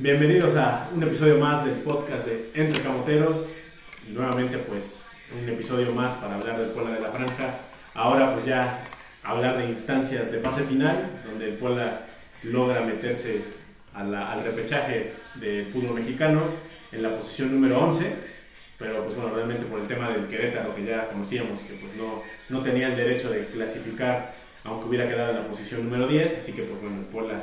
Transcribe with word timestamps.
Bienvenidos 0.00 0.54
a 0.54 0.88
un 0.94 1.02
episodio 1.02 1.40
más 1.40 1.64
del 1.64 1.74
podcast 1.78 2.24
de 2.24 2.52
Entre 2.54 2.80
Camoteros. 2.80 3.48
Nuevamente 4.08 4.56
pues 4.58 5.00
un 5.36 5.48
episodio 5.48 5.92
más 5.92 6.12
para 6.12 6.36
hablar 6.36 6.56
del 6.56 6.68
Puebla 6.68 6.94
de 6.94 7.00
la 7.00 7.10
Franja. 7.10 7.58
Ahora 7.94 8.32
pues 8.32 8.44
ya 8.44 8.84
hablar 9.24 9.58
de 9.58 9.64
instancias 9.64 10.30
de 10.30 10.38
fase 10.38 10.62
final 10.62 11.10
donde 11.26 11.48
el 11.48 11.54
Puebla 11.54 12.02
logra 12.44 12.82
meterse 12.82 13.42
al 13.92 14.44
repechaje 14.44 15.14
de 15.34 15.66
fútbol 15.72 15.96
mexicano 15.96 16.42
en 16.92 17.02
la 17.02 17.16
posición 17.16 17.52
número 17.52 17.80
11, 17.80 18.12
pero 18.78 19.02
pues 19.02 19.16
bueno, 19.16 19.34
realmente 19.34 19.66
por 19.66 19.80
el 19.80 19.88
tema 19.88 20.10
del 20.10 20.28
Querétaro 20.28 20.76
que 20.76 20.84
ya 20.84 21.08
conocíamos 21.08 21.58
que 21.58 21.74
pues 21.74 21.96
no, 21.96 22.22
no 22.50 22.62
tenía 22.62 22.86
el 22.86 22.94
derecho 22.94 23.30
de 23.30 23.46
clasificar 23.46 24.32
aunque 24.62 24.88
hubiera 24.88 25.08
quedado 25.08 25.30
en 25.30 25.38
la 25.38 25.48
posición 25.48 25.82
número 25.82 26.06
10, 26.06 26.38
así 26.38 26.52
que 26.52 26.62
pues 26.62 26.80
bueno, 26.80 27.00
el 27.00 27.06
Puebla 27.06 27.42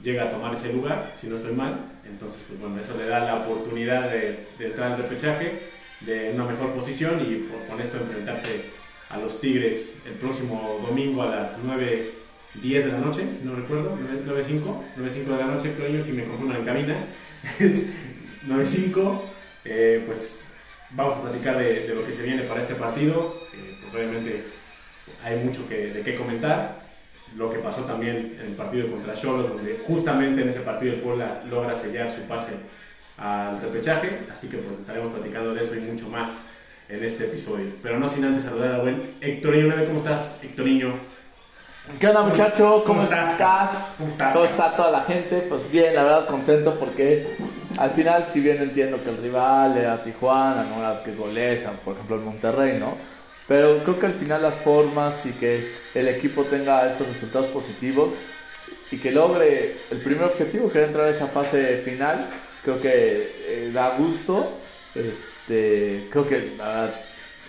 llega 0.00 0.24
a 0.24 0.30
tomar 0.30 0.54
ese 0.54 0.72
lugar, 0.72 1.14
si 1.20 1.26
no 1.26 1.36
estoy 1.36 1.52
mal. 1.52 1.76
Entonces, 2.08 2.40
pues 2.48 2.60
bueno, 2.60 2.80
eso 2.80 2.96
le 2.96 3.06
da 3.06 3.24
la 3.24 3.36
oportunidad 3.36 4.10
de, 4.10 4.46
entrar 4.58 4.92
al 4.92 5.02
repechaje, 5.02 5.58
de 6.00 6.32
una 6.34 6.44
mejor 6.44 6.72
posición 6.72 7.20
y 7.20 7.48
con 7.68 7.80
esto 7.80 7.98
enfrentarse 7.98 8.64
a 9.10 9.18
los 9.18 9.40
Tigres 9.40 9.94
el 10.06 10.14
próximo 10.14 10.80
domingo 10.86 11.22
a 11.22 11.26
las 11.26 11.58
9.10 11.58 12.84
de 12.84 12.92
la 12.92 12.98
noche, 12.98 13.24
si 13.38 13.46
no 13.46 13.54
recuerdo, 13.54 13.96
9.05, 14.26 14.60
9.05 14.98 15.24
de 15.24 15.36
la 15.36 15.46
noche, 15.46 15.72
creo 15.76 15.90
yo 15.90 16.04
que 16.04 16.12
me 16.12 16.24
confundo 16.24 16.56
en 16.56 16.64
cabina. 16.64 16.96
9.05, 18.48 19.20
eh, 19.64 20.02
pues 20.06 20.40
vamos 20.90 21.16
a 21.16 21.22
platicar 21.22 21.58
de, 21.58 21.92
lo 21.94 22.04
que 22.04 22.12
se 22.12 22.22
viene 22.22 22.42
para 22.42 22.62
este 22.62 22.74
partido. 22.74 23.36
Eh, 23.54 23.76
pues 23.80 23.94
obviamente 23.94 24.42
hay 25.24 25.38
mucho 25.38 25.68
que, 25.68 25.88
de 25.92 26.02
qué 26.02 26.16
comentar 26.16 26.81
lo 27.36 27.50
que 27.50 27.58
pasó 27.58 27.82
también 27.82 28.36
en 28.40 28.48
el 28.48 28.54
partido 28.54 28.90
contra 28.90 29.14
Cholos, 29.14 29.48
donde 29.48 29.80
justamente 29.86 30.42
en 30.42 30.48
ese 30.48 30.60
partido 30.60 30.94
el 30.94 31.00
Puebla 31.00 31.42
logra 31.48 31.74
sellar 31.74 32.10
su 32.10 32.22
pase 32.22 32.52
al 33.18 33.60
repechaje, 33.60 34.20
así 34.32 34.48
que 34.48 34.58
pues 34.58 34.80
estaremos 34.80 35.12
platicando 35.12 35.54
de 35.54 35.62
eso 35.62 35.74
y 35.74 35.80
mucho 35.80 36.08
más 36.08 36.44
en 36.88 37.04
este 37.04 37.24
episodio. 37.24 37.70
Pero 37.82 37.98
no 37.98 38.08
sin 38.08 38.24
antes 38.24 38.44
saludar 38.44 38.74
a 38.74 38.78
buen 38.78 39.02
Héctorinho, 39.20 39.74
¿cómo 39.86 39.98
estás, 39.98 40.38
Héctorinho? 40.42 40.94
¿Qué 41.98 42.08
onda 42.08 42.22
muchacho? 42.22 42.84
¿Cómo, 42.86 43.02
estás? 43.02 43.94
¿Cómo 43.98 44.08
estás? 44.08 44.32
¿Cómo 44.32 44.44
está 44.44 44.76
toda 44.76 44.90
la 44.90 45.02
gente? 45.02 45.44
Pues 45.48 45.70
bien, 45.70 45.94
la 45.94 46.04
verdad 46.04 46.26
contento 46.26 46.78
porque 46.78 47.26
al 47.78 47.90
final 47.90 48.26
si 48.26 48.40
bien 48.40 48.62
entiendo 48.62 49.02
que 49.02 49.10
el 49.10 49.16
rival 49.16 49.76
era 49.76 50.02
Tijuana, 50.02 50.64
no 50.64 50.78
era 50.78 51.02
que 51.02 51.12
goleza, 51.14 51.72
por 51.84 51.94
ejemplo 51.94 52.16
el 52.16 52.22
Monterrey, 52.22 52.78
¿no? 52.78 52.96
Pero 53.52 53.84
creo 53.84 53.98
que 53.98 54.06
al 54.06 54.14
final 54.14 54.40
las 54.40 54.54
formas 54.54 55.26
y 55.26 55.32
que 55.32 55.72
el 55.94 56.08
equipo 56.08 56.42
tenga 56.44 56.90
estos 56.90 57.06
resultados 57.06 57.48
positivos 57.48 58.14
y 58.90 58.96
que 58.96 59.10
logre 59.10 59.76
el 59.90 59.98
primer 59.98 60.24
objetivo, 60.24 60.72
que 60.72 60.80
es 60.80 60.86
entrar 60.86 61.04
a 61.04 61.10
esa 61.10 61.26
fase 61.26 61.82
final, 61.84 62.28
creo 62.64 62.80
que 62.80 63.30
eh, 63.46 63.70
da 63.70 63.94
gusto. 63.98 64.58
Este, 64.94 66.06
creo 66.08 66.26
que 66.26 66.52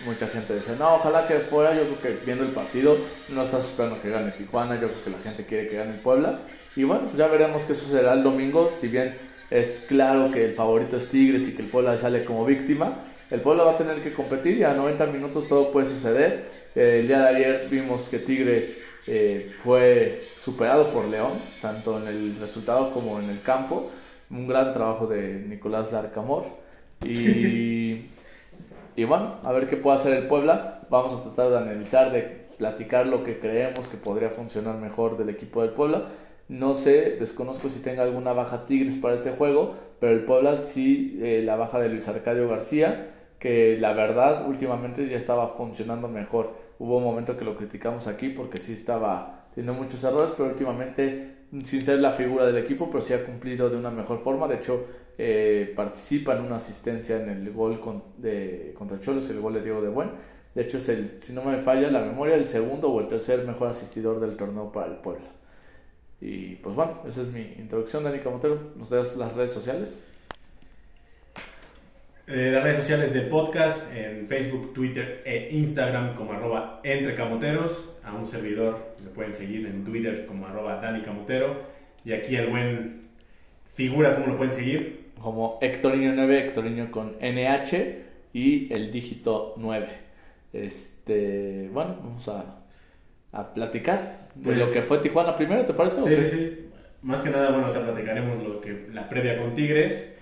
mucha 0.04 0.26
gente 0.26 0.56
dice, 0.56 0.76
no, 0.78 0.96
ojalá 0.96 1.26
que 1.26 1.38
fuera, 1.38 1.74
yo 1.74 1.84
creo 1.84 2.00
que 2.02 2.26
viendo 2.26 2.44
el 2.44 2.50
partido 2.50 2.98
no 3.30 3.42
estás 3.42 3.64
esperando 3.64 4.02
que 4.02 4.10
gane 4.10 4.30
Tijuana, 4.32 4.74
yo 4.74 4.88
creo 4.88 5.04
que 5.04 5.10
la 5.10 5.20
gente 5.20 5.46
quiere 5.46 5.66
que 5.66 5.76
gane 5.76 5.94
Puebla. 5.94 6.40
Y 6.76 6.84
bueno, 6.84 7.12
ya 7.16 7.28
veremos 7.28 7.62
qué 7.62 7.74
sucederá 7.74 8.12
el 8.12 8.22
domingo, 8.22 8.68
si 8.68 8.88
bien 8.88 9.16
es 9.50 9.84
claro 9.88 10.30
que 10.30 10.44
el 10.44 10.52
favorito 10.52 10.98
es 10.98 11.08
Tigres 11.08 11.48
y 11.48 11.54
que 11.54 11.62
el 11.62 11.68
Puebla 11.68 11.96
sale 11.96 12.26
como 12.26 12.44
víctima 12.44 12.98
el 13.30 13.40
pueblo 13.40 13.64
va 13.64 13.72
a 13.72 13.76
tener 13.78 14.02
que 14.02 14.12
competir 14.12 14.58
y 14.58 14.64
a 14.64 14.74
90 14.74 15.06
minutos 15.06 15.48
todo 15.48 15.72
puede 15.72 15.86
suceder. 15.86 16.44
Eh, 16.74 17.00
el 17.00 17.08
día 17.08 17.20
de 17.20 17.28
ayer 17.28 17.68
vimos 17.70 18.08
que 18.08 18.18
Tigres 18.18 18.76
eh, 19.06 19.50
fue 19.62 20.24
superado 20.40 20.88
por 20.88 21.06
León, 21.06 21.32
tanto 21.62 22.00
en 22.00 22.08
el 22.08 22.36
resultado 22.38 22.92
como 22.92 23.18
en 23.18 23.30
el 23.30 23.40
campo. 23.40 23.90
Un 24.30 24.46
gran 24.46 24.72
trabajo 24.72 25.06
de 25.06 25.44
Nicolás 25.46 25.90
Larcamor. 25.92 26.44
Y, 27.02 28.06
y 28.96 29.04
bueno, 29.04 29.36
a 29.42 29.52
ver 29.52 29.68
qué 29.68 29.76
puede 29.76 29.96
hacer 29.96 30.14
el 30.14 30.26
Puebla. 30.26 30.82
Vamos 30.90 31.14
a 31.14 31.22
tratar 31.22 31.50
de 31.50 31.58
analizar, 31.58 32.12
de 32.12 32.44
platicar 32.58 33.06
lo 33.06 33.24
que 33.24 33.38
creemos 33.38 33.88
que 33.88 33.96
podría 33.96 34.28
funcionar 34.28 34.76
mejor 34.76 35.16
del 35.16 35.30
equipo 35.30 35.62
del 35.62 35.70
Puebla. 35.70 36.08
No 36.48 36.74
sé, 36.74 37.16
desconozco 37.18 37.70
si 37.70 37.80
tenga 37.80 38.02
alguna 38.02 38.34
baja 38.34 38.66
Tigres 38.66 38.96
para 38.96 39.14
este 39.14 39.30
juego, 39.30 39.74
pero 39.98 40.12
el 40.12 40.24
Puebla 40.24 40.58
sí, 40.58 41.18
eh, 41.22 41.42
la 41.42 41.56
baja 41.56 41.80
de 41.80 41.88
Luis 41.88 42.06
Arcadio 42.06 42.46
García 42.48 43.13
que 43.44 43.76
la 43.78 43.92
verdad 43.92 44.48
últimamente 44.48 45.06
ya 45.06 45.18
estaba 45.18 45.48
funcionando 45.48 46.08
mejor. 46.08 46.54
Hubo 46.78 46.96
un 46.96 47.04
momento 47.04 47.36
que 47.36 47.44
lo 47.44 47.58
criticamos 47.58 48.06
aquí 48.06 48.30
porque 48.30 48.56
sí 48.56 48.72
estaba 48.72 49.48
teniendo 49.54 49.82
muchos 49.82 50.02
errores, 50.02 50.30
pero 50.34 50.48
últimamente, 50.48 51.40
sin 51.62 51.84
ser 51.84 51.98
la 51.98 52.12
figura 52.12 52.46
del 52.46 52.56
equipo, 52.56 52.88
pero 52.88 53.02
sí 53.02 53.12
ha 53.12 53.22
cumplido 53.22 53.68
de 53.68 53.76
una 53.76 53.90
mejor 53.90 54.22
forma. 54.24 54.48
De 54.48 54.54
hecho, 54.54 54.86
eh, 55.18 55.74
participa 55.76 56.34
en 56.34 56.44
una 56.44 56.56
asistencia 56.56 57.20
en 57.20 57.28
el 57.28 57.52
gol 57.52 57.78
de, 58.16 58.72
contra 58.78 58.98
Cholos, 58.98 59.28
el 59.28 59.42
gol 59.42 59.52
de 59.52 59.60
Diego 59.60 59.82
de 59.82 59.90
Buen. 59.90 60.08
De 60.54 60.62
hecho, 60.62 60.78
es 60.78 60.88
el, 60.88 61.20
si 61.20 61.34
no 61.34 61.44
me 61.44 61.58
falla 61.58 61.90
la 61.90 62.00
memoria, 62.00 62.36
el 62.36 62.46
segundo 62.46 62.90
o 62.90 62.98
el 62.98 63.08
tercer 63.08 63.46
mejor 63.46 63.68
asistidor 63.68 64.20
del 64.20 64.38
torneo 64.38 64.72
para 64.72 64.86
el 64.86 64.96
pueblo. 65.00 65.26
Y 66.18 66.54
pues 66.54 66.74
bueno, 66.74 67.02
esa 67.06 67.20
es 67.20 67.26
mi 67.26 67.42
introducción, 67.58 68.04
Dani 68.04 68.20
Camotero. 68.20 68.58
¿Nos 68.74 68.88
das 68.88 69.18
las 69.18 69.34
redes 69.34 69.52
sociales? 69.52 70.00
Eh, 72.26 72.50
las 72.50 72.62
redes 72.62 72.78
sociales 72.78 73.12
del 73.12 73.26
podcast 73.26 73.94
en 73.94 74.26
Facebook, 74.26 74.72
Twitter 74.72 75.22
e 75.26 75.50
Instagram 75.52 76.14
como 76.14 76.32
arroba 76.32 76.80
entrecamoteros. 76.82 77.90
A 78.02 78.14
un 78.14 78.24
servidor 78.24 78.94
le 79.04 79.10
pueden 79.10 79.34
seguir 79.34 79.66
en 79.66 79.84
Twitter 79.84 80.24
como 80.24 80.46
arroba 80.46 80.80
Dani 80.80 81.02
Camotero. 81.02 81.62
Y 82.02 82.12
aquí 82.14 82.34
el 82.36 82.48
buen 82.48 83.08
figura, 83.74 84.14
¿cómo 84.14 84.28
lo 84.28 84.36
pueden 84.38 84.52
seguir? 84.52 85.10
Como 85.20 85.60
Hectorinho9, 85.60 86.46
Hectorinho 86.46 86.90
con 86.90 87.16
NH 87.20 88.04
y 88.32 88.72
el 88.72 88.90
dígito 88.90 89.54
9. 89.58 89.86
Este, 90.54 91.68
bueno, 91.72 91.96
vamos 92.02 92.26
a, 92.28 92.62
a 93.32 93.52
platicar 93.52 94.28
de 94.34 94.52
lo 94.52 94.62
pues 94.62 94.72
que 94.72 94.80
fue 94.80 94.98
Tijuana 94.98 95.36
primero, 95.36 95.64
¿te 95.66 95.74
parece? 95.74 96.02
Sí, 96.04 96.16
sí, 96.16 96.28
sí. 96.30 96.68
Más 97.02 97.20
que 97.20 97.28
nada, 97.28 97.50
bueno, 97.50 97.70
te 97.70 97.80
platicaremos 97.80 98.42
lo 98.42 98.62
que, 98.62 98.86
la 98.92 99.10
previa 99.10 99.38
con 99.38 99.54
Tigres 99.54 100.13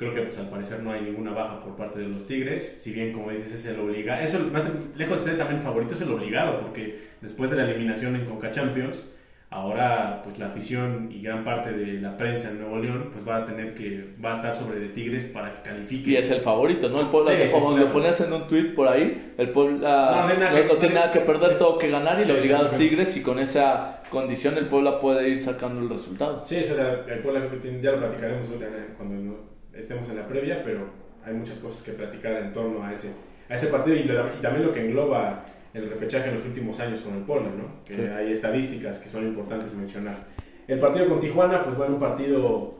Creo 0.00 0.14
que 0.14 0.22
pues 0.22 0.38
al 0.38 0.48
parecer 0.48 0.82
no 0.82 0.92
hay 0.92 1.02
ninguna 1.02 1.32
baja 1.32 1.60
por 1.60 1.76
parte 1.76 1.98
de 1.98 2.08
los 2.08 2.26
Tigres, 2.26 2.78
si 2.80 2.90
bien 2.90 3.12
como 3.12 3.30
dices 3.32 3.52
es 3.52 3.66
el 3.66 3.78
obligado, 3.80 4.22
eso 4.22 4.38
más 4.50 4.62
lejos 4.96 5.22
de 5.22 5.32
ser 5.32 5.38
también 5.38 5.60
favorito 5.60 5.92
es 5.92 6.00
el 6.00 6.10
obligado, 6.10 6.58
porque 6.62 7.00
después 7.20 7.50
de 7.50 7.58
la 7.58 7.64
eliminación 7.64 8.16
en 8.16 8.24
Conca 8.24 8.50
Champions, 8.50 9.04
ahora 9.50 10.22
pues 10.24 10.38
la 10.38 10.46
afición 10.46 11.10
y 11.12 11.20
gran 11.20 11.44
parte 11.44 11.72
de 11.72 12.00
la 12.00 12.16
prensa 12.16 12.48
en 12.48 12.60
Nuevo 12.62 12.78
León 12.78 13.10
pues 13.12 13.28
va 13.28 13.42
a 13.42 13.44
tener 13.44 13.74
que, 13.74 14.14
va 14.24 14.32
a 14.32 14.36
estar 14.36 14.54
sobre 14.54 14.80
de 14.80 14.88
Tigres 14.88 15.24
para 15.24 15.52
que 15.52 15.68
califique. 15.68 16.12
Y 16.12 16.16
es 16.16 16.30
el 16.30 16.40
favorito, 16.40 16.88
¿no? 16.88 17.02
El 17.02 17.08
Puebla, 17.08 17.32
como 17.50 17.76
lo 17.76 17.92
ponías 17.92 18.18
en 18.22 18.32
un 18.32 18.48
tweet 18.48 18.74
por 18.74 18.88
ahí, 18.88 19.34
el 19.36 19.50
Puebla 19.50 20.34
no, 20.66 20.76
tiene 20.76 20.94
nada 20.94 21.10
que 21.10 21.20
perder, 21.20 21.58
todo 21.58 21.76
que 21.76 21.90
ganar 21.90 22.18
y 22.20 22.22
el 22.22 22.38
obligado 22.38 22.64
es 22.64 22.78
Tigres 22.78 23.14
y 23.18 23.22
con 23.22 23.38
esa 23.38 24.00
condición 24.08 24.56
el 24.56 24.64
Puebla 24.64 24.98
puede 24.98 25.28
ir 25.28 25.38
sacando 25.38 25.82
el 25.82 25.90
resultado. 25.90 26.42
Sí, 26.46 26.56
eso, 26.56 26.72
o 26.72 26.76
sea, 26.76 27.04
el 27.06 27.18
Puebla 27.18 27.42
ya 27.82 27.90
lo 27.90 27.98
platicaremos 27.98 28.46
cuando 28.96 29.49
estemos 29.80 30.08
en 30.08 30.16
la 30.16 30.26
previa, 30.26 30.62
pero 30.64 30.86
hay 31.24 31.34
muchas 31.34 31.58
cosas 31.58 31.82
que 31.82 31.92
platicar 31.92 32.34
en 32.36 32.52
torno 32.52 32.84
a 32.84 32.92
ese, 32.92 33.08
a 33.48 33.54
ese 33.54 33.66
partido 33.68 33.96
y, 33.96 34.06
también 34.40 34.66
lo 34.66 34.72
que 34.72 34.86
engloba 34.86 35.44
el 35.74 35.88
repechaje 35.88 36.28
en 36.28 36.34
los 36.34 36.44
últimos 36.44 36.78
años 36.80 37.00
con 37.00 37.14
el 37.14 37.22
Puebla, 37.22 37.50
¿no? 37.56 37.84
Que 37.84 38.10
hay 38.10 38.32
estadísticas 38.32 38.98
que 38.98 39.08
son 39.08 39.26
importantes 39.26 39.72
mencionar. 39.74 40.16
El 40.66 40.78
partido 40.78 41.08
con 41.08 41.20
Tijuana, 41.20 41.64
pues 41.64 41.76
bueno, 41.76 41.94
un 41.94 42.00
partido 42.00 42.74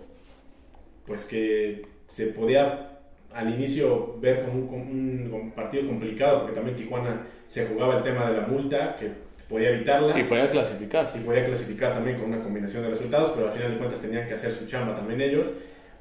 pues 1.06 1.24
que 1.24 1.82
se 2.08 2.26
podía 2.26 2.86
al 3.32 3.54
inicio 3.54 4.16
ver 4.20 4.44
como 4.44 4.58
un, 4.58 5.30
un, 5.32 5.50
partido 5.52 5.86
complicado, 5.86 6.40
porque 6.40 6.54
también 6.54 6.76
Tijuana 6.76 7.26
se 7.46 7.66
jugaba 7.66 7.98
el 7.98 8.02
tema 8.02 8.30
de 8.30 8.40
la 8.40 8.46
multa, 8.46 8.96
que 8.96 9.10
podía 9.48 9.70
evitarla. 9.70 10.18
Y 10.18 10.24
podía 10.24 10.50
clasificar. 10.50 11.12
Y 11.14 11.18
podía 11.20 11.44
clasificar 11.44 11.92
también 11.94 12.18
con 12.18 12.32
una 12.32 12.42
combinación 12.42 12.84
de 12.84 12.90
resultados, 12.90 13.30
pero 13.30 13.46
al 13.46 13.52
final 13.52 13.72
de 13.72 13.78
cuentas 13.78 14.00
tenían 14.00 14.26
que 14.26 14.34
hacer 14.34 14.52
su 14.52 14.66
chamba 14.66 14.96
también 14.96 15.20
ellos. 15.20 15.46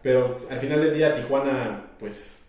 Pero 0.02 0.40
al 0.50 0.60
final 0.60 0.82
del 0.82 0.94
día 0.94 1.14
Tijuana, 1.14 1.92
pues 2.00 2.40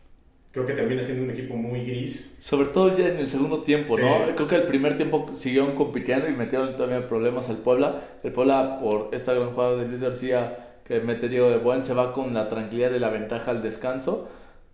creo 0.53 0.67
que 0.67 0.73
termina 0.73 1.03
siendo 1.03 1.25
un 1.25 1.31
equipo 1.31 1.55
muy 1.55 1.85
gris. 1.85 2.37
Sobre 2.41 2.69
todo 2.69 2.97
ya 2.97 3.09
en 3.09 3.19
el 3.19 3.29
segundo 3.29 3.63
tiempo, 3.63 3.99
¿no? 3.99 4.35
Creo 4.35 4.47
que 4.47 4.57
el 4.57 4.65
primer 4.65 4.97
tiempo 4.97 5.31
siguieron 5.35 5.75
compitiendo 5.75 6.29
y 6.29 6.33
metieron 6.33 6.77
también 6.77 7.07
problemas 7.09 7.49
al 7.49 7.59
Puebla. 7.59 8.03
El 8.23 8.33
Puebla, 8.33 8.79
por 8.81 9.11
esta 9.13 9.35
gran 9.35 9.51
jugada 9.51 9.77
de 9.77 9.87
Luis 9.87 10.01
García 10.01 10.67
que 10.85 11.01
mete 11.01 11.29
Diego 11.29 11.51
de 11.51 11.59
Buen, 11.59 11.85
se 11.85 11.95
va 11.95 12.13
con 12.13 12.35
la 12.35 12.49
tranquilidad 12.49 12.91
de 12.91 13.01
la 13.01 13.11
ventaja 13.11 13.51
al 13.53 13.63
descanso. 13.63 14.29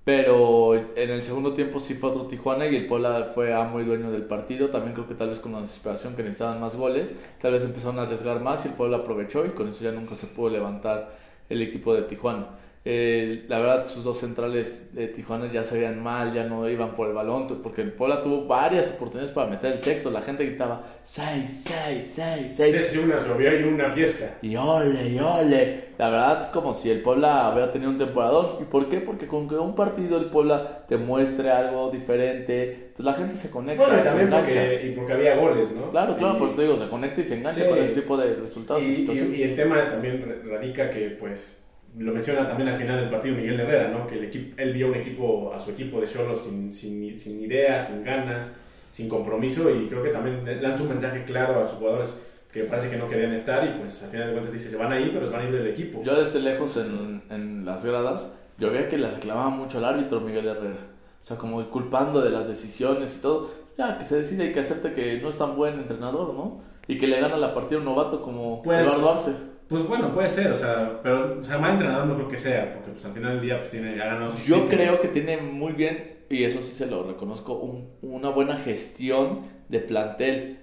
Pero 0.04 0.76
en 0.76 1.10
el 1.10 1.24
segundo 1.24 1.52
tiempo 1.52 1.80
sí 1.80 1.94
fue 1.94 2.10
otro 2.10 2.26
Tijuana 2.26 2.68
y 2.68 2.76
el 2.76 2.86
Puebla 2.86 3.32
fue 3.34 3.52
amo 3.52 3.80
y 3.80 3.84
dueño 3.84 4.12
del 4.12 4.22
partido. 4.22 4.68
También 4.68 4.94
creo 4.94 5.08
que 5.08 5.14
tal 5.14 5.30
vez 5.30 5.40
con 5.40 5.52
la 5.52 5.60
desesperación 5.60 6.14
que 6.14 6.22
necesitaban 6.22 6.60
más 6.60 6.76
goles, 6.76 7.12
tal 7.42 7.52
vez 7.52 7.64
empezaron 7.64 7.98
a 7.98 8.02
arriesgar 8.02 8.40
más 8.40 8.64
y 8.64 8.68
el 8.68 8.74
Puebla 8.74 8.98
aprovechó 8.98 9.44
y 9.44 9.48
con 9.48 9.66
eso 9.66 9.82
ya 9.82 9.90
nunca 9.90 10.14
se 10.14 10.28
pudo 10.28 10.50
levantar 10.50 11.10
el 11.48 11.60
equipo 11.60 11.92
de 11.92 12.02
Tijuana. 12.02 12.46
Eh, 12.88 13.44
la 13.48 13.58
verdad, 13.58 13.84
sus 13.84 14.04
dos 14.04 14.16
centrales 14.20 14.94
de 14.94 15.08
Tijuana 15.08 15.50
ya 15.50 15.64
se 15.64 15.76
veían 15.76 16.00
mal, 16.00 16.32
ya 16.32 16.44
no 16.44 16.68
iban 16.68 16.94
por 16.94 17.08
el 17.08 17.14
balón, 17.14 17.48
porque 17.60 17.82
el 17.82 17.90
Puebla 17.90 18.22
tuvo 18.22 18.46
varias 18.46 18.88
oportunidades 18.94 19.32
para 19.34 19.50
meter 19.50 19.72
el 19.72 19.80
sexto. 19.80 20.08
La 20.12 20.22
gente 20.22 20.44
gritaba 20.46 20.84
6, 21.02 21.64
6, 21.66 22.12
6, 22.14 22.52
6. 22.56 22.86
Sí, 22.92 22.98
una 22.98 23.16
y 23.56 23.62
una 23.64 23.90
fiesta. 23.90 24.38
Y 24.40 24.54
ole, 24.54 25.08
y 25.08 25.18
ole. 25.18 25.86
La 25.98 26.10
verdad, 26.10 26.52
como 26.52 26.74
si 26.74 26.88
el 26.92 27.00
Puebla 27.02 27.50
hubiera 27.52 27.72
tenido 27.72 27.90
un 27.90 27.98
temporadón. 27.98 28.62
¿Y 28.62 28.66
por 28.66 28.88
qué? 28.88 29.00
Porque 29.00 29.26
con 29.26 29.48
que 29.48 29.56
un 29.56 29.74
partido 29.74 30.16
el 30.18 30.26
Puebla 30.26 30.84
te 30.86 30.96
muestre 30.96 31.50
algo 31.50 31.90
diferente, 31.90 32.90
pues 32.94 33.04
la 33.04 33.14
gente 33.14 33.34
se 33.34 33.50
conecta. 33.50 33.82
Bueno, 33.84 33.98
y 33.98 34.02
se 34.04 34.08
también 34.10 34.30
porque, 34.30 34.86
y 34.86 34.90
porque 34.94 35.12
había 35.12 35.34
goles, 35.36 35.72
¿no? 35.72 35.90
Claro, 35.90 36.16
claro, 36.16 36.36
Y- 36.36 36.38
por 36.38 36.46
eso 36.46 36.56
te 36.56 36.62
digo, 36.62 36.76
se 36.76 36.88
conecta 36.88 37.20
y 37.20 37.24
se 37.24 37.38
engancha 37.38 37.64
Sí. 37.64 37.68
con 37.68 37.78
ese 37.78 37.94
tipo 38.00 38.16
de 38.16 38.34
resultados 38.36 38.84
y, 38.84 39.10
Y, 39.10 39.34
y 39.38 39.42
el 39.42 39.56
tema 39.56 39.90
también 39.90 40.24
radica 40.48 40.88
que, 40.88 41.16
pues, 41.18 41.65
lo 41.98 42.12
menciona 42.12 42.46
también 42.46 42.68
al 42.68 42.76
final 42.78 43.00
del 43.00 43.10
partido 43.10 43.36
Miguel 43.36 43.58
Herrera, 43.60 43.88
¿no? 43.88 44.06
Que 44.06 44.16
el 44.18 44.24
equipo, 44.24 44.54
él 44.60 44.72
vio 44.72 44.88
un 44.88 44.94
equipo, 44.94 45.52
a 45.54 45.60
su 45.60 45.70
equipo 45.70 46.00
de 46.00 46.06
Cholos 46.06 46.42
sin, 46.42 46.72
sin, 46.72 47.18
sin 47.18 47.40
ideas, 47.40 47.88
sin 47.88 48.04
ganas, 48.04 48.54
sin 48.90 49.08
compromiso 49.08 49.70
y 49.70 49.86
creo 49.88 50.02
que 50.02 50.10
también 50.10 50.40
lanza 50.62 50.82
un 50.82 50.90
mensaje 50.90 51.24
claro 51.24 51.60
a 51.60 51.66
sus 51.66 51.78
jugadores 51.78 52.16
que 52.52 52.64
parece 52.64 52.88
que 52.90 52.96
no 52.96 53.08
querían 53.08 53.32
estar 53.32 53.66
y 53.66 53.78
pues 53.80 54.02
al 54.02 54.10
final 54.10 54.26
de 54.28 54.32
cuentas 54.32 54.52
dice, 54.52 54.70
se 54.70 54.76
van 54.76 54.92
a 54.92 55.00
ir, 55.00 55.12
pero 55.12 55.26
se 55.26 55.32
van 55.32 55.42
a 55.42 55.48
ir 55.48 55.52
del 55.54 55.66
equipo. 55.66 56.02
Yo 56.02 56.16
desde 56.16 56.40
lejos 56.40 56.76
en, 56.78 57.22
en 57.30 57.64
las 57.66 57.84
gradas, 57.84 58.32
yo 58.58 58.70
veía 58.70 58.88
que 58.88 58.96
le 58.96 59.10
reclamaba 59.10 59.50
mucho 59.50 59.78
al 59.78 59.84
árbitro 59.84 60.20
Miguel 60.20 60.46
Herrera. 60.46 60.78
O 61.22 61.24
sea, 61.26 61.36
como 61.36 61.62
culpando 61.68 62.20
de 62.22 62.30
las 62.30 62.46
decisiones 62.48 63.16
y 63.18 63.20
todo. 63.20 63.50
Ya, 63.76 63.98
que 63.98 64.04
se 64.06 64.16
decide 64.18 64.46
y 64.46 64.52
que 64.52 64.60
acepte 64.60 64.92
que 64.92 65.20
no 65.20 65.28
es 65.28 65.36
tan 65.36 65.54
buen 65.56 65.74
entrenador, 65.74 66.32
¿no? 66.32 66.60
Y 66.88 66.96
que 66.96 67.06
le 67.08 67.20
gana 67.20 67.36
la 67.36 67.52
partida 67.52 67.76
a 67.76 67.80
un 67.80 67.84
novato 67.86 68.22
como 68.22 68.62
Pues- 68.62 68.80
Eduardo 68.80 69.12
Arce. 69.12 69.32
Pues 69.68 69.86
bueno, 69.86 70.12
puede 70.14 70.28
ser, 70.28 70.52
o 70.52 70.56
sea, 70.56 71.00
pero 71.02 71.38
o 71.40 71.44
sea, 71.44 71.58
mal 71.58 71.72
entrenador 71.72 72.06
no 72.06 72.14
creo 72.14 72.28
que 72.28 72.36
sea, 72.36 72.72
porque 72.74 72.92
pues 72.92 73.04
al 73.04 73.12
final 73.12 73.32
del 73.32 73.40
día 73.40 73.58
pues 73.58 73.70
tiene, 73.70 74.00
ha 74.00 74.06
ganado 74.06 74.30
sus 74.30 74.44
Yo 74.44 74.56
títulos. 74.62 74.70
creo 74.74 75.00
que 75.00 75.08
tiene 75.08 75.38
muy 75.38 75.72
bien, 75.72 76.18
y 76.30 76.44
eso 76.44 76.60
sí 76.60 76.74
se 76.74 76.86
lo 76.86 77.02
reconozco, 77.02 77.54
un- 77.54 77.88
una 78.02 78.28
buena 78.30 78.56
gestión 78.58 79.40
de 79.68 79.80
plantel, 79.80 80.58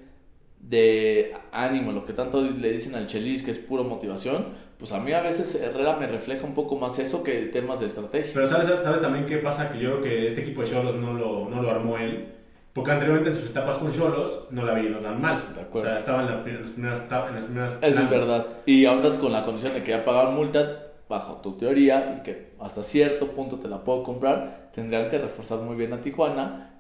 de 0.60 1.34
ánimo, 1.52 1.92
lo 1.92 2.06
que 2.06 2.14
tanto 2.14 2.42
le 2.42 2.72
dicen 2.72 2.96
al 2.96 3.08
Chelis, 3.08 3.44
que 3.44 3.52
es 3.52 3.58
pura 3.58 3.84
motivación. 3.84 4.62
Pues 4.80 4.92
a 4.94 5.00
mí 5.00 5.12
a 5.12 5.22
veces 5.22 5.56
Herrera 5.62 5.98
me 5.98 6.08
refleja 6.08 6.46
un 6.46 6.54
poco 6.54 6.78
más 6.78 6.98
eso 7.00 7.24
que 7.24 7.34
temas 7.48 7.82
de 7.82 7.88
estrategia. 7.88 8.32
Pero 8.34 8.48
¿sabes, 8.48 8.68
sabes 8.68 9.02
también 9.02 9.26
qué 9.26 9.38
pasa? 9.38 9.72
Que 9.72 9.80
yo 9.80 10.00
creo 10.00 10.02
que 10.04 10.28
este 10.28 10.42
equipo 10.42 10.62
de 10.62 10.68
Cholos 10.68 10.96
no 10.96 11.14
lo, 11.14 11.50
no 11.50 11.62
lo 11.62 11.70
armó 11.70 11.98
él. 11.98 12.28
Porque 12.74 12.92
anteriormente 12.92 13.30
en 13.30 13.36
sus 13.36 13.52
etapas 13.52 13.78
con 13.78 13.92
Cholos 13.92 14.48
no 14.50 14.64
la 14.66 14.72
había 14.72 14.90
ido 14.90 15.00
tan 15.00 15.22
mal. 15.22 15.54
De 15.54 15.60
O 15.60 15.64
acuerdo. 15.64 15.90
sea, 15.90 16.00
estaba 16.00 16.22
en, 16.22 16.26
la 16.28 16.42
en 16.50 16.62
las 16.62 16.72
primeras 16.72 17.02
etapas. 17.04 17.30
En 17.30 17.36
las 17.36 17.46
primeras 17.46 17.74
Eso 17.82 18.00
es 18.02 18.10
verdad. 18.10 18.48
Y 18.66 18.86
ahorita 18.86 19.20
con 19.20 19.32
la 19.32 19.46
condición 19.46 19.74
de 19.76 19.84
que 19.84 19.92
ya 19.92 20.04
pagaron 20.04 20.36
multa, 20.36 20.80
bajo 21.08 21.36
tu 21.42 21.56
teoría, 21.58 22.18
y 22.20 22.24
que 22.24 22.54
hasta 22.60 22.82
cierto 22.82 23.28
punto 23.32 23.58
te 23.60 23.68
la 23.68 23.84
puedo 23.84 24.02
comprar, 24.04 24.72
tendrían 24.74 25.10
que 25.10 25.20
reforzar 25.20 25.60
muy 25.60 25.76
bien 25.76 25.94
a 25.94 26.02
Tijuana 26.02 26.72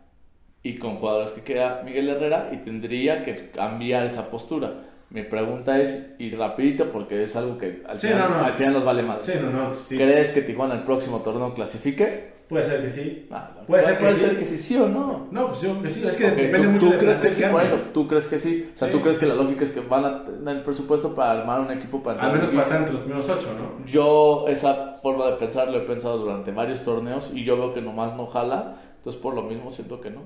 y 0.63 0.77
con 0.79 0.95
jugadores 0.95 1.31
que 1.31 1.41
queda 1.41 1.81
Miguel 1.85 2.09
Herrera 2.09 2.49
y 2.53 2.57
tendría 2.57 3.23
que 3.23 3.51
cambiar 3.51 4.05
esa 4.05 4.31
postura. 4.31 4.73
Mi 5.11 5.21
pregunta 5.21 5.77
es, 5.79 6.15
y 6.17 6.31
rapidito 6.31 6.89
porque 6.89 7.21
es 7.21 7.35
algo 7.35 7.59
que 7.59 7.83
al, 7.87 7.99
Sí, 7.99 8.07
final, 8.07 8.31
no, 8.31 8.37
no. 8.39 8.45
al 8.45 8.53
final 8.53 8.73
nos 8.73 8.83
vale 8.85 9.03
más. 9.03 9.19
Sí, 9.21 9.33
no, 9.39 9.51
no, 9.51 9.69
sí. 9.75 9.95
¿Crees 9.95 10.31
que 10.31 10.41
Tijuana 10.41 10.73
el 10.73 10.83
próximo 10.83 11.19
torneo 11.21 11.53
clasifique? 11.53 12.32
Puede 12.49 12.63
ser 12.63 12.81
que 12.83 12.91
sí. 12.91 13.27
Ah. 13.31 13.49
Puede 13.65 13.83
ser 13.83 13.93
que 13.95 13.99
puede 14.01 14.13
sí. 14.15 14.19
ser 14.21 14.37
que 14.39 14.45
sí, 14.45 14.57
sí 14.57 14.75
o 14.77 14.87
no. 14.89 15.27
No, 15.31 15.47
pues 15.47 15.61
yo 15.61 15.81
que 15.81 15.89
sí. 15.89 16.05
Es 16.07 16.17
que 16.17 16.25
Ok, 16.27 16.35
depende 16.35 16.67
¿tú, 16.67 16.73
mucho 16.73 16.85
tú 16.85 16.91
de 16.91 16.97
crees 16.99 17.21
que 17.21 17.29
sí 17.29 17.43
por 17.49 17.63
eso? 17.63 17.77
¿Tú 17.93 18.07
crees 18.07 18.27
que 18.27 18.37
sí? 18.37 18.71
O 18.75 18.77
sea, 18.77 18.87
Sí. 18.87 18.91
¿tú 18.91 19.01
crees 19.01 19.17
que 19.17 19.25
la 19.25 19.35
lógica 19.35 19.63
es 19.63 19.71
que 19.71 19.79
van 19.79 20.05
a 20.05 20.23
tener 20.25 20.57
el 20.57 20.61
presupuesto 20.61 21.15
para 21.15 21.39
armar 21.41 21.61
un 21.61 21.71
equipo 21.71 22.03
para 22.03 22.21
Al 22.21 22.33
menos 22.33 22.49
en 22.49 22.55
para 22.55 22.61
el 22.61 22.61
estar 22.61 22.77
entre 22.79 22.93
los 22.93 23.01
primeros 23.01 23.29
ocho, 23.29 23.47
¿no? 23.57 23.85
Yo 23.85 24.45
esa 24.47 24.97
forma 25.01 25.25
de 25.27 25.37
pensar 25.37 25.69
lo 25.69 25.77
he 25.77 25.81
pensado 25.81 26.17
durante 26.17 26.51
varios 26.51 26.83
torneos 26.83 27.31
y 27.33 27.43
yo 27.43 27.57
veo 27.57 27.73
que 27.73 27.81
nomás 27.81 28.15
no 28.15 28.27
jala, 28.27 28.75
entonces 28.97 29.19
por 29.21 29.33
lo 29.33 29.43
mismo 29.43 29.71
siento 29.71 29.99
que 30.01 30.11
no. 30.11 30.21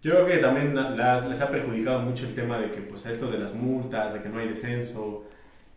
Yo 0.00 0.12
creo 0.12 0.26
que 0.26 0.36
también 0.38 0.76
las- 0.96 1.26
les 1.26 1.40
ha 1.40 1.48
perjudicado 1.48 1.98
mucho 2.00 2.26
el 2.26 2.34
tema 2.34 2.56
de 2.58 2.70
que, 2.70 2.82
pues, 2.82 3.04
esto 3.06 3.26
de 3.32 3.38
las 3.38 3.52
multas, 3.52 4.12
de 4.14 4.22
que 4.22 4.28
no 4.28 4.38
hay 4.38 4.46
descenso, 4.46 5.24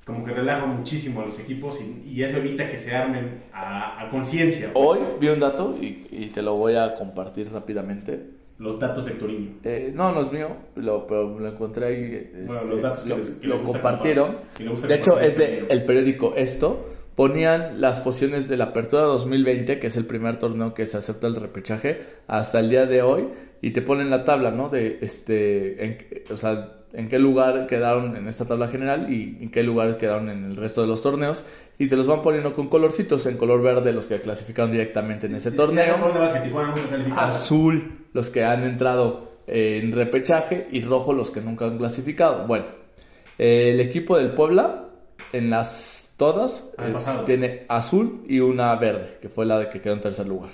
como 0.05 0.25
que 0.25 0.31
relaja 0.33 0.65
muchísimo 0.65 1.21
a 1.21 1.25
los 1.25 1.39
equipos 1.39 1.79
y, 1.81 2.09
y 2.09 2.23
eso 2.23 2.37
evita 2.37 2.69
que 2.69 2.77
se 2.77 2.95
armen 2.95 3.43
a, 3.53 4.01
a 4.01 4.09
conciencia. 4.09 4.71
pues. 4.73 4.85
Hoy 4.85 4.99
vi 5.19 5.27
un 5.29 5.39
dato 5.39 5.75
y, 5.81 6.07
y 6.11 6.27
te 6.33 6.41
lo 6.41 6.55
voy 6.55 6.75
a 6.75 6.95
compartir 6.95 7.49
rápidamente. 7.51 8.19
Los 8.57 8.79
datos 8.79 9.05
sectoriños. 9.05 9.53
Eh, 9.63 9.91
no, 9.93 10.11
no 10.11 10.21
es 10.21 10.31
mío, 10.31 10.49
lo, 10.75 11.07
pero 11.07 11.39
lo 11.39 11.47
encontré 11.47 11.85
ahí. 11.87 12.31
Bueno, 12.45 12.53
este, 12.61 12.67
los 12.69 12.81
datos 12.81 12.99
que 13.03 13.09
lo, 13.09 13.17
les- 13.17 13.29
que 13.29 13.47
lo 13.47 13.63
compartieron. 13.63 14.37
compartir, 14.57 14.87
De 14.87 14.95
hecho, 14.95 15.19
es 15.19 15.37
de 15.37 15.45
conmigo. 15.45 15.67
el 15.69 15.83
periódico 15.85 16.33
Esto. 16.35 16.87
Ponían 17.15 17.81
las 17.81 17.99
posiciones 17.99 18.47
de 18.47 18.57
la 18.57 18.65
Apertura 18.65 19.03
2020, 19.03 19.79
que 19.79 19.87
es 19.87 19.97
el 19.97 20.05
primer 20.05 20.37
torneo 20.39 20.73
que 20.73 20.85
se 20.85 20.97
acepta 20.97 21.27
el 21.27 21.35
repechaje, 21.35 22.01
hasta 22.27 22.59
el 22.59 22.69
día 22.69 22.85
de 22.85 23.01
hoy, 23.01 23.27
y 23.61 23.71
te 23.71 23.81
ponen 23.81 24.09
la 24.09 24.23
tabla, 24.23 24.49
¿no? 24.49 24.69
De 24.69 24.97
este, 25.01 25.85
en, 25.85 25.97
o 26.31 26.37
sea, 26.37 26.71
en 26.93 27.07
qué 27.07 27.19
lugar 27.19 27.67
quedaron 27.67 28.15
en 28.15 28.27
esta 28.27 28.45
tabla 28.45 28.67
general 28.67 29.11
y 29.11 29.37
en 29.41 29.51
qué 29.51 29.63
lugares 29.63 29.95
quedaron 29.95 30.29
en 30.29 30.45
el 30.45 30.57
resto 30.57 30.81
de 30.81 30.87
los 30.87 31.01
torneos, 31.01 31.43
y 31.79 31.87
te 31.87 31.95
los 31.95 32.05
van 32.07 32.21
poniendo 32.21 32.53
con 32.53 32.67
colorcitos, 32.67 33.25
en 33.25 33.37
color 33.37 33.61
verde 33.61 33.91
los 33.91 34.07
que 34.07 34.21
clasificaron 34.21 34.71
directamente 34.71 35.27
en 35.27 35.35
ese 35.35 35.51
¿Ya 35.51 35.57
torneo 35.57 35.95
azul 37.15 38.07
los 38.13 38.29
que 38.29 38.43
han 38.43 38.63
entrado 38.63 39.31
en 39.47 39.91
repechaje 39.91 40.67
y 40.71 40.81
rojo 40.81 41.13
los 41.13 41.31
que 41.31 41.41
nunca 41.41 41.65
han 41.65 41.77
clasificado. 41.77 42.45
Bueno, 42.47 42.65
el 43.37 43.79
equipo 43.79 44.17
del 44.17 44.33
Puebla 44.33 44.85
en 45.33 45.49
las 45.49 46.13
todas 46.17 46.71
eh, 46.77 46.95
tiene 47.25 47.65
azul 47.67 48.23
y 48.27 48.39
una 48.39 48.75
verde, 48.75 49.17
que 49.19 49.27
fue 49.27 49.45
la 49.45 49.57
de 49.57 49.69
que 49.69 49.81
quedó 49.81 49.95
en 49.95 50.01
tercer 50.01 50.27
lugar. 50.27 50.51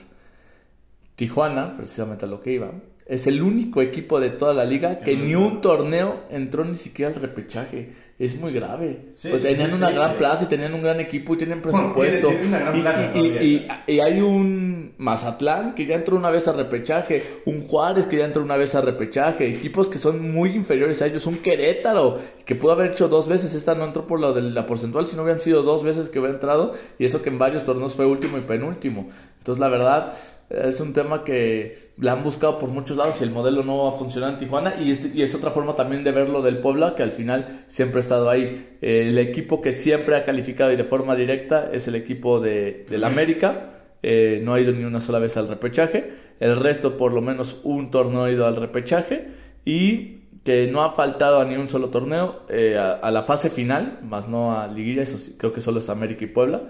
Tijuana, 1.15 1.75
precisamente 1.75 2.23
a 2.23 2.29
lo 2.29 2.39
que 2.39 2.53
iba, 2.53 2.71
es 3.07 3.25
el 3.27 3.41
único 3.41 3.81
equipo 3.81 4.19
de 4.19 4.29
toda 4.31 4.53
la 4.53 4.65
liga 4.65 4.97
que 4.97 5.15
ni 5.15 5.33
un 5.35 5.61
torneo 5.61 6.23
entró 6.29 6.65
ni 6.65 6.75
siquiera 6.77 7.13
al 7.13 7.19
repechaje. 7.21 8.07
Es 8.19 8.39
muy 8.39 8.51
grave. 8.51 9.09
Sí, 9.13 9.27
pues 9.29 9.43
sí, 9.43 9.49
tenían 9.49 9.75
una 9.75 9.91
gran 9.91 10.15
plaza 10.17 10.45
y 10.45 10.47
tenían 10.47 10.73
un 10.73 10.81
gran 10.81 10.99
equipo 10.99 11.35
y 11.35 11.37
tienen 11.37 11.61
presupuesto. 11.61 12.29
tiene- 12.29 12.41
tiene 12.41 12.47
una 12.57 12.59
gran 12.65 12.75
Y- 12.77 12.81
plaza 12.81 13.03
y- 13.03 13.07
todavía. 13.13 13.43
y- 13.43 13.67
y 13.93 13.99
hay 13.99 14.21
un 14.21 14.93
Mazatlán 14.97 15.75
que 15.75 15.85
ya 15.85 15.93
entró 15.93 16.15
una 16.17 16.31
vez 16.31 16.47
a 16.47 16.53
repechaje, 16.53 17.21
un 17.45 17.61
Juárez 17.61 18.07
que 18.07 18.17
ya 18.17 18.25
entró 18.25 18.41
una 18.41 18.57
vez 18.57 18.73
a 18.73 18.81
repechaje, 18.81 19.47
equipos 19.47 19.87
que 19.87 19.99
son 19.99 20.31
muy 20.31 20.49
inferiores 20.55 20.99
a 21.03 21.05
ellos, 21.05 21.27
un 21.27 21.37
Querétaro 21.37 22.17
que 22.43 22.55
pudo 22.55 22.71
haber 22.71 22.91
hecho 22.91 23.07
dos 23.07 23.27
veces, 23.27 23.53
esta 23.53 23.75
no 23.75 23.85
entró 23.85 24.07
por 24.07 24.19
lo 24.19 24.33
de 24.33 24.41
la 24.41 24.65
porcentual, 24.65 25.05
si 25.07 25.15
no 25.15 25.21
hubieran 25.21 25.39
sido 25.39 25.61
dos 25.61 25.83
veces 25.83 26.09
que 26.09 26.17
hubiera 26.17 26.33
entrado, 26.33 26.73
y 26.97 27.05
eso 27.05 27.21
que 27.21 27.29
en 27.29 27.37
varios 27.37 27.65
torneos 27.65 27.95
fue 27.95 28.07
último 28.07 28.39
y 28.39 28.41
penúltimo. 28.41 29.09
Entonces 29.37 29.59
la 29.59 29.69
verdad 29.69 30.13
es 30.49 30.79
un 30.79 30.93
tema 30.93 31.23
que 31.23 31.91
la 31.97 32.13
han 32.13 32.23
buscado 32.23 32.57
por 32.59 32.69
muchos 32.69 32.95
lados 32.95 33.19
y 33.19 33.23
el 33.23 33.31
modelo 33.31 33.63
no 33.63 33.83
va 33.85 33.89
a 33.89 33.93
funcionar 33.93 34.31
en 34.31 34.37
Tijuana 34.37 34.75
y, 34.79 34.91
este- 34.91 35.11
y 35.13 35.21
es 35.21 35.33
otra 35.35 35.51
forma 35.51 35.75
también 35.75 36.03
de 36.03 36.11
verlo 36.11 36.41
del 36.41 36.59
Puebla 36.59 36.95
que 36.95 37.03
al 37.03 37.11
final 37.11 37.63
siempre 37.67 37.97
ha 37.99 38.01
estado 38.01 38.29
ahí. 38.29 38.77
El 38.81 39.17
equipo 39.17 39.61
que 39.61 39.73
siempre 39.73 40.15
ha 40.15 40.23
calificado 40.23 40.71
y 40.71 40.75
de 40.75 40.83
forma 40.83 41.15
directa 41.15 41.69
es 41.73 41.87
el 41.87 41.95
equipo 41.95 42.39
de, 42.39 42.85
del 42.89 43.03
América. 43.03 43.73
Eh, 44.03 44.39
no 44.43 44.53
ha 44.53 44.59
ido 44.61 44.71
ni 44.73 44.83
una 44.83 45.01
sola 45.01 45.19
vez 45.19 45.35
al 45.37 45.47
repechaje. 45.47 46.13
El 46.39 46.55
resto 46.57 46.97
por 46.97 47.13
lo 47.13 47.21
menos 47.21 47.59
un 47.63 47.89
torneo 47.91 48.23
ha 48.25 48.31
ido 48.31 48.45
al 48.45 48.55
repechaje 48.55 49.27
y 49.65 50.17
que 50.43 50.67
no 50.71 50.83
ha 50.83 50.91
faltado 50.91 51.41
a 51.41 51.45
ni 51.45 51.57
un 51.57 51.67
solo 51.67 51.89
torneo 51.89 52.43
eh, 52.47 52.77
a, 52.77 52.91
a 52.93 53.11
la 53.11 53.23
fase 53.23 53.49
final, 53.49 53.99
más 54.03 54.29
no 54.29 54.57
a 54.57 54.67
liguilla, 54.67 55.01
eso 55.03 55.17
sí, 55.17 55.35
creo 55.37 55.51
que 55.51 55.59
solo 55.61 55.79
es 55.79 55.89
América 55.89 56.23
y 56.23 56.27
Puebla. 56.27 56.61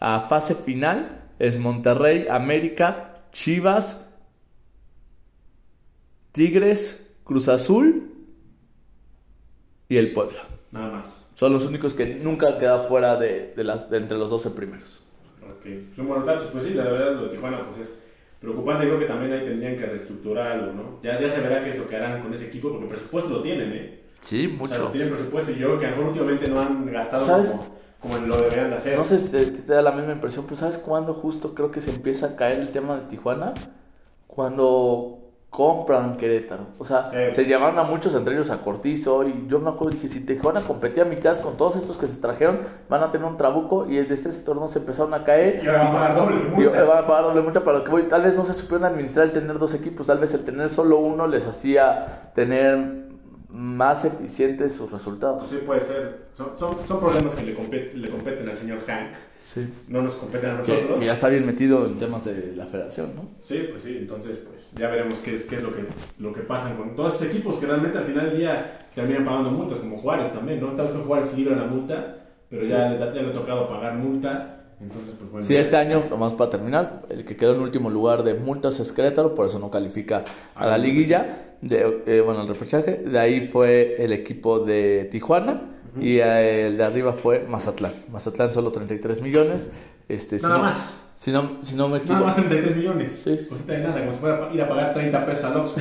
A 0.00 0.20
fase 0.28 0.54
final 0.54 1.24
es 1.38 1.58
Monterrey, 1.58 2.26
América, 2.30 3.15
Chivas, 3.36 4.02
Tigres, 6.32 7.14
Cruz 7.22 7.48
Azul 7.48 8.10
y 9.90 9.98
el 9.98 10.14
Puebla. 10.14 10.48
Nada 10.72 10.90
más. 10.90 11.28
Son 11.34 11.52
los 11.52 11.66
únicos 11.66 11.92
que 11.92 12.14
nunca 12.14 12.48
han 12.48 12.58
quedado 12.58 12.88
fuera 12.88 13.16
de, 13.16 13.52
de 13.54 13.62
las, 13.62 13.90
de 13.90 13.98
entre 13.98 14.16
los 14.16 14.30
12 14.30 14.50
primeros. 14.52 15.04
Ok. 15.44 15.66
Son 15.94 16.08
buenos 16.08 16.24
datos. 16.24 16.48
Pues 16.50 16.64
sí, 16.64 16.72
la 16.72 16.84
verdad, 16.84 17.12
lo 17.12 17.24
de 17.24 17.28
Tijuana 17.28 17.66
pues 17.66 17.86
es 17.86 18.02
preocupante. 18.40 18.86
Creo 18.86 18.98
que 18.98 19.04
también 19.04 19.32
ahí 19.34 19.44
tendrían 19.44 19.76
que 19.76 19.84
reestructurar 19.84 20.52
algo, 20.52 20.72
¿no? 20.72 21.00
Ya, 21.02 21.20
ya 21.20 21.28
se 21.28 21.42
verá 21.42 21.62
qué 21.62 21.68
es 21.70 21.78
lo 21.78 21.86
que 21.86 21.96
harán 21.96 22.22
con 22.22 22.32
ese 22.32 22.46
equipo, 22.46 22.70
porque 22.70 22.86
presupuesto 22.86 23.30
lo 23.30 23.42
tienen, 23.42 23.70
¿eh? 23.72 24.00
Sí, 24.22 24.56
O 24.58 24.66
sea, 24.66 24.78
lo 24.78 24.88
tienen 24.88 25.10
presupuesto 25.10 25.52
y 25.52 25.58
yo 25.58 25.66
creo 25.66 25.80
que 25.80 25.86
a 25.86 25.90
lo 25.90 25.96
mejor 25.96 26.08
últimamente 26.08 26.50
no 26.50 26.60
han 26.60 26.90
gastado 26.90 27.26
¿Sabes? 27.26 27.50
como, 27.50 27.76
como 28.00 28.16
lo 28.18 28.36
deberían 28.36 28.70
de 28.70 28.76
hacer. 28.76 28.96
No 28.98 29.04
sé 29.04 29.18
si 29.18 29.30
te, 29.30 29.46
te 29.46 29.72
da 29.72 29.82
la 29.82 29.92
misma 29.92 30.12
impresión, 30.12 30.44
pero 30.44 30.56
¿sabes 30.56 30.78
cuándo 30.78 31.14
justo 31.14 31.54
creo 31.54 31.70
que 31.70 31.80
se 31.80 31.90
empieza 31.90 32.26
a 32.26 32.36
caer 32.36 32.60
el 32.60 32.70
tema 32.70 32.94
de 32.96 33.02
Tijuana? 33.02 33.54
Cuando 34.26 35.18
compran 35.48 36.18
Querétaro. 36.18 36.64
O 36.78 36.84
sea, 36.84 37.08
Sí. 37.10 37.34
se 37.36 37.44
llevaron 37.46 37.78
a 37.78 37.84
muchos, 37.84 38.14
entre 38.14 38.34
ellos 38.34 38.50
a 38.50 38.58
Cortizo, 38.62 39.24
y 39.26 39.46
yo 39.48 39.58
me 39.58 39.70
acuerdo, 39.70 39.94
dije, 39.94 40.08
si 40.08 40.20
Tijuana 40.26 40.60
competía 40.60 41.04
a 41.04 41.06
mitad 41.06 41.40
con 41.40 41.56
todos 41.56 41.76
estos 41.76 41.96
que 41.96 42.06
se 42.06 42.20
trajeron, 42.20 42.58
van 42.90 43.02
a 43.02 43.10
tener 43.10 43.26
un 43.26 43.38
trabuco, 43.38 43.86
y 43.88 43.96
desde 43.96 44.14
este 44.14 44.30
torneo 44.44 44.68
se 44.68 44.80
empezaron 44.80 45.14
a 45.14 45.24
caer. 45.24 45.64
Y 45.64 45.68
ahora 45.68 45.84
van 45.84 45.88
a 45.88 45.92
pagar 45.92 46.16
doble 46.16 46.36
Y 46.36 46.50
multa. 46.50 46.84
van 46.84 46.98
a 46.98 47.06
pagar 47.06 47.24
doble 47.24 47.40
multa 47.40 47.64
para 47.64 47.78
lo 47.78 47.84
que 47.84 47.90
voy. 47.90 48.02
Tal 48.02 48.22
vez 48.22 48.36
no 48.36 48.44
se 48.44 48.52
supieron 48.52 48.84
administrar 48.84 49.26
el 49.26 49.32
tener 49.32 49.58
dos 49.58 49.72
equipos, 49.72 50.06
tal 50.08 50.18
vez 50.18 50.34
el 50.34 50.44
tener 50.44 50.68
solo 50.68 50.98
uno 50.98 51.26
les 51.26 51.46
hacía 51.46 52.30
tener 52.34 53.05
más 53.48 54.04
eficientes 54.04 54.72
sus 54.74 54.90
resultados. 54.90 55.38
Pues 55.38 55.50
sí, 55.50 55.58
puede 55.64 55.80
ser. 55.80 56.26
Son, 56.34 56.50
son, 56.58 56.76
son 56.86 57.00
problemas 57.00 57.34
que 57.34 57.44
le, 57.44 57.54
competen, 57.54 58.02
le 58.02 58.10
competen 58.10 58.48
al 58.48 58.56
señor 58.56 58.80
Hank. 58.86 59.14
Sí. 59.38 59.68
No 59.88 60.02
nos 60.02 60.14
competen 60.14 60.50
a 60.50 60.60
Que, 60.60 60.72
nosotros. 60.72 60.98
que 60.98 61.06
ya 61.06 61.12
está 61.12 61.28
bien 61.28 61.46
metido 61.46 61.86
en 61.86 61.96
temas 61.98 62.24
de 62.24 62.56
la 62.56 62.66
federación, 62.66 63.14
¿no? 63.14 63.28
Sí, 63.40 63.68
pues 63.70 63.82
sí, 63.84 63.96
entonces 64.00 64.38
pues 64.38 64.70
ya 64.74 64.88
veremos 64.88 65.18
qué 65.20 65.34
es, 65.34 65.44
qué 65.44 65.56
es 65.56 65.62
lo, 65.62 65.74
que, 65.74 65.84
lo 66.18 66.32
que 66.32 66.40
pasa 66.40 66.74
con 66.76 66.96
todos 66.96 67.14
esos 67.14 67.28
equipos 67.28 67.56
que 67.56 67.66
realmente 67.66 67.98
al 67.98 68.06
final 68.06 68.30
del 68.30 68.38
día 68.38 68.74
terminan 68.94 69.24
pagando 69.24 69.50
multas, 69.50 69.78
como 69.78 69.98
Juárez 69.98 70.32
también, 70.32 70.60
¿no? 70.60 70.68
Esta 70.70 70.82
vez 70.82 70.92
con 70.92 71.04
Juárez 71.04 71.36
libra 71.36 71.54
la 71.56 71.66
multa, 71.66 72.16
pero 72.50 72.64
ya, 72.64 72.88
le, 72.90 72.98
ya 72.98 73.06
le 73.22 73.28
ha 73.30 73.32
tocado 73.32 73.68
pagar 73.68 73.94
multa, 73.94 74.64
entonces 74.80 75.14
pues 75.18 75.30
bueno. 75.30 75.46
Sí, 75.46 75.54
este 75.56 75.76
año, 75.76 76.04
nomás 76.10 76.34
para 76.34 76.50
terminar, 76.50 77.02
el 77.08 77.24
que 77.24 77.36
quedó 77.36 77.54
en 77.54 77.60
último 77.60 77.88
lugar 77.90 78.22
de 78.24 78.34
multas 78.34 78.80
es 78.80 78.92
Querétaro, 78.92 79.34
por 79.34 79.46
eso 79.46 79.58
no 79.58 79.70
califica 79.70 80.24
a 80.54 80.66
la 80.66 80.78
liguilla, 80.78 81.45
de, 81.62 82.02
eh, 82.06 82.20
bueno, 82.20 82.42
el 82.42 82.48
repechaje. 82.48 82.96
De 83.06 83.18
ahí 83.18 83.46
fue 83.46 83.96
el 84.02 84.12
equipo 84.12 84.60
de 84.60 85.08
Tijuana 85.10 85.62
y 86.00 86.18
eh, 86.18 86.66
el 86.68 86.76
de 86.76 86.84
arriba 86.84 87.12
fue 87.12 87.46
Mazatlán. 87.48 87.92
Mazatlán 88.12 88.52
solo 88.52 88.70
33 88.72 89.22
millones. 89.22 89.70
Este, 90.08 90.38
si 90.38 90.44
Nada 90.44 90.58
no- 90.58 90.64
más. 90.64 91.02
Si 91.16 91.32
no, 91.32 91.58
si 91.62 91.76
no 91.76 91.88
me 91.88 91.92
Nada 92.00 92.04
equivoco. 92.04 92.24
más 92.26 92.36
33 92.36 92.76
millones. 92.76 93.20
Sí. 93.24 93.46
Cosita 93.48 93.72
de 93.72 93.78
nada, 93.78 94.00
como 94.00 94.12
si 94.12 94.18
fuera 94.18 94.50
ir 94.52 94.60
a 94.60 94.68
pagar 94.68 94.92
30 94.92 95.24
pesos 95.24 95.44
al 95.46 95.56
Oxxo. 95.56 95.80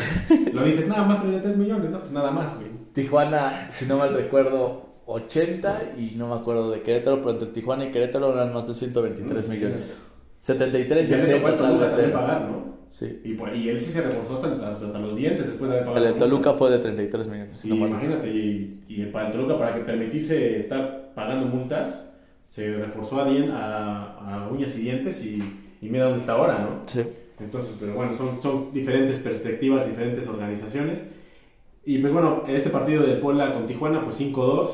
Lo 0.54 0.64
dices, 0.64 0.88
nada 0.88 1.04
más 1.04 1.22
33 1.22 1.58
millones, 1.58 1.92
no, 1.92 2.00
pues 2.00 2.12
nada 2.14 2.32
más, 2.32 2.56
güey. 2.56 2.70
Tijuana, 2.94 3.68
si 3.70 3.86
no 3.86 3.98
mal 3.98 4.14
recuerdo, 4.14 4.86
80 5.08 5.92
y 5.98 6.16
no 6.16 6.30
me 6.30 6.36
acuerdo 6.36 6.72
de 6.72 6.82
Querétaro, 6.82 7.18
pero 7.18 7.32
entre 7.32 7.50
Tijuana 7.50 7.84
y 7.84 7.92
Querétaro 7.92 8.32
eran 8.34 8.54
más 8.54 8.66
de 8.68 8.74
123 8.76 9.48
Mm, 9.48 9.52
millones. 9.52 10.02
73 10.40 11.08
y 11.08 11.12
Ya 11.12 11.18
le 11.18 11.24
tocó 11.24 11.36
80 11.48 11.48
al 11.48 11.58
tal 11.80 11.80
Toluca 11.80 12.20
pagar, 12.20 12.42
¿no? 12.50 12.76
Sí. 12.88 13.20
Y, 13.26 13.34
pues, 13.34 13.58
y 13.58 13.70
él 13.70 13.82
sí 13.82 13.92
se 13.92 14.02
reforzó 14.02 14.36
hasta, 14.36 14.68
hasta, 14.68 15.00
los 15.00 15.16
dientes 15.16 15.48
después 15.48 15.70
de 15.70 15.78
haber 15.80 15.88
El 15.88 15.94
pagado. 15.94 16.06
de 16.06 16.14
su 16.14 16.20
Toluca 16.20 16.54
fue 16.54 16.72
de 16.72 16.80
33 16.80 17.28
millones. 17.28 17.66
Y 17.66 17.70
no 17.70 17.88
imagínate, 17.88 18.30
y, 18.30 18.84
y 18.88 19.06
para 19.08 19.28
el 19.28 19.32
Toluca, 19.34 19.58
para 19.58 19.76
que 19.76 19.82
permitirse 19.82 20.56
estar 20.56 21.12
pagando 21.14 21.48
multas, 21.48 22.08
se 22.50 22.74
reforzó 22.76 23.20
a, 23.22 23.28
dien- 23.30 23.52
a, 23.52 24.46
a 24.46 24.50
uñas 24.50 24.78
y 24.78 24.82
dientes 24.84 25.26
y, 25.26 25.42
y 25.82 25.90
mira 25.90 26.06
dónde 26.06 26.20
está 26.20 26.34
ahora, 26.34 26.60
¿no? 26.60 26.84
Sí. 26.88 27.02
Entonces, 27.40 27.76
pero 27.80 27.94
bueno, 27.96 28.14
son, 28.14 28.42
son 28.42 28.72
diferentes 28.74 29.18
perspectivas, 29.18 29.86
diferentes 29.86 30.26
organizaciones. 30.28 31.04
Y 31.84 31.98
pues 31.98 32.14
bueno, 32.14 32.44
este 32.48 32.70
partido 32.70 33.04
de 33.04 33.16
Puebla 33.16 33.54
con 33.54 33.68
Tijuana, 33.68 34.02
pues 34.04 34.20
5-2, 34.22 34.70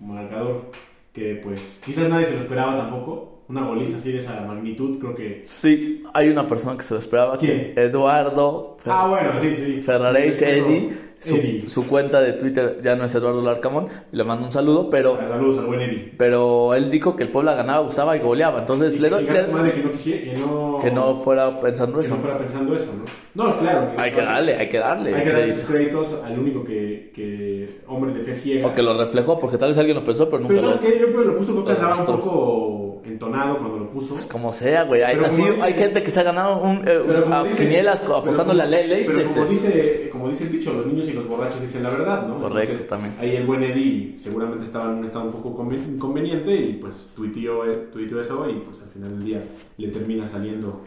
marcador 0.00 0.70
que 1.12 1.40
pues 1.42 1.80
quizás 1.84 2.08
nadie 2.08 2.26
se 2.26 2.34
lo 2.34 2.40
esperaba 2.40 2.76
tampoco. 2.76 3.33
Una 3.48 3.62
goliza 3.66 3.98
así 3.98 4.10
de 4.12 4.18
esa 4.18 4.40
magnitud, 4.40 4.98
creo 4.98 5.14
que... 5.14 5.42
Sí, 5.44 6.02
hay 6.14 6.28
una 6.30 6.48
persona 6.48 6.76
que 6.78 6.82
se 6.82 6.94
lo 6.94 7.00
esperaba. 7.00 7.36
¿Quién? 7.36 7.74
Que 7.74 7.82
Eduardo 7.84 8.76
Fer- 8.82 8.90
Ah, 8.92 9.06
bueno, 9.08 9.36
sí, 9.36 9.52
sí. 9.52 9.80
Ferraréis 9.82 10.40
Eddy. 10.40 10.90
Su, 11.20 11.38
su 11.70 11.86
cuenta 11.88 12.20
de 12.20 12.34
Twitter 12.34 12.80
ya 12.84 12.96
no 12.96 13.04
es 13.06 13.14
Eduardo 13.14 13.40
Larcamón. 13.40 13.86
Le 14.12 14.24
mando 14.24 14.44
un 14.44 14.52
saludo, 14.52 14.90
pero, 14.90 15.16
Saludos 15.16 15.56
al 15.58 15.64
buen 15.66 15.80
Eddie. 15.80 16.12
pero 16.18 16.74
él 16.74 16.90
dijo 16.90 17.16
que 17.16 17.22
el 17.22 17.30
Puebla 17.30 17.54
ganaba, 17.54 17.78
gustaba 17.82 18.14
y 18.14 18.20
goleaba. 18.20 18.58
Entonces, 18.60 18.94
Y 18.94 18.98
le 18.98 19.08
que 19.08 19.14
doy- 19.14 19.24
que 19.24 19.82
no 19.82 19.90
quisiera, 19.90 20.34
que 20.34 20.40
no... 20.40 20.78
que 20.82 20.90
no 20.90 21.14
fuera 21.16 21.58
pensando 21.60 21.98
que 21.98 22.04
eso. 22.04 22.14
no 22.16 22.20
fuera 22.20 22.36
pensando 22.36 22.76
eso, 22.76 22.92
¿no? 23.34 23.44
No, 23.46 23.56
claro. 23.56 23.92
Hay 23.96 24.10
que 24.10 24.20
darle, 24.20 24.54
hay 24.54 24.68
que 24.68 24.78
darle. 24.78 25.14
Hay 25.14 25.22
que 25.24 25.30
darle 25.32 25.52
sus 25.54 25.64
créditos 25.64 26.14
al 26.22 26.38
único 26.38 26.62
que, 26.62 27.10
que 27.14 27.70
hombre 27.86 28.12
de 28.12 28.20
fe 28.20 28.34
ciega. 28.34 28.66
O 28.68 28.74
que 28.74 28.82
lo 28.82 28.92
reflejó, 28.94 29.38
porque 29.38 29.56
tal 29.56 29.70
vez 29.70 29.78
alguien 29.78 29.96
lo 29.96 30.04
pensó, 30.04 30.26
pero 30.28 30.42
nunca 30.42 30.54
Pero 30.54 30.66
lo. 30.68 30.74
¿sabes? 30.74 31.00
Yo 31.00 31.06
creo 31.06 31.22
que 31.22 31.28
lo 31.28 31.36
puso, 31.38 31.52
creo 31.52 31.64
que 31.64 31.72
lo 31.72 31.78
andaba 31.90 32.00
un 32.00 32.06
poco 32.20 32.73
entonado 33.14 33.58
cuando 33.58 33.78
lo 33.78 33.90
puso. 33.90 34.14
Como 34.28 34.52
sea, 34.52 34.84
güey. 34.84 35.02
Hay, 35.02 35.16
así, 35.24 35.42
dice- 35.42 35.62
hay 35.62 35.72
gente 35.74 36.02
que 36.02 36.10
se 36.10 36.20
ha 36.20 36.22
ganado 36.22 36.60
un, 36.62 36.86
eh, 36.86 37.00
como 37.22 37.34
a 37.34 37.44
dice- 37.44 37.64
quinielas 37.64 38.00
apostándole 38.02 38.62
a 38.62 38.66
Pero 39.06 39.20
este, 39.20 39.24
como 39.34 39.46
dice, 39.46 40.08
como 40.12 40.28
dice 40.28 40.44
el 40.44 40.52
dicho, 40.52 40.72
los 40.72 40.86
niños 40.86 41.08
y 41.08 41.12
los 41.12 41.26
borrachos 41.28 41.60
dicen 41.60 41.82
la 41.82 41.90
verdad, 41.90 42.26
¿no? 42.26 42.38
Correcto, 42.40 42.84
también. 42.88 43.14
Ahí 43.18 43.36
el 43.36 43.46
buen 43.46 43.62
Eddie 43.62 44.14
seguramente 44.18 44.64
estaba 44.64 44.90
en 44.92 44.98
un 44.98 45.04
estado 45.04 45.24
un 45.26 45.32
poco 45.32 45.56
conven- 45.56 45.94
inconveniente 45.94 46.54
y 46.54 46.72
pues 46.74 47.10
tuiteó, 47.16 47.64
eh, 47.70 47.88
tuiteó 47.92 48.20
eso 48.20 48.48
y 48.50 48.54
pues 48.60 48.82
al 48.82 48.88
final 48.90 49.10
del 49.16 49.24
día 49.24 49.44
le 49.78 49.88
termina 49.88 50.26
saliendo 50.26 50.82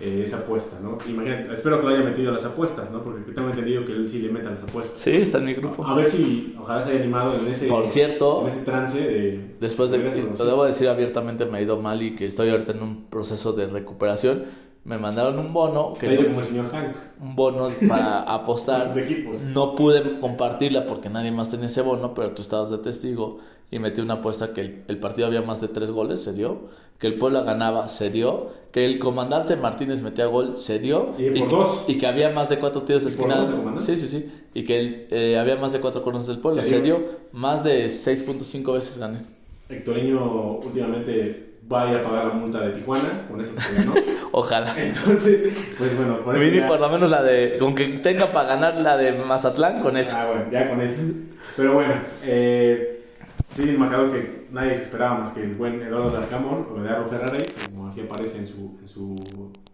eh, 0.00 0.22
esa 0.24 0.38
apuesta, 0.38 0.78
¿no? 0.82 0.98
Imagínate, 1.08 1.54
espero 1.54 1.78
que 1.78 1.86
lo 1.86 1.94
haya 1.94 2.04
metido 2.04 2.30
a 2.30 2.32
las 2.32 2.44
apuestas, 2.44 2.90
¿no? 2.90 3.02
Porque 3.02 3.30
tengo 3.32 3.50
entendido 3.50 3.84
que 3.84 3.92
él 3.92 4.08
sí 4.08 4.18
le 4.18 4.32
meta 4.32 4.50
las 4.50 4.62
apuestas. 4.64 5.00
Sí, 5.00 5.12
está 5.12 5.38
en 5.38 5.44
mi 5.44 5.54
grupo. 5.54 5.84
A 5.86 5.94
ver 5.94 6.06
si, 6.06 6.56
ojalá 6.60 6.82
se 6.82 6.90
haya 6.90 7.00
animado 7.00 7.38
en 7.38 7.46
ese, 7.46 7.68
Por 7.68 7.86
cierto, 7.86 8.42
en 8.42 8.48
ese 8.48 8.64
trance 8.64 8.98
de... 9.00 9.54
Después 9.60 9.92
de, 9.92 10.08
eso, 10.08 10.20
¿no? 10.20 10.36
lo 10.36 10.44
debo 10.44 10.64
decir 10.64 10.88
abiertamente, 10.88 11.46
me 11.46 11.58
ha 11.58 11.62
ido 11.62 11.80
mal 11.80 12.02
y 12.02 12.16
que 12.16 12.26
estoy 12.26 12.50
ahorita 12.50 12.72
en 12.72 12.82
un 12.82 13.04
proceso 13.04 13.52
de 13.52 13.68
recuperación. 13.68 14.44
Me 14.84 14.98
mandaron 14.98 15.38
un 15.38 15.52
bono, 15.52 15.92
que 15.92 16.16
como 16.16 16.40
el 16.40 16.44
señor 16.44 16.68
Hank. 16.72 16.96
un 17.20 17.36
bono 17.36 17.68
para 17.88 18.22
apostar. 18.34 18.88
Sus 18.88 18.96
equipos. 18.96 19.40
No 19.42 19.76
pude 19.76 20.18
compartirla 20.18 20.86
porque 20.88 21.08
nadie 21.08 21.30
más 21.30 21.50
tenía 21.50 21.66
ese 21.66 21.82
bono, 21.82 22.12
pero 22.14 22.32
tú 22.32 22.42
estabas 22.42 22.70
de 22.70 22.78
testigo 22.78 23.38
y 23.72 23.78
metí 23.80 24.00
una 24.00 24.14
apuesta 24.14 24.52
que 24.54 24.60
el, 24.60 24.82
el 24.86 24.98
partido 24.98 25.26
había 25.26 25.42
más 25.42 25.60
de 25.60 25.66
tres 25.66 25.90
goles, 25.90 26.22
se 26.22 26.32
dio. 26.32 26.68
Que 27.00 27.08
el 27.08 27.14
Puebla 27.18 27.42
ganaba, 27.42 27.88
se 27.88 28.10
dio. 28.10 28.50
Que 28.70 28.86
el 28.86 29.00
comandante 29.00 29.56
Martínez 29.56 30.00
metía 30.02 30.26
gol, 30.26 30.56
se 30.56 30.78
dio. 30.78 31.14
Y 31.18 31.32
que, 31.32 31.46
dos. 31.48 31.84
y 31.88 31.98
que 31.98 32.06
había 32.06 32.30
más 32.30 32.48
de 32.48 32.58
cuatro 32.58 32.82
tiros 32.82 33.04
de 33.04 33.10
¿Y 33.10 33.14
por 33.16 33.26
esquina. 33.28 33.40
dos 33.44 33.48
el 33.50 33.56
comandante? 33.60 33.96
Sí, 33.96 34.00
sí, 34.00 34.08
sí. 34.08 34.32
Y 34.54 34.64
que 34.64 34.78
el- 34.78 35.06
eh, 35.10 35.36
había 35.38 35.56
más 35.56 35.72
de 35.72 35.80
cuatro 35.80 36.02
corners 36.04 36.26
del 36.28 36.38
Puebla, 36.38 36.62
Se 36.62 36.68
se 36.70 36.80
dio. 36.82 37.00
Más 37.32 37.64
de 37.64 37.86
6.5 37.88 38.72
veces 38.74 38.98
gané. 38.98 39.18
Hectoreño 39.68 40.58
últimamente 40.58 41.50
va 41.72 41.84
a 41.88 41.90
ir 41.90 41.96
a 41.98 42.04
pagar 42.04 42.26
la 42.26 42.34
multa 42.34 42.60
de 42.60 42.70
Tijuana, 42.72 43.26
con 43.28 43.40
eso 43.40 43.52
que 43.56 43.74
ganó. 43.74 43.94
Ojalá. 44.32 44.74
Entonces, 44.78 45.52
pues 45.78 45.96
bueno, 45.96 46.18
por 46.24 46.36
eso 46.36 46.56
ya- 46.56 46.68
por 46.68 46.78
lo 46.80 46.88
menos 46.88 47.10
la 47.10 47.22
de. 47.22 47.56
Con 47.58 47.74
que 47.74 47.86
tenga 47.98 48.26
para 48.26 48.48
ganar 48.48 48.76
la 48.78 48.96
de 48.96 49.12
Mazatlán, 49.12 49.80
con 49.82 49.96
eso. 49.96 50.14
Ah, 50.16 50.26
bueno, 50.28 50.44
ya 50.52 50.68
con 50.68 50.80
eso. 50.80 51.02
Pero 51.56 51.74
bueno, 51.74 51.94
eh, 52.24 53.01
sí, 53.52 53.68
el 53.68 53.78
marcador 53.78 54.10
que 54.12 54.46
nadie 54.50 54.76
se 54.76 54.82
esperaba 54.82 55.18
más 55.18 55.30
que 55.30 55.42
el 55.42 55.54
buen 55.54 55.80
Eduardo 55.80 56.10
Larcamón 56.18 56.66
o 56.74 56.78
Eduardo 56.80 57.06
Ferrares, 57.06 57.54
como 57.70 57.88
aquí 57.88 58.00
aparece 58.00 58.38
en 58.38 58.46
su, 58.46 58.78
en 58.80 58.88
su 58.88 59.16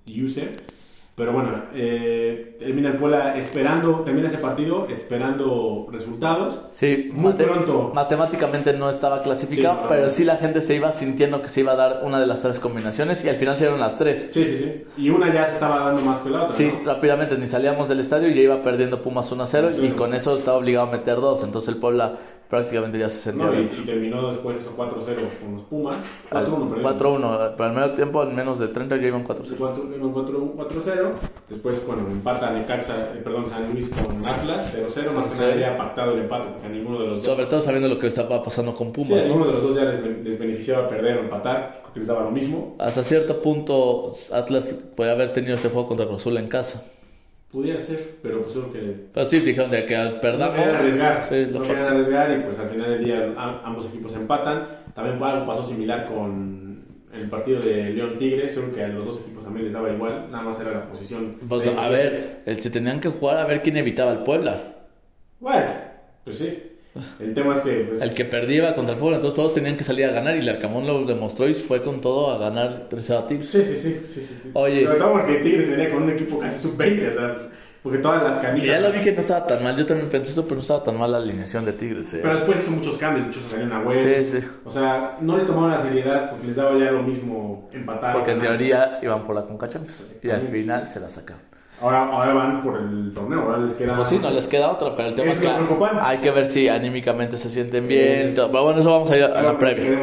user. 0.06 0.78
Pero 1.14 1.32
bueno, 1.32 1.50
eh, 1.74 2.54
termina 2.60 2.90
el 2.90 2.96
Puebla 2.96 3.36
esperando, 3.36 4.02
termina 4.04 4.28
ese 4.28 4.38
partido 4.38 4.86
esperando 4.88 5.88
resultados. 5.90 6.66
Sí, 6.70 7.10
Muy 7.12 7.32
pronto. 7.32 7.90
Matemáticamente 7.92 8.72
no 8.74 8.88
estaba 8.88 9.20
clasificado, 9.22 9.74
Sí, 9.78 9.82
no. 9.82 9.88
pero 9.88 10.08
sí 10.10 10.22
la 10.22 10.36
gente 10.36 10.60
se 10.60 10.76
iba 10.76 10.92
sintiendo 10.92 11.42
que 11.42 11.48
se 11.48 11.62
iba 11.62 11.72
a 11.72 11.74
dar 11.74 12.00
una 12.04 12.20
de 12.20 12.26
las 12.28 12.40
tres 12.40 12.60
combinaciones 12.60 13.24
y 13.24 13.28
al 13.28 13.34
final 13.34 13.56
se 13.56 13.64
dieron 13.64 13.80
las 13.80 13.98
tres. 13.98 14.28
Sí, 14.30 14.44
sí, 14.44 14.56
sí. 14.58 14.84
Y 14.96 15.10
una 15.10 15.34
ya 15.34 15.44
se 15.44 15.54
estaba 15.54 15.86
dando 15.86 16.02
más 16.02 16.20
que 16.20 16.30
la 16.30 16.44
otra. 16.44 16.54
Sí, 16.54 16.72
¿no? 16.72 16.84
rápidamente 16.88 17.36
ni 17.36 17.48
salíamos 17.48 17.88
del 17.88 17.98
estadio 17.98 18.28
y 18.28 18.34
ya 18.34 18.42
iba 18.42 18.62
perdiendo 18.62 19.02
Pumas 19.02 19.32
1 19.32 19.42
a 19.42 19.46
0 19.48 19.70
y 19.82 19.88
con 19.90 20.14
eso 20.14 20.36
estaba 20.36 20.56
obligado 20.58 20.86
a 20.86 20.90
meter 20.92 21.16
dos. 21.16 21.42
Entonces 21.42 21.74
el 21.74 21.80
Puebla 21.80 22.12
prácticamente 22.48 22.98
ya 22.98 23.08
se 23.08 23.18
sentía 23.18 23.44
No, 23.46 23.52
y, 23.54 23.56
dentro. 23.58 23.82
y 23.82 23.84
terminó 23.84 24.28
después 24.28 24.56
eso 24.56 24.74
4-0 24.76 25.16
con 25.40 25.52
los 25.52 25.62
Pumas. 25.62 26.02
Al 26.30 26.46
4-1, 26.46 26.68
perdón. 26.70 26.98
4-1, 27.22 27.56
para 27.56 27.70
el 27.70 27.76
medio 27.76 27.94
tiempo 27.94 28.22
en 28.22 28.34
menos 28.34 28.58
de 28.58 28.68
30 28.68 28.96
ya 28.96 29.06
iban 29.08 29.24
4-0. 29.26 29.56
4-1, 29.58 30.54
4-0. 30.56 31.12
Después, 31.48 31.86
bueno, 31.86 32.02
empata 32.10 32.50
Necaxa, 32.50 33.12
eh, 33.14 33.20
perdón, 33.22 33.46
San 33.48 33.72
Luis 33.72 33.88
con 33.88 34.26
Atlas, 34.26 34.74
0-0. 34.76 35.12
Más 35.14 35.26
que 35.26 35.34
nada 35.40 35.54
0-0. 35.54 35.60
ya 35.60 35.76
pactado 35.76 36.12
el 36.12 36.20
empate, 36.20 36.48
porque 36.52 36.66
a 36.66 36.70
ninguno 36.70 36.98
de 37.00 37.06
los 37.06 37.14
dos. 37.16 37.24
Sobre 37.24 37.46
todo 37.46 37.60
sabiendo 37.60 37.88
lo 37.88 37.98
que 37.98 38.06
estaba 38.06 38.42
pasando 38.42 38.74
con 38.74 38.88
Sí, 38.88 38.92
a 39.02 39.04
Pumas, 39.04 39.26
ninguno 39.26 39.44
¿no? 39.44 39.50
de 39.50 39.52
los 39.54 39.62
dos 39.62 39.76
ya 39.76 39.84
les, 39.84 40.24
les 40.24 40.38
beneficiaba 40.38 40.88
perder 40.88 41.18
o 41.18 41.20
empatar, 41.20 41.80
creo 41.82 41.92
que 41.94 41.98
les 42.00 42.08
daba 42.08 42.22
lo 42.22 42.30
mismo. 42.30 42.76
Hasta 42.78 43.02
cierto 43.02 43.42
punto 43.42 44.10
Atlas 44.32 44.74
puede 44.96 45.10
haber 45.10 45.32
tenido 45.32 45.54
este 45.54 45.68
juego 45.68 45.86
contra 45.86 46.06
Cruz 46.06 46.26
en 46.26 46.48
casa. 46.48 46.82
Pudiera 47.50 47.80
ser, 47.80 48.16
pero 48.22 48.42
pues 48.42 48.52
creo 48.52 48.72
que 48.72 48.94
Pero 49.14 49.26
sí, 49.26 49.40
dijeron 49.40 49.70
de 49.70 49.86
que 49.86 49.96
no 49.96 50.20
perdamos. 50.20 50.54
querían 50.56 50.76
arriesgar. 50.76 51.24
Sí, 51.24 51.46
no 51.50 51.62
querían 51.62 51.86
arriesgar 51.86 52.38
y 52.38 52.42
pues 52.42 52.58
al 52.58 52.68
final 52.68 52.90
del 52.90 53.04
día 53.04 53.34
ambos 53.64 53.86
equipos 53.86 54.14
empatan. 54.14 54.68
También 54.94 55.22
algo 55.22 55.46
pasó 55.46 55.62
similar 55.62 56.06
con 56.06 56.84
el 57.12 57.28
partido 57.30 57.60
de 57.60 57.90
León 57.90 58.18
Tigre, 58.18 58.48
solo 58.50 58.70
que 58.70 58.84
a 58.84 58.88
los 58.88 59.04
dos 59.04 59.20
equipos 59.20 59.44
también 59.44 59.64
les 59.64 59.72
daba 59.72 59.90
igual, 59.90 60.30
nada 60.30 60.44
más 60.44 60.60
era 60.60 60.72
la 60.72 60.88
posición. 60.88 61.36
Pues, 61.48 61.66
a 61.74 61.88
ver, 61.88 62.42
se 62.54 62.70
tenían 62.70 63.00
que 63.00 63.08
jugar 63.08 63.38
a 63.38 63.46
ver 63.46 63.62
quién 63.62 63.78
evitaba 63.78 64.10
al 64.10 64.24
Puebla. 64.24 64.74
Bueno, 65.40 65.70
pues 66.24 66.36
sí. 66.36 66.67
El 67.20 67.34
tema 67.34 67.52
es 67.52 67.60
que 67.60 67.72
pues, 67.88 68.00
El 68.02 68.14
que 68.14 68.24
perdía 68.24 68.56
iba 68.58 68.74
contra 68.74 68.94
el 68.94 69.00
Puebla, 69.00 69.16
entonces 69.16 69.36
todos 69.36 69.52
tenían 69.54 69.76
que 69.76 69.84
salir 69.84 70.06
a 70.06 70.12
ganar 70.12 70.36
y 70.36 70.40
el 70.40 70.48
Arcamón 70.48 70.86
lo 70.86 71.04
demostró 71.04 71.48
y 71.48 71.54
fue 71.54 71.82
con 71.82 72.00
todo 72.00 72.32
a 72.32 72.38
ganar 72.38 72.86
3 72.88 73.10
a 73.10 73.26
Tigres. 73.26 73.50
Sí, 73.50 73.62
sí, 73.64 73.76
sí, 73.76 74.00
sí, 74.06 74.20
sí. 74.22 74.50
Oye. 74.54 74.84
Sobre 74.84 74.98
todo 74.98 75.12
porque 75.12 75.34
Tigres 75.36 75.70
venía 75.70 75.90
con 75.90 76.02
un 76.04 76.10
equipo 76.10 76.38
casi 76.38 76.60
sub-20, 76.60 77.08
o 77.08 77.12
sea, 77.12 77.36
porque 77.82 77.98
todas 77.98 78.22
las 78.24 78.38
Que 78.38 78.46
canicas... 78.48 78.68
ya 78.68 78.80
lo 78.80 78.90
dije, 78.92 79.12
no 79.12 79.20
estaba 79.20 79.46
tan 79.46 79.62
mal. 79.62 79.76
Yo 79.76 79.86
también 79.86 80.08
pensé 80.10 80.32
eso, 80.32 80.42
pero 80.44 80.56
no 80.56 80.60
estaba 80.62 80.82
tan 80.82 80.98
mal 80.98 81.12
la 81.12 81.18
alineación 81.18 81.64
de 81.64 81.72
Tigres. 81.72 82.12
eh. 82.14 82.18
Pero 82.22 82.34
después 82.34 82.58
hizo 82.60 82.70
muchos 82.72 82.98
cambios, 82.98 83.26
de 83.26 83.30
hecho 83.32 83.40
se 83.40 83.48
salió 83.50 83.66
una 83.66 83.80
web. 83.80 83.98
Sí, 84.24 84.40
sí. 84.40 84.46
O 84.64 84.70
sea, 84.70 85.16
no 85.20 85.36
le 85.38 85.44
tomaron 85.44 85.70
la 85.70 85.82
seriedad 85.82 86.30
porque 86.30 86.48
les 86.48 86.56
daba 86.56 86.76
ya 86.76 86.90
lo 86.90 87.02
mismo 87.04 87.68
empatar. 87.72 88.14
Porque 88.14 88.32
en 88.32 88.40
teoría 88.40 88.98
iban 89.00 89.24
por 89.24 89.36
la 89.36 89.46
Conca 89.46 89.68
Champions 89.68 90.16
y 90.22 90.28
al 90.28 90.48
final 90.48 90.90
se 90.90 90.98
la 91.00 91.08
sacaron. 91.08 91.47
Ahora, 91.80 92.08
ahora 92.10 92.34
van 92.34 92.62
por 92.62 92.76
el 92.76 93.12
torneo, 93.14 93.40
ahora 93.42 93.58
les 93.58 93.74
queda... 93.74 93.94
Pues 93.94 94.08
sí, 94.08 94.18
no 94.20 94.30
les 94.30 94.48
queda 94.48 94.72
otra, 94.72 94.94
pero 94.96 95.08
el 95.10 95.14
tema 95.14 95.30
Es 95.30 95.38
que 95.38 95.48
hay 95.48 96.18
que 96.18 96.30
ver 96.32 96.46
si 96.46 96.68
anímicamente 96.68 97.36
se 97.36 97.48
sienten 97.48 97.86
bien. 97.86 98.32
Pero 98.34 98.48
bueno, 98.64 98.80
eso 98.80 98.90
vamos 98.90 99.10
a 99.12 99.16
ir 99.16 99.22
a 99.22 99.42
la 99.42 99.58
previa. 99.58 100.02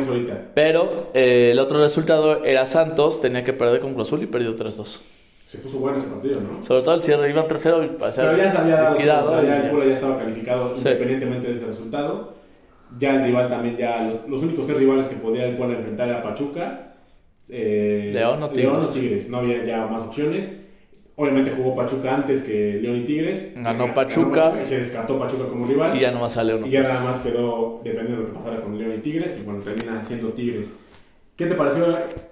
Pero 0.54 1.10
eh, 1.14 1.50
el 1.52 1.60
otro 1.60 1.80
resultado 1.80 2.46
era 2.46 2.66
Santos, 2.66 3.20
tenía 3.20 3.44
que 3.44 3.52
perder 3.52 3.82
con 3.82 3.94
Cruz 3.94 4.08
Azul 4.08 4.24
y 4.24 4.28
perdió 4.28 4.56
3-2. 4.56 5.00
se 5.48 5.58
puso 5.60 5.80
bueno 5.80 5.98
ese 5.98 6.08
partido, 6.08 6.40
¿no? 6.40 6.64
Sobre 6.64 6.82
todo 6.82 6.96
el 6.96 7.04
cierre, 7.04 7.30
iban 7.30 7.46
3-0 7.46 7.86
y 7.86 7.88
parecía 8.00 8.24
Pero 8.24 8.38
ya 8.38 8.52
se 8.52 8.58
había 8.58 8.76
dado, 8.78 9.26
o 9.26 9.30
sea, 9.30 9.44
ya 9.44 9.58
el. 9.58 9.70
Puebla 9.70 9.86
ya 9.88 9.94
estaba 9.94 10.18
calificado 10.18 10.74
Sí. 10.74 10.80
independientemente 10.80 11.48
de 11.48 11.54
ese 11.54 11.66
resultado. 11.66 12.36
Ya 12.98 13.16
el 13.16 13.24
rival 13.24 13.50
también, 13.50 13.76
ya 13.76 13.96
los, 14.02 14.30
los 14.30 14.44
únicos 14.44 14.66
tres 14.66 14.78
rivales 14.78 15.08
que 15.08 15.18
podía 15.18 15.46
el 15.46 15.58
Puebla 15.58 15.76
enfrentar 15.78 16.08
era 16.08 16.24
Pachuca, 16.24 16.94
eh, 17.50 18.12
León 18.14 18.42
o 18.44 18.52
León 18.52 18.80
Tigres. 18.80 18.94
Tigres. 18.94 19.30
No 19.30 19.40
había 19.40 19.66
ya 19.66 19.86
más 19.88 20.04
opciones. 20.04 20.50
Obviamente 21.18 21.52
jugó 21.56 21.76
Pachuca 21.76 22.14
antes 22.14 22.42
que 22.42 22.80
León 22.82 22.98
y 22.98 23.06
Tigres. 23.06 23.54
Ganó 23.56 23.86
Ganó 23.86 23.94
Pachuca. 23.94 24.54
y 24.62 24.66
se 24.66 24.80
descartó 24.80 25.18
Pachuca 25.18 25.48
como 25.48 25.66
rival. 25.66 25.96
Y 25.96 26.02
ya 26.02 26.12
nomás 26.12 26.34
sale 26.34 26.56
uno. 26.56 26.68
Y 26.68 26.72
ya 26.72 26.84
nada 26.84 27.04
más 27.04 27.20
quedó 27.22 27.80
dependiendo 27.84 28.22
de 28.22 28.28
lo 28.28 28.34
que 28.34 28.40
pasara 28.40 28.62
con 28.62 28.78
León 28.78 28.94
y 28.98 29.02
Tigres. 29.02 29.40
Y 29.42 29.46
bueno, 29.46 29.62
termina 29.62 30.04
siendo 30.04 30.30
Tigres. 30.30 30.74
¿Qué 31.38 31.48
te 31.48 31.56
pareció 31.56 31.86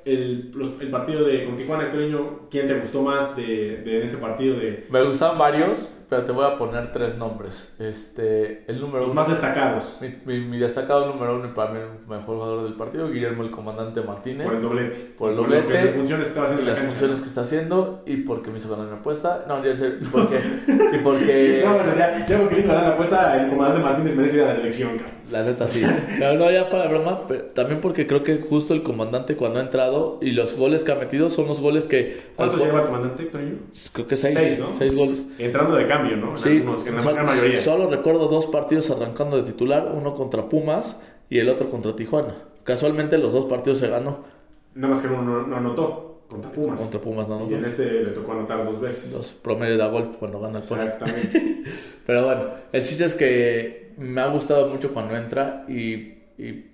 el, 0.05 0.51
el 0.79 0.89
partido 0.89 1.25
de 1.25 1.45
con 1.45 1.57
Tijuana 1.57 1.91
Treño? 1.91 2.47
¿Quién 2.49 2.67
te 2.67 2.75
gustó 2.79 3.01
más 3.01 3.35
de, 3.35 3.81
de 3.83 4.03
ese 4.03 4.17
partido? 4.17 4.55
De 4.57 4.85
Me 4.89 5.03
gustaban 5.03 5.37
varios, 5.37 5.89
pero 6.13 6.25
te 6.25 6.31
voy 6.31 6.45
a 6.45 6.55
poner 6.57 6.91
tres 6.91 7.17
nombres. 7.17 7.73
Este, 7.79 8.63
el 8.67 8.79
número 8.79 8.99
los 9.01 9.11
uno. 9.11 9.21
más 9.21 9.29
destacados 9.29 9.97
Mi, 9.99 10.09
mi- 10.25 10.45
mi 10.45 10.59
destacado 10.59 11.07
número 11.07 11.35
uno 11.37 11.47
y 11.47 11.51
para 11.53 11.71
mí 11.71 11.79
el 11.79 12.07
mejor 12.07 12.35
jugador 12.35 12.63
del 12.63 12.73
partido, 12.73 13.09
Guillermo 13.09 13.43
el 13.43 13.49
comandante 13.51 14.01
Martínez. 14.01 14.45
por 14.47 14.55
el 14.55 14.61
doblete. 14.61 14.95
Por 15.17 15.29
el 15.31 15.35
doblete. 15.37 15.73
las 15.73 15.95
funciones 15.95 16.27
que 16.27 16.39
y 16.39 16.43
haciendo 16.43 16.61
en 16.61 16.67
las 16.67 16.79
funciones 16.79 17.19
que 17.21 17.27
está 17.27 17.41
haciendo 17.41 18.03
y 18.05 18.17
porque 18.17 18.51
me 18.51 18.59
hizo 18.59 18.69
ganar 18.69 18.87
mi 18.87 18.93
apuesta. 18.97 19.45
No, 19.47 19.63
ya 19.65 19.75
serio, 19.75 19.97
y 20.01 20.05
porque, 20.05 20.39
y 20.93 20.97
porque 20.99 21.61
No, 21.65 21.73
bueno, 21.75 21.95
ya, 21.97 22.25
ya 22.27 22.37
porque 22.39 22.59
hizo 22.59 22.67
ganar 22.67 22.83
la 22.83 22.93
apuesta, 22.93 23.43
el 23.43 23.49
comandante 23.49 23.83
Martínez 23.83 24.15
merece 24.15 24.35
ir 24.37 24.43
a 24.43 24.47
la 24.47 24.55
selección, 24.55 24.89
cabrón. 24.97 25.13
la 25.31 25.43
neta 25.43 25.67
sí. 25.67 25.83
Pero 26.19 26.35
no, 26.37 26.51
ya 26.51 26.67
para 26.69 26.87
broma, 26.87 27.21
pero 27.27 27.45
también 27.45 27.81
porque 27.81 28.05
creo 28.05 28.23
que 28.23 28.37
justo 28.37 28.73
el 28.73 28.83
comandante 28.83 29.35
cuando 29.35 29.59
ha 29.59 29.63
entrado 29.63 30.19
y 30.21 30.31
los 30.31 30.55
goles 30.57 30.83
que 30.83 30.91
ha 30.91 30.95
metido 30.95 31.29
son 31.29 31.47
los 31.47 31.59
goles 31.61 31.87
que... 31.87 32.21
¿Cuántos 32.35 32.61
lleva 32.61 32.81
el 32.81 32.85
comandante, 32.85 33.23
Treño? 33.25 33.55
Creo 33.93 34.07
que 34.07 34.15
seis, 34.15 34.35
Seis, 34.37 34.59
¿no? 34.59 34.71
seis 34.71 34.95
goles. 34.95 35.27
Entrando 35.39 35.75
de 35.75 35.85
cambio, 35.87 36.02
¿no? 36.11 36.31
En 36.31 36.37
Sí, 36.37 36.57
algunos, 36.57 36.85
en 36.85 36.95
la 36.95 37.01
so- 37.01 37.13
gran 37.13 37.25
mayoría. 37.25 37.59
solo 37.59 37.89
recuerdo 37.89 38.27
dos 38.27 38.47
partidos 38.47 38.89
arrancando 38.91 39.37
de 39.37 39.43
titular, 39.43 39.91
uno 39.93 40.13
contra 40.13 40.47
Pumas 40.49 40.99
y 41.29 41.39
el 41.39 41.49
otro 41.49 41.69
contra 41.69 41.95
Tijuana. 41.95 42.35
Casualmente 42.63 43.17
los 43.17 43.33
dos 43.33 43.45
partidos 43.45 43.79
se 43.79 43.87
ganó, 43.89 44.19
Nada 44.75 44.93
más 44.93 45.01
que 45.01 45.07
uno 45.07 45.21
no, 45.21 45.47
no 45.47 45.55
anotó 45.57 46.21
contra 46.29 46.51
Pumas. 46.51 46.79
contra 46.79 46.99
Pumas 46.99 47.27
no 47.27 47.47
y 47.49 47.53
en 47.53 47.65
este 47.65 47.85
le 48.03 48.09
tocó 48.11 48.31
anotar 48.31 48.65
dos 48.65 48.79
veces. 48.81 49.11
Dos 49.11 49.33
promedio 49.33 49.77
de 49.77 49.89
gol 49.89 50.11
cuando 50.17 50.39
gana 50.39 50.57
el. 50.59 50.63
Exactamente. 50.63 51.63
Pero 52.07 52.25
bueno, 52.25 52.43
el 52.71 52.83
chiste 52.83 53.05
es 53.05 53.13
que 53.15 53.93
me 53.97 54.19
ha 54.21 54.27
gustado 54.27 54.67
mucho 54.69 54.91
cuando 54.93 55.15
entra 55.15 55.65
y, 55.69 56.13
y 56.39 56.65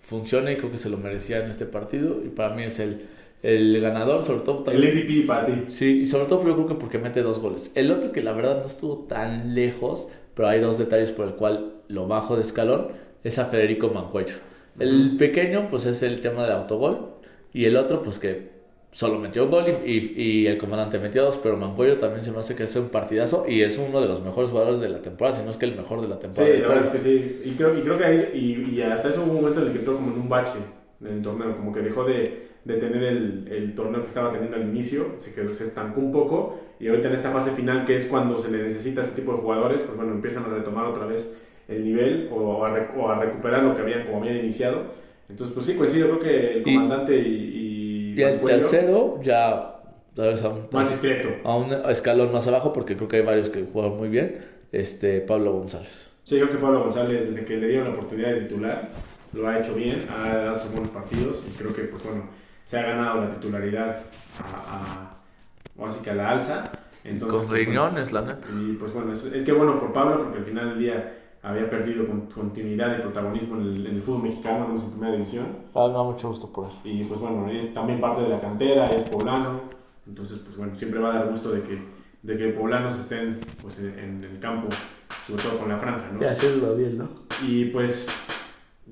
funciona 0.00 0.52
y 0.52 0.56
creo 0.56 0.70
que 0.70 0.78
se 0.78 0.88
lo 0.88 0.96
merecía 0.98 1.42
en 1.42 1.50
este 1.50 1.66
partido 1.66 2.18
y 2.24 2.28
para 2.28 2.54
mí 2.54 2.62
es 2.64 2.78
el, 2.78 3.08
el 3.42 3.80
ganador, 3.80 4.22
sobre 4.22 4.40
todo 4.40 4.64
el 4.70 4.80
también. 4.80 4.94
MVP 4.94 5.22
para 5.26 5.46
ti. 5.46 5.52
Sí, 5.68 6.00
y 6.02 6.06
sobre 6.06 6.26
todo 6.26 6.46
yo 6.46 6.54
creo 6.54 6.66
que 6.66 6.74
porque 6.74 6.98
mete 6.98 7.22
dos 7.22 7.38
goles. 7.40 7.72
El 7.74 7.90
otro 7.90 8.12
que 8.12 8.22
la 8.22 8.32
verdad 8.32 8.60
no 8.60 8.66
estuvo 8.66 9.04
tan 9.06 9.54
lejos, 9.54 10.08
pero 10.34 10.48
hay 10.48 10.60
dos 10.60 10.78
detalles 10.78 11.12
por 11.12 11.26
el 11.26 11.34
cual 11.34 11.74
lo 11.88 12.06
bajo 12.06 12.36
de 12.36 12.42
escalón, 12.42 12.88
es 13.24 13.38
a 13.38 13.46
Federico 13.46 13.88
Mancuello. 13.90 14.36
El 14.78 15.16
pequeño 15.18 15.68
pues 15.68 15.84
es 15.86 16.02
el 16.02 16.20
tema 16.20 16.44
del 16.44 16.52
autogol 16.52 17.10
y 17.52 17.66
el 17.66 17.76
otro 17.76 18.02
pues 18.02 18.18
que 18.18 18.50
solo 18.90 19.18
metió 19.18 19.44
un 19.44 19.50
gol 19.50 19.64
y, 19.84 19.90
y- 19.92 20.22
y 20.42 20.46
el 20.46 20.58
comandante 20.58 20.98
metió 20.98 21.24
dos, 21.24 21.38
pero 21.38 21.56
Mancuello 21.56 21.98
también 21.98 22.22
se 22.22 22.30
me 22.32 22.38
hace 22.38 22.54
que 22.56 22.64
es 22.64 22.76
un 22.76 22.88
partidazo 22.90 23.44
y 23.48 23.62
es 23.62 23.78
uno 23.78 24.00
de 24.00 24.08
los 24.08 24.20
mejores 24.22 24.50
jugadores 24.50 24.80
de 24.80 24.88
la 24.88 25.00
temporada, 25.02 25.36
si 25.36 25.42
no 25.44 25.50
es 25.50 25.56
que 25.56 25.66
el 25.66 25.76
mejor 25.76 26.00
de 26.00 26.08
la 26.08 26.16
Sí, 26.16 26.20
temporada. 26.20 26.54
la 26.58 26.68
verdad 26.68 26.84
es 26.84 26.90
que 26.90 26.98
sí. 26.98 27.42
Y 27.44 27.50
creo, 27.54 27.76
y 27.78 27.82
creo 27.82 27.98
que 27.98 28.04
ahí, 28.04 28.28
y, 28.34 28.76
y 28.76 28.82
hasta 28.82 29.08
hubo 29.10 29.24
un 29.30 29.34
momento 29.36 29.60
en 29.60 29.66
el 29.68 29.72
que 29.72 29.78
entró 29.80 29.94
como 29.96 30.12
en 30.12 30.20
un 30.20 30.28
bache 30.28 30.58
en 31.00 31.06
el 31.08 31.22
torneo, 31.22 31.56
como 31.56 31.72
que 31.72 31.80
dejó 31.80 32.04
de, 32.04 32.51
de 32.64 32.74
tener 32.74 33.02
el, 33.02 33.48
el 33.50 33.74
torneo 33.74 34.02
que 34.02 34.08
estaba 34.08 34.30
teniendo 34.30 34.56
al 34.56 34.62
inicio, 34.62 35.14
se, 35.18 35.34
quedó, 35.34 35.52
se 35.52 35.64
estancó 35.64 36.00
un 36.00 36.12
poco, 36.12 36.60
y 36.78 36.88
ahorita 36.88 37.08
en 37.08 37.14
esta 37.14 37.32
fase 37.32 37.50
final, 37.52 37.84
que 37.84 37.94
es 37.96 38.06
cuando 38.06 38.38
se 38.38 38.50
le 38.50 38.62
necesita 38.62 39.00
a 39.00 39.04
este 39.04 39.20
tipo 39.20 39.32
de 39.32 39.38
jugadores, 39.38 39.82
pues 39.82 39.96
bueno, 39.96 40.12
empiezan 40.12 40.44
a 40.44 40.48
retomar 40.48 40.86
otra 40.86 41.06
vez 41.06 41.34
el 41.68 41.84
nivel 41.84 42.28
o 42.32 42.64
a, 42.64 42.90
o 42.96 43.08
a 43.08 43.18
recuperar 43.20 43.62
lo 43.64 43.74
que 43.74 43.82
habían, 43.82 44.04
como 44.06 44.18
habían 44.18 44.36
iniciado. 44.36 44.82
Entonces, 45.28 45.54
pues 45.54 45.66
sí, 45.66 45.74
coincido, 45.74 46.06
creo 46.08 46.18
que 46.18 46.52
el 46.58 46.62
comandante 46.62 47.16
y, 47.16 48.12
y, 48.14 48.20
Y 48.20 48.22
el 48.22 48.40
tercero 48.42 49.18
ya, 49.22 49.80
sabes, 50.14 50.42
a 50.42 50.50
un, 50.50 50.68
más 50.70 50.90
discreto. 50.90 51.28
a 51.44 51.56
un 51.56 51.72
escalón 51.90 52.32
más 52.32 52.46
abajo, 52.46 52.72
porque 52.72 52.96
creo 52.96 53.08
que 53.08 53.16
hay 53.16 53.22
varios 53.22 53.48
que 53.48 53.62
jugaron 53.64 53.96
muy 53.96 54.08
bien, 54.08 54.44
este 54.72 55.20
Pablo 55.20 55.52
González. 55.52 56.10
Sí, 56.24 56.36
creo 56.36 56.50
que 56.50 56.58
Pablo 56.58 56.82
González, 56.82 57.26
desde 57.26 57.44
que 57.44 57.56
le 57.56 57.68
dieron 57.68 57.88
la 57.88 57.94
oportunidad 57.94 58.30
de 58.32 58.40
titular, 58.42 58.88
lo 59.32 59.48
ha 59.48 59.58
hecho 59.58 59.74
bien, 59.74 60.06
ha 60.10 60.36
dado 60.36 60.58
sus 60.58 60.70
buenos 60.70 60.90
partidos 60.90 61.42
y 61.48 61.50
creo 61.56 61.74
que, 61.74 61.82
pues 61.84 62.02
bueno, 62.04 62.24
se 62.64 62.78
ha 62.78 62.82
ganado 62.82 63.20
la 63.22 63.28
titularidad 63.30 63.96
a, 64.40 64.74
a, 64.74 65.80
ahora 65.80 65.92
sí 65.92 66.00
que 66.02 66.10
a 66.10 66.14
la 66.14 66.30
alza. 66.30 66.64
Entonces, 67.04 67.38
Con 67.40 67.48
pues, 67.48 67.66
bueno, 67.66 67.88
riñones, 67.88 68.12
la 68.12 68.22
neta. 68.22 68.46
y 68.54 68.74
pues 68.74 68.92
bueno, 68.94 69.12
es, 69.12 69.24
es 69.24 69.42
que 69.44 69.52
bueno 69.52 69.80
por 69.80 69.92
Pablo, 69.92 70.22
porque 70.22 70.38
al 70.38 70.44
final 70.44 70.70
del 70.70 70.78
día 70.78 71.18
había 71.42 71.68
perdido 71.68 72.06
con- 72.06 72.26
continuidad 72.26 72.96
y 72.96 73.00
protagonismo 73.02 73.56
en 73.56 73.62
el, 73.62 73.86
en 73.88 73.96
el 73.96 74.02
fútbol 74.02 74.22
mexicano, 74.22 74.68
en 74.70 74.78
su 74.78 74.88
primera 74.90 75.12
división. 75.12 75.46
Ah, 75.74 75.88
me 75.88 75.94
da 75.94 76.02
mucho 76.04 76.28
gusto 76.28 76.52
por 76.52 76.68
él. 76.68 76.72
Y 76.84 77.04
pues 77.04 77.18
bueno, 77.18 77.48
es 77.50 77.74
también 77.74 78.00
parte 78.00 78.22
de 78.22 78.28
la 78.28 78.40
cantera, 78.40 78.84
es 78.84 79.02
poblano. 79.10 79.62
Entonces, 80.06 80.38
pues 80.38 80.56
bueno, 80.56 80.74
siempre 80.76 81.00
va 81.00 81.10
a 81.12 81.18
dar 81.18 81.28
gusto 81.30 81.50
de 81.50 81.62
que, 81.62 81.82
de 82.22 82.36
que 82.36 82.48
poblanos 82.50 82.96
estén 82.96 83.40
pues, 83.60 83.80
en, 83.80 83.98
en 83.98 84.22
el 84.24 84.38
campo, 84.38 84.68
sobre 85.26 85.42
todo 85.42 85.58
con 85.58 85.68
la 85.70 85.78
franja, 85.78 86.08
¿no? 86.12 86.20
Ya, 86.20 86.32
sí, 86.36 86.46
lo 86.60 86.76
bien, 86.76 86.98
¿no? 86.98 87.08
Y 87.44 87.64
pues 87.66 88.06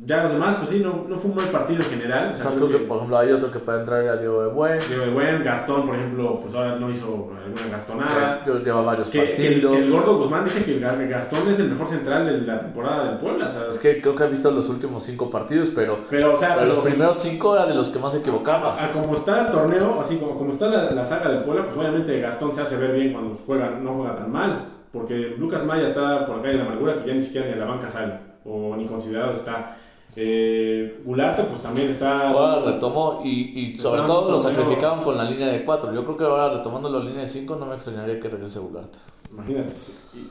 ya 0.03 0.23
los 0.23 0.33
demás, 0.33 0.57
pues 0.57 0.71
sí, 0.71 0.81
no, 0.83 1.05
no 1.09 1.17
fue 1.17 1.31
un 1.31 1.37
mal 1.37 1.47
partido 1.49 1.81
en 1.83 1.91
general. 1.91 2.31
O 2.33 2.35
sea, 2.37 2.51
creo 2.53 2.69
que, 2.69 2.79
por 2.79 2.97
ejemplo, 2.97 3.19
hay 3.19 3.33
otro 3.33 3.51
que 3.51 3.59
puede 3.59 3.81
entrar 3.81 4.03
era 4.03 4.17
Diego 4.17 4.43
de 4.43 4.49
Buen. 4.49 4.79
Diego 4.89 5.05
de 5.05 5.11
Buen, 5.11 5.45
Gastón, 5.45 5.87
por 5.87 5.95
ejemplo, 5.95 6.41
pues 6.41 6.55
ahora 6.55 6.77
no 6.77 6.91
hizo 6.91 7.07
alguna 7.07 7.41
gastonada. 7.71 8.43
Yo 8.47 8.59
lleva 8.61 8.81
varios 8.83 9.09
Que, 9.09 9.21
que 9.21 9.27
partidos. 9.27 9.77
que 9.77 9.83
el 9.85 9.91
gordo 9.93 10.19
Guzmán 10.19 10.45
dice 10.45 10.65
que 10.65 10.79
Gastón 10.79 11.49
es 11.53 11.59
el 11.59 11.69
mejor 11.71 11.87
central 11.89 12.27
de 12.27 12.47
la 12.47 12.61
temporada 12.61 13.05
del 13.11 13.19
Puebla. 13.19 13.47
O 13.47 13.51
sea, 13.51 13.69
Es 13.69 13.79
que 13.79 14.01
creo 14.01 14.15
que 14.15 14.25
he 14.25 14.29
visto 14.29 14.51
los 14.51 14.69
últimos 14.69 15.03
cinco 15.03 15.31
partidos, 15.31 15.71
pero, 15.75 15.99
pero, 16.09 16.33
o 16.33 16.37
sea, 16.37 16.55
pero 16.55 16.67
los 16.67 16.79
primeros 16.79 17.17
cinco 17.19 17.55
eran 17.57 17.69
de 17.69 17.75
los 17.75 17.91
que 17.91 17.99
más 17.99 18.13
se 18.13 18.21
equivocaba. 18.21 18.83
a 18.83 18.91
como 18.93 19.15
está 19.15 19.47
el 19.47 19.53
torneo, 19.53 20.01
así 20.01 20.17
como, 20.17 20.39
como 20.39 20.51
está 20.53 20.67
la, 20.69 20.91
la 20.91 21.05
saga 21.05 21.29
del 21.31 21.45
Puebla, 21.45 21.67
pues 21.67 21.77
obviamente 21.77 22.19
Gastón 22.21 22.55
se 22.55 22.63
hace 22.63 22.77
ver 22.77 22.93
bien 22.93 23.13
cuando 23.13 23.39
juega, 23.47 23.71
no 23.71 23.95
juega 23.95 24.17
tan 24.17 24.33
mal. 24.33 24.67
Porque 24.93 25.37
Lucas 25.39 25.65
Maya 25.67 25.87
está 25.87 26.27
por 26.27 26.39
acá 26.41 26.51
en 26.51 26.57
la 26.59 26.65
amargura 26.65 27.01
que 27.01 27.09
ya 27.09 27.15
ni 27.15 27.21
siquiera 27.21 27.47
ni 27.47 27.53
a 27.53 27.57
la 27.57 27.67
banca 27.67 27.89
sale, 27.89 28.15
o 28.45 28.75
ni 28.77 28.87
considerado 28.87 29.35
está. 29.35 29.77
Eh, 30.17 31.01
Gularte, 31.05 31.45
pues 31.45 31.63
también 31.63 31.91
está. 31.91 32.29
Ahora 32.29 32.73
retomó 32.73 33.23
y, 33.25 33.59
y 33.59 33.77
sobre 33.77 34.03
todo 34.03 34.31
lo 34.31 34.39
sacrificaron 34.39 35.03
con 35.03 35.17
la 35.17 35.25
línea 35.25 35.49
de 35.49 35.65
cuatro. 35.65 35.93
Yo 35.95 36.05
creo 36.05 36.17
que 36.17 36.25
ahora 36.25 36.57
retomando 36.57 36.89
la 36.89 37.01
línea 37.01 37.21
de 37.21 37.27
cinco 37.27 37.57
no 37.57 37.67
me 37.67 37.75
extrañaría 37.75 38.19
que 38.19 38.29
regrese 38.29 38.59
Gularte. 38.59 38.99
Imagínate. 39.33 39.73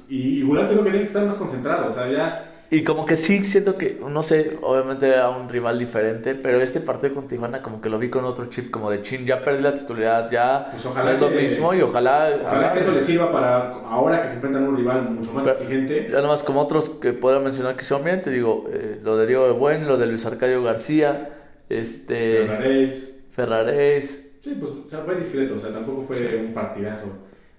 Y, 0.09 0.15
y, 0.15 0.39
y 0.39 0.41
Gularte 0.43 0.73
creo 0.73 0.83
que 0.83 0.89
tiene 0.91 1.05
que 1.05 1.11
estar 1.11 1.25
más 1.25 1.37
concentrado, 1.37 1.87
o 1.87 1.91
sea, 1.91 2.11
ya. 2.11 2.58
Y 2.71 2.83
como 2.83 3.05
que 3.07 3.15
sí 3.15 3.43
siento 3.45 3.77
que, 3.77 3.99
no 4.07 4.21
sé, 4.21 4.57
obviamente 4.61 5.07
era 5.07 5.29
un 5.29 5.49
rival 5.49 5.79
diferente, 5.79 6.35
pero 6.35 6.61
este 6.61 6.79
partido 6.79 7.15
con 7.15 7.27
Tijuana 7.27 7.63
como 7.63 7.81
que 7.81 7.89
lo 7.89 7.97
vi 7.97 8.09
con 8.11 8.25
otro 8.25 8.45
chip 8.45 8.69
como 8.69 8.91
de 8.91 9.01
chin, 9.01 9.25
ya 9.25 9.41
perdí 9.41 9.63
la 9.63 9.73
titularidad, 9.73 10.29
ya 10.29 10.67
Pues 10.69 10.85
no 10.85 11.09
es 11.09 11.19
lo 11.19 11.29
que- 11.29 11.35
mismo 11.35 11.73
y 11.73 11.81
ojalá, 11.81 12.29
Ojalá 12.43 12.73
que 12.73 12.79
eso 12.79 12.91
le 12.91 13.01
sirva 13.01 13.31
para 13.31 13.71
ahora 13.85 14.21
que 14.21 14.27
se 14.27 14.35
enfrentan 14.35 14.65
a 14.65 14.69
un 14.69 14.77
rival 14.77 15.01
mucho 15.09 15.33
más 15.33 15.45
Pero- 15.45 15.57
exigente. 15.57 16.09
Ya 16.11 16.21
nomás 16.21 16.43
como 16.43 16.61
otros 16.61 16.89
que 16.89 17.13
podría 17.13 17.39
mencionar 17.41 17.75
que 17.75 17.85
son 17.85 18.03
bien, 18.03 18.21
te 18.21 18.29
digo, 18.29 18.65
eh, 18.71 18.99
lo 19.03 19.17
de 19.17 19.25
Diego 19.25 19.47
de 19.47 19.53
Buen, 19.53 19.87
lo 19.87 19.97
de 19.97 20.05
Luis 20.05 20.23
Arcadio 20.27 20.61
García, 20.61 21.29
este 21.69 22.45
Ferraréis. 22.45 23.11
Ferraréis, 23.31 24.25
Sí, 24.43 24.55
pues 24.59 24.71
o 24.71 24.87
sea, 24.87 24.99
fue 24.99 25.15
discreto, 25.15 25.55
o 25.55 25.59
sea, 25.59 25.71
tampoco 25.73 26.01
fue 26.03 26.37
un 26.37 26.53
partidazo 26.53 27.07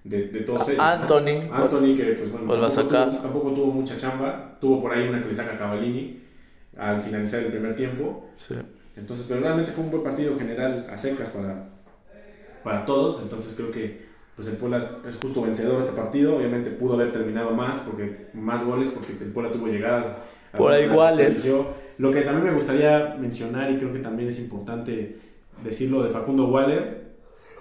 de, 0.03 0.27
de 0.27 0.39
todos 0.41 0.67
ellos. 0.69 0.77
¿no? 0.77 0.83
Anthony. 0.83 1.49
Anthony, 1.51 1.95
que 1.95 2.15
pues 2.17 2.31
bueno, 2.31 2.53
a 2.53 2.69
tampoco, 2.69 2.69
sacar. 2.69 3.09
Tuvo, 3.09 3.21
tampoco 3.21 3.51
tuvo 3.51 3.67
mucha 3.67 3.97
chamba. 3.97 4.57
Tuvo 4.59 4.81
por 4.81 4.93
ahí 4.93 5.07
una 5.07 5.21
que 5.21 5.29
le 5.29 5.35
saca 5.35 5.57
Cavallini 5.57 6.19
al 6.77 7.01
finalizar 7.01 7.43
el 7.43 7.51
primer 7.51 7.75
tiempo. 7.75 8.29
sí. 8.37 8.55
Entonces, 8.93 9.25
pero 9.27 9.39
realmente 9.39 9.71
fue 9.71 9.85
un 9.85 9.89
buen 9.89 10.03
partido 10.03 10.37
general 10.37 10.85
a 10.91 10.97
secas 10.97 11.29
para, 11.29 11.69
para 12.61 12.85
todos. 12.85 13.21
Entonces 13.21 13.53
creo 13.55 13.71
que 13.71 14.01
pues 14.35 14.47
el 14.49 14.57
Puebla 14.57 14.97
es 15.07 15.17
justo 15.17 15.41
vencedor 15.41 15.77
de 15.77 15.85
este 15.85 15.95
partido. 15.95 16.35
Obviamente 16.35 16.71
pudo 16.71 16.95
haber 16.95 17.11
terminado 17.11 17.51
más, 17.51 17.77
porque 17.79 18.27
más 18.33 18.65
goles, 18.65 18.89
porque 18.89 19.13
el 19.23 19.31
Puebla 19.31 19.51
tuvo 19.51 19.67
llegadas. 19.67 20.17
Por 20.55 20.71
ahí 20.73 20.85
iguales. 20.85 21.45
Lo 21.97 22.11
que 22.11 22.21
también 22.21 22.47
me 22.47 22.53
gustaría 22.53 23.15
mencionar, 23.19 23.71
y 23.71 23.77
creo 23.77 23.93
que 23.93 23.99
también 23.99 24.29
es 24.29 24.39
importante 24.39 25.17
decirlo 25.63 26.03
de 26.03 26.09
Facundo 26.09 26.47
Waller, 26.47 27.10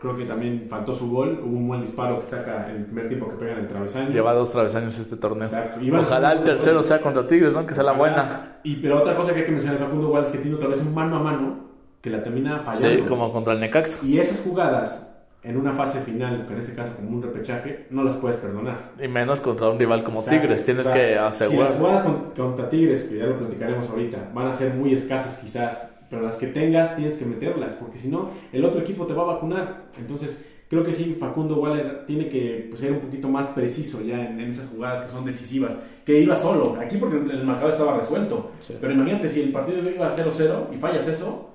creo 0.00 0.16
que 0.16 0.24
también 0.24 0.66
faltó 0.68 0.94
su 0.94 1.10
gol. 1.10 1.40
Hubo 1.44 1.56
un 1.56 1.68
buen 1.68 1.80
disparo 1.82 2.20
que 2.20 2.26
saca 2.26 2.70
el 2.70 2.84
primer 2.86 3.08
tiempo 3.08 3.28
que 3.28 3.36
pega 3.36 3.52
en 3.52 3.58
el 3.60 3.68
travesaño. 3.68 4.10
Lleva 4.10 4.32
dos 4.32 4.50
travesaños 4.50 4.98
este 4.98 5.16
torneo. 5.16 5.44
Exacto. 5.44 5.80
Ojalá 6.00 6.32
el 6.32 6.44
tercero 6.44 6.82
sea 6.82 7.00
contra 7.00 7.26
Tigres, 7.26 7.52
¿no? 7.52 7.66
Que 7.66 7.74
sea 7.74 7.84
la 7.84 7.92
buena. 7.92 8.58
Y 8.64 8.76
pero 8.76 8.98
otra 8.98 9.14
cosa 9.16 9.32
que 9.32 9.40
hay 9.40 9.46
que 9.46 9.52
mencionar 9.52 9.78
Facundo 9.78 10.08
Waller 10.10 10.26
es 10.26 10.32
que 10.32 10.38
tiene 10.38 10.56
otra 10.56 10.68
vez 10.68 10.80
un 10.80 10.94
mano 10.94 11.16
a 11.16 11.20
mano 11.20 11.56
que 12.00 12.10
la 12.10 12.22
termina 12.22 12.60
fallando. 12.60 13.02
Sí, 13.02 13.08
como 13.08 13.32
contra 13.32 13.52
el 13.52 13.60
Necaxa. 13.60 13.98
Y 14.04 14.18
esas 14.18 14.40
jugadas 14.40 15.06
en 15.42 15.56
una 15.56 15.72
fase 15.72 16.00
final, 16.00 16.44
que 16.46 16.52
en 16.52 16.58
este 16.58 16.74
caso 16.74 16.94
como 16.96 17.10
un 17.10 17.22
repechaje, 17.22 17.86
no 17.90 18.02
las 18.04 18.14
puedes 18.14 18.36
perdonar. 18.36 18.92
Y 19.02 19.08
menos 19.08 19.40
contra 19.40 19.68
un 19.70 19.78
rival 19.78 20.02
como 20.04 20.20
Exacto. 20.20 20.40
Tigres. 20.40 20.64
Tienes 20.64 20.86
O 20.86 20.90
sea, 20.92 20.94
que 20.94 21.12
Si 21.12 21.18
asegurar. 21.44 21.70
las 21.70 21.78
jugadas 21.78 22.02
con- 22.02 22.30
contra 22.36 22.68
Tigres, 22.68 23.02
que 23.04 23.18
ya 23.18 23.24
lo 23.26 23.38
platicaremos 23.38 23.88
ahorita, 23.88 24.18
van 24.34 24.46
a 24.48 24.52
ser 24.52 24.74
muy 24.74 24.92
escasas 24.92 25.38
quizás, 25.38 25.88
pero 26.10 26.22
las 26.22 26.36
que 26.36 26.48
tengas 26.48 26.96
tienes 26.96 27.14
que 27.14 27.24
meterlas, 27.24 27.74
porque 27.74 27.96
si 27.96 28.08
no, 28.08 28.30
el 28.52 28.64
otro 28.64 28.80
equipo 28.80 29.06
te 29.06 29.14
va 29.14 29.22
a 29.22 29.34
vacunar. 29.34 29.84
Entonces, 29.96 30.44
creo 30.68 30.82
que 30.82 30.92
sí, 30.92 31.16
Facundo 31.18 31.56
Waller 31.56 32.04
tiene 32.04 32.28
que 32.28 32.66
pues, 32.68 32.80
ser 32.80 32.92
un 32.92 32.98
poquito 32.98 33.28
más 33.28 33.46
preciso 33.48 34.02
ya 34.02 34.20
en, 34.20 34.40
esas 34.40 34.68
jugadas 34.68 35.00
que 35.02 35.08
son 35.08 35.24
decisivas. 35.24 35.72
Que 36.04 36.20
iba 36.20 36.36
solo, 36.36 36.76
aquí 36.80 36.96
porque 36.96 37.16
el 37.16 37.44
marcador 37.44 37.70
estaba 37.70 37.96
resuelto. 37.96 38.50
Pero 38.80 38.92
imagínate 38.92 39.28
si 39.28 39.42
el 39.42 39.52
partido 39.52 39.88
iba 39.88 40.06
a 40.06 40.10
0-0 40.10 40.74
y 40.74 40.78
fallas 40.78 41.06
eso, 41.06 41.50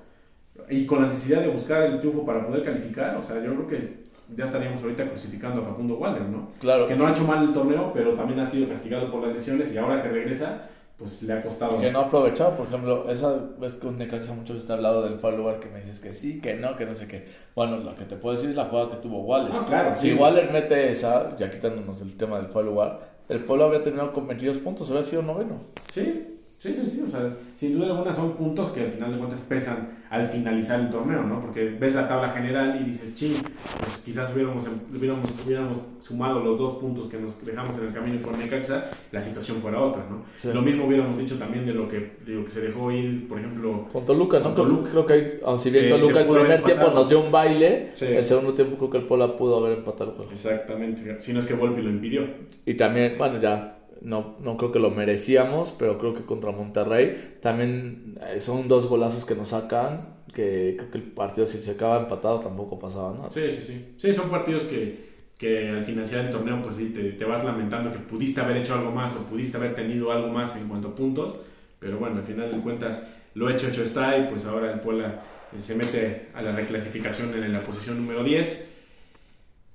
y 0.70 0.86
con 0.86 1.02
la 1.02 1.08
necesidad 1.08 1.42
de 1.42 1.50
buscar 1.50 1.84
el 1.84 2.00
triunfo 2.00 2.26
para 2.26 2.48
poder 2.48 2.64
calificar, 2.64 3.18
o 3.18 3.22
sea, 3.22 3.36
yo 3.44 3.54
creo 3.54 3.68
que 3.68 4.06
ya 4.36 4.46
estaríamos 4.46 4.82
ahorita 4.82 5.08
crucificando 5.10 5.62
a 5.62 5.66
Facundo 5.66 5.96
Waller, 5.96 6.24
¿no? 6.24 6.50
Claro. 6.60 6.88
Que 6.88 6.96
no 6.96 7.06
ha 7.06 7.12
hecho 7.12 7.26
mal 7.26 7.44
el 7.44 7.54
torneo, 7.54 7.92
pero 7.94 8.14
también 8.14 8.40
ha 8.40 8.46
sido 8.46 8.68
castigado 8.68 9.12
por 9.12 9.22
las 9.22 9.34
lesiones 9.34 9.72
y 9.74 9.78
ahora 9.78 10.02
que 10.02 10.10
regresa, 10.10 10.70
pues 10.98 11.24
le 11.24 11.34
ha 11.34 11.44
costado. 11.44 11.78
Que 11.78 11.92
no 11.92 12.00
ha 12.00 12.04
aprovechado, 12.04 12.56
por 12.56 12.68
ejemplo, 12.68 13.10
esa 13.10 13.34
vez 13.60 13.80
un 13.84 13.98
Necaxa 13.98 14.34
mucho 14.34 14.56
está 14.56 14.74
hablado 14.74 15.04
del 15.04 15.20
foul 15.20 15.36
lugar 15.36 15.60
que 15.60 15.70
me 15.70 15.80
dices 15.80 16.00
que 16.00 16.14
sí, 16.14 16.40
que 16.40 16.56
no, 16.56 16.76
que 16.78 16.86
no 16.86 16.96
sé 16.96 17.08
qué. 17.08 17.24
Bueno, 17.56 17.78
lo 17.78 17.96
que 17.96 18.06
te 18.06 18.16
puedo 18.16 18.36
decir 18.36 18.52
es 18.52 18.56
la 18.56 18.66
jugada 18.66 18.92
que 18.92 18.98
tuvo 18.98 19.22
Waller. 19.22 19.52
Ah, 19.54 19.66
claro. 19.68 19.96
Si 19.96 20.14
Waller 20.14 20.52
mete 20.52 20.90
esa, 20.90 21.36
ya 21.38 21.50
quitándonos 21.50 22.02
el 22.02 22.16
tema 22.16 22.38
del 22.38 22.48
foul 22.48 22.68
lugar, 22.68 23.16
el 23.28 23.44
Polo 23.44 23.66
habría 23.66 23.82
terminado 23.82 24.14
con 24.14 24.28
22 24.28 24.58
puntos, 24.60 24.88
habría 24.90 25.04
sido 25.04 25.24
noveno. 25.24 25.62
Sí, 25.92 26.35
Sí, 26.58 26.74
sí, 26.74 26.86
sí, 26.90 27.04
o 27.06 27.10
sea, 27.10 27.36
sin 27.54 27.78
duda 27.78 27.88
alguna 27.88 28.12
son 28.14 28.34
puntos 28.34 28.72
que 28.72 28.82
al 28.82 28.92
final 28.92 29.12
de 29.12 29.18
cuentas 29.18 29.42
pesan 29.42 29.90
al 30.10 30.26
finalizar 30.28 30.80
el 30.80 30.90
torneo, 30.90 31.22
¿no? 31.24 31.42
Porque 31.42 31.76
ves 31.80 31.94
la 31.94 32.08
tabla 32.08 32.30
general 32.30 32.80
y 32.82 32.86
dices, 32.86 33.14
ching, 33.14 33.34
pues 33.34 33.98
quizás 34.06 34.34
hubiéramos, 34.34 34.64
hubiéramos, 34.96 35.30
hubiéramos 35.46 35.80
sumado 36.00 36.40
los 36.40 36.58
dos 36.58 36.78
puntos 36.78 37.08
que 37.08 37.18
nos 37.18 37.34
dejamos 37.46 37.78
en 37.78 37.88
el 37.88 37.94
camino 37.94 38.22
con 38.22 38.40
Necaxa, 38.40 38.90
la 39.12 39.22
situación 39.22 39.58
fuera 39.58 39.82
otra, 39.82 40.06
¿no? 40.10 40.24
Lo 40.54 40.62
mismo 40.62 40.86
hubiéramos 40.86 41.18
dicho 41.20 41.38
también 41.38 41.66
de 41.66 41.74
lo 41.74 41.90
que, 41.90 42.14
de 42.26 42.36
lo 42.36 42.46
que 42.46 42.52
se 42.52 42.62
dejó 42.62 42.92
ir, 42.92 43.28
por 43.28 43.40
ejemplo... 43.40 43.88
Con 43.92 44.06
Toluca, 44.06 44.40
¿no? 44.40 44.54
Toluca. 44.54 44.90
Creo, 44.90 45.06
que 45.06 45.14
hay, 45.14 45.40
aun 45.44 45.60
si 45.60 45.70
bien 45.70 45.90
Toluca 45.90 46.22
el 46.22 46.30
primer 46.30 46.64
tiempo 46.64 46.90
nos 46.92 47.10
dio 47.10 47.20
un 47.20 47.32
baile, 47.32 47.92
el 48.00 48.26
segundo 48.26 48.54
tiempo 48.54 48.78
creo 48.78 48.90
que 48.90 48.98
el 49.00 49.04
Pola 49.04 49.36
pudo 49.36 49.58
haber 49.58 49.80
empatado 49.80 50.12
el 50.12 50.18
juego. 50.18 50.32
Exactamente, 50.32 51.22
si 51.22 51.34
no 51.34 51.40
es 51.40 51.46
que 51.46 51.54
Volpi 51.54 51.82
lo 51.82 51.90
impidió. 51.90 52.24
Y 52.66 52.76
también, 52.76 53.18
bueno, 53.18 53.40
ya 53.40 53.80
no, 54.06 54.36
no 54.40 54.56
creo 54.56 54.72
que 54.72 54.80
lo 54.80 54.92
merecíamos, 54.92 55.72
pero 55.72 55.98
creo 55.98 56.14
que 56.14 56.24
contra 56.24 56.52
Monterrey 56.52 57.38
también 57.42 58.20
eh, 58.22 58.40
son 58.40 58.68
dos 58.68 58.88
golazos 58.88 59.26
que 59.26 59.34
nos 59.34 59.50
sacan, 59.50 60.20
que 60.32 60.76
creo 60.78 60.92
que 60.92 60.98
el 61.00 61.04
partido 61.06 61.48
si 61.48 61.58
se 61.62 61.72
acaba 61.72 62.00
empatado 62.00 62.40
tampoco 62.40 62.78
pasaba 62.78 63.14
nada. 63.14 63.32
Sí, 63.32 63.42
sí, 63.50 63.64
sí. 63.66 63.96
Sí, 63.98 64.14
son 64.14 64.30
partidos 64.30 64.66
que, 64.66 65.10
que 65.40 65.70
al 65.70 65.84
financiar 65.86 66.26
el 66.26 66.32
torneo, 66.32 66.62
pues 66.62 66.76
sí, 66.76 66.92
te, 66.96 67.14
te, 67.14 67.26
vas 67.26 67.44
lamentando 67.44 67.92
que 67.92 67.98
pudiste 67.98 68.42
haber 68.42 68.58
hecho 68.58 68.76
algo 68.76 68.92
más 68.92 69.16
o 69.16 69.24
pudiste 69.24 69.58
haber 69.58 69.74
tenido 69.74 70.12
algo 70.12 70.28
más 70.28 70.56
en 70.56 70.68
cuanto 70.68 70.90
a 70.90 70.96
puntos, 70.96 71.40
pero 71.80 71.98
bueno, 71.98 72.18
al 72.18 72.26
final 72.26 72.52
de 72.52 72.60
cuentas 72.60 73.10
lo 73.34 73.50
hecho, 73.50 73.68
hecho 73.68 73.82
está 73.82 74.16
y 74.20 74.28
pues 74.28 74.46
ahora 74.46 74.72
el 74.72 74.82
Puebla 74.82 75.24
eh, 75.52 75.58
se 75.58 75.74
mete 75.74 76.28
a 76.36 76.44
la 76.44 76.52
reclasificación 76.52 77.34
en 77.34 77.52
la 77.52 77.62
posición 77.62 77.98
número 77.98 78.24
10. 78.24 78.70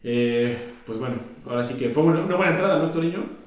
Eh, 0.05 0.57
pues 0.87 0.99
bueno, 1.01 1.17
ahora 1.47 1.65
sí 1.65 1.75
que 1.75 1.89
fue 1.89 2.05
una, 2.05 2.21
una 2.21 2.37
buena 2.37 2.53
entrada, 2.53 2.79
¿no, 2.79 2.93
Toriño? 2.93 3.40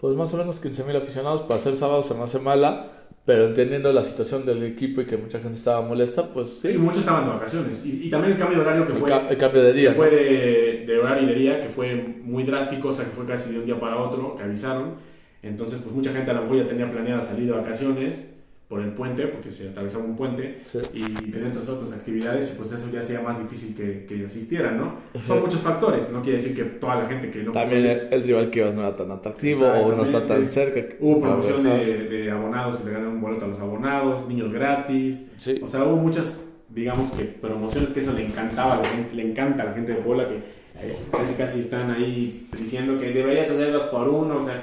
Pues 0.00 0.16
más 0.16 0.32
o 0.34 0.36
menos 0.36 0.64
15.000 0.64 0.96
aficionados 0.96 1.42
para 1.42 1.60
ser 1.60 1.76
sábado 1.76 2.02
se 2.02 2.14
me 2.14 2.22
hace 2.22 2.38
mala, 2.38 2.88
pero 3.24 3.46
entendiendo 3.46 3.92
la 3.92 4.02
situación 4.02 4.46
del 4.46 4.62
equipo 4.62 5.02
y 5.02 5.06
que 5.06 5.16
mucha 5.16 5.38
gente 5.40 5.58
estaba 5.58 5.86
molesta, 5.86 6.32
pues 6.32 6.60
sí. 6.60 6.70
Y 6.70 6.78
muchos 6.78 7.00
estaban 7.00 7.26
de 7.26 7.30
vacaciones. 7.32 7.84
Y, 7.84 8.08
también 8.08 8.32
el 8.32 8.38
cambio 8.38 8.58
de 8.58 8.64
horario 8.64 8.86
que 8.86 8.92
fue. 8.92 9.10
el 9.30 9.36
cambio 9.36 9.62
de 9.62 9.72
día. 9.72 9.90
Que 9.90 9.96
fue 9.96 10.10
de, 10.10 10.84
de, 10.86 10.98
horario 10.98 11.24
y 11.24 11.26
de 11.26 11.34
día, 11.34 11.60
que 11.60 11.68
fue 11.68 11.94
muy 11.94 12.44
drástico, 12.44 12.88
o 12.88 12.92
sea, 12.92 13.04
que 13.04 13.10
fue 13.10 13.26
casi 13.26 13.52
de 13.52 13.60
un 13.60 13.66
día 13.66 13.78
para 13.78 13.98
otro, 13.98 14.36
que 14.36 14.42
avisaron. 14.42 14.94
Entonces, 15.42 15.80
pues 15.82 15.94
mucha 15.94 16.12
gente 16.12 16.30
a 16.30 16.34
lo 16.34 16.42
mejor 16.42 16.58
ya 16.58 16.66
tenía 16.66 16.90
planeada 16.90 17.20
salir 17.20 17.46
de 17.46 17.52
vacaciones 17.52 18.39
por 18.70 18.80
el 18.80 18.92
puente, 18.92 19.26
porque 19.26 19.50
se 19.50 19.70
atravesaba 19.70 20.04
un 20.04 20.14
puente, 20.16 20.58
y 20.94 21.12
tenían 21.28 21.50
otras 21.50 21.68
otras 21.68 21.92
actividades, 21.92 22.52
y 22.52 22.56
pues 22.56 22.70
eso 22.70 22.88
ya 22.92 23.00
hacía 23.00 23.20
más 23.20 23.36
difícil 23.40 23.74
que, 23.74 24.06
que 24.06 24.24
asistieran, 24.24 24.78
¿no? 24.78 24.94
Son 25.26 25.40
muchos 25.40 25.60
factores, 25.60 26.08
no 26.10 26.22
quiere 26.22 26.38
decir 26.38 26.54
que 26.54 26.62
toda 26.62 27.02
la 27.02 27.06
gente 27.06 27.32
que 27.32 27.42
no... 27.42 27.50
También 27.50 27.84
el, 28.12 28.22
rival 28.22 28.48
que 28.48 28.60
ibas 28.60 28.76
no 28.76 28.82
era 28.82 28.94
tan 28.94 29.10
atractivo, 29.10 29.66
o 29.66 29.92
no 29.92 30.04
está 30.04 30.24
tan 30.24 30.46
cerca. 30.46 30.94
Hubo 31.00 31.20
promoción 31.20 31.64
de, 31.64 32.04
de, 32.04 32.30
abonados, 32.30 32.78
se 32.78 32.84
le 32.84 32.92
ganaron 32.92 33.14
un 33.14 33.20
boleto 33.20 33.44
a 33.44 33.48
los 33.48 33.58
abonados, 33.58 34.28
niños 34.28 34.52
gratis, 34.52 35.20
o 35.60 35.66
sea, 35.66 35.82
hubo 35.82 35.96
muchas, 35.96 36.40
digamos 36.68 37.10
que 37.10 37.24
promociones 37.24 37.90
que 37.90 37.98
eso 37.98 38.12
le 38.12 38.24
encantaba, 38.24 38.80
le, 38.80 39.16
le 39.16 39.30
encanta 39.32 39.64
a 39.64 39.66
la 39.66 39.72
gente 39.72 39.94
de 39.94 39.98
Puebla, 39.98 40.28
que 40.28 40.36
eh, 40.36 40.96
casi 41.10 41.34
casi 41.34 41.58
están 41.58 41.90
ahí 41.90 42.46
diciendo 42.56 42.96
que 43.00 43.10
deberías 43.10 43.50
hacerlas 43.50 43.82
por 43.84 44.08
uno, 44.08 44.36
o 44.36 44.42
sea, 44.42 44.62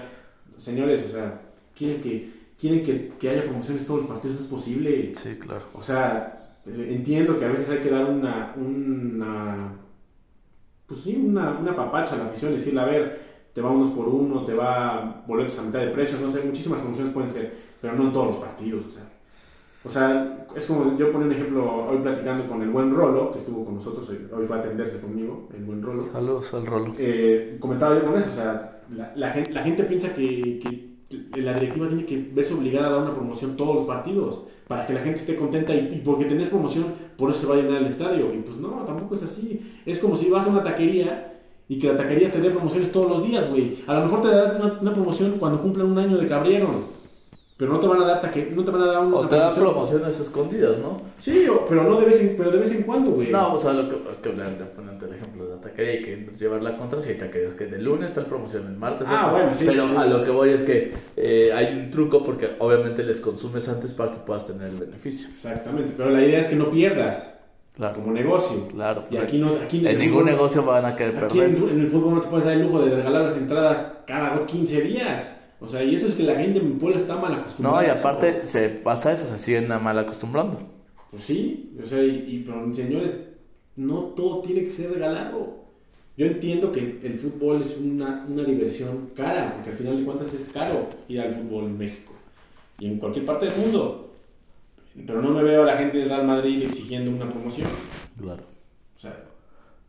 señores, 0.56 1.04
o 1.06 1.10
sea, 1.10 1.42
quieren 1.76 2.00
que 2.00 2.37
quieren 2.60 2.84
que, 2.84 3.10
que, 3.20 3.30
haya 3.30 3.44
promociones 3.44 3.86
todos 3.86 4.02
los 4.02 4.10
partidos, 4.10 4.38
no 4.38 4.42
es 4.44 4.48
posible. 4.48 5.14
Sí, 5.16 5.38
claro. 5.38 5.66
O 5.74 5.82
sea, 5.82 6.58
entiendo 6.66 7.38
que 7.38 7.46
a 7.46 7.50
veces 7.50 7.70
hay 7.70 7.80
que 7.80 7.90
dar 7.90 8.06
una, 8.06 8.54
una 8.58 9.74
pues 10.88 11.02
sí, 11.02 11.16
una, 11.16 11.58
una 11.60 11.76
papacha 11.76 12.16
a 12.16 12.18
la 12.18 12.26
afición, 12.26 12.54
decirle, 12.54 12.80
a 12.80 12.86
ver, 12.86 13.22
te 13.54 13.62
va 13.62 13.70
unos 13.70 13.90
por 13.90 14.08
uno, 14.08 14.44
te 14.46 14.54
va 14.54 15.24
boletos 15.28 15.60
a 15.60 15.64
mitad 15.64 15.80
de 15.80 15.90
precio, 15.90 16.18
no 16.22 16.30
sé, 16.30 16.42
muchísimas 16.42 16.80
promociones 16.80 17.14
pueden 17.14 17.30
ser, 17.30 17.54
pero 17.82 17.94
no 17.94 18.04
en 18.04 18.12
todos 18.12 18.28
los 18.28 18.36
partidos, 18.38 18.86
o 18.86 18.90
sea. 18.90 19.04
O 19.84 19.90
sea, 19.90 20.48
es 20.56 20.66
como 20.66 20.98
yo 20.98 21.12
pongo 21.12 21.26
un 21.26 21.32
ejemplo 21.32 21.88
hoy 21.88 22.00
platicando 22.00 22.48
con 22.48 22.62
el 22.62 22.70
buen 22.70 22.94
Rolo, 22.94 23.32
que 23.32 23.38
estuvo 23.38 23.64
con 23.64 23.76
nosotros, 23.76 24.10
hoy, 24.10 24.28
hoy 24.36 24.46
fue 24.46 24.58
a 24.58 24.60
atenderse 24.60 25.00
conmigo, 25.00 25.48
el 25.56 25.64
buen 25.64 25.82
Rolo. 25.82 26.04
Saludos 26.04 26.54
al 26.54 26.66
Rolo. 26.66 26.94
Eh, 26.98 27.58
comentaba 27.60 27.96
yo 27.96 28.06
con 28.06 28.18
eso, 28.18 28.30
o 28.30 28.34
sea, 28.34 28.82
la, 28.90 29.14
la, 29.16 29.32
gente, 29.32 29.52
la 29.54 29.64
gente 29.64 29.84
piensa 29.84 30.14
que, 30.14 30.60
que 30.60 30.87
la 31.10 31.54
directiva 31.54 31.88
tiene 31.88 32.06
que 32.06 32.30
verse 32.34 32.54
obligada 32.54 32.88
a 32.88 32.92
dar 32.92 33.02
una 33.02 33.14
promoción 33.14 33.56
todos 33.56 33.76
los 33.76 33.86
partidos 33.86 34.44
para 34.68 34.86
que 34.86 34.94
la 34.94 35.00
gente 35.00 35.20
esté 35.20 35.36
contenta 35.36 35.74
y, 35.74 36.02
porque 36.04 36.26
tenés 36.26 36.50
promoción, 36.50 36.86
por 37.18 37.30
eso 37.30 37.40
se 37.40 37.48
va 37.48 37.56
a 37.56 37.58
llenar 37.58 37.82
el 37.82 37.88
estadio. 37.88 38.34
Y 38.34 38.40
pues 38.40 38.58
no, 38.58 38.70
tampoco 38.86 39.16
es 39.16 39.24
así. 39.24 39.82
Es 39.86 40.00
como 40.00 40.18
si 40.18 40.30
vas 40.30 40.46
a 40.48 40.50
una 40.50 40.64
taquería 40.64 41.40
y 41.70 41.80
que 41.80 41.88
la 41.88 41.98
taquería 41.98 42.32
te 42.32 42.42
dé 42.42 42.50
promociones 42.50 42.92
todos 42.92 43.10
los 43.10 43.24
días, 43.26 43.50
güey. 43.50 43.78
A 43.88 43.94
lo 43.94 44.02
mejor 44.04 44.22
te 44.22 44.28
da 44.30 44.58
una, 44.58 44.80
una 44.82 44.94
promoción 44.94 45.38
cuando 45.40 45.62
cumplan 45.62 45.88
un 45.88 45.98
año 45.98 46.18
de 46.18 46.28
cabrero 46.28 46.98
pero 47.58 47.74
no 47.74 47.80
te 47.80 47.88
van 47.88 48.02
a 48.02 48.06
dar 48.06 48.22
taque, 48.22 48.52
no 48.56 48.64
te 48.64 48.70
van 48.70 48.84
a 48.84 48.86
dar 48.86 49.04
una 49.04 49.18
O 49.18 49.28
te 49.28 49.36
dan 49.36 49.54
promociones 49.54 50.20
escondidas, 50.20 50.78
¿no? 50.78 51.02
Sí, 51.18 51.48
pero 51.68 51.84
no 51.84 52.00
de 52.00 52.06
vez 52.06 52.22
en, 52.22 52.38
pero 52.38 52.52
de 52.52 52.60
vez 52.60 52.72
en 52.72 52.84
cuando, 52.84 53.12
güey. 53.12 53.32
No, 53.32 53.54
o 53.54 53.58
sea, 53.58 53.74
lo 53.74 53.90
que, 53.90 53.96
es 54.12 54.18
que 54.20 54.30
le 54.30 54.66
ponen 54.76 55.00
taquería 55.78 56.00
y 56.00 56.04
que 56.04 56.32
llevar 56.38 56.64
la 56.64 56.78
contra 56.78 57.00
si 57.00 57.10
hay 57.10 57.18
taquerías 57.18 57.54
que 57.54 57.66
de 57.66 57.80
lunes 57.80 58.10
está 58.10 58.22
el 58.22 58.28
promoción, 58.28 58.68
el 58.68 58.78
martes 58.78 59.08
Ah, 59.10 59.30
bueno, 59.32 59.54
sí. 59.54 59.66
Pero 59.68 59.98
a 59.98 60.06
lo 60.06 60.24
que 60.24 60.32
voy 60.32 60.50
es 60.50 60.64
que 60.64 60.94
eh, 61.16 61.52
hay 61.54 61.78
un 61.78 61.92
truco 61.92 62.24
porque 62.24 62.52
obviamente 62.60 63.04
les 63.04 63.20
consumes 63.20 63.70
antes 63.70 63.94
para 63.94 64.12
que 64.12 64.18
puedas 64.18 64.48
tener 64.48 64.70
el 64.70 64.76
beneficio. 64.76 65.30
Exactamente, 65.30 65.94
pero 65.96 66.10
la 66.10 66.24
idea 66.24 66.40
es 66.40 66.48
que 66.48 66.56
no 66.56 66.70
pierdas. 66.72 67.34
Claro. 67.76 67.96
Como 67.96 68.12
negocio. 68.12 68.68
Claro. 68.70 69.06
Y 69.12 69.18
aquí 69.18 69.38
no, 69.38 69.52
aquí 69.52 69.88
en, 69.88 70.00
ningún 70.00 70.26
negocio 70.26 70.66
van 70.66 70.84
a 70.84 70.96
querer 70.96 71.16
aquí 71.24 71.38
perder. 71.38 71.56
En, 71.56 71.70
en 71.70 71.82
el 71.82 71.90
fútbol 71.90 72.16
no 72.16 72.22
te 72.22 72.28
puedes 72.28 72.46
dar 72.46 72.56
el 72.56 72.64
lujo 72.64 72.80
de 72.80 72.96
regalar 72.96 73.26
las 73.26 73.38
entradas 73.38 74.00
cada 74.08 74.44
15 74.44 74.82
días. 74.82 75.38
O 75.60 75.68
sea, 75.68 75.84
y 75.84 75.94
eso 75.94 76.08
es 76.08 76.16
que 76.16 76.24
la 76.24 76.36
gente 76.36 76.60
en 76.60 76.70
mi 76.74 76.80
pueblo 76.80 76.98
está 76.98 77.16
mal 77.18 77.34
acostumbrada. 77.34 77.82
No, 77.82 77.88
y 77.88 77.90
aparte 77.90 78.48
se 78.48 78.70
pasa 78.70 79.12
eso, 79.12 79.28
se 79.28 79.38
siguen 79.38 79.68
mal 79.68 79.98
acostumbrando. 79.98 80.58
Pues 81.12 81.24
sí, 81.24 81.78
o 81.82 81.86
sea, 81.86 82.04
y, 82.04 82.44
pero 82.46 82.74
señores, 82.74 83.16
no 83.76 84.14
todo 84.16 84.42
tiene 84.42 84.64
que 84.64 84.70
ser 84.70 84.92
regalado. 84.92 85.67
Yo 86.18 86.26
entiendo 86.26 86.72
que 86.72 87.00
el 87.04 87.20
fútbol 87.20 87.62
es 87.62 87.78
una, 87.78 88.26
una 88.28 88.44
diversión 88.44 89.12
cara, 89.16 89.54
porque 89.54 89.70
al 89.70 89.78
final 89.78 89.98
de 89.98 90.04
cuentas 90.04 90.34
es 90.34 90.52
caro 90.52 90.90
ir 91.08 91.22
al 91.22 91.32
fútbol 91.32 91.66
en 91.66 91.78
México 91.78 92.14
y 92.80 92.88
en 92.88 92.98
cualquier 92.98 93.24
parte 93.24 93.46
del 93.46 93.58
mundo. 93.58 94.16
Pero 95.06 95.22
no 95.22 95.30
me 95.30 95.44
veo 95.44 95.62
a 95.62 95.66
la 95.68 95.78
gente 95.78 96.00
del 96.00 96.10
Real 96.10 96.26
Madrid 96.26 96.64
exigiendo 96.64 97.12
una 97.12 97.32
promoción. 97.32 97.70
Claro. 98.20 98.42
O 98.96 99.00
sea, 99.00 99.16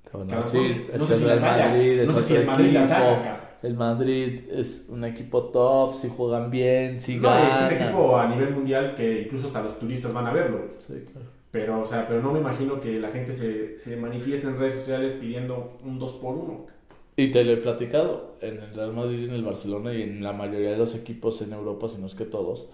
te 0.02 0.18
van 0.18 0.30
a 0.30 0.36
decir, 0.36 0.90
no 0.98 1.06
sé 1.06 1.16
si 1.16 1.24
la 1.24 1.36
Madrid, 1.36 2.02
no 2.04 2.12
sé 2.12 2.22
si 2.22 2.34
el 2.34 2.46
Madrid 2.46 2.72
la 2.72 2.82
saca, 2.82 3.58
el 3.62 3.74
Madrid 3.74 4.40
es 4.52 4.86
un 4.90 5.04
equipo 5.04 5.44
top, 5.44 5.94
si 5.94 6.08
juegan 6.10 6.50
bien, 6.50 7.00
si 7.00 7.16
no, 7.16 7.30
es 7.38 7.56
un 7.56 7.72
equipo 7.72 8.18
a 8.18 8.28
nivel 8.28 8.54
mundial 8.54 8.94
que 8.94 9.22
incluso 9.22 9.46
hasta 9.46 9.62
los 9.62 9.78
turistas 9.78 10.12
van 10.12 10.26
a 10.26 10.32
verlo. 10.32 10.60
Sí, 10.78 10.92
claro. 11.10 11.37
Pero, 11.50 11.80
o 11.80 11.84
sea, 11.84 12.06
pero 12.06 12.22
no 12.22 12.32
me 12.32 12.40
imagino 12.40 12.80
que 12.80 13.00
la 13.00 13.10
gente 13.10 13.32
se, 13.32 13.78
se 13.78 13.96
manifieste 13.96 14.46
en 14.46 14.58
redes 14.58 14.74
sociales 14.74 15.12
pidiendo 15.12 15.78
un 15.84 15.98
2 15.98 16.12
por 16.14 16.36
1 16.36 16.66
Y 17.16 17.30
te 17.30 17.44
lo 17.44 17.52
he 17.52 17.56
platicado, 17.56 18.36
en 18.40 18.58
el 18.58 18.74
Real 18.74 18.92
Madrid, 18.92 19.24
en 19.28 19.34
el 19.34 19.42
Barcelona 19.44 19.92
y 19.92 20.02
en 20.02 20.22
la 20.22 20.32
mayoría 20.32 20.70
de 20.70 20.78
los 20.78 20.94
equipos 20.94 21.42
en 21.42 21.52
Europa, 21.52 21.88
si 21.88 21.98
no 22.00 22.06
es 22.06 22.14
que 22.14 22.24
todos, 22.24 22.68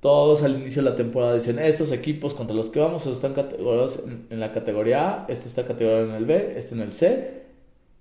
todos 0.00 0.42
al 0.42 0.60
inicio 0.60 0.82
de 0.82 0.90
la 0.90 0.96
temporada 0.96 1.34
dicen, 1.34 1.58
estos 1.58 1.92
equipos 1.92 2.34
contra 2.34 2.56
los 2.56 2.70
que 2.70 2.80
vamos 2.80 3.06
están 3.06 3.34
categorías 3.34 4.02
en, 4.06 4.26
en 4.30 4.40
la 4.40 4.52
categoría 4.52 5.24
A, 5.24 5.26
este 5.28 5.48
está 5.48 5.66
categorizado 5.66 6.08
en 6.10 6.14
el 6.16 6.24
B, 6.26 6.54
este 6.56 6.74
en 6.74 6.80
el 6.82 6.92
C, 6.92 7.42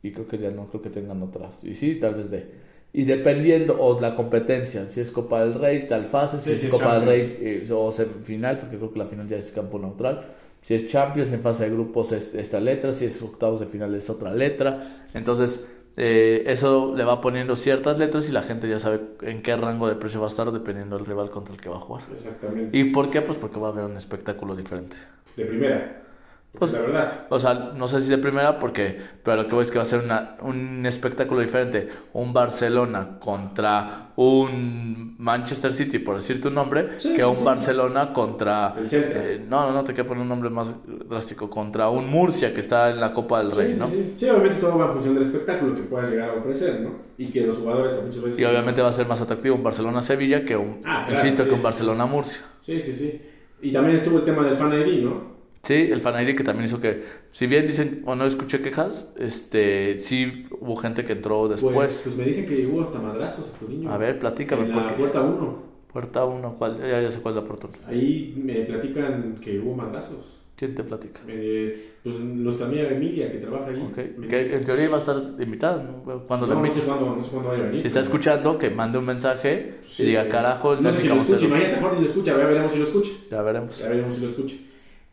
y 0.04 0.12
creo 0.13 0.28
que 0.28 0.38
ya 0.38 0.52
no 0.52 0.65
creo 0.68 0.82
que 0.82 0.89
tengan 0.89 1.22
otras. 1.24 1.63
Y 1.63 1.74
sí, 1.76 1.96
tal 2.00 2.15
vez 2.15 2.32
de. 2.32 2.59
Y 2.91 3.04
dependiendo, 3.04 3.78
o 3.80 3.99
la 4.02 4.15
competencia, 4.15 4.89
si 4.89 4.99
es 4.99 5.12
Copa 5.12 5.41
del 5.41 5.54
Rey, 5.54 5.88
tal 5.88 6.06
fase, 6.06 6.39
si 6.39 6.52
es 6.52 6.71
Copa 6.71 6.97
del 6.97 7.08
Rey 7.08 7.38
eh, 7.41 7.71
o 7.71 7.91
semifinal, 7.91 8.58
porque 8.58 8.78
creo 8.78 8.91
que 8.91 8.99
la 8.99 9.06
final 9.06 9.28
ya 9.28 9.38
es 9.38 9.52
campo 9.52 9.78
neutral. 9.78 10.21
Si 10.62 10.73
es 10.73 10.88
Champions, 10.88 11.32
en 11.32 11.41
fase 11.41 11.65
de 11.65 11.69
grupos 11.69 12.12
es 12.12 12.34
esta 12.34 12.60
letra, 12.60 12.91
si 12.91 13.06
es 13.06 13.21
octavos 13.21 13.60
de 13.60 13.67
final 13.67 13.93
es 13.93 14.10
otra 14.10 14.34
letra. 14.34 15.06
Entonces, 15.13 15.65
eh, 15.97 16.43
eso 16.47 16.95
le 16.95 17.04
va 17.04 17.21
poniendo 17.21 17.56
ciertas 17.56 17.97
letras 17.97 18.28
y 18.30 18.32
la 18.32 18.41
gente 18.41 18.67
ya 18.67 18.80
sabe 18.80 19.02
en 19.21 19.41
qué 19.41 19.56
rango 19.56 19.88
de 19.88 19.95
precio 19.95 20.19
va 20.19 20.28
a 20.28 20.30
estar 20.30 20.52
dependiendo 20.52 20.97
del 20.97 21.06
rival 21.06 21.30
contra 21.30 21.54
el 21.54 21.62
que 21.62 21.69
va 21.69 21.75
a 21.78 21.82
jugar. 21.82 22.04
Exactamente. 22.13 22.78
¿Y 22.78 22.86
por 22.86 23.12
qué? 23.12 23.21
Pues 23.21 23.38
porque 23.38 23.60
va 23.60 23.67
a 23.67 23.71
haber 23.71 23.86
un 23.86 23.97
espectáculo 23.97 24.56
diferente. 24.56 24.97
De 25.36 25.45
primera. 25.45 26.09
Pues, 26.58 26.74
la 26.74 26.80
verdad. 26.82 27.28
O 27.30 27.40
sea, 27.40 27.54
no 27.76 27.88
sé 27.88 28.02
si 28.02 28.10
de 28.10 28.18
primera, 28.18 28.60
porque, 28.60 29.00
pero 29.24 29.38
lo 29.44 29.48
que 29.48 29.54
voy 29.54 29.64
es 29.64 29.72
que 29.72 29.78
va 29.78 29.84
a 29.84 29.88
ser 29.88 30.04
una, 30.04 30.36
un 30.42 30.84
espectáculo 30.86 31.42
diferente. 31.42 31.90
Un 32.14 32.34
Barcelona 32.34 33.20
contra 33.20 34.10
un 34.16 35.16
Manchester 35.20 35.72
City, 35.74 36.00
por 36.00 36.16
decir 36.16 36.42
tu 36.42 36.50
nombre, 36.50 37.00
Sí, 37.00 37.14
que 37.14 37.24
un 37.24 37.38
sí. 37.38 37.44
Barcelona 37.44 38.12
contra. 38.12 38.74
El 38.78 38.88
eh, 38.92 39.46
no, 39.48 39.68
no, 39.68 39.74
no, 39.74 39.84
te 39.84 39.94
quiero 39.94 40.10
poner 40.10 40.24
un 40.24 40.30
nombre 40.30 40.50
más 40.50 40.76
drástico. 41.08 41.50
Contra 41.50 41.90
un 41.90 42.10
Murcia 42.10 42.54
que 42.54 42.60
está 42.60 42.90
en 42.90 43.00
la 43.00 43.14
Copa 43.14 43.40
del 43.40 43.52
Rey, 43.52 43.76
¿no? 43.78 43.88
sí, 43.88 44.28
obviamente 44.30 44.58
todo 44.58 44.78
va 44.78 44.88
en 44.88 44.92
función 44.94 45.14
del 45.14 45.24
espectáculo 45.24 45.76
que 45.76 45.84
puedas 45.84 46.10
llegar 46.10 46.32
a 46.32 46.34
ofrecer, 46.34 46.82
¿no? 46.82 46.92
Y 47.18 47.28
que 47.28 47.42
los 47.46 47.58
jugadores 47.58 47.94
muchas 48.04 48.22
veces... 48.24 48.40
Y 48.40 48.44
obviamente 48.44 48.82
va 48.82 48.90
a 48.90 48.94
ser 48.94 49.08
más 49.08 49.22
atractivo 49.22 49.56
un 49.56 49.64
Barcelona-Sevilla 49.64 50.44
que 50.44 50.58
un, 50.58 50.82
Ah, 50.84 51.06
claro, 51.06 51.12
insisto, 51.14 51.48
que 51.48 51.54
un 51.54 51.64
Barcelona-Murcia. 51.64 52.42
Sí, 52.62 52.80
sí, 52.82 52.94
sí. 52.94 53.22
Y 53.62 53.72
también 53.72 53.98
estuvo 53.98 54.18
el 54.18 54.26
tema 54.26 54.44
del 54.44 54.58
Fan 54.58 54.74
ID, 54.74 55.04
¿no? 55.04 55.38
Sí, 55.63 55.74
el 55.91 56.00
Fan 56.00 56.26
ID 56.28 56.36
que 56.36 56.43
también 56.43 56.65
hizo 56.65 56.80
que, 56.82 57.04
si 57.32 57.45
bien 57.45 57.67
dicen, 57.67 58.02
o 58.06 58.15
no 58.15 58.26
escuché 58.26 58.62
quejas, 58.62 59.13
este, 59.19 59.98
sí 59.98 60.45
hubo 60.60 60.76
gente 60.78 61.06
que 61.06 61.13
entró 61.13 61.48
Pues, 61.48 61.62
después. 61.62 62.02
pues 62.06 62.15
me 62.17 62.24
dicen 62.24 62.48
que 62.48 62.65
hubo 62.65 62.82
hasta 62.82 62.98
madrazos, 63.00 63.54
niño 63.67 63.91
A 63.91 63.98
ver, 63.98 64.19
platícame. 64.19 64.63
En 64.65 64.74
¿por 64.74 64.84
la 64.84 64.88
qué? 64.89 64.95
puerta 64.95 65.22
1. 65.22 65.69
Puerta 65.91 66.26
1, 66.26 66.56
¿cuál? 66.58 66.80
Ya, 66.80 67.02
ya 67.02 67.12
sé 67.12 67.19
cuál 67.19 67.36
es 67.36 67.41
la 67.43 67.48
puerta 67.48 67.67
uno. 67.67 67.78
Ahí 67.88 68.34
me 68.38 68.54
platican 68.62 69.36
que 69.41 69.60
hubo 69.60 69.76
madrazos. 69.76 70.38
¿Quién 70.56 70.76
te 70.76 70.84
platica? 70.84 71.22
Eh, 71.28 71.91
pues 72.04 72.19
nuestra 72.19 72.65
amiga 72.67 72.89
Emilia, 72.89 73.32
que 73.32 73.38
trabaja 73.38 73.67
ahí. 73.72 73.82
Ok, 73.82 73.98
me 74.17 74.28
que 74.28 74.54
en 74.56 74.63
teoría 74.65 74.86
iba 74.86 74.95
a 74.98 75.00
estar 75.00 75.15
invitada, 75.39 75.82
¿no? 75.84 76.04
Cuando 76.28 76.48
la 76.48 76.56
no, 76.56 76.60
no 76.62 76.65
sé 76.65 76.69
invites. 76.80 76.86
cuándo, 76.89 77.15
no 77.15 77.22
sé 77.24 77.30
cuándo 77.32 77.50
vaya 77.50 77.63
a 77.63 77.65
venir. 77.67 77.82
Si 77.82 77.88
está 77.88 78.02
escuchando, 78.02 78.58
que 78.58 78.69
mande 78.69 78.98
un 78.98 79.06
mensaje 79.06 79.76
Sí, 79.86 80.04
y 80.04 80.06
diga, 80.08 80.26
eh, 80.26 80.30
carajo, 80.30 80.74
el 80.74 80.84
No 80.84 80.91
sé 80.91 81.02
si 81.02 81.08
lo 81.08 81.15
escucha, 81.15 81.32
Montero". 81.32 81.48
imagínate, 81.56 81.76
mejor 81.78 81.93
ni 81.95 82.00
lo 82.02 82.06
escucha, 82.08 82.38
ya 82.38 82.45
veremos 82.45 82.72
si 82.74 82.78
lo 82.80 82.84
escucha. 82.86 83.12
Ya 83.32 83.41
veremos. 83.41 83.78
Ya 83.80 83.88
veremos 83.89 84.15
si 84.15 84.22
lo 84.22 84.28
escucha. 84.28 84.56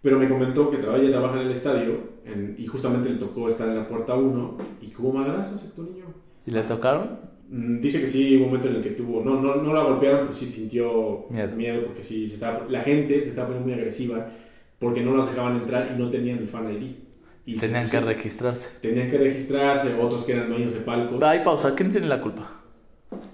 Pero 0.02 0.18
me 0.18 0.28
comentó 0.28 0.70
que 0.70 0.76
ella 0.76 1.10
trabaja 1.10 1.40
en 1.40 1.46
el 1.46 1.52
estadio 1.52 1.98
en- 2.24 2.54
y 2.58 2.66
justamente 2.66 3.08
le 3.10 3.16
tocó 3.16 3.48
estar 3.48 3.68
en 3.68 3.76
la 3.76 3.88
puerta 3.88 4.14
1 4.14 4.56
y 4.80 4.88
que 4.88 5.02
hubo 5.02 5.12
madrazos, 5.12 5.62
Héctor 5.64 5.86
Niño. 5.90 6.04
¿Y 6.46 6.50
le 6.52 6.62
tocaron? 6.62 7.18
Mm, 7.48 7.80
Dice 7.80 8.00
que 8.00 8.06
sí, 8.06 8.36
hubo 8.36 8.44
un 8.44 8.50
momento 8.50 8.68
en 8.68 8.76
el 8.76 8.82
que 8.82 8.90
tuvo, 8.90 9.24
no, 9.24 9.40
no, 9.40 9.56
no 9.56 9.72
la 9.74 9.82
golpearon, 9.82 10.20
pero 10.22 10.32
sí 10.32 10.46
sintió 10.46 11.26
Miedo. 11.30 11.86
porque 11.86 12.02
sí, 12.02 12.26
se 12.28 12.34
estaba, 12.34 12.66
la 12.68 12.80
gente 12.82 13.22
se 13.22 13.28
estaba 13.30 13.48
poniendo 13.48 13.68
muy 13.68 13.78
agresiva 13.78 14.28
porque 14.78 15.00
no 15.02 15.14
los 15.14 15.28
dejaban 15.28 15.56
entrar 15.56 15.92
y 15.94 15.98
no 15.98 16.10
tenían 16.10 16.38
el 16.38 16.48
fan 16.48 16.70
ID. 16.72 16.90
Y 17.46 17.56
Tenían 17.56 17.86
sí, 17.86 17.92
que 17.92 18.00
registrarse. 18.00 18.78
tenían 18.80 19.08
que 19.08 19.18
registrarse, 19.18 19.94
otros 20.00 20.24
que 20.24 20.32
eran 20.32 20.48
dueños 20.48 20.74
de 20.74 20.80
palcos, 20.80 21.22
Hay 21.22 21.44
pausa, 21.44 21.74
¿quién 21.76 21.92
tiene 21.92 22.08
la 22.08 22.20
culpa? 22.20 22.50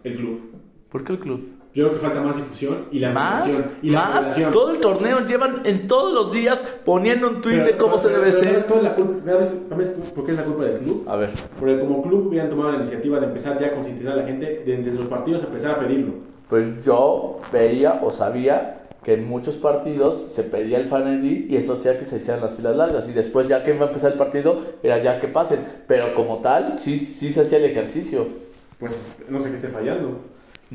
el 0.04 0.14
club. 0.16 0.40
¿Por 0.90 1.02
qué 1.04 1.12
el 1.14 1.18
club? 1.18 1.51
Yo 1.74 1.84
creo 1.88 1.94
que 1.98 2.06
falta 2.06 2.20
más 2.20 2.36
difusión 2.36 2.84
y 2.92 2.98
la 2.98 3.10
Más, 3.12 3.44
y 3.80 3.88
la 3.90 4.00
más, 4.10 4.36
todo 4.52 4.72
el 4.72 4.78
torneo 4.80 5.20
llevan 5.26 5.62
en 5.64 5.88
todos 5.88 6.12
los 6.12 6.30
días 6.30 6.62
poniendo 6.84 7.28
un 7.30 7.40
tweet 7.40 7.58
de 7.60 7.64
Pero- 7.72 7.78
cómo 7.78 7.96
se 7.96 8.08
pero- 8.08 8.20
debe 8.20 8.32
pero 8.32 8.44
ser. 8.44 8.62
¿Sabes 8.62 8.82
la 8.82 8.94
culpa? 8.94 9.30
¿Sabes- 9.32 9.54
sabes 9.70 9.88
por 10.14 10.24
qué 10.26 10.32
es 10.32 10.36
la 10.36 10.44
culpa 10.44 10.64
del 10.64 10.78
club? 10.80 11.04
A 11.08 11.16
ver, 11.16 11.30
Porque 11.58 11.80
como 11.80 12.02
club 12.02 12.26
hubieran 12.26 12.50
tomado 12.50 12.72
la 12.72 12.76
iniciativa 12.78 13.18
de 13.20 13.26
empezar 13.26 13.58
ya 13.58 13.68
a 13.68 13.72
concientizar 13.72 14.12
a 14.12 14.16
la 14.16 14.24
gente 14.24 14.62
de- 14.66 14.76
desde 14.76 14.98
los 14.98 15.06
partidos 15.06 15.42
a 15.44 15.46
empezar 15.46 15.70
a 15.72 15.78
pedirlo. 15.80 16.12
pues 16.50 16.84
yo 16.84 17.40
veía 17.50 18.00
o 18.04 18.10
sabía 18.10 18.82
que 19.02 19.14
en 19.14 19.26
muchos 19.26 19.54
partidos 19.56 20.30
se 20.32 20.42
pedía 20.42 20.76
el 20.78 20.86
fan 20.86 21.06
ID 21.24 21.46
y 21.50 21.56
eso 21.56 21.72
hacía 21.72 21.98
que 21.98 22.04
se 22.04 22.16
hicieran 22.18 22.42
las 22.42 22.54
filas 22.54 22.76
largas 22.76 23.08
y 23.08 23.12
después 23.14 23.48
ya 23.48 23.64
que 23.64 23.74
iba 23.74 23.86
a 23.86 23.88
empezar 23.88 24.12
el 24.12 24.18
partido 24.18 24.60
era 24.82 25.02
ya 25.02 25.18
que 25.18 25.28
pasen, 25.28 25.60
pero 25.88 26.12
como 26.12 26.38
tal 26.42 26.78
sí, 26.78 26.98
sí 26.98 27.32
se 27.32 27.40
hacía 27.40 27.56
el 27.56 27.64
ejercicio. 27.64 28.26
Pues 28.78 29.10
no 29.30 29.40
sé 29.40 29.48
qué 29.48 29.54
esté 29.56 29.68
fallando. 29.68 30.18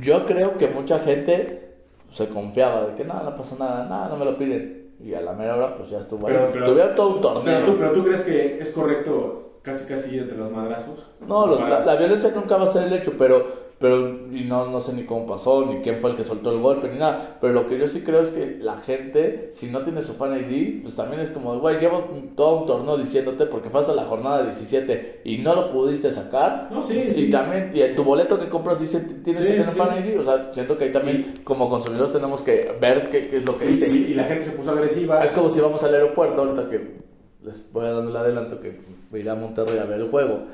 Yo 0.01 0.25
creo 0.25 0.57
que 0.57 0.67
mucha 0.69 0.99
gente 0.99 1.73
se 2.12 2.27
confiaba 2.29 2.88
de 2.88 2.95
que 2.95 3.03
nada, 3.05 3.23
no 3.23 3.36
pasa 3.36 3.55
nada, 3.60 3.86
nada, 3.88 4.10
no 4.10 4.17
me 4.17 4.25
lo 4.25 4.38
piden. 4.38 4.91
Y 5.03 5.13
a 5.13 5.21
la 5.21 5.33
mera 5.33 5.55
hora 5.55 5.75
pues 5.75 5.89
ya 5.89 5.99
estuvo 5.99 6.27
ahí. 6.27 6.33
Pero- 6.33 6.49
pero- 6.51 6.65
Tuvieron 6.65 6.95
todo 6.95 7.10
un 7.15 7.21
torneo. 7.21 7.43
Pero 7.43 7.65
tú, 7.65 7.77
pero 7.77 7.91
tú 7.91 8.03
crees 8.03 8.21
que 8.21 8.57
es 8.60 8.69
correcto 8.71 9.60
casi 9.62 9.86
casi 9.86 10.17
entre 10.17 10.38
los 10.38 10.51
madrazos? 10.51 11.05
No, 11.27 11.45
los- 11.45 11.60
la, 11.60 11.81
la 11.86 11.95
violencia 11.95 12.31
nunca 12.33 12.57
va 12.57 12.63
a 12.63 12.67
ser 12.67 12.83
el 12.88 12.93
hecho, 12.93 13.13
pero, 13.17 13.45
pero 13.80 14.28
y 14.34 14.44
no, 14.44 14.70
no 14.72 14.80
sé 14.80 14.94
ni 14.94 15.04
cómo 15.04 15.28
pasó, 15.28 15.66
ni 15.66 15.82
quién 15.82 15.98
fue 16.00 16.10
el 16.12 16.16
que 16.16 16.24
soltó 16.24 16.52
el 16.52 16.60
golpe, 16.60 16.88
ni 16.90 16.98
nada. 16.98 17.38
Pero 17.40 17.54
lo 17.54 17.68
que 17.68 17.78
yo 17.78 17.86
sí 17.88 18.02
creo 18.02 18.22
es 18.22 18.30
que 18.32 18.58
la 18.60 18.78
gente, 18.78 19.50
si 19.52 19.68
no 19.68 19.82
tiene 19.84 20.02
su 20.02 20.13
fan 20.13 20.34
ID, 20.38 20.82
pues 20.82 20.96
también 20.96 21.22
es 21.22 21.30
como, 21.30 21.58
güey, 21.60 21.80
llevo 21.80 22.06
todo 22.36 22.62
un 22.62 22.66
torneo 22.66 22.98
diciéndote 22.98 23.46
porque 23.46 23.70
fue 23.70 23.82
hasta 23.82 23.94
la 23.94 24.06
jornada 24.06 24.44
17 24.44 25.22
y 25.24 25.38
no 25.40 25.54
lo 25.56 25.72
pudiste 25.72 26.12
sacar. 26.12 26.70
No, 26.72 26.82
sí, 26.82 26.94
Pues, 26.96 27.16
sí. 27.16 27.22
Y 27.26 27.30
también, 27.30 27.72
y 27.74 27.82
en 27.82 27.96
tu 27.96 28.04
boleto 28.04 28.40
que 28.40 28.50
compras 28.50 28.80
dice, 28.80 29.00
tienes 29.24 29.44
Sí, 29.44 29.50
que 29.50 29.58
tener 29.58 29.74
fan 29.76 30.04
ID. 30.06 30.20
O 30.20 30.24
sea, 30.24 30.50
siento 30.54 30.78
que 30.78 30.86
ahí 30.86 30.92
también, 30.92 31.42
como 31.44 31.70
consumidores, 31.70 32.13
tenemos 32.13 32.42
que 32.42 32.76
ver 32.82 33.10
qué, 33.10 33.28
qué 33.28 33.38
es 33.38 33.46
lo 33.46 33.58
que 33.58 33.66
Y, 33.66 33.74
dice. 33.74 33.88
y- 33.90 34.12
y 34.12 34.13
la 34.16 34.24
gente 34.24 34.44
se 34.44 34.52
puso 34.52 34.72
agresiva. 34.72 35.24
Es 35.24 35.32
como 35.32 35.50
si 35.50 35.60
vamos 35.60 35.84
al 35.84 35.94
aeropuerto, 35.94 36.42
ahorita 36.42 36.70
que 36.70 36.98
les 37.44 37.72
voy 37.72 37.86
a 37.86 37.92
dar 37.92 38.04
el 38.04 38.16
adelanto 38.16 38.60
que 38.60 38.80
voy 39.12 39.20
a 39.20 39.24
ir 39.24 39.30
a 39.30 39.36
Monterrey 39.36 39.78
a 39.78 39.86
ver 39.86 40.02
el 40.02 40.10
juego. 40.10 40.46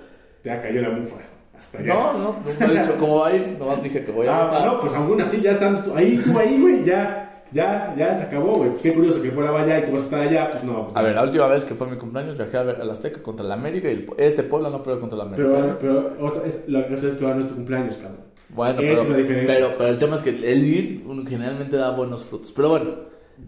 Ya 0.44 0.62
cayó 0.62 0.82
la 0.82 0.90
mufa. 0.90 1.16
Hasta 1.58 1.78
allá. 1.80 1.94
No, 1.94 2.14
no, 2.18 2.36
nunca 2.46 2.66
he 2.66 2.80
dicho 2.80 2.96
cómo 3.00 3.18
va 3.20 3.28
a 3.28 3.36
ir, 3.36 3.56
nomás 3.60 3.84
dije 3.84 4.04
que 4.04 4.12
voy 4.12 4.28
a 4.28 4.42
Ah, 4.58 4.66
no, 4.66 4.80
pues 4.80 4.94
aún 4.96 5.22
así 5.22 5.42
ya 5.42 5.52
están 5.52 5.84
tú- 5.84 5.94
ahí, 5.96 6.18
tú 6.24 6.38
ahí, 6.40 6.60
güey, 6.60 6.84
ya, 6.84 7.44
ya, 7.52 7.94
ya 7.98 8.16
se 8.16 8.24
acabó, 8.24 8.56
güey. 8.58 8.70
Pues 8.72 8.82
qué 8.82 8.94
curioso 8.94 9.22
que 9.22 9.32
fuera 9.32 9.50
allá 9.62 9.80
y 9.80 9.86
tú 9.86 9.92
vas 9.92 10.02
a 10.02 10.04
estar 10.06 10.22
allá, 10.22 10.50
pues 10.52 10.64
no. 10.64 10.86
pues 10.86 10.98
A 10.98 11.02
ver, 11.02 11.16
la 11.16 11.24
última 11.24 11.48
vez 11.48 11.64
que 11.66 11.74
fue 11.76 11.88
mi 11.88 11.98
cumpleaños 11.98 12.38
viajé 12.38 12.58
a 12.58 12.64
ver 12.64 12.82
al 12.82 12.90
Azteca 12.90 13.22
contra 13.22 13.46
el 13.46 13.52
América 13.52 13.88
y 13.90 13.92
el- 13.94 14.08
este 14.18 14.44
Puebla 14.44 14.70
no 14.70 14.82
perdió 14.84 15.00
contra 15.00 15.16
el 15.22 15.28
América. 15.28 15.78
Pero, 15.80 16.10
pero 16.18 16.28
otra, 16.28 16.46
es, 16.48 16.68
la 16.68 16.88
cosa 16.88 17.08
es 17.08 17.14
que 17.16 17.24
ahora 17.24 17.36
no 17.38 17.42
es 17.42 17.48
tu 17.48 17.56
cumpleaños, 17.56 17.96
cabrón. 17.98 18.18
bueno, 18.50 18.76
pero, 18.80 19.04
la 19.04 19.46
pero, 19.46 19.70
pero 19.78 19.90
el 19.90 20.00
tema 20.00 20.16
es 20.16 20.22
que 20.22 20.30
el 20.32 20.66
ir 20.66 21.06
generalmente 21.28 21.78
da 21.78 21.92
buenos 21.92 22.24
frutos. 22.26 22.52
Pero 22.56 22.70
bueno, 22.70 22.92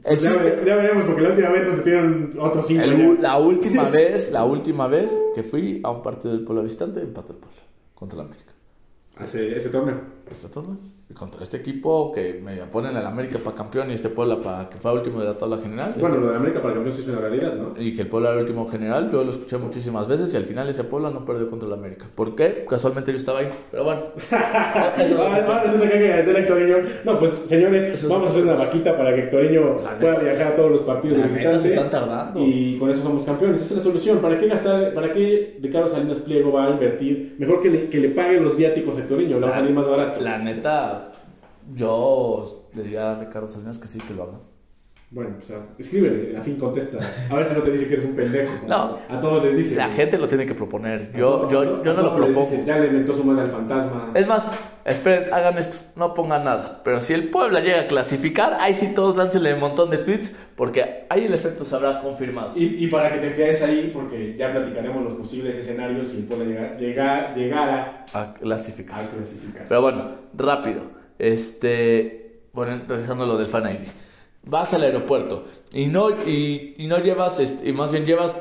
Pues 0.03 0.21
ya, 0.21 0.31
ya 0.65 0.75
veremos, 0.75 1.03
porque 1.05 1.21
la 1.21 1.29
última 1.29 1.49
vez 1.49 1.65
nos 1.67 1.77
metieron 1.77 2.31
otros 2.39 2.67
cinco. 2.67 2.83
el 2.83 3.21
la 3.21 3.37
última 3.37 3.83
vez, 3.89 4.31
la 4.31 4.43
última 4.45 4.87
vez 4.87 5.17
que 5.35 5.43
fui 5.43 5.79
a 5.83 5.89
un 5.91 6.01
partido 6.01 6.33
del 6.35 6.43
Puebla 6.43 6.63
visitante, 6.63 7.01
empató 7.01 7.33
el 7.33 7.39
Puebla 7.39 7.57
contra 8.05 8.21
el 8.21 8.27
América. 8.27 8.53
Hace 9.17 9.57
ese 9.57 9.69
torneo. 9.69 9.99
Este 10.29 10.47
torneo. 10.49 10.77
Contra 11.13 11.43
este 11.43 11.57
equipo 11.57 12.11
que 12.11 12.41
me 12.43 12.55
ponen 12.65 12.97
el 12.97 13.05
América 13.05 13.37
para 13.41 13.55
campeón 13.55 13.91
y 13.91 13.93
este 13.93 14.09
Puebla 14.09 14.37
para 14.41 14.67
que 14.69 14.77
fue 14.79 14.91
último 14.91 15.19
de 15.21 15.27
la 15.27 15.33
tabla 15.35 15.57
general. 15.59 15.93
Bueno, 15.99 16.15
Este- 16.15 16.25
lo 16.25 16.31
de 16.31 16.37
América 16.37 16.61
para 16.63 16.73
campeón 16.73 16.95
sí 16.95 17.03
es 17.03 17.07
una 17.07 17.19
realidad, 17.19 17.53
¿no? 17.53 17.73
y 17.79 17.93
que 17.95 18.01
el 18.01 18.07
Puebla 18.07 18.29
era 18.29 18.39
el 18.39 18.45
último 18.45 18.67
general, 18.67 19.11
yo 19.11 19.23
lo 19.23 19.29
escuché 19.29 19.57
muchísimas 19.57 20.07
veces 20.07 20.33
y 20.33 20.37
al 20.37 20.45
final 20.45 20.67
ese 20.67 20.83
Puebla 20.83 21.11
no 21.11 21.23
perdió 21.23 21.47
contra 21.49 21.67
el 21.67 21.73
América. 21.75 22.07
¿Por 22.15 22.35
qué? 22.35 22.65
Casualmente 22.67 23.11
yo 23.11 23.17
estaba 23.17 23.39
ahí, 23.39 23.49
pero 23.69 23.83
bueno. 23.83 24.01
Eso- 24.97 25.29
resulta 25.29 25.87
que 25.87 25.93
hay 25.93 25.99
que 25.99 26.05
agradecer 26.05 26.35
a 26.35 26.39
Hectorinho. 26.39 26.77
No, 27.05 27.19
pues 27.19 27.31
señores, 27.45 27.83
es- 28.03 28.09
vamos 28.09 28.27
a 28.27 28.31
hacer 28.31 28.43
una 28.43 28.55
vaquita 28.55 28.97
para 28.97 29.13
que 29.15 29.21
Hectorinho 29.21 29.77
pueda 29.99 30.19
viajar 30.19 30.47
a 30.47 30.55
todos 30.55 30.71
los 30.71 30.81
partidos 30.81 31.19
La 31.19 31.27
neta, 31.27 31.59
se 31.59 31.67
están 31.69 31.89
tardando. 31.91 32.39
Y 32.43 32.77
con 32.79 32.89
eso 32.89 33.03
somos 33.03 33.23
campeones. 33.23 33.61
Esa 33.61 33.75
es 33.75 33.77
la 33.77 33.83
solución. 33.83 34.17
¿Para 34.19 34.39
qué 34.39 34.47
gastar? 34.47 34.93
¿Para 34.93 35.13
qué 35.13 35.57
Ricardo 35.61 35.87
Salinas 35.87 36.17
Pliego 36.17 36.51
va 36.51 36.65
a 36.65 36.69
invertir? 36.71 37.35
Mejor 37.37 37.61
que 37.61 37.69
le, 37.69 37.89
que 37.89 37.99
le 37.99 38.09
paguen 38.09 38.43
los 38.43 38.57
viáticos 38.57 38.97
a 38.97 39.01
Hectorinho, 39.01 39.39
le 39.39 39.45
va 39.45 39.51
a 39.53 39.59
salir 39.59 39.71
más 39.71 39.87
barato. 39.87 40.19
La 40.21 40.39
neta, 40.39 41.04
yo 41.73 42.67
le 42.73 42.83
diría 42.83 43.11
a 43.11 43.19
Ricardo 43.19 43.47
Salinas 43.47 43.77
que 43.77 43.87
sí, 43.87 43.99
que 43.99 44.13
lo 44.13 44.23
haga. 44.23 44.39
Bueno, 45.11 45.35
pues 45.37 45.51
ah, 45.51 45.63
escríbele, 45.77 46.35
a 46.35 46.41
fin 46.41 46.57
contesta. 46.57 46.97
A 47.29 47.35
ver 47.35 47.45
si 47.45 47.53
no 47.53 47.61
te 47.61 47.71
dice 47.71 47.87
que 47.87 47.93
eres 47.93 48.05
un 48.05 48.15
pendejo. 48.15 48.51
No. 48.67 48.97
A 49.07 49.19
todos 49.21 49.45
les 49.45 49.55
dice. 49.55 49.75
La 49.75 49.87
gente 49.89 50.17
lo 50.17 50.27
tiene 50.27 50.45
que 50.47 50.55
proponer. 50.55 51.13
Yo, 51.13 51.47
yo, 51.47 51.83
yo 51.83 51.93
no 51.93 52.01
lo 52.01 52.15
propongo. 52.15 52.49
Ya 52.65 52.79
le 52.79 52.87
inventó 52.87 53.13
su 53.13 53.23
madre 53.23 53.43
al 53.43 53.51
fantasma. 53.51 54.11
Es 54.15 54.27
más, 54.27 54.49
esperen, 54.83 55.31
hagan 55.31 55.57
esto, 55.59 55.77
no 55.95 56.13
pongan 56.13 56.43
nada. 56.43 56.81
Pero 56.83 56.99
si 56.99 57.13
el 57.13 57.29
Puebla 57.29 57.59
llega 57.61 57.81
a 57.81 57.87
clasificar, 57.87 58.57
ahí 58.59 58.73
sí 58.73 58.93
todos 58.93 59.15
láncenle 59.15 59.53
un 59.53 59.59
montón 59.59 59.91
de 59.91 59.99
tweets, 59.99 60.35
porque 60.57 61.05
ahí 61.07 61.25
el 61.25 61.33
efecto 61.35 61.63
se 61.65 61.75
habrá 61.75 62.01
confirmado. 62.01 62.51
Y, 62.55 62.83
y 62.83 62.87
para 62.87 63.11
que 63.11 63.19
te 63.19 63.35
quedes 63.35 63.61
ahí, 63.61 63.91
porque 63.93 64.35
ya 64.35 64.51
platicaremos 64.51 65.03
los 65.03 65.13
posibles 65.13 65.55
escenarios 65.55 66.07
si 66.09 66.23
puede 66.23 66.45
llegar, 66.45 66.77
llegar, 66.77 67.33
llegara 67.33 68.05
A 68.11 68.33
clasificar. 68.33 69.01
a 69.01 69.07
clasificar. 69.07 69.65
Pero 69.69 69.81
bueno, 69.83 70.11
rápido. 70.33 70.94
Este, 71.19 72.41
bueno, 72.53 72.81
regresando 72.87 73.23
a 73.23 73.27
lo 73.27 73.37
del 73.37 73.47
fan 73.47 73.63
ID. 73.65 73.87
Vas 74.47 74.73
al 74.73 74.83
aeropuerto 74.83 75.43
y 75.73 75.87
no, 75.87 76.11
y, 76.11 76.75
y 76.77 76.87
no 76.87 76.99
llevas, 76.99 77.39
este, 77.39 77.69
y 77.69 77.73
más 77.73 77.91
bien 77.91 78.05
llevas 78.05 78.35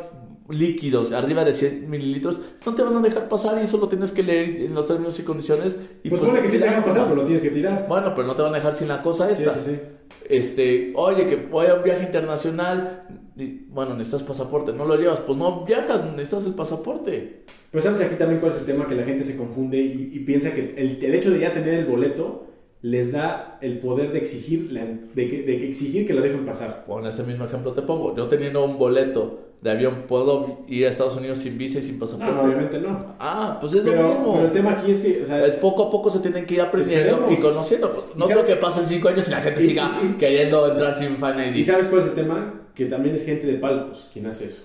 líquidos 0.50 1.12
arriba 1.12 1.42
de 1.42 1.54
100 1.54 1.88
mililitros, 1.88 2.38
no 2.66 2.74
te 2.74 2.82
van 2.82 2.94
a 2.98 3.00
dejar 3.00 3.30
pasar 3.30 3.62
y 3.62 3.66
solo 3.66 3.88
tienes 3.88 4.12
que 4.12 4.22
leer 4.22 4.60
en 4.60 4.74
los 4.74 4.86
términos 4.86 5.18
y 5.18 5.22
condiciones. 5.22 5.78
Y 6.02 6.10
pues 6.10 6.20
pone 6.20 6.42
que 6.42 6.48
sí 6.48 6.58
te 6.58 6.66
dejan 6.66 6.84
pasar, 6.84 7.04
pero 7.04 7.16
lo 7.16 7.24
tienes 7.24 7.42
que 7.42 7.50
tirar. 7.50 7.86
Bueno, 7.88 8.12
pero 8.14 8.26
no 8.28 8.34
te 8.34 8.42
van 8.42 8.52
a 8.52 8.56
dejar 8.56 8.74
sin 8.74 8.88
la 8.88 9.00
cosa 9.00 9.34
Sí, 9.34 9.42
esta. 9.42 9.54
sí, 9.54 9.70
sí. 9.70 9.80
Este, 10.28 10.92
oye, 10.96 11.26
que 11.26 11.36
voy 11.36 11.66
a 11.68 11.74
un 11.76 11.82
viaje 11.82 12.04
internacional. 12.04 13.06
y, 13.36 13.64
bueno, 13.70 13.94
necesitas 13.94 14.22
pasaporte, 14.22 14.74
no 14.74 14.84
lo 14.84 14.96
llevas. 14.96 15.20
Pues 15.20 15.38
no 15.38 15.64
viajas, 15.64 16.04
necesitas 16.14 16.44
el 16.44 16.54
pasaporte. 16.54 17.44
Pero 17.70 17.82
sabes 17.82 18.02
aquí 18.02 18.16
también 18.16 18.40
cuál 18.40 18.52
es 18.52 18.58
el 18.58 18.66
tema 18.66 18.86
que 18.86 18.94
la 18.94 19.04
gente 19.04 19.22
se 19.22 19.38
confunde 19.38 19.78
y, 19.78 20.10
y 20.12 20.18
piensa 20.20 20.52
que 20.54 20.74
el, 20.76 21.02
el 21.02 21.14
hecho 21.14 21.30
de 21.30 21.38
ya 21.40 21.54
tener 21.54 21.72
el 21.74 21.86
boleto 21.86 22.48
les 22.84 23.12
da 23.12 23.56
el 23.62 23.78
poder 23.78 24.12
de 24.12 24.18
exigir, 24.18 24.70
la- 24.70 24.84
de, 24.84 25.28
que, 25.30 25.42
de 25.42 25.66
exigir 25.68 26.06
que 26.06 26.12
lo 26.12 26.20
dejen 26.20 26.44
pasar. 26.44 26.84
Con 26.86 27.06
ese 27.06 27.22
mismo 27.24 27.46
ejemplo 27.46 27.72
te 27.72 27.80
pongo. 27.80 28.14
Yo 28.14 28.26
teniendo 28.26 28.62
un 28.62 28.76
boleto 28.76 29.40
de 29.62 29.70
avión, 29.70 30.02
¿puedo 30.06 30.58
ir 30.68 30.84
a 30.84 30.90
Estados 30.90 31.16
Unidos 31.16 31.38
sin 31.38 31.56
visa 31.56 31.78
y 31.78 31.82
sin 31.82 31.98
pasaporte? 31.98 32.30
No, 32.34 32.42
obviamente 32.42 32.78
no. 32.78 33.14
Ah, 33.18 33.56
pues 33.58 33.72
es 33.72 33.84
lo 33.84 33.90
Pero, 33.90 34.08
mismo. 34.08 34.34
pero 34.34 34.46
el 34.48 34.52
tema 34.52 34.72
aquí 34.72 34.90
es 34.90 34.98
que, 34.98 35.22
o 35.22 35.24
sea, 35.24 35.42
Es 35.46 35.56
poco 35.56 35.84
a 35.84 35.90
poco 35.90 36.10
se 36.10 36.18
tienen 36.18 36.44
que 36.44 36.52
ir 36.54 36.60
aprendiendo 36.60 37.26
y 37.30 37.36
conociendo. 37.38 37.90
Pues, 37.90 38.16
no 38.16 38.26
Y 38.26 38.28
creo 38.28 38.44
que 38.44 38.56
pasen 38.56 38.86
cinco 38.86 39.08
años 39.08 39.26
y 39.28 39.30
la 39.30 39.40
gente 39.40 39.64
y- 39.64 39.68
siga 39.68 39.98
y- 40.04 40.18
queriendo 40.18 40.70
entrar 40.70 40.92
sin 40.92 41.16
fan 41.16 41.38
¿y 41.54 41.60
ID. 41.60 41.64
sabes 41.64 41.86
cuál 41.86 42.02
es 42.02 42.08
el 42.08 42.14
tema? 42.14 42.60
Que 42.74 42.84
también 42.84 43.14
es 43.14 43.24
gente 43.24 43.46
de 43.46 43.54
palcos 43.54 44.10
quien 44.12 44.26
hace 44.26 44.44
eso. 44.46 44.62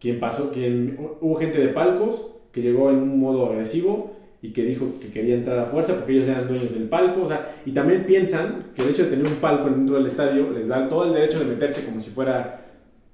quien 0.00 0.18
pasó, 0.18 0.50
quien 0.52 0.96
hubo 1.20 1.36
gente 1.36 1.58
de 1.58 1.68
palcos 1.68 2.26
que 2.52 2.62
llegó 2.62 2.90
en 2.90 2.96
un 2.98 3.20
modo 3.20 3.46
agresivo 3.46 4.16
y 4.40 4.52
que 4.52 4.62
dijo 4.62 4.94
que 5.00 5.10
quería 5.10 5.34
entrar 5.34 5.58
a 5.58 5.66
fuerza 5.66 5.96
porque 5.96 6.12
ellos 6.12 6.28
eran 6.28 6.46
dueños 6.46 6.72
del 6.72 6.88
palco, 6.88 7.22
o 7.22 7.28
sea, 7.28 7.56
y 7.66 7.72
también 7.72 8.04
piensan 8.04 8.66
que 8.74 8.82
el 8.82 8.90
hecho 8.90 9.04
de 9.04 9.10
tener 9.10 9.26
un 9.26 9.34
palco 9.34 9.68
dentro 9.68 9.96
del 9.96 10.06
estadio 10.06 10.50
les 10.50 10.68
da 10.68 10.88
todo 10.88 11.04
el 11.04 11.12
derecho 11.12 11.40
de 11.40 11.46
meterse 11.46 11.84
como 11.84 12.00
si 12.00 12.10
fuera 12.10 12.64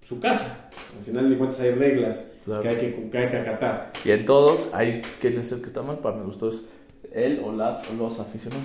su 0.03 0.21
casa. 0.21 0.71
Al 0.99 1.05
final 1.05 1.31
de 1.31 1.39
cuentas 1.39 1.61
hay 1.61 1.71
reglas 1.71 2.31
que, 2.45 2.69
hay 2.69 2.77
que, 2.77 3.09
que, 3.11 3.19
hay 3.19 3.29
que 3.31 3.37
acatar. 3.37 3.93
Y 4.05 4.11
en 4.11 4.27
todos 4.27 4.69
hay 4.73 5.01
quien 5.21 5.39
es 5.39 5.51
el 5.53 5.61
que 5.61 5.69
está 5.69 5.83
mal, 5.83 5.99
para 5.99 6.17
mi 6.17 6.25
gusto 6.25 6.51
es 6.51 6.69
él 7.13 7.41
o, 7.43 7.53
las, 7.53 7.91
o 7.91 7.95
los 7.95 8.21
aficionados. 8.21 8.65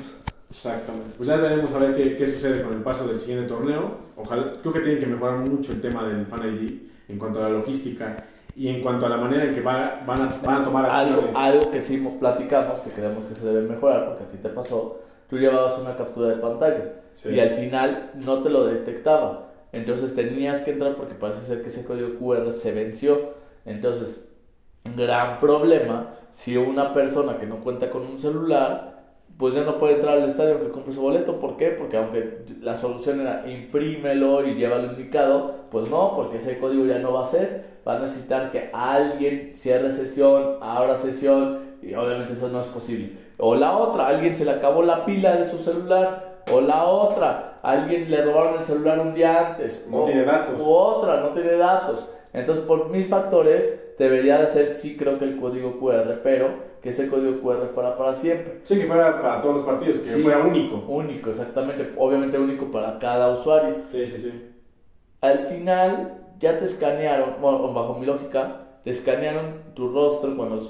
Exactamente. 0.50 1.13
Pues 1.15 1.30
ya 1.30 1.38
veremos 1.38 1.72
a 1.72 1.78
ver 1.78 1.95
qué, 1.95 2.17
qué, 2.17 2.26
sucede 2.26 2.63
con 2.63 2.74
el 2.74 2.82
paso 2.82 3.08
del 3.08 3.19
siguiente 3.19 3.48
torneo. 3.48 3.98
Ojalá, 4.17 4.54
creo 4.62 4.74
que 4.74 4.80
tienen 4.80 5.00
que 5.00 5.06
mejorar 5.06 5.38
mucho 5.48 5.72
el 5.72 5.80
tema 5.80 6.08
del 6.08 6.26
Fan 6.26 6.56
ID 6.56 6.72
en 7.08 7.19
cuanto 7.19 7.39
a 7.39 7.43
la 7.43 7.50
logística 7.50 8.17
y 8.60 8.67
en 8.67 8.82
cuanto 8.82 9.06
a 9.06 9.10
la 9.10 9.15
manera 9.15 9.45
en 9.45 9.56
que 9.56 9.62
va, 9.62 10.04
van, 10.06 10.22
a, 10.22 10.30
van 10.43 10.62
a 10.62 10.63
tomar 10.65 10.86
acciones. 10.86 11.34
Algo, 11.34 11.39
algo 11.39 11.72
que 11.72 11.80
sí 11.80 11.98
platicamos 12.19 12.82
que 12.82 12.89
creemos 12.89 13.24
que 13.24 13.34
se 13.34 13.48
debe 13.48 13.62
mejorar, 13.62 14.06
porque 14.06 14.26
a 14.26 14.28
ti 14.28 14.38
te 14.38 14.50
pasó, 14.50 15.00
tú 15.30 15.38
llevabas 15.38 15.80
una 15.80 15.95
captura 15.95 16.28
de 16.28 16.36
pantalla 16.36 16.91
y 17.24 17.39
al 17.39 17.52
final 17.52 18.12
no 18.15 18.43
te 18.43 18.50
lo 18.50 18.65
detectaba. 18.65 19.48
Entonces 19.72 20.13
tenías 20.13 20.60
que 20.60 20.72
entrar 20.72 20.95
porque 20.95 21.13
parece 21.13 21.39
ser 21.48 21.62
que 21.62 21.69
ese 21.69 21.86
código 21.86 22.19
QR 22.19 22.52
se 22.52 22.74
venció. 22.74 23.30
Entonces, 23.63 24.28
gran 24.93 25.38
problema 25.38 26.15
si 26.34 26.58
una 26.58 26.93
persona 26.93 27.38
que 27.38 27.45
no 27.45 27.62
cuenta 27.62 27.89
con 27.89 28.02
un 28.02 28.19
celular 28.19 28.98
pues 29.39 29.54
ya 29.54 29.63
no 29.63 29.80
puede 29.80 29.95
entrar 29.95 30.17
al 30.17 30.25
estadio 30.25 30.56
aunque 30.56 30.69
compre 30.69 30.91
su 30.91 31.02
boleto. 31.02 31.39
¿Por 31.39 31.56
qué? 31.56 31.69
Porque 31.69 31.95
aunque 31.95 32.39
la 32.60 32.75
solución 32.75 33.21
era 33.21 33.49
imprímelo 33.49 34.45
y 34.45 34.56
llévalo 34.56 34.91
indicado, 34.91 35.56
pues 35.71 35.89
no, 35.89 36.13
porque 36.13 36.38
ese 36.38 36.60
código 36.60 36.86
ya 36.86 36.99
no 36.99 37.13
va 37.13 37.23
a 37.23 37.28
ser. 37.28 37.80
Va 37.88 37.95
a 37.95 37.99
necesitar 37.99 38.52
que 38.52 38.69
alguien 38.73 39.52
cierre 39.56 39.93
sesión, 39.93 40.58
abra 40.60 40.97
sesión 40.97 41.78
y 41.82 41.93
obviamente 41.93 42.34
eso 42.34 42.49
no 42.49 42.60
es 42.60 42.67
posible. 42.67 43.13
O 43.38 43.56
la 43.56 43.78
otra, 43.78 44.08
alguien 44.08 44.36
se 44.36 44.43
le 44.43 44.52
acabó 44.52 44.84
la 44.84 45.06
pila 45.06 45.38
de 45.38 45.45
su 45.45 45.58
celular. 45.58 46.41
O 46.52 46.60
la 46.60 46.84
otra, 46.84 47.60
alguien 47.63 48.12
le 48.12 48.25
robaron 48.25 48.60
el 48.60 48.65
celular 48.65 48.99
un 48.99 49.13
día 49.13 49.52
antes. 49.52 49.88
No 49.89 50.04
tiene 50.04 50.25
datos. 50.25 50.60
O 50.60 50.69
otra, 50.69 51.21
no 51.21 51.30
tiene 51.30 51.54
datos. 51.54 52.13
Entonces, 52.34 52.65
por 52.65 52.89
mil 52.89 53.06
factores, 53.06 53.95
debería 53.97 54.38
de 54.39 54.47
ser 54.47 54.67
sí 54.67 54.97
creo 54.97 55.17
que 55.17 55.23
el 55.23 55.39
código 55.39 55.80
QR, 55.80 56.19
pero 56.23 56.68
que 56.81 56.89
ese 56.89 57.09
código 57.09 57.41
QR 57.41 57.67
fuera 57.73 57.97
para 57.97 58.13
siempre. 58.13 58.61
Sí, 58.63 58.79
que 58.79 58.85
fuera 58.85 59.21
para 59.21 59.41
todos 59.41 59.57
los 59.57 59.65
partidos, 59.65 59.99
que 59.99 60.09
fuera 60.09 60.39
único. 60.39 60.77
Único, 60.87 61.31
exactamente. 61.31 61.93
Obviamente 61.97 62.39
único 62.39 62.71
para 62.71 62.97
cada 62.99 63.29
usuario. 63.29 63.75
Sí, 63.91 64.05
sí, 64.07 64.17
sí. 64.17 64.51
Al 65.21 65.47
final 65.47 66.19
ya 66.39 66.57
te 66.57 66.65
escanearon, 66.65 67.35
bueno, 67.41 67.73
bajo 67.73 67.99
mi 67.99 68.05
lógica, 68.05 68.61
te 68.83 68.91
escanearon 68.91 69.73
tu 69.73 69.91
rostro 69.91 70.35
cuando 70.37 70.61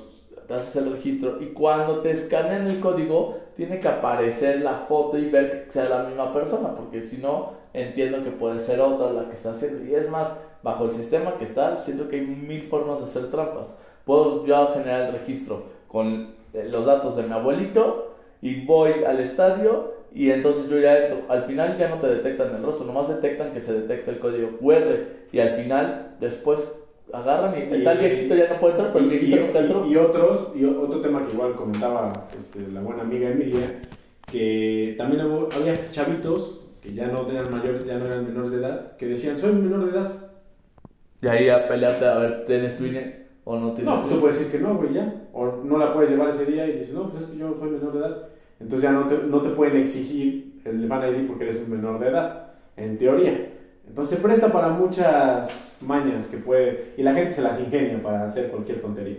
te 0.48 0.54
haces 0.56 0.76
el 0.78 0.92
registro 0.92 1.38
y 1.40 1.48
cuando 1.48 2.00
te 2.00 2.10
escanean 2.10 2.66
el 2.68 2.80
código 2.80 3.38
tiene 3.56 3.80
que 3.80 3.88
aparecer 3.88 4.62
la 4.62 4.74
foto 4.74 5.20
y 5.20 5.30
ver 5.30 5.66
que 5.66 5.72
sea 5.72 5.88
la 5.88 6.04
misma 6.06 6.34
persona, 6.34 6.74
porque 6.76 7.04
si 7.04 7.18
no, 7.18 7.52
entiendo 7.74 8.24
que 8.24 8.32
puede 8.32 8.60
ser 8.60 8.82
otra 8.82 9.12
la 9.12 9.30
que 9.30 9.36
está 9.36 9.52
haciendo. 9.52 9.86
Y 9.86 9.94
es 9.94 10.10
más, 10.10 10.32
bajo 10.64 10.86
el 10.86 10.92
sistema 10.92 11.36
que 11.38 11.44
está, 11.44 11.78
siento 11.78 12.08
que 12.08 12.16
hay 12.16 12.26
mil 12.26 12.64
formas 12.64 12.98
de 12.98 13.06
hacer 13.06 13.30
trampas. 13.30 13.76
Puedo 14.06 14.44
yo 14.46 14.70
generar 14.74 15.02
el 15.02 15.12
registro 15.12 15.79
con 15.90 16.30
eh, 16.54 16.70
los 16.72 16.86
datos 16.86 17.18
de 17.18 17.24
mi 17.24 17.34
abuelito 17.34 18.16
y 18.42 18.66
voy 18.66 19.04
al 19.06 19.20
estadio 19.20 19.94
y 20.14 20.32
entonces 20.32 20.70
yo 20.70 20.80
ya 20.80 20.98
entro. 20.98 21.24
Al 21.30 21.44
final 21.44 21.78
ya 21.78 21.90
no 21.90 21.98
te 21.98 22.08
detectan 22.08 22.56
el 22.56 22.64
rostro, 22.64 22.88
nomás 22.88 23.10
detectan 23.10 23.54
que 23.54 23.62
se 23.62 23.82
detecta 23.82 24.12
el 24.12 24.20
código 24.20 24.58
QR 24.60 24.98
y 25.32 25.40
al 25.40 25.56
final 25.56 26.16
después 26.20 26.76
agarran 27.12 27.58
y, 27.58 27.74
el 27.74 27.84
tal 27.84 27.98
viejito 27.98 28.36
ya 28.36 28.50
no 28.50 28.60
puede 28.60 28.74
entrar, 28.74 28.94
pero 28.94 29.06
el 29.06 29.12
viejito 29.12 29.36
y, 29.36 29.40
nunca 29.40 29.60
entró. 29.60 29.86
Y, 29.86 29.96
otros, 29.98 30.52
y 30.56 30.66
otro 30.66 31.02
tema 31.02 31.28
que 31.28 31.34
igual 31.34 31.56
comentaba 31.56 32.28
este, 32.38 32.68
la 32.72 32.82
buena 32.82 33.02
amiga 33.04 33.30
Emilia, 33.30 33.82
que 34.32 34.96
también 34.98 35.22
había 35.22 35.92
chavitos 35.92 36.60
que 36.82 36.94
ya 36.94 37.08
no 37.08 37.30
eran 37.30 37.52
mayores, 37.52 37.86
ya 37.86 37.98
no 37.98 38.06
eran 38.06 38.26
menores 38.26 38.52
de 38.52 38.58
edad, 38.58 38.96
que 38.98 39.08
decían, 39.08 39.38
soy 39.38 39.54
menor 39.54 39.86
de 39.86 39.98
edad. 39.98 40.12
Y 41.22 41.28
ahí 41.28 41.50
a 41.50 41.68
pelearte 41.68 42.06
a 42.06 42.18
ver, 42.18 42.46
¿tienes 42.46 42.78
tu 42.78 42.86
INE? 42.86 43.29
¿O 43.50 43.58
no 43.58 43.72
tienes 43.74 43.86
No, 43.86 44.02
pues 44.02 44.14
tú 44.14 44.20
puedes 44.20 44.38
decir 44.38 44.52
que 44.52 44.60
no, 44.60 44.76
güey, 44.76 44.94
ya. 44.94 45.12
O 45.34 45.64
no 45.64 45.80
la 45.80 45.92
puedes 45.92 46.12
llevar 46.12 46.30
ese 46.30 46.46
día 46.46 46.68
y 46.68 46.74
dices, 46.74 46.94
no, 46.94 47.10
pues 47.10 47.24
es 47.24 47.30
que 47.30 47.38
yo 47.38 47.56
soy 47.60 47.72
menor 47.72 47.94
de 47.94 48.00
edad. 48.00 48.28
Entonces 48.60 48.84
ya 48.84 48.92
no 48.92 49.08
te, 49.08 49.18
no 49.18 49.42
te 49.42 49.50
pueden 49.50 49.78
exigir 49.78 50.62
el 50.66 50.88
Fan 50.88 51.12
ID 51.12 51.28
porque 51.28 51.46
eres 51.46 51.64
un 51.66 51.72
menor 51.72 52.00
de 52.00 52.10
edad, 52.10 52.52
en 52.78 53.00
teoría. 53.00 53.50
Entonces 53.88 54.18
se 54.18 54.22
presta 54.22 54.54
para 54.54 54.70
muchas 54.70 55.80
mañas 55.82 56.28
que 56.28 56.38
puede, 56.38 56.94
y 56.96 57.02
la 57.02 57.14
gente 57.14 57.32
se 57.32 57.42
las 57.42 57.60
ingenia 57.60 58.00
para 58.04 58.24
hacer 58.24 58.52
cualquier 58.52 58.82
tontería. 58.82 59.18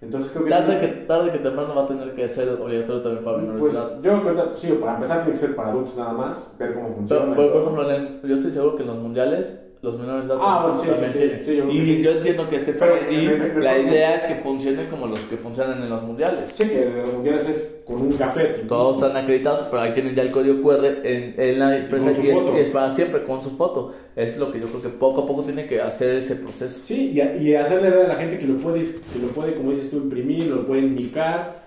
Entonces 0.00 0.30
creo 0.30 0.44
que... 0.44 0.50
Tarde, 0.50 0.78
que, 0.78 0.86
tarde 0.86 1.32
que 1.32 1.38
temprano 1.38 1.74
va 1.74 1.82
a 1.82 1.88
tener 1.88 2.14
que 2.14 2.28
ser 2.28 2.50
obligatorio 2.50 3.02
también 3.02 3.24
para 3.24 3.38
menores 3.38 3.60
pues, 3.60 3.72
de 3.72 3.78
edad. 3.80 4.00
Yo 4.00 4.22
creo 4.22 4.52
que 4.52 4.58
sí, 4.60 4.78
para 4.80 4.94
empezar 4.94 5.18
tiene 5.24 5.32
que 5.32 5.38
ser 5.38 5.56
para 5.56 5.70
adultos 5.70 5.96
nada 5.96 6.12
más, 6.12 6.52
ver 6.56 6.72
cómo 6.74 6.88
funciona. 6.88 7.34
Pero, 7.34 7.52
por, 7.52 7.64
por 7.64 7.84
ejemplo, 7.84 8.28
yo 8.28 8.34
estoy 8.36 8.52
seguro 8.52 8.76
que 8.76 8.82
en 8.82 8.88
los 8.88 8.98
mundiales 8.98 9.71
los 9.82 9.98
menores 9.98 10.28
de 10.28 10.34
edad 10.34 10.42
ah, 10.44 10.62
bueno, 10.62 10.80
sí, 10.80 10.88
sí. 11.12 11.30
Sí, 11.44 11.56
yo 11.56 11.68
y 11.68 12.02
yo 12.02 12.12
entiendo 12.12 12.48
que 12.48 12.54
este 12.54 12.72
y 13.10 13.26
la 13.60 13.78
idea 13.78 14.14
es 14.14 14.22
que 14.22 14.36
funcione 14.36 14.88
como 14.88 15.08
los 15.08 15.18
que 15.20 15.36
funcionan 15.36 15.82
en 15.82 15.90
los 15.90 16.02
mundiales. 16.04 16.54
Sí, 16.56 16.66
que 16.66 16.84
en 16.84 16.98
los 16.98 17.12
mundiales 17.12 17.48
es 17.48 17.70
con 17.84 18.00
un 18.00 18.12
café. 18.12 18.44
Todos 18.68 19.02
están 19.02 19.16
acreditados, 19.16 19.66
pero 19.68 19.82
ahí 19.82 19.92
tienen 19.92 20.14
ya 20.14 20.22
el 20.22 20.30
código 20.30 20.62
QR 20.62 20.84
en, 21.02 21.34
en 21.36 21.58
la 21.58 21.76
empresa 21.76 22.12
y 22.12 22.28
es, 22.28 22.38
y 22.38 22.58
es, 22.58 22.68
para 22.68 22.92
siempre 22.92 23.24
con 23.24 23.42
su 23.42 23.50
foto. 23.50 23.92
Es 24.14 24.38
lo 24.38 24.52
que 24.52 24.60
yo 24.60 24.66
creo 24.66 24.82
que 24.82 24.88
poco 24.88 25.22
a 25.22 25.26
poco 25.26 25.42
tiene 25.42 25.66
que 25.66 25.80
hacer 25.80 26.14
ese 26.14 26.36
proceso. 26.36 26.80
Sí, 26.84 27.12
y, 27.12 27.42
y 27.42 27.56
hacerle 27.56 27.90
ver 27.90 28.06
a 28.06 28.08
la 28.08 28.16
gente 28.16 28.38
que 28.38 28.46
lo 28.46 28.58
puede, 28.58 28.82
que 28.82 29.18
lo 29.20 29.28
puede, 29.28 29.54
como 29.54 29.70
dices 29.70 29.90
tú, 29.90 29.96
imprimir, 29.96 30.46
lo 30.46 30.64
puede 30.64 30.82
indicar 30.82 31.60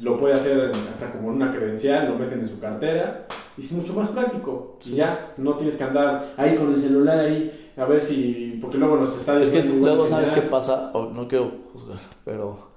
lo 0.00 0.18
puede 0.18 0.34
hacer 0.34 0.72
hasta 0.90 1.12
como 1.12 1.30
en 1.30 1.36
una 1.36 1.52
credencial, 1.52 2.08
lo 2.08 2.18
meten 2.18 2.40
en 2.40 2.48
su 2.48 2.58
cartera 2.58 3.26
y 3.56 3.60
es 3.60 3.72
mucho 3.72 3.94
más 3.94 4.08
práctico. 4.08 4.78
Y 4.84 4.96
ya 4.96 5.34
no 5.36 5.54
tienes 5.54 5.76
que 5.76 5.84
andar 5.84 6.34
ahí 6.36 6.56
con 6.56 6.72
el 6.72 6.80
celular 6.80 7.20
ahí 7.20 7.72
a 7.76 7.84
ver 7.84 8.00
si. 8.00 8.58
Porque 8.60 8.78
luego 8.78 8.96
nos 8.96 9.16
está 9.16 9.40
Es 9.40 9.50
que 9.50 9.62
luego, 9.62 10.06
¿sabes 10.06 10.32
qué 10.32 10.42
pasa? 10.42 10.92
no 10.94 11.28
quiero 11.28 11.50
juzgar, 11.72 12.00
pero 12.24 12.70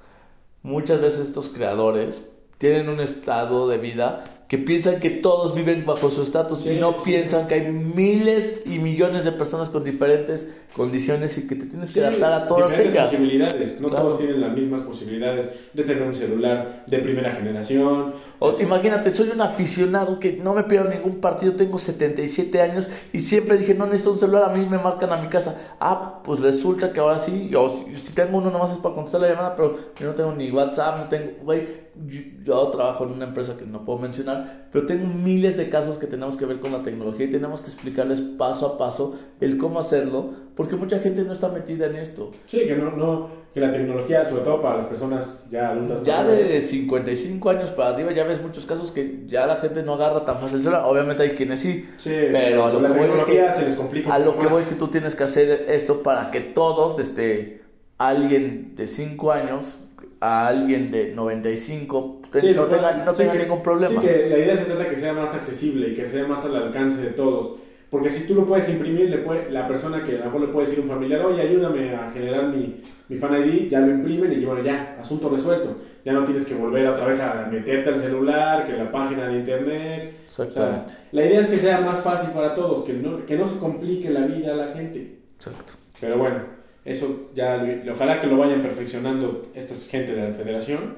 muchas 0.63 0.99
veces 1.01 1.27
estos 1.27 1.49
creadores 1.49 2.31
tienen 2.57 2.89
un 2.89 2.99
estado 2.99 3.67
de 3.67 3.77
vida 3.77 4.23
que 4.47 4.57
piensan 4.57 4.99
que 4.99 5.09
todos 5.09 5.53
viven 5.53 5.85
bajo 5.85 6.09
su 6.09 6.21
estatus 6.21 6.65
y 6.65 6.75
no 6.75 7.03
piensan 7.03 7.47
que 7.47 7.55
hay 7.55 7.71
miles 7.71 8.61
y 8.65 8.79
millones 8.79 9.25
de 9.25 9.33
personas 9.33 9.67
con 9.69 9.83
diferentes 9.83 10.49
condiciones 10.73 11.37
y 11.37 11.47
que 11.47 11.55
te 11.55 11.65
tienes 11.65 11.91
que 11.91 11.99
adaptar 11.99 12.33
a 12.33 12.47
todas 12.47 12.79
ellas. 12.79 13.09
posibilidades, 13.09 13.81
no 13.81 13.89
todos 13.89 14.17
tienen 14.17 14.39
las 14.39 14.53
mismas 14.53 14.81
posibilidades 14.83 15.49
de 15.73 15.83
tener 15.83 16.03
un 16.03 16.13
celular 16.13 16.83
de 16.87 16.99
primera 16.99 17.31
generación. 17.31 18.13
O, 18.39 18.59
imagínate, 18.59 19.13
soy 19.13 19.29
un 19.29 19.41
aficionado 19.41 20.19
que 20.19 20.33
no 20.33 20.53
me 20.53 20.63
pierdo 20.63 20.89
ningún 20.89 21.19
partido, 21.19 21.53
tengo 21.53 21.77
77 21.77 22.61
años 22.61 22.87
y 23.11 23.19
siempre 23.19 23.57
dije, 23.57 23.73
no 23.73 23.85
necesito 23.85 24.13
un 24.13 24.19
celular, 24.19 24.49
a 24.49 24.53
mí 24.53 24.65
me 24.69 24.77
marcan 24.77 25.11
a 25.11 25.17
mi 25.17 25.27
casa. 25.27 25.75
Ah, 25.79 26.21
pues 26.23 26.39
resulta 26.39 26.93
que 26.93 27.01
ahora 27.01 27.19
sí, 27.19 27.49
yo 27.49 27.67
si 27.69 28.13
tengo 28.13 28.37
uno 28.37 28.49
nomás 28.49 28.71
es 28.71 28.77
para 28.77 28.95
contestar 28.95 29.21
la 29.21 29.29
llamada, 29.29 29.55
pero 29.57 29.77
yo 29.99 30.07
no 30.07 30.13
tengo 30.13 30.33
ni 30.33 30.51
WhatsApp, 30.51 30.99
no 30.99 31.03
tengo, 31.09 31.31
güey, 31.43 31.86
yo, 32.05 32.67
trabajo 32.69 33.05
en 33.05 33.11
una 33.11 33.25
empresa 33.25 33.57
que 33.57 33.65
no 33.65 33.85
puedo 33.85 33.99
mencionar, 33.99 34.67
pero 34.71 34.85
tengo 34.85 35.07
miles 35.07 35.57
de 35.57 35.69
casos 35.69 35.97
que 35.97 36.07
tenemos 36.07 36.37
que 36.37 36.45
ver 36.45 36.59
con 36.59 36.71
la 36.71 36.83
tecnología 36.83 37.25
y 37.25 37.31
tenemos 37.31 37.61
que 37.61 37.67
explicarles 37.67 38.21
paso 38.21 38.67
a 38.67 38.77
paso 38.77 39.17
el 39.39 39.57
cómo 39.57 39.79
hacerlo, 39.79 40.31
porque 40.55 40.75
mucha 40.75 40.99
gente 40.99 41.23
no 41.23 41.33
está 41.33 41.49
metida 41.49 41.87
en 41.87 41.95
esto. 41.95 42.31
Sí, 42.45 42.59
que 42.65 42.75
no, 42.75 42.91
no, 42.91 43.29
que 43.53 43.59
la 43.59 43.71
tecnología, 43.71 44.25
sobre 44.25 44.43
todo 44.43 44.61
para 44.61 44.77
las 44.77 44.85
personas 44.85 45.43
ya 45.49 45.71
adultas. 45.71 46.03
Ya 46.03 46.23
de 46.23 46.61
55 46.61 47.49
años 47.49 47.71
para 47.71 47.89
arriba 47.89 48.11
ya 48.11 48.23
ves 48.23 48.41
muchos 48.41 48.65
casos 48.65 48.91
que 48.91 49.23
ya 49.27 49.45
la 49.47 49.55
gente 49.55 49.83
no 49.83 49.93
agarra 49.93 50.23
tan 50.25 50.37
fácil 50.37 50.59
celular. 50.59 50.83
Obviamente 50.85 51.23
hay 51.23 51.31
quienes 51.31 51.59
sí, 51.59 51.87
sí 51.97 52.11
pero 52.31 52.65
a 52.65 52.73
lo 52.73 52.81
que 52.81 52.87
voy 52.87 53.09
es 53.11 53.23
que, 53.23 53.51
se 53.51 53.65
les 53.65 53.75
complica 53.75 54.13
a 54.13 54.19
lo 54.19 54.37
que 54.37 54.47
voy 54.47 54.61
es 54.61 54.67
que 54.67 54.75
tú 54.75 54.89
tienes 54.89 55.15
que 55.15 55.23
hacer 55.23 55.65
esto 55.69 56.03
para 56.03 56.31
que 56.31 56.41
todos, 56.41 56.99
este, 56.99 57.63
alguien 57.97 58.75
de 58.75 58.87
5 58.87 59.31
años 59.31 59.77
a 60.19 60.47
alguien 60.47 60.91
de 60.91 61.13
95 61.13 62.21
sí, 62.39 62.53
no, 62.55 62.65
tenga, 62.65 63.03
no 63.03 63.13
tenga 63.13 63.35
ningún 63.35 63.61
problema. 63.61 64.01
Sí, 64.01 64.07
que 64.07 64.29
la 64.29 64.37
idea 64.37 64.57
se 64.57 64.65
trata 64.65 64.89
que 64.89 64.95
sea 64.95 65.13
más 65.13 65.33
accesible 65.33 65.89
y 65.89 65.95
que 65.95 66.05
sea 66.05 66.27
más 66.27 66.45
al 66.45 66.55
alcance 66.55 67.01
de 67.01 67.11
todos. 67.11 67.55
Porque 67.89 68.09
si 68.09 68.27
tú 68.27 68.35
lo 68.35 68.45
puedes 68.45 68.67
imprimir, 68.67 69.09
le 69.09 69.19
puede, 69.19 69.49
la 69.49 69.65
persona 69.65 70.03
que 70.03 70.15
a 70.15 70.19
lo 70.19 70.25
mejor 70.25 70.41
le 70.41 70.47
puede 70.47 70.67
decir 70.67 70.83
un 70.83 70.89
familiar, 70.89 71.25
oye, 71.25 71.41
ayúdame 71.41 71.95
a 71.95 72.11
generar 72.11 72.49
mi, 72.49 72.81
mi 73.07 73.15
fan 73.15 73.33
ID, 73.33 73.69
ya 73.69 73.79
lo 73.79 73.91
imprimen 73.91 74.33
y 74.33 74.43
bueno, 74.43 74.61
ya, 74.61 74.97
asunto 74.99 75.29
resuelto. 75.29 75.77
Ya 76.03 76.11
no 76.11 76.25
tienes 76.25 76.45
que 76.45 76.53
volver 76.53 76.85
otra 76.87 77.05
vez 77.05 77.21
a 77.21 77.47
meterte 77.49 77.89
al 77.89 77.97
celular, 77.97 78.65
que 78.65 78.73
la 78.73 78.91
página 78.91 79.29
de 79.29 79.39
internet. 79.39 80.15
Exactamente. 80.25 80.95
la 81.13 81.25
idea 81.25 81.39
es 81.39 81.47
que 81.47 81.57
sea 81.57 81.79
más 81.79 82.01
fácil 82.01 82.31
para 82.31 82.53
todos, 82.53 82.83
que 82.83 82.93
no, 82.93 83.25
que 83.25 83.37
no 83.37 83.47
se 83.47 83.57
complique 83.57 84.09
la 84.09 84.25
vida 84.25 84.51
a 84.51 84.55
la 84.55 84.73
gente. 84.73 85.19
Exacto. 85.37 85.73
Pero 86.01 86.17
bueno, 86.17 86.41
eso 86.87 87.29
ya, 87.35 87.63
ojalá 87.91 88.19
que 88.19 88.27
lo 88.27 88.37
vayan 88.37 88.61
perfeccionando 88.61 89.47
esta 89.53 89.75
gente 89.89 90.13
de 90.13 90.29
la 90.29 90.35
federación, 90.35 90.95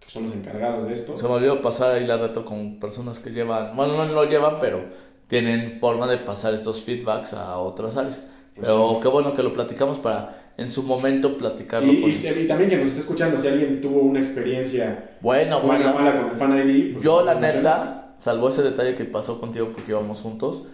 que 0.00 0.10
son 0.10 0.24
los 0.24 0.34
encargados 0.34 0.86
de 0.88 0.94
esto. 0.94 1.16
Se 1.16 1.24
me 1.26 1.34
olvidó 1.34 1.62
pasar 1.62 1.94
ahí 1.94 2.06
la 2.06 2.16
reto 2.18 2.44
con 2.44 2.78
personas 2.78 3.18
que 3.18 3.30
llevan, 3.30 3.74
bueno, 3.76 3.96
no 3.96 4.12
lo 4.12 4.24
llevan, 4.24 4.58
pero 4.60 4.84
tienen 5.28 5.78
forma 5.78 6.06
de 6.06 6.18
pasar 6.18 6.54
estos 6.54 6.82
feedbacks 6.82 7.32
a 7.32 7.56
otras 7.58 7.96
áreas. 7.96 8.28
Pues 8.54 8.66
pero 8.68 8.98
qué 9.00 9.08
bueno 9.08 9.34
que 9.34 9.42
lo 9.42 9.54
platicamos 9.54 9.98
para 9.98 10.52
en 10.58 10.70
su 10.70 10.82
momento 10.82 11.38
platicarlo 11.38 11.90
Y, 11.90 12.00
con 12.02 12.10
y- 12.10 12.14
y 12.42 12.46
también 12.46 12.68
que 12.68 12.76
nos 12.76 12.88
esté 12.88 13.00
escuchando, 13.00 13.38
si 13.40 13.48
alguien 13.48 13.80
tuvo 13.80 14.00
una 14.02 14.18
experiencia 14.20 15.16
buena 15.22 15.56
o 15.56 15.62
bueno, 15.62 15.94
mala 15.94 16.14
con 16.20 16.30
el 16.30 16.36
Fan 16.36 16.68
ID. 16.68 16.92
pues, 16.92 17.04
yo 17.04 17.24
la 17.24 17.36
neta, 17.36 18.16
salvo 18.18 18.50
ese 18.50 18.62
detalle 18.62 18.94
que 18.94 19.04
pasó 19.06 19.40
contigo 19.40 19.70
porque 19.72 19.92
íbamos 19.92 20.20
juntos, 20.20 20.64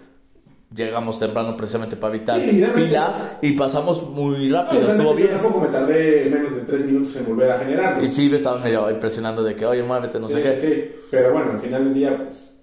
llegamos 0.74 1.18
temprano 1.18 1.56
precisamente 1.56 1.96
para 1.96 2.14
evitar 2.14 2.40
Sí, 2.40 2.62
filas 2.74 3.38
y 3.40 3.52
pasamos 3.52 4.08
muy 4.10 4.50
rápido, 4.50 4.88
estuvo 4.88 5.14
bien. 5.14 5.30
Tampoco 5.30 5.60
me 5.60 5.68
tardé 5.68 6.28
menos 6.30 6.54
de 6.54 6.60
tres 6.62 6.84
minutos 6.84 7.16
en 7.16 7.26
volver 7.26 7.50
a 7.50 7.58
generarlo. 7.58 8.02
Y 8.02 8.08
sí, 8.08 8.28
me 8.28 8.36
estaban 8.36 8.62
medio 8.62 8.90
impresionando 8.90 9.42
de 9.42 9.54
que, 9.54 9.64
oye, 9.66 9.82
muévete, 9.82 10.20
no 10.20 10.26
sí, 10.28 10.34
sé 10.34 10.42
qué. 10.42 10.56
sí, 10.56 10.66
sí. 10.68 10.84
Pero 11.10 11.32
bueno, 11.32 11.52
al 11.52 11.60
final 11.60 11.84
del 11.84 11.94
día, 11.94 12.16
pues 12.16 12.54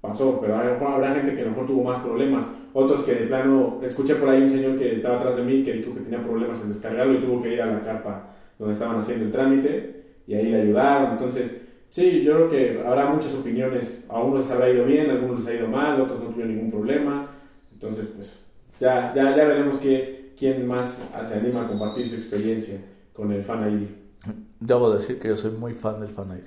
pasó. 0.00 0.40
Pero 0.40 0.56
a 0.56 0.64
lo 0.64 0.72
mejor 0.72 0.88
habrá 0.94 1.14
gente 1.14 1.34
que 1.34 1.42
a 1.42 1.44
lo 1.44 1.50
mejor 1.50 1.66
tuvo 1.66 1.84
más 1.84 2.02
problemas. 2.02 2.46
Otros 2.74 3.02
que 3.02 3.14
de 3.14 3.26
plano, 3.26 3.78
escuché 3.82 4.14
por 4.16 4.30
ahí 4.30 4.42
un 4.42 4.50
señor 4.50 4.78
que 4.78 4.94
estaba 4.94 5.16
atrás 5.16 5.36
de 5.36 5.42
mí 5.42 5.62
que 5.62 5.74
dijo 5.74 5.94
que 5.94 6.00
tenía 6.00 6.22
problemas 6.22 6.60
en 6.62 6.68
descargarlo 6.68 7.14
y 7.14 7.18
tuvo 7.18 7.42
que 7.42 7.52
ir 7.52 7.62
a 7.62 7.66
la 7.66 7.84
carpa 7.84 8.30
donde 8.58 8.72
estaban 8.72 8.96
haciendo 8.98 9.26
el 9.26 9.30
trámite 9.30 10.02
y 10.26 10.34
ahí 10.34 10.46
le 10.46 10.62
ayudaron. 10.62 11.12
Entonces, 11.12 11.54
sí, 11.90 12.22
yo 12.22 12.34
creo 12.34 12.48
que 12.48 12.82
habrá 12.86 13.10
muchas 13.10 13.34
opiniones. 13.34 14.06
A 14.08 14.20
unos 14.20 14.40
les 14.40 14.50
habrá 14.50 14.70
ido 14.70 14.84
bien, 14.86 15.10
a 15.10 15.12
algunos 15.12 15.44
les 15.44 15.48
ha 15.48 15.54
ido 15.58 15.68
mal, 15.68 16.00
otros 16.00 16.20
no 16.20 16.26
tuvieron 16.30 16.54
ningún 16.56 16.70
problema. 16.70 17.26
Entonces, 17.82 18.12
pues 18.14 18.38
ya, 18.78 19.12
ya, 19.14 19.36
ya 19.36 19.44
veremos 19.44 19.76
que, 19.78 20.34
quién 20.38 20.66
más 20.66 21.04
se 21.24 21.34
anima 21.34 21.64
a 21.64 21.68
compartir 21.68 22.08
su 22.08 22.14
experiencia 22.14 22.78
con 23.12 23.32
el 23.32 23.42
Fan 23.42 23.72
ID. 23.72 24.34
Debo 24.60 24.92
decir 24.92 25.18
que 25.18 25.28
yo 25.28 25.36
soy 25.36 25.50
muy 25.50 25.74
fan 25.74 26.00
del 26.00 26.10
fan 26.10 26.30
ID. 26.30 26.46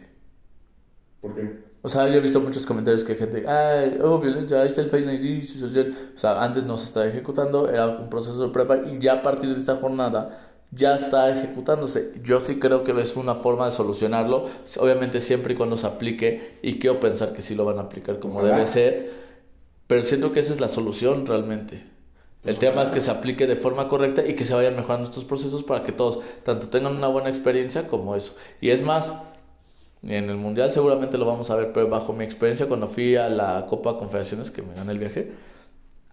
¿Por 1.21 1.35
qué? 1.35 1.65
O 1.81 1.89
sea, 1.89 2.07
yo 2.07 2.15
he 2.15 2.19
visto 2.21 2.39
muchos 2.39 2.65
comentarios 2.65 3.03
que 3.03 3.15
gente, 3.15 3.45
ay, 3.47 3.99
oh, 4.01 4.19
violencia, 4.19 4.61
ahí 4.61 4.67
está 4.67 4.81
el 4.81 4.89
Fan 4.89 5.09
ID, 5.09 5.43
su 5.43 5.59
social". 5.59 5.93
O 6.15 6.17
sea, 6.17 6.41
antes 6.41 6.63
no 6.63 6.77
se 6.77 6.85
estaba 6.85 7.05
ejecutando, 7.05 7.69
era 7.69 7.87
un 7.87 8.09
proceso 8.09 8.47
de 8.47 8.53
prueba 8.53 8.77
y 8.77 8.99
ya 8.99 9.15
a 9.15 9.21
partir 9.21 9.49
de 9.49 9.59
esta 9.59 9.75
jornada 9.75 10.55
ya 10.71 10.95
está 10.95 11.29
ejecutándose. 11.29 12.13
Yo 12.23 12.39
sí 12.39 12.59
creo 12.59 12.83
que 12.83 12.91
es 12.99 13.15
una 13.17 13.35
forma 13.35 13.65
de 13.65 13.71
solucionarlo, 13.71 14.45
obviamente 14.79 15.19
siempre 15.19 15.53
y 15.53 15.57
cuando 15.57 15.77
se 15.77 15.87
aplique 15.87 16.59
y 16.61 16.79
quiero 16.79 16.99
pensar 16.99 17.33
que 17.33 17.41
sí 17.41 17.55
lo 17.55 17.65
van 17.65 17.77
a 17.79 17.83
aplicar 17.83 18.19
como 18.19 18.39
Ojalá. 18.39 18.55
debe 18.55 18.67
ser, 18.67 19.24
pero 19.87 20.03
siento 20.03 20.33
que 20.33 20.39
esa 20.41 20.53
es 20.53 20.59
la 20.61 20.67
solución 20.67 21.25
realmente. 21.25 21.83
El 22.45 22.57
Pues 22.57 22.59
tema 22.59 22.81
ojalá. 22.81 22.83
es 22.83 22.91
que 22.91 23.01
se 23.01 23.11
aplique 23.11 23.47
de 23.47 23.55
forma 23.55 23.87
correcta 23.89 24.25
y 24.27 24.35
que 24.35 24.45
se 24.45 24.53
vayan 24.55 24.75
mejorando 24.75 25.05
estos 25.09 25.25
procesos 25.25 25.63
para 25.63 25.83
que 25.83 25.91
todos 25.91 26.23
tanto 26.43 26.69
tengan 26.69 26.95
una 26.95 27.07
buena 27.07 27.29
experiencia 27.29 27.87
como 27.87 28.15
eso. 28.15 28.35
Y 28.61 28.69
es 28.71 28.81
más, 28.83 29.11
en 30.03 30.29
el 30.29 30.37
Mundial 30.37 30.71
seguramente 30.71 31.17
lo 31.17 31.25
vamos 31.25 31.49
a 31.49 31.55
ver, 31.55 31.73
pero 31.73 31.89
bajo 31.89 32.13
mi 32.13 32.23
experiencia 32.23 32.67
cuando 32.67 32.87
fui 32.87 33.15
a 33.15 33.29
la 33.29 33.65
Copa 33.67 33.97
Confederaciones, 33.97 34.51
que 34.51 34.61
me 34.61 34.75
gané 34.75 34.91
el 34.91 34.99
viaje, 34.99 35.33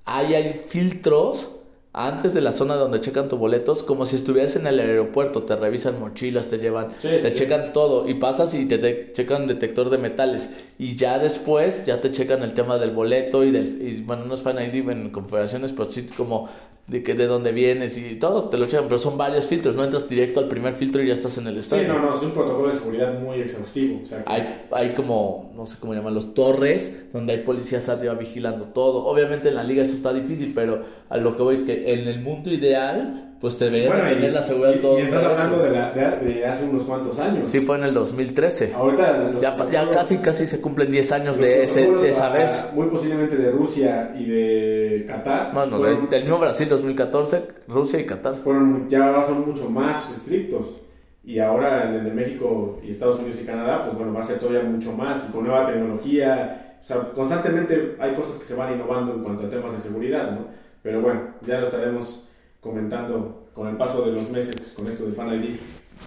ahí 0.04 0.34
hay 0.34 0.54
filtros 0.54 1.61
antes 1.94 2.32
de 2.32 2.40
la 2.40 2.52
zona 2.52 2.76
donde 2.76 3.00
checan 3.02 3.28
tus 3.28 3.38
boletos, 3.38 3.82
como 3.82 4.06
si 4.06 4.16
estuvieras 4.16 4.56
en 4.56 4.66
el 4.66 4.80
aeropuerto, 4.80 5.42
te 5.42 5.56
revisan 5.56 6.00
mochilas, 6.00 6.48
te 6.48 6.58
llevan, 6.58 6.88
Sí, 6.98 7.08
te 7.20 7.30
sí. 7.30 7.36
checan 7.36 7.72
todo 7.74 8.08
y 8.08 8.14
pasas 8.14 8.54
y 8.54 8.66
te, 8.66 8.78
de- 8.78 9.12
checan 9.12 9.46
detector 9.46 9.90
de 9.90 9.98
metales 9.98 10.50
y 10.78 10.96
ya 10.96 11.18
después 11.18 11.84
ya 11.84 12.00
te 12.00 12.10
checan 12.10 12.42
el 12.42 12.54
tema 12.54 12.78
del 12.78 12.92
boleto 12.92 13.44
y 13.44 13.50
del 13.50 13.82
y, 13.82 14.02
bueno 14.02 14.24
no 14.24 14.34
es 14.34 14.42
fan 14.42 14.56
ID 14.58 14.90
en 14.90 15.10
confederaciones 15.10 15.72
pero 15.72 15.90
sí 15.90 16.06
como 16.16 16.48
de 16.92 17.02
que 17.02 17.14
de 17.14 17.26
dónde 17.26 17.50
vienes 17.52 17.96
y 17.98 18.14
todo 18.16 18.48
te 18.50 18.58
lo 18.58 18.66
checan 18.66 18.84
pero 18.84 18.98
son 18.98 19.16
varios 19.18 19.46
filtros 19.46 19.74
no 19.74 19.82
entras 19.82 20.08
directo 20.08 20.38
al 20.40 20.48
primer 20.48 20.74
filtro 20.74 21.02
y 21.02 21.08
ya 21.08 21.14
estás 21.14 21.38
en 21.38 21.46
el 21.46 21.54
Sí, 21.54 21.60
estadio 21.60 21.88
no, 21.88 21.98
no, 21.98 22.14
es 22.14 22.22
un 22.22 22.32
protocolo 22.32 22.66
de 22.66 22.72
seguridad 22.74 23.18
muy 23.18 23.40
exhaustivo. 23.40 24.00
O 24.04 24.06
sea, 24.06 24.22
que- 24.24 24.30
hay, 24.32 24.62
hay 24.70 24.94
como, 24.94 25.50
no 25.56 25.66
sé 25.66 25.78
cómo 25.80 25.94
llaman, 25.94 26.14
los 26.14 26.34
torres, 26.34 27.06
donde 27.12 27.32
hay 27.32 27.38
policías 27.40 27.88
arriba 27.88 28.14
vigilando 28.14 28.66
todo. 28.66 29.06
Obviamente 29.06 29.48
en 29.48 29.54
la 29.56 29.64
liga 29.64 29.82
eso 29.82 29.94
está 29.94 30.12
difícil, 30.12 30.52
pero 30.54 30.82
a 31.08 31.16
lo 31.16 31.36
que 31.36 31.42
voy 31.42 31.54
es 31.54 31.62
que 31.62 31.92
en 31.94 32.06
el 32.06 32.20
mundo 32.20 32.50
ideal, 32.52 33.31
pues 33.42 33.58
te 33.58 33.64
deberían 33.66 33.92
Bueno, 33.92 34.04
de 34.08 34.14
tener 34.14 34.30
y- 34.30 34.34
la 34.34 34.40
seguridad 34.42 34.74
y, 34.76 34.78
todo. 34.80 34.98
y 34.98 35.02
estás 35.02 35.24
hablando 35.24 35.58
de, 35.64 35.70
la- 35.72 35.90
de- 35.90 36.32
de 36.32 36.46
hace 36.46 36.64
unos 36.64 36.84
cuantos 36.84 37.18
años. 37.18 37.46
Sí, 37.48 37.60
fue 37.60 37.76
en 37.76 37.82
el 37.84 37.92
2013. 37.92 38.72
Ahorita 38.74 39.18
los 39.18 39.42
Ya, 39.42 39.56
ya 39.70 39.90
casi, 39.90 40.16
casi 40.18 40.46
se 40.46 40.60
cumplen 40.60 40.90
10 40.92 41.10
años 41.12 41.36
de, 41.38 41.64
ese, 41.64 41.90
de 41.90 42.08
esa 42.10 42.28
a- 42.30 42.32
vez. 42.32 42.70
Muy 42.72 42.86
posiblemente 42.86 43.36
de 43.36 43.50
Rusia 43.50 44.14
y 44.16 44.24
de 44.26 45.04
Qatar. 45.08 45.52
Bueno, 45.52 45.76
fueron, 45.78 46.00
del, 46.02 46.10
del 46.10 46.22
mismo 46.22 46.38
Brasil 46.38 46.68
2014, 46.68 47.42
Rusia 47.68 47.98
y 47.98 48.06
Qatar. 48.06 48.36
fueron- 48.36 48.88
ya 48.88 49.22
son 49.24 49.44
mucho 49.46 49.68
más 49.68 50.10
estrictos. 50.16 50.78
Y 51.24 51.38
ahora 51.38 51.88
en 51.88 51.94
el 51.96 52.04
de 52.04 52.10
México 52.12 52.78
y 52.82 52.90
Estados 52.90 53.18
Unidos 53.18 53.40
y 53.42 53.44
Canadá, 53.46 53.82
pues 53.82 53.96
bueno, 53.96 54.12
va 54.14 54.20
a 54.20 54.24
ser 54.24 54.38
todavía 54.38 54.62
mucho 54.62 54.92
más. 54.92 55.26
Y 55.28 55.32
con 55.32 55.44
nueva 55.46 55.66
tecnología. 55.66 56.76
O 56.80 56.84
sea, 56.84 56.96
constantemente 57.14 57.96
hay 58.00 58.14
cosas 58.14 58.38
que 58.38 58.44
se 58.44 58.54
van 58.54 58.72
innovando 58.74 59.14
en 59.14 59.22
cuanto 59.22 59.46
a 59.46 59.50
temas 59.50 59.72
de 59.72 59.78
seguridad, 59.78 60.30
¿no? 60.32 60.46
Pero 60.82 61.00
bueno, 61.00 61.20
ya 61.46 61.58
lo 61.58 61.64
estaremos 61.66 62.28
comentando 62.62 63.50
con 63.52 63.68
el 63.68 63.76
paso 63.76 64.06
de 64.06 64.12
los 64.12 64.30
meses 64.30 64.72
con 64.74 64.86
esto 64.86 65.04
de 65.04 65.12
Fan 65.12 65.34
ID, 65.34 65.56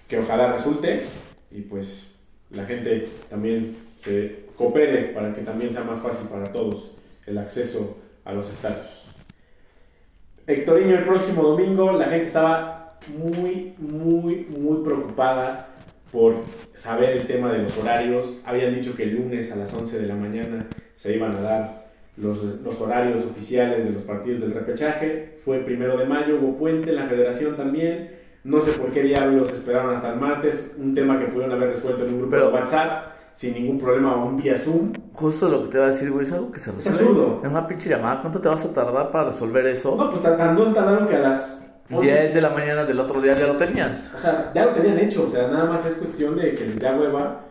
que 0.08 0.20
ojalá 0.20 0.54
resulte 0.54 1.04
y 1.52 1.62
pues 1.62 2.12
la 2.50 2.66
gente 2.66 3.10
también 3.30 3.76
se 3.98 4.46
coopere 4.56 5.10
para 5.14 5.34
que 5.34 5.42
también 5.42 5.72
sea 5.72 5.84
más 5.84 6.00
fácil 6.00 6.30
para 6.30 6.52
todos 6.52 6.92
el 7.28 7.38
acceso 7.38 7.98
a 8.24 8.34
los 8.34 8.50
estadios. 8.50 9.10
Hectorinho 10.48 10.96
el 10.96 11.04
próximo 11.04 11.44
domingo, 11.44 11.92
la 11.92 12.06
gente 12.06 12.24
estaba 12.24 13.00
muy, 13.18 13.74
muy, 13.78 14.46
muy 14.46 14.84
preocupada 14.84 15.70
por 16.12 16.36
saber 16.74 17.18
el 17.18 17.28
tema 17.28 17.52
de 17.52 17.64
los 17.64 17.78
horarios. 17.78 18.40
Habían 18.46 18.74
dicho 18.74 18.96
que 18.96 19.04
el 19.04 19.16
lunes 19.16 19.52
a 19.52 19.58
las 19.58 19.74
11 19.74 20.00
de 20.00 20.08
la 20.08 20.16
mañana 20.16 20.68
se 20.96 21.16
iban 21.16 21.36
a 21.36 21.42
dar 21.42 21.85
los, 22.18 22.62
los 22.62 22.82
horarios 22.82 23.24
oficiales 23.26 23.84
de 23.86 23.92
los 23.92 24.04
partidos 24.04 24.42
del 24.42 24.54
repechaje. 24.54 25.36
Fue 25.44 25.60
primero 25.60 25.98
de 25.98 26.06
mayo, 26.06 26.38
hubo 26.42 26.58
puente 26.58 26.90
en 26.92 26.96
la 26.98 27.08
federación 27.08 27.56
también. 27.56 28.12
No 28.44 28.62
sé 28.62 28.72
por 28.74 28.92
qué 28.92 29.02
diablos 29.04 29.52
esperaron 29.52 29.96
hasta 29.96 30.14
el 30.14 30.20
martes. 30.20 30.72
Un 30.78 30.94
tema 30.96 31.20
que 31.20 31.26
pudieron 31.26 31.52
haber 31.56 31.70
resuelto 31.70 32.04
en 32.06 32.14
un 32.14 32.18
grupo 32.20 32.32
Pero- 32.32 32.48
de 32.48 32.54
WhatsApp 32.54 33.08
sin 33.34 33.54
ningún 33.54 33.78
problema 33.80 34.16
o 34.16 34.28
un 34.28 34.38
vía 34.38 34.56
Zoom. 34.58 34.94
Justo 35.12 35.50
lo 35.50 35.64
que 35.64 35.70
te 35.70 35.78
iba 35.78 35.88
a 35.88 35.90
decir, 35.90 36.10
güey, 36.10 36.26
es 36.26 36.32
algo 36.32 36.52
que 36.52 36.60
se 36.60 36.72
resuelve. 36.72 37.00
absurdo. 37.02 37.42
En 37.44 37.52
una 37.52 37.68
pinche 37.68 37.90
llamada, 37.90 38.22
¿cuánto 38.22 38.40
te 38.40 38.48
vas 38.48 38.64
a 38.64 38.74
tardar 38.74 39.12
para 39.12 39.26
resolver 39.32 39.66
eso? 39.66 39.96
No, 39.98 40.10
pues 40.10 40.22
tan- 40.22 40.56
no 40.56 40.66
se 40.66 40.72
tardaron 40.74 41.08
que 41.08 41.16
a 41.16 41.20
las 41.20 41.62
11 41.92 42.06
10 42.08 42.34
de 42.34 42.42
la 42.42 42.50
mañana 42.52 42.86
del 42.86 42.98
otro 43.00 43.20
día 43.22 43.38
ya 43.38 43.48
lo 43.48 43.58
tenían. 43.58 43.92
O 44.16 44.18
sea, 44.18 44.52
ya 44.56 44.66
lo 44.66 44.72
tenían 44.72 44.98
hecho, 45.00 45.26
o 45.28 45.30
sea, 45.30 45.48
nada 45.50 45.66
más 45.66 45.86
es 45.86 45.96
cuestión 45.96 46.38
de 46.38 46.56
que 46.56 46.66
les 46.66 46.80
da 46.80 46.96
hueva. 46.98 47.42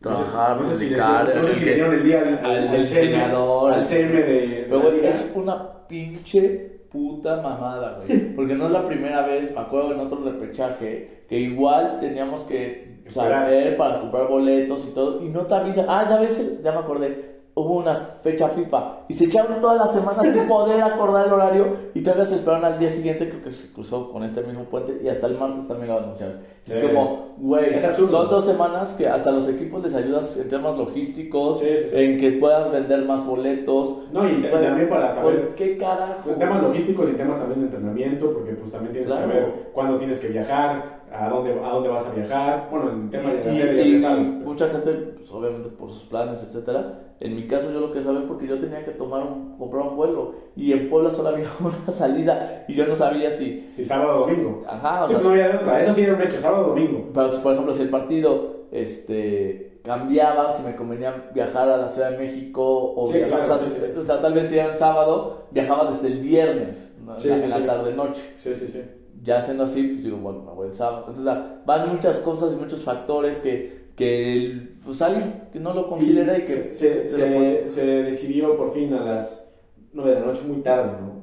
Trabajar, 0.00 0.60
no 0.60 0.64
sé, 0.64 0.70
no 0.70 0.78
sé 0.78 0.88
si, 0.88 0.94
no 0.94 1.54
sé 1.54 1.64
le 1.64 1.96
el 1.96 2.04
día 2.04 2.40
al, 2.42 2.76
diseñador. 2.76 3.72
al 3.72 3.84
CM 3.84 4.12
de. 4.12 4.66
Pero, 4.68 4.80
güey, 4.80 5.06
es 5.06 5.32
una 5.34 5.86
pinche 5.88 6.80
puta 6.90 7.40
mamada, 7.40 7.98
güey. 7.98 8.34
Porque 8.36 8.54
no 8.54 8.66
es 8.66 8.72
la 8.72 8.86
primera 8.86 9.26
vez, 9.26 9.52
me 9.54 9.60
acuerdo 9.60 9.94
en 9.94 10.00
otro 10.00 10.22
repechaje, 10.22 11.24
que 11.28 11.38
igual 11.38 11.98
teníamos 12.00 12.42
que 12.42 13.02
saber 13.08 13.76
para 13.76 14.00
comprar 14.00 14.28
boletos 14.28 14.86
y 14.88 14.94
todo, 14.94 15.24
y 15.24 15.28
no 15.28 15.46
te 15.46 15.54
avisan. 15.54 15.86
Ah, 15.88 16.06
ya 16.08 16.20
ves, 16.20 16.62
ya 16.62 16.72
me 16.72 16.78
acordé. 16.78 17.35
Hubo 17.58 17.76
una 17.78 17.94
fecha 18.22 18.48
FIFA 18.50 19.04
y 19.08 19.14
se 19.14 19.24
echaron 19.24 19.58
toda 19.62 19.76
la 19.76 19.86
semana 19.86 20.22
sin 20.22 20.46
poder 20.46 20.82
acordar 20.82 21.26
el 21.26 21.32
horario 21.32 21.66
y 21.94 22.02
todavía 22.02 22.26
se 22.26 22.34
esperaron 22.34 22.66
al 22.66 22.78
día 22.78 22.90
siguiente, 22.90 23.30
creo 23.30 23.42
que 23.42 23.52
se 23.54 23.72
cruzó 23.72 24.12
con 24.12 24.22
este 24.24 24.42
mismo 24.42 24.64
puente 24.64 25.00
y 25.02 25.08
hasta 25.08 25.26
el 25.26 25.38
martes 25.38 25.66
también 25.66 25.88
lo 25.88 25.96
anunciaron. 26.00 26.36
Es 26.66 26.74
Sí. 26.74 26.86
como, 26.86 27.28
güey, 27.38 27.74
Es 27.76 27.82
son 27.96 28.28
dos 28.28 28.44
semanas 28.44 28.92
que 28.92 29.08
hasta 29.08 29.30
los 29.30 29.48
equipos 29.48 29.82
les 29.82 29.94
ayudas 29.94 30.36
en 30.36 30.50
temas 30.50 30.76
logísticos, 30.76 31.60
Sí, 31.60 31.66
sí, 31.66 31.88
sí. 31.88 31.96
en 31.96 32.18
que 32.18 32.32
puedas 32.32 32.70
vender 32.70 33.06
más 33.06 33.26
boletos. 33.26 34.00
No, 34.12 34.28
y, 34.28 34.42
también 34.50 34.90
para 34.90 35.10
saber. 35.10 35.46
¿Por 35.46 35.54
qué 35.54 35.78
carajo? 35.78 36.28
En 36.28 36.38
temas 36.38 36.62
logísticos 36.62 37.08
y 37.08 37.12
temas 37.14 37.38
también 37.38 37.60
de 37.60 37.66
entrenamiento, 37.68 38.34
porque 38.34 38.52
pues 38.52 38.70
también 38.70 38.92
tienes 38.92 39.10
Claro. 39.10 39.28
que 39.28 39.32
saber 39.32 39.70
cuándo 39.72 39.96
tienes 39.96 40.18
que 40.18 40.28
viajar, 40.28 41.00
a 41.18 41.28
dónde, 41.28 41.52
a 41.52 41.68
dónde 41.70 41.88
vas 41.88 42.06
a 42.06 42.12
viajar. 42.12 42.68
Bueno, 42.70 42.90
el 42.90 43.10
tema 43.10 43.30
de 43.32 43.44
la 43.44 43.52
Y- 43.52 43.56
serie 43.58 43.84
y- 43.86 43.98
sabes. 43.98 44.26
mucha 44.28 44.68
gente, 44.68 44.92
pues, 45.16 45.30
obviamente 45.32 45.68
por 45.70 45.90
sus 45.90 46.04
planes, 46.04 46.42
etcétera. 46.42 47.00
En 47.18 47.34
mi 47.34 47.46
caso 47.46 47.72
yo 47.72 47.80
lo 47.80 47.92
que 47.92 48.02
sabía 48.02 48.22
porque 48.28 48.46
yo 48.46 48.58
tenía 48.58 48.84
que 48.84 48.90
tomar 48.90 49.22
un, 49.22 49.56
comprar 49.56 49.86
un 49.88 49.96
vuelo 49.96 50.34
y 50.54 50.72
en 50.72 50.90
Puebla 50.90 51.10
solo 51.10 51.30
había 51.30 51.46
una 51.60 51.90
salida 51.92 52.64
y 52.68 52.74
yo 52.74 52.86
no 52.86 52.94
sabía 52.94 53.30
si, 53.30 53.70
Si 53.74 53.84
sábado 53.84 54.16
o 54.24 54.26
domingo. 54.28 54.62
ajá, 54.68 55.04
o 55.04 55.06
Sí, 55.06 55.14
sea, 55.14 55.22
no 55.22 55.30
había 55.30 55.48
de 55.48 55.56
otra. 55.56 55.80
Eso 55.80 55.94
sí 55.94 56.02
era 56.02 56.14
un 56.14 56.22
hecho, 56.22 56.40
sábado 56.40 56.66
o 56.66 56.68
domingo. 56.70 57.08
pero, 57.14 57.28
por 57.42 57.52
ejemplo 57.52 57.72
si 57.74 57.82
el 57.82 57.88
partido, 57.88 58.56
este, 58.70 59.80
cambiaba, 59.82 60.52
si 60.52 60.62
me 60.64 60.74
convenía 60.76 61.30
viajar 61.32 61.68
a 61.70 61.76
la 61.76 61.88
Ciudad 61.88 62.10
de 62.10 62.18
México 62.18 62.92
o, 62.94 63.06
Sí, 63.10 63.18
viajar, 63.18 63.44
claro, 63.44 63.54
o, 63.62 63.64
sea, 63.64 63.66
sí, 63.66 63.98
o 63.98 64.04
sea, 64.04 64.20
tal 64.20 64.34
vez 64.34 64.48
si 64.48 64.58
era 64.58 64.72
el 64.72 64.74
sábado, 64.74 65.44
viajaba 65.52 65.90
desde 65.90 66.08
el 66.08 66.18
viernes, 66.20 66.96
¿no? 67.04 67.16
En 67.16 67.28
la, 67.30 67.44
en 67.44 67.50
la 67.50 67.56
sí. 67.58 67.62
tarde 67.64 67.94
noche. 67.94 68.22
Sí, 68.38 68.54
sí, 68.56 68.66
sí. 68.66 68.82
Ya 69.22 69.40
siendo 69.40 69.64
así, 69.64 69.82
pues 69.82 70.04
digo, 70.04 70.18
bueno, 70.18 70.42
me 70.42 70.52
voy 70.52 70.68
el 70.68 70.74
sábado. 70.74 71.06
Entonces, 71.08 71.34
van 71.64 71.92
muchas 71.92 72.18
cosas 72.18 72.52
y 72.52 72.56
muchos 72.56 72.82
factores 72.82 73.38
que, 73.38 73.86
que 73.96 74.76
pues 74.84 75.00
alguien 75.02 75.48
que 75.52 75.60
no 75.60 75.74
lo 75.74 75.86
considera 75.86 76.38
y 76.38 76.42
que 76.42 76.52
se, 76.52 77.08
se, 77.08 77.08
se 77.08 77.68
se, 77.68 77.86
decidió 77.86 78.56
por 78.56 78.72
fin 78.72 78.92
a 78.94 79.02
las 79.02 79.48
9 79.92 80.10
de 80.10 80.20
la 80.20 80.26
noche, 80.26 80.42
muy 80.46 80.62
tarde, 80.62 80.92
¿no? 81.00 81.16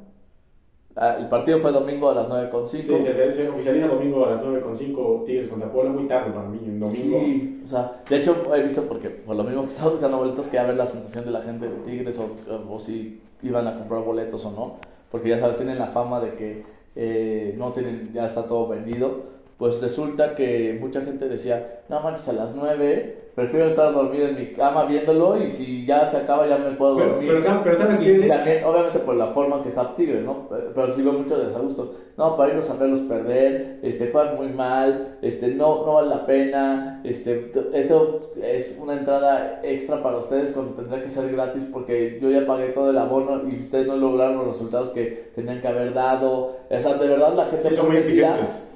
Ah, 0.96 1.16
el 1.20 1.28
partido 1.28 1.58
fue 1.60 1.72
domingo 1.72 2.10
a 2.10 2.14
las 2.14 2.30
9.05. 2.30 2.68
Sí, 2.68 2.84
se, 2.84 3.50
oficializa 3.50 3.88
domingo 3.88 4.26
a 4.26 4.32
las 4.32 4.44
9.5 4.44 5.26
Tigres 5.26 5.48
contra 5.48 5.72
Puebla, 5.72 5.92
muy 5.92 6.08
tarde 6.08 6.32
para 6.32 6.48
mí, 6.48 6.60
en 6.64 6.80
domingo. 6.80 7.20
Sí, 7.20 7.62
o 7.66 7.68
sea, 7.68 8.04
de 8.08 8.18
hecho 8.18 8.36
he 8.56 8.62
visto 8.62 8.84
porque 8.84 9.10
por 9.10 9.36
lo 9.36 9.44
mismo 9.44 9.64
que 9.64 9.70
estaba 9.70 9.90
buscando 9.90 10.18
boletos 10.18 10.46
quería 10.46 10.68
ver 10.68 10.78
la 10.78 10.86
sensación 10.86 11.26
de 11.26 11.32
la 11.32 11.42
gente 11.42 11.68
de 11.68 11.76
Tigres 11.78 12.20
o, 12.20 12.72
o 12.72 12.80
si 12.80 13.22
iban 13.42 13.68
a 13.68 13.76
comprar 13.76 14.04
boletos 14.04 14.46
o 14.46 14.52
no, 14.52 14.76
porque 15.10 15.30
ya 15.30 15.40
sabes, 15.40 15.58
tienen 15.58 15.80
la 15.80 15.88
fama 15.88 16.20
de 16.20 16.36
que 16.36 16.64
eh, 16.96 17.56
no 17.58 17.72
tienen, 17.72 18.12
ya 18.14 18.26
está 18.26 18.44
todo 18.44 18.68
vendido, 18.68 19.34
pues 19.58 19.80
resulta 19.82 20.36
que 20.36 20.78
mucha 20.80 21.02
gente 21.02 21.28
decía, 21.28 21.82
no 21.90 22.02
manches, 22.02 22.30
a 22.30 22.34
las 22.34 22.56
9 22.56 23.24
prefiero 23.36 23.66
estar 23.66 23.92
dormido 23.94 24.28
en 24.28 24.36
mi 24.36 24.48
cama 24.54 24.86
viéndolo 24.86 25.42
y 25.42 25.50
si 25.50 25.86
ya 25.86 26.06
se 26.06 26.18
acaba 26.18 26.48
ya 26.48 26.58
me 26.58 26.72
puedo 26.72 26.96
dormir. 26.96 27.30
Pero, 27.64 27.76
sabes 27.76 28.02
y 28.02 28.28
también, 28.28 28.64
obviamente 28.64 29.00
por 29.00 29.16
la 29.16 29.28
forma 29.28 29.64
que 29.64 29.70
está 29.70 29.96
Tigres, 29.96 30.24
¿no? 30.24 30.48
Pero 30.50 30.94
sí 30.94 31.02
veo 31.02 31.14
mucho 31.14 31.38
desagusto. 31.38 31.96
No, 32.16 32.38
para 32.38 32.52
irlos 32.52 32.70
a 32.70 32.76
verlos 32.76 33.00
perder, 33.02 33.80
este, 33.82 34.12
juegan 34.12 34.36
muy 34.36 34.50
mal, 34.50 35.18
este, 35.24 35.48
no, 35.56 35.84
no 35.84 35.94
vale 35.96 36.10
la 36.10 36.28
pena, 36.28 37.02
este, 37.04 37.52
esto 37.74 38.34
es 38.40 38.78
una 38.80 38.94
entrada 39.00 39.62
extra 39.64 40.04
para 40.04 40.18
ustedes 40.18 40.52
cuando 40.52 40.74
tendrá 40.74 41.02
que 41.02 41.10
ser 41.10 41.32
gratis 41.32 41.68
porque 41.74 42.20
yo 42.22 42.30
ya 42.30 42.46
pagué 42.46 42.68
todo 42.68 42.92
el 42.92 43.00
abono 43.00 43.50
y 43.50 43.60
ustedes 43.60 43.88
no 43.88 43.98
lograron 43.98 44.38
los 44.38 44.48
resultados 44.50 44.92
que 44.92 45.32
tenían 45.34 45.60
que 45.60 45.68
haber 45.68 45.96
dado. 45.96 46.58
O 46.70 46.80
sea, 46.80 46.94
de 46.94 47.08
verdad 47.08 47.34
la 47.34 47.46
gente 47.46 47.72
sí, 48.04 48.22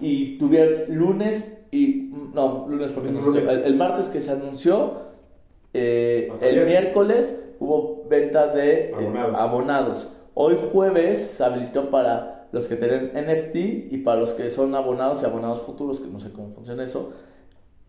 y 0.01 0.37
tuvieron 0.39 0.95
lunes 0.95 1.63
y 1.69 2.09
no, 2.33 2.65
lunes 2.67 2.91
porque 2.91 3.11
no, 3.11 3.19
el, 3.35 3.75
martes 3.75 4.09
que 4.09 4.19
se 4.19 4.31
anunció, 4.31 4.93
eh, 5.75 6.31
el 6.41 6.65
miércoles 6.65 7.53
hubo 7.59 8.03
venta 8.09 8.47
de 8.47 8.89
eh, 8.89 9.13
abonados. 9.35 10.11
Hoy 10.33 10.57
jueves 10.71 11.35
se 11.37 11.43
habilitó 11.43 11.91
para 11.91 12.36
los 12.51 12.67
que 12.67 12.75
tienen 12.75 13.11
NFT 13.13 13.55
y 13.91 13.97
para 14.03 14.19
los 14.19 14.31
que 14.31 14.49
son 14.49 14.73
abonados 14.75 15.21
y 15.21 15.25
abonados 15.25 15.61
futuros, 15.61 15.99
que 15.99 16.07
no 16.07 16.19
sé 16.19 16.31
cómo 16.31 16.53
funciona 16.53 16.83
eso. 16.83 17.13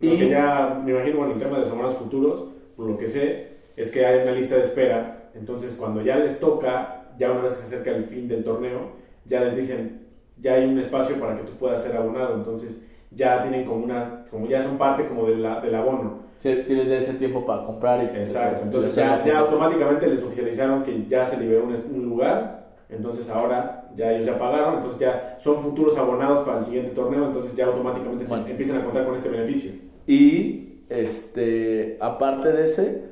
y 0.00 0.16
que 0.16 0.28
ya, 0.28 0.80
me 0.84 0.92
imagino, 0.92 1.18
bueno, 1.18 1.34
el 1.34 1.38
tema 1.38 1.54
de 1.54 1.60
los 1.60 1.68
abonados 1.68 1.96
futuros, 1.96 2.50
por 2.76 2.86
lo 2.86 2.98
que 2.98 3.06
sé, 3.06 3.48
es 3.76 3.90
que 3.90 4.04
hay 4.04 4.22
una 4.22 4.32
lista 4.32 4.56
de 4.56 4.62
espera. 4.62 5.30
Entonces, 5.34 5.74
cuando 5.78 6.02
ya 6.02 6.16
les 6.16 6.40
toca, 6.40 7.12
ya 7.18 7.30
una 7.30 7.42
vez 7.42 7.52
que 7.52 7.58
se 7.58 7.64
acerca 7.64 7.90
el 7.90 8.04
fin 8.04 8.28
del 8.28 8.44
torneo, 8.44 8.92
ya 9.24 9.40
les 9.42 9.56
dicen, 9.56 10.06
ya 10.40 10.54
hay 10.54 10.64
un 10.64 10.78
espacio 10.78 11.16
para 11.16 11.36
que 11.36 11.44
tú 11.44 11.52
puedas 11.52 11.82
ser 11.82 11.96
abonado. 11.96 12.34
Entonces, 12.34 12.80
ya 13.10 13.42
tienen 13.42 13.66
como 13.66 13.84
una, 13.84 14.24
como 14.30 14.46
ya 14.46 14.60
son 14.60 14.78
parte 14.78 15.06
como 15.06 15.26
de 15.26 15.36
la, 15.36 15.60
del 15.60 15.74
abono. 15.74 16.28
Sí, 16.38 16.62
tienes 16.64 16.88
ese 16.88 17.14
tiempo 17.14 17.44
para 17.44 17.64
comprar 17.64 18.02
y... 18.02 18.16
Exacto, 18.16 18.62
entonces 18.62 18.94
ya, 18.94 19.24
ya, 19.24 19.40
automáticamente 19.40 20.06
les 20.06 20.22
oficializaron 20.22 20.84
que 20.84 21.06
ya 21.06 21.24
se 21.24 21.40
liberó 21.40 21.64
un, 21.64 21.74
un, 21.74 22.08
lugar, 22.08 22.68
entonces 22.88 23.28
ahora 23.28 23.77
ya 23.96 24.12
ellos 24.12 24.26
ya 24.26 24.38
pagaron, 24.38 24.76
entonces 24.76 25.00
ya 25.00 25.36
son 25.38 25.60
futuros 25.60 25.96
abonados 25.98 26.40
para 26.40 26.58
el 26.58 26.64
siguiente 26.64 26.94
torneo, 26.94 27.26
entonces 27.26 27.54
ya 27.54 27.66
automáticamente 27.66 28.24
empiezan 28.50 28.78
a 28.78 28.84
contar 28.84 29.04
con 29.04 29.14
este 29.14 29.28
beneficio. 29.28 29.72
Y, 30.06 30.84
este, 30.88 31.98
aparte 32.00 32.52
de 32.52 32.64
ese, 32.64 33.04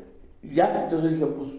ya, 0.42 0.84
entonces 0.84 1.12
dije, 1.12 1.26
pues 1.26 1.50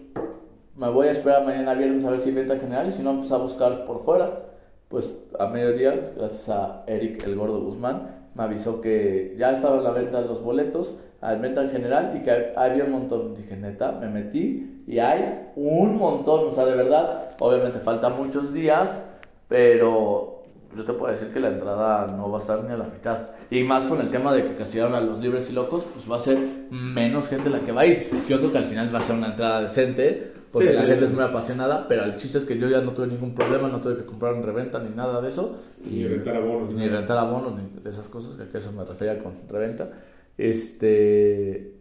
me 0.76 0.88
voy 0.90 1.08
a 1.08 1.10
esperar 1.10 1.44
mañana 1.44 1.74
viernes 1.74 2.04
a 2.04 2.10
ver 2.10 2.20
si 2.20 2.30
venta 2.30 2.56
general 2.56 2.88
y 2.88 2.92
si 2.92 3.02
no, 3.02 3.18
pues 3.18 3.32
a 3.32 3.38
buscar 3.38 3.84
por 3.84 4.04
fuera. 4.04 4.44
Pues 4.88 5.12
a 5.38 5.48
mediodía, 5.48 6.00
gracias 6.16 6.48
a 6.48 6.84
Eric 6.86 7.22
el 7.24 7.36
Gordo 7.36 7.60
Guzmán, 7.60 8.30
me 8.34 8.44
avisó 8.44 8.80
que 8.80 9.34
ya 9.36 9.52
estaba 9.52 9.78
en 9.78 9.84
la 9.84 9.90
venta 9.90 10.22
de 10.22 10.28
los 10.28 10.42
boletos, 10.42 10.98
al 11.20 11.44
en 11.44 11.70
general 11.70 12.12
y 12.16 12.24
que 12.24 12.52
había 12.56 12.84
un 12.84 12.92
montón. 12.92 13.34
Dije, 13.34 13.56
neta, 13.56 13.92
me 13.92 14.08
metí 14.08 14.84
y 14.86 14.98
hay 14.98 15.50
un 15.56 15.96
montón, 15.98 16.48
o 16.48 16.52
sea, 16.52 16.64
de 16.64 16.76
verdad, 16.76 17.30
obviamente 17.40 17.78
faltan 17.78 18.16
muchos 18.16 18.52
días, 18.52 19.04
pero 19.48 20.44
yo 20.76 20.84
te 20.84 20.92
puedo 20.92 21.12
decir 21.12 21.28
que 21.32 21.40
la 21.40 21.48
entrada 21.48 22.06
no 22.06 22.30
va 22.30 22.38
a 22.38 22.40
estar 22.40 22.62
ni 22.64 22.72
a 22.72 22.76
la 22.76 22.84
mitad. 22.84 23.30
Y 23.50 23.64
más 23.64 23.84
con 23.84 24.00
el 24.00 24.10
tema 24.10 24.32
de 24.32 24.44
que 24.44 24.54
castigaron 24.54 24.94
a 24.94 25.00
los 25.00 25.18
libres 25.20 25.50
y 25.50 25.54
locos, 25.54 25.86
pues 25.92 26.10
va 26.10 26.16
a 26.16 26.20
ser 26.20 26.38
menos 26.70 27.28
gente 27.28 27.50
la 27.50 27.60
que 27.60 27.72
va 27.72 27.82
a 27.82 27.86
ir. 27.86 28.10
Yo 28.28 28.38
creo 28.38 28.52
que 28.52 28.58
al 28.58 28.64
final 28.64 28.94
va 28.94 28.98
a 28.98 29.02
ser 29.02 29.16
una 29.16 29.28
entrada 29.28 29.62
decente, 29.62 30.32
porque 30.52 30.72
la 30.72 30.82
gente 30.82 31.04
es 31.04 31.12
muy 31.12 31.24
apasionada, 31.24 31.86
pero 31.88 32.04
el 32.04 32.16
chiste 32.16 32.38
es 32.38 32.44
que 32.44 32.58
yo 32.58 32.68
ya 32.68 32.80
no 32.80 32.92
tuve 32.92 33.06
ningún 33.06 33.34
problema, 33.34 33.68
no 33.68 33.80
tuve 33.80 33.96
que 33.96 34.04
comprar 34.04 34.34
en 34.34 34.42
reventa 34.42 34.78
ni 34.78 34.94
nada 34.94 35.20
de 35.20 35.28
eso. 35.28 35.58
Ni 35.84 36.06
rentar 36.06 36.36
abonos. 36.36 36.70
Ni, 36.70 36.88
rentar 36.88 37.18
abonos, 37.18 37.54
ni 37.54 37.82
de 37.82 37.90
esas 37.90 38.08
cosas, 38.08 38.36
que 38.36 38.56
a 38.56 38.60
eso 38.60 38.72
me 38.72 38.84
refería 38.84 39.18
con 39.18 39.32
reventa. 39.48 39.90
Este. 40.38 41.74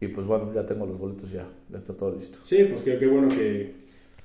Y 0.00 0.08
pues 0.08 0.26
bueno, 0.26 0.52
ya 0.52 0.66
tengo 0.66 0.84
los 0.84 0.98
boletos, 0.98 1.30
ya, 1.30 1.48
ya 1.70 1.78
está 1.78 1.96
todo 1.96 2.14
listo. 2.14 2.38
Sí, 2.42 2.64
pues 2.64 2.82
qué, 2.82 2.98
qué 2.98 3.06
bueno 3.06 3.28
que, 3.28 3.72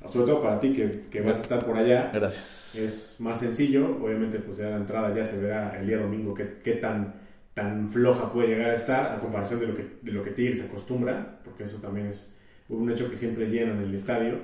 sobre 0.10 0.26
todo 0.26 0.42
para 0.42 0.60
ti 0.60 0.74
que, 0.74 1.06
que, 1.10 1.22
vas 1.22 1.38
a 1.38 1.42
estar 1.42 1.66
por 1.66 1.78
allá. 1.78 2.12
Gracias. 2.14 2.76
Es 2.76 3.16
más 3.20 3.40
sencillo, 3.40 3.98
obviamente 4.04 4.40
pues 4.40 4.58
ya 4.58 4.72
la 4.72 4.78
entrada 4.78 5.16
ya 5.16 5.24
se 5.24 5.40
verá 5.40 5.80
el 5.80 5.88
día 5.88 6.00
domingo 6.00 6.34
qué, 6.34 6.58
qué 6.62 6.74
tan, 6.74 7.14
tan 7.54 7.90
floja 7.92 8.34
puede 8.34 8.50
llegar 8.50 8.72
a 8.72 8.76
estar 8.76 9.14
a 9.14 9.20
comparación 9.20 9.62
de 9.62 9.68
lo 9.68 9.76
que, 9.76 9.86
de 10.02 10.12
lo 10.12 10.22
que 10.24 10.32
Tigres 10.32 10.66
acostumbra, 10.66 11.40
porque 11.46 11.64
eso 11.64 11.78
también 11.78 12.08
es 12.08 12.34
un 12.68 12.92
hecho 12.92 13.10
que 13.10 13.16
siempre 13.16 13.50
llenan 13.50 13.82
el 13.82 13.94
estadio 13.96 14.40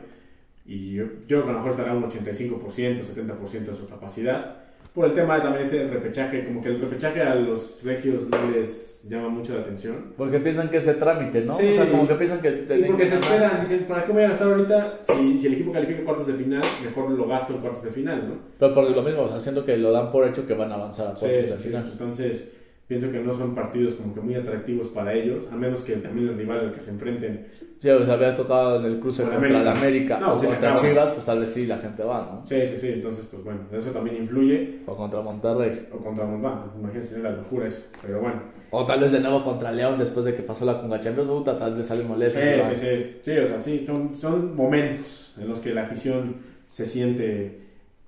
y 0.65 0.93
yo, 0.93 1.05
yo 1.28 1.43
a 1.43 1.47
lo 1.47 1.53
mejor 1.53 1.71
estará 1.71 1.93
un 1.93 2.03
85%, 2.03 3.01
70% 3.03 3.49
de 3.65 3.76
su 3.76 3.88
capacidad. 3.88 4.64
Por 4.94 5.06
el 5.06 5.14
tema 5.14 5.36
de 5.36 5.42
también 5.42 5.64
este 5.64 5.88
repechaje, 5.88 6.46
como 6.46 6.62
que 6.62 6.70
el 6.70 6.82
repechaje 6.82 7.22
a 7.22 7.36
los 7.36 7.82
regios 7.84 8.24
no 8.30 8.52
les 8.52 9.04
llama 9.08 9.30
mucho 9.30 9.56
la 9.56 9.62
atención. 9.62 10.14
Porque 10.18 10.40
piensan 10.40 10.70
que 10.70 10.78
es 10.78 10.86
de 10.86 10.96
trámite, 10.96 11.42
¿no? 11.42 11.56
Sí, 11.56 11.70
o 11.70 11.74
sea, 11.74 11.90
como 11.90 12.08
que 12.08 12.16
piensan 12.16 12.42
que... 12.42 12.52
porque 12.88 13.06
se 13.06 13.16
esperan, 13.16 13.60
dicen, 13.60 13.86
¿para 13.88 14.06
qué 14.06 14.12
voy 14.12 14.24
a 14.24 14.30
gastar 14.30 14.48
ahorita? 14.48 15.00
Si, 15.04 15.38
si 15.38 15.48
el 15.48 15.54
equipo 15.54 15.72
califica 15.72 16.04
cuartos 16.04 16.28
de 16.28 16.34
final, 16.34 16.62
mejor 16.84 17.12
lo 17.12 17.28
gasto 17.28 17.54
en 17.54 17.60
cuartos 17.60 17.84
de 17.84 17.92
final, 17.92 18.28
¿no? 18.28 18.36
Pero 18.58 18.74
por 18.74 18.90
lo 18.90 19.02
mismo, 19.04 19.24
o 19.24 19.28
sea, 19.28 19.38
haciendo 19.38 19.66
que 19.66 19.78
lo 19.78 19.92
dan 19.92 20.12
por 20.12 20.28
hecho 20.28 20.48
que 20.48 20.54
van 20.54 20.72
a 20.72 20.76
avanzar 20.76 21.08
a 21.08 21.14
cuartos 21.14 21.50
de 21.50 21.58
final. 21.58 21.90
Entonces 21.92 22.52
pienso 22.88 23.12
que 23.12 23.20
no 23.20 23.34
son 23.34 23.56
partidos 23.56 23.94
como 23.96 24.14
que 24.14 24.22
muy 24.22 24.36
atractivos 24.36 24.90
para 24.90 25.14
ellos, 25.14 25.46
a 25.52 25.56
menos 25.56 25.82
que 25.82 25.96
también 25.96 26.30
el 26.30 26.38
rival 26.38 26.60
al 26.60 26.72
que 26.72 26.80
se 26.80 26.92
enfrenten. 26.92 27.48
Sí, 27.80 27.90
o 27.90 28.06
sea, 28.06 28.14
había 28.14 28.36
tocado 28.36 28.80
en 28.80 28.86
el 28.86 29.00
cruce 29.00 29.24
contra 29.24 29.40
América. 29.40 29.64
la 29.64 29.72
América, 29.72 30.20
no, 30.20 30.34
o 30.36 30.38
si 30.38 30.46
contra 30.46 30.76
Chivas, 30.76 31.10
pues 31.12 31.26
tal 31.26 31.40
vez 31.40 31.50
sí 31.50 31.66
la 31.66 31.78
gente 31.78 32.04
va, 32.04 32.32
¿no? 32.32 32.46
Sí, 32.46 32.66
sí, 32.66 32.78
sí, 32.78 32.88
entonces 32.94 33.28
pues 33.30 33.44
bueno, 33.44 33.62
eso 33.72 33.92
también 33.92 34.18
influye. 34.18 34.80
O 34.86 34.96
contra 34.96 35.22
Monterrey. 35.22 35.88
O 35.92 35.98
contra 35.98 36.26
Monterrey, 36.26 36.70
imagínense 36.80 37.20
la 37.20 37.32
locura 37.32 37.68
eso, 37.68 37.82
pero 38.02 38.22
bueno. 38.22 38.42
O 38.72 38.86
tal 38.86 39.00
vez 39.00 39.12
de 39.12 39.20
nuevo 39.20 39.44
contra 39.44 39.72
León 39.72 39.98
después 39.98 40.26
de 40.26 40.36
que 40.36 40.44
pasó 40.44 40.66
la 40.66 40.80
Conga 40.80 41.00
Champions, 41.00 41.30
puta, 41.30 41.58
tal 41.58 41.76
vez 41.76 41.86
sale 41.86 42.04
molesto. 42.04 42.40
Sí, 42.40 42.76
sí, 42.76 42.76
sí, 42.76 43.20
sí, 43.24 43.38
o 43.38 43.48
sea, 43.48 43.62
sí, 43.62 43.84
son, 43.86 44.16
son 44.16 44.56
momentos 44.56 45.36
en 45.40 45.48
los 45.48 45.60
que 45.60 45.74
la 45.74 45.84
afición 45.84 46.36
se 46.68 46.86
siente 46.86 47.62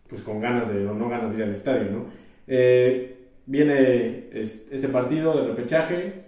pues 0.07 0.21
con 0.21 0.39
ganas 0.39 0.73
de, 0.73 0.85
o 0.87 0.93
no 0.93 1.09
ganas 1.09 1.31
de 1.31 1.37
ir 1.37 1.43
al 1.43 1.51
estadio, 1.51 1.91
¿no? 1.91 2.05
Eh, 2.47 3.16
Viene 3.47 4.27
este 4.33 4.89
partido 4.89 5.35
de 5.41 5.47
repechaje. 5.47 6.25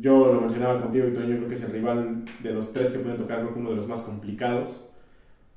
Yo 0.00 0.32
lo 0.32 0.40
mencionaba 0.40 0.80
contigo 0.80 1.06
y 1.06 1.12
yo 1.12 1.20
creo 1.20 1.48
que 1.48 1.54
es 1.54 1.62
el 1.62 1.70
rival 1.70 2.24
de 2.42 2.52
los 2.52 2.72
tres 2.72 2.90
que 2.90 2.98
pueden 2.98 3.18
tocar, 3.18 3.46
uno 3.54 3.70
de 3.70 3.76
los 3.76 3.86
más 3.86 4.02
complicados 4.02 4.80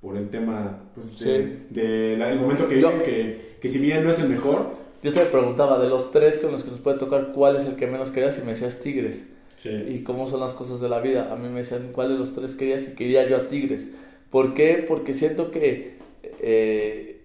por 0.02 0.16
el 0.16 0.30
tema 0.30 0.84
pues, 0.94 1.20
de, 1.20 1.66
del 1.72 2.40
momento 2.40 2.68
que 2.68 2.76
viven, 2.76 3.02
que, 3.02 3.56
que 3.60 3.68
si 3.68 3.80
bien 3.80 4.04
no 4.04 4.12
es 4.12 4.20
el 4.20 4.30
mejor. 4.30 4.76
Yo 5.02 5.14
te 5.14 5.26
preguntaba, 5.26 5.80
de 5.80 5.90
los 5.90 6.12
tres 6.12 6.40
con 6.40 6.52
los 6.52 6.64
que 6.64 6.72
nos 6.72 6.80
puede 6.80 7.00
tocar, 7.00 7.32
¿cuál 7.32 7.56
es 7.56 7.66
el 7.66 7.76
que 7.76 7.88
menos 7.88 8.12
querías? 8.12 8.38
Y 8.40 8.42
me 8.42 8.50
decías 8.50 8.80
Tigres. 8.82 9.28
¿Y 9.64 10.04
cómo 10.04 10.28
son 10.28 10.40
las 10.40 10.54
cosas 10.54 10.80
de 10.80 10.90
la 10.90 11.00
vida? 11.00 11.32
A 11.32 11.36
mí 11.36 11.50
me 11.50 11.60
decían, 11.60 11.90
¿cuál 11.92 12.10
de 12.10 12.20
los 12.20 12.36
tres 12.36 12.54
querías? 12.54 12.88
Y 12.90 12.96
quería 12.96 13.28
yo 13.28 13.38
a 13.38 13.48
Tigres. 13.48 13.96
¿Por 14.30 14.54
qué? 14.54 14.86
Porque 14.88 15.14
siento 15.14 15.52
que 15.52 15.98
eh, 16.42 17.22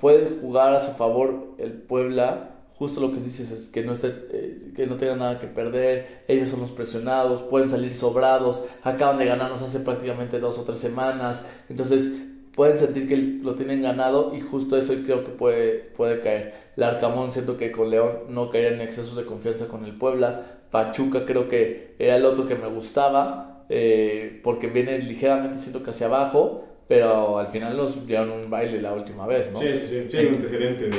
puede 0.00 0.28
jugar 0.40 0.74
a 0.74 0.78
su 0.78 0.92
favor 0.92 1.54
el 1.58 1.72
Puebla 1.72 2.57
justo 2.78 3.00
lo 3.00 3.12
que 3.12 3.18
dices 3.18 3.50
es 3.50 3.66
que 3.68 3.82
no, 3.82 3.92
esté, 3.92 4.14
eh, 4.30 4.72
que 4.74 4.86
no 4.86 4.96
tengan 4.96 5.18
nada 5.18 5.40
que 5.40 5.48
perder, 5.48 6.22
ellos 6.28 6.48
son 6.48 6.60
los 6.60 6.70
presionados, 6.70 7.42
pueden 7.42 7.68
salir 7.68 7.92
sobrados, 7.92 8.64
acaban 8.82 9.18
de 9.18 9.26
ganarnos 9.26 9.62
hace 9.62 9.80
prácticamente 9.80 10.38
dos 10.38 10.58
o 10.58 10.62
tres 10.62 10.78
semanas, 10.78 11.42
entonces 11.68 12.12
pueden 12.54 12.78
sentir 12.78 13.08
que 13.08 13.16
lo 13.16 13.56
tienen 13.56 13.82
ganado 13.82 14.32
y 14.34 14.40
justo 14.40 14.76
eso 14.76 14.94
creo 15.04 15.24
que 15.24 15.30
puede, 15.30 15.74
puede 15.96 16.20
caer. 16.20 16.54
El 16.76 16.84
Arcamón 16.84 17.32
siento 17.32 17.56
que 17.56 17.72
con 17.72 17.90
León 17.90 18.12
no 18.28 18.50
caería 18.50 18.70
en 18.70 18.80
excesos 18.80 19.16
de 19.16 19.24
confianza 19.24 19.66
con 19.66 19.84
el 19.84 19.96
Puebla, 19.96 20.60
Pachuca 20.70 21.24
creo 21.24 21.48
que 21.48 21.94
era 21.98 22.16
el 22.16 22.24
otro 22.24 22.46
que 22.46 22.54
me 22.54 22.68
gustaba, 22.68 23.64
eh, 23.68 24.40
porque 24.44 24.68
viene 24.68 24.98
ligeramente 24.98 25.58
siento 25.58 25.82
que 25.82 25.90
hacia 25.90 26.06
abajo, 26.06 26.64
pero 26.86 27.38
al 27.38 27.48
final 27.48 27.76
los 27.76 28.06
dieron 28.06 28.30
un 28.30 28.48
baile 28.48 28.80
la 28.80 28.92
última 28.92 29.26
vez, 29.26 29.52
¿no? 29.52 29.58
Sí, 29.58 29.74
sí, 29.74 29.86
sí, 29.86 30.04
sí, 30.08 30.18
un 30.18 30.34
antecedente 30.34 30.90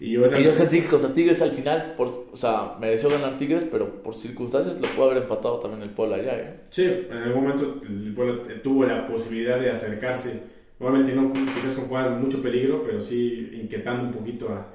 y 0.00 0.12
yo, 0.12 0.52
sentí 0.52 0.80
que 0.80 0.86
contra 0.86 1.12
Tigres 1.12 1.42
al 1.42 1.50
final, 1.50 1.94
por, 1.96 2.08
o 2.32 2.36
sea, 2.36 2.76
mereció 2.80 3.08
ganar 3.10 3.36
Tigres, 3.36 3.66
pero 3.70 4.02
por 4.02 4.14
circunstancias 4.14 4.80
lo 4.80 4.86
pudo 4.88 5.10
haber 5.10 5.24
empatado 5.24 5.58
también 5.58 5.82
el 5.82 5.90
Puebla 5.90 6.16
allá. 6.16 6.38
¿eh? 6.38 6.54
Sí, 6.70 6.84
en 6.84 7.16
algún 7.16 7.44
momento 7.44 7.80
el 7.82 8.14
Puebla 8.14 8.44
tuvo 8.62 8.84
la 8.84 9.06
posibilidad 9.08 9.58
de 9.58 9.70
acercarse. 9.70 10.40
Obviamente 10.78 11.12
no 11.12 11.32
quizás 11.32 11.74
con 11.74 11.86
jugadas 11.86 12.10
de 12.10 12.16
mucho 12.16 12.40
peligro, 12.40 12.84
pero 12.84 13.00
sí 13.00 13.50
inquietando 13.60 14.04
un 14.04 14.12
poquito 14.12 14.48
a, 14.50 14.68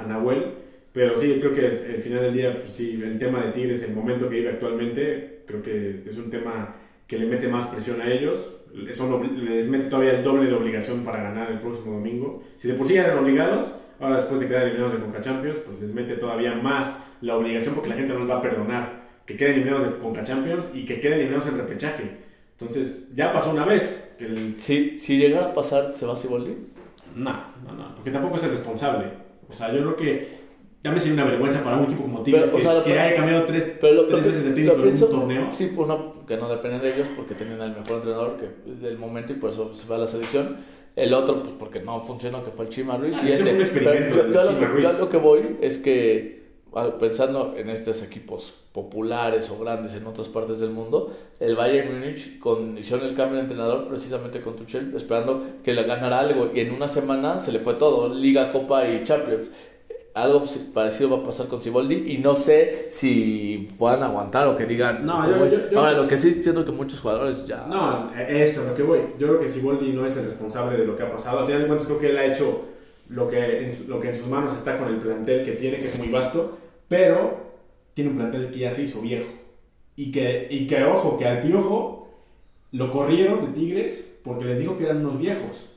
a 0.00 0.04
Nahuel. 0.04 0.64
Pero 0.92 1.16
sí, 1.16 1.38
creo 1.40 1.52
que 1.52 1.94
al 1.94 2.00
final 2.00 2.22
del 2.22 2.34
día, 2.34 2.60
pues 2.60 2.72
sí, 2.72 3.00
el 3.02 3.18
tema 3.18 3.44
de 3.44 3.52
Tigres, 3.52 3.82
el 3.82 3.94
momento 3.94 4.28
que 4.28 4.36
vive 4.36 4.50
actualmente, 4.50 5.42
creo 5.46 5.62
que 5.62 6.02
es 6.06 6.16
un 6.16 6.30
tema 6.30 6.76
que 7.06 7.18
le 7.18 7.26
mete 7.26 7.48
más 7.48 7.66
presión 7.66 8.00
a 8.00 8.12
ellos. 8.12 8.56
Eso 8.88 9.22
les 9.22 9.68
mete 9.68 9.84
todavía 9.84 10.12
el 10.18 10.24
doble 10.24 10.48
de 10.48 10.54
obligación 10.54 11.04
para 11.04 11.22
ganar 11.22 11.50
el 11.50 11.60
próximo 11.60 11.94
domingo. 11.94 12.42
Si 12.56 12.68
de 12.68 12.74
por 12.74 12.86
sí 12.86 12.96
eran 12.96 13.18
obligados, 13.18 13.68
Ahora 14.00 14.16
después 14.16 14.40
de 14.40 14.48
quedar 14.48 14.62
eliminados 14.64 14.92
de 14.94 14.98
Conca 15.00 15.20
Champions, 15.20 15.58
pues 15.58 15.80
les 15.80 15.92
mete 15.94 16.14
todavía 16.16 16.54
más 16.54 17.02
la 17.20 17.36
obligación 17.36 17.74
porque 17.74 17.90
la 17.90 17.96
gente 17.96 18.12
no 18.12 18.20
les 18.20 18.30
va 18.30 18.38
a 18.38 18.42
perdonar 18.42 19.04
que 19.26 19.36
queden 19.36 19.54
eliminados 19.54 19.84
de 19.84 19.98
Conca 19.98 20.22
Champions 20.22 20.68
y 20.74 20.84
que 20.84 21.00
queden 21.00 21.14
eliminados 21.20 21.46
en 21.48 21.58
repechaje. 21.58 22.18
Entonces, 22.58 23.08
ya 23.14 23.32
pasó 23.32 23.50
una 23.50 23.64
vez. 23.64 24.00
Que 24.18 24.34
Si, 24.60 24.96
si 24.98 25.18
llega 25.18 25.46
a 25.46 25.54
pasar, 25.54 25.92
¿se 25.92 26.06
va 26.06 26.12
a 26.12 26.16
Siboldi? 26.16 26.56
No, 27.16 27.32
no, 27.66 27.72
no, 27.72 27.94
porque 27.94 28.10
tampoco 28.10 28.36
es 28.36 28.44
el 28.44 28.50
responsable. 28.50 29.06
O 29.48 29.52
sea, 29.52 29.72
yo 29.72 29.78
creo 29.80 29.96
que 29.96 30.44
también 30.82 31.00
sería 31.02 31.22
una 31.22 31.30
vergüenza 31.32 31.62
para 31.64 31.76
un 31.78 31.84
equipo 31.84 32.02
como 32.02 32.22
Tigres 32.22 32.44
Pero, 32.44 32.54
o 32.54 32.58
que, 32.58 32.62
sea, 32.62 32.84
que 32.84 32.98
haya 33.00 33.16
cambiado 33.16 33.44
tres, 33.44 33.78
Pero 33.80 33.94
lo, 33.94 34.06
tres 34.06 34.20
lo- 34.20 34.26
veces 34.28 34.44
de 34.44 34.50
técnico 34.52 34.82
en 34.82 34.88
un 34.94 35.10
torneo. 35.10 35.48
Sí, 35.52 35.72
pues 35.74 35.88
no, 35.88 36.26
que 36.26 36.36
no 36.36 36.48
dependen 36.48 36.80
de 36.82 36.94
ellos 36.94 37.08
porque 37.16 37.34
tienen 37.34 37.60
al 37.60 37.70
mejor 37.70 37.96
entrenador 37.96 38.36
que, 38.36 38.70
del 38.86 38.98
momento 38.98 39.32
y 39.32 39.36
por 39.36 39.50
eso 39.50 39.74
se 39.74 39.88
va 39.88 39.96
a 39.96 40.00
la 40.00 40.06
selección. 40.06 40.58
El 40.96 41.12
otro, 41.12 41.42
pues 41.42 41.54
porque 41.58 41.80
no 41.80 42.00
funcionó, 42.00 42.44
que 42.44 42.52
fue 42.52 42.66
el 42.66 42.70
Chima 42.70 42.96
Ruiz. 42.96 43.16
Ah, 43.20 43.28
y 43.28 43.32
fue 43.32 43.52
un 43.52 43.60
experimento 43.60 44.14
pero 44.14 44.32
yo, 44.32 44.52
lo 44.52 44.58
que, 44.58 44.66
Ruiz. 44.66 44.82
yo 44.84 44.88
a 44.90 44.92
lo 44.92 45.08
que 45.08 45.16
voy 45.16 45.56
es 45.60 45.78
que, 45.78 46.44
pensando 47.00 47.54
en 47.56 47.68
estos 47.68 48.02
equipos 48.02 48.54
populares 48.72 49.50
o 49.50 49.58
grandes 49.58 49.94
en 49.94 50.06
otras 50.06 50.28
partes 50.28 50.60
del 50.60 50.70
mundo, 50.70 51.16
el 51.40 51.56
Bayern 51.56 51.94
Múnich 51.94 52.38
con, 52.38 52.78
hicieron 52.78 53.06
el 53.06 53.14
cambio 53.14 53.36
de 53.36 53.42
entrenador 53.42 53.88
precisamente 53.88 54.40
con 54.40 54.56
Tuchel, 54.56 54.94
esperando 54.96 55.42
que 55.64 55.72
le 55.72 55.82
ganara 55.82 56.20
algo. 56.20 56.50
Y 56.54 56.60
en 56.60 56.72
una 56.72 56.86
semana 56.86 57.38
se 57.38 57.50
le 57.50 57.58
fue 57.58 57.74
todo: 57.74 58.12
Liga, 58.14 58.52
Copa 58.52 58.88
y 58.88 59.02
Champions. 59.04 59.50
Algo 60.14 60.44
parecido 60.72 61.10
va 61.10 61.22
a 61.24 61.26
pasar 61.26 61.48
con 61.48 61.60
Siboldi 61.60 62.12
y 62.12 62.18
no 62.18 62.34
sé 62.36 62.88
si 62.92 63.68
puedan 63.76 64.02
aguantar 64.04 64.46
o 64.46 64.56
que 64.56 64.64
digan. 64.64 65.04
No, 65.04 65.18
"Este 65.24 65.30
yo- 65.32 65.38
güey". 65.38 65.50
yo- 65.50 65.70
yo- 65.70 65.78
Ahora, 65.80 65.92
lo 65.94 66.06
que 66.08 66.16
sí 66.16 66.34
siento 66.40 66.64
que 66.64 66.70
muchos 66.70 67.00
jugadores 67.00 67.44
ya. 67.48 67.66
No, 67.68 68.12
eso 68.16 68.62
es 68.62 68.68
lo 68.68 68.74
que 68.76 68.82
voy. 68.84 69.00
Yo 69.18 69.26
creo 69.26 69.40
que 69.40 69.48
Siboldi 69.48 69.92
no 69.92 70.06
es 70.06 70.16
el 70.16 70.26
responsable 70.26 70.78
de 70.78 70.86
lo 70.86 70.96
que 70.96 71.02
ha 71.02 71.10
pasado. 71.10 71.40
Al 71.40 71.46
final 71.46 71.62
de 71.62 71.66
cuentas, 71.66 71.88
creo 71.88 71.98
que 71.98 72.10
él 72.10 72.18
ha 72.18 72.26
hecho 72.26 72.62
lo 73.08 73.28
que, 73.28 73.58
en, 73.66 73.88
lo 73.88 74.00
que 74.00 74.08
en 74.10 74.14
sus 74.16 74.28
manos 74.28 74.54
está 74.54 74.78
con 74.78 74.86
el 74.88 74.98
plantel 74.98 75.44
que 75.44 75.52
tiene, 75.52 75.78
que 75.78 75.86
es 75.86 75.98
muy 75.98 76.08
vasto, 76.08 76.58
pero 76.88 77.38
tiene 77.94 78.10
un 78.10 78.16
plantel 78.16 78.50
que 78.52 78.60
ya 78.60 78.70
se 78.70 78.82
hizo 78.82 79.00
viejo. 79.00 79.26
Y 79.96 80.12
que, 80.12 80.46
y 80.48 80.68
que 80.68 80.84
ojo, 80.84 81.18
que 81.18 81.26
al 81.26 81.40
piojo 81.40 82.08
lo 82.70 82.90
corrieron 82.92 83.46
de 83.46 83.58
Tigres 83.60 84.12
porque 84.24 84.44
les 84.44 84.60
dijo 84.60 84.76
que 84.76 84.84
eran 84.84 84.98
unos 85.04 85.18
viejos. 85.18 85.70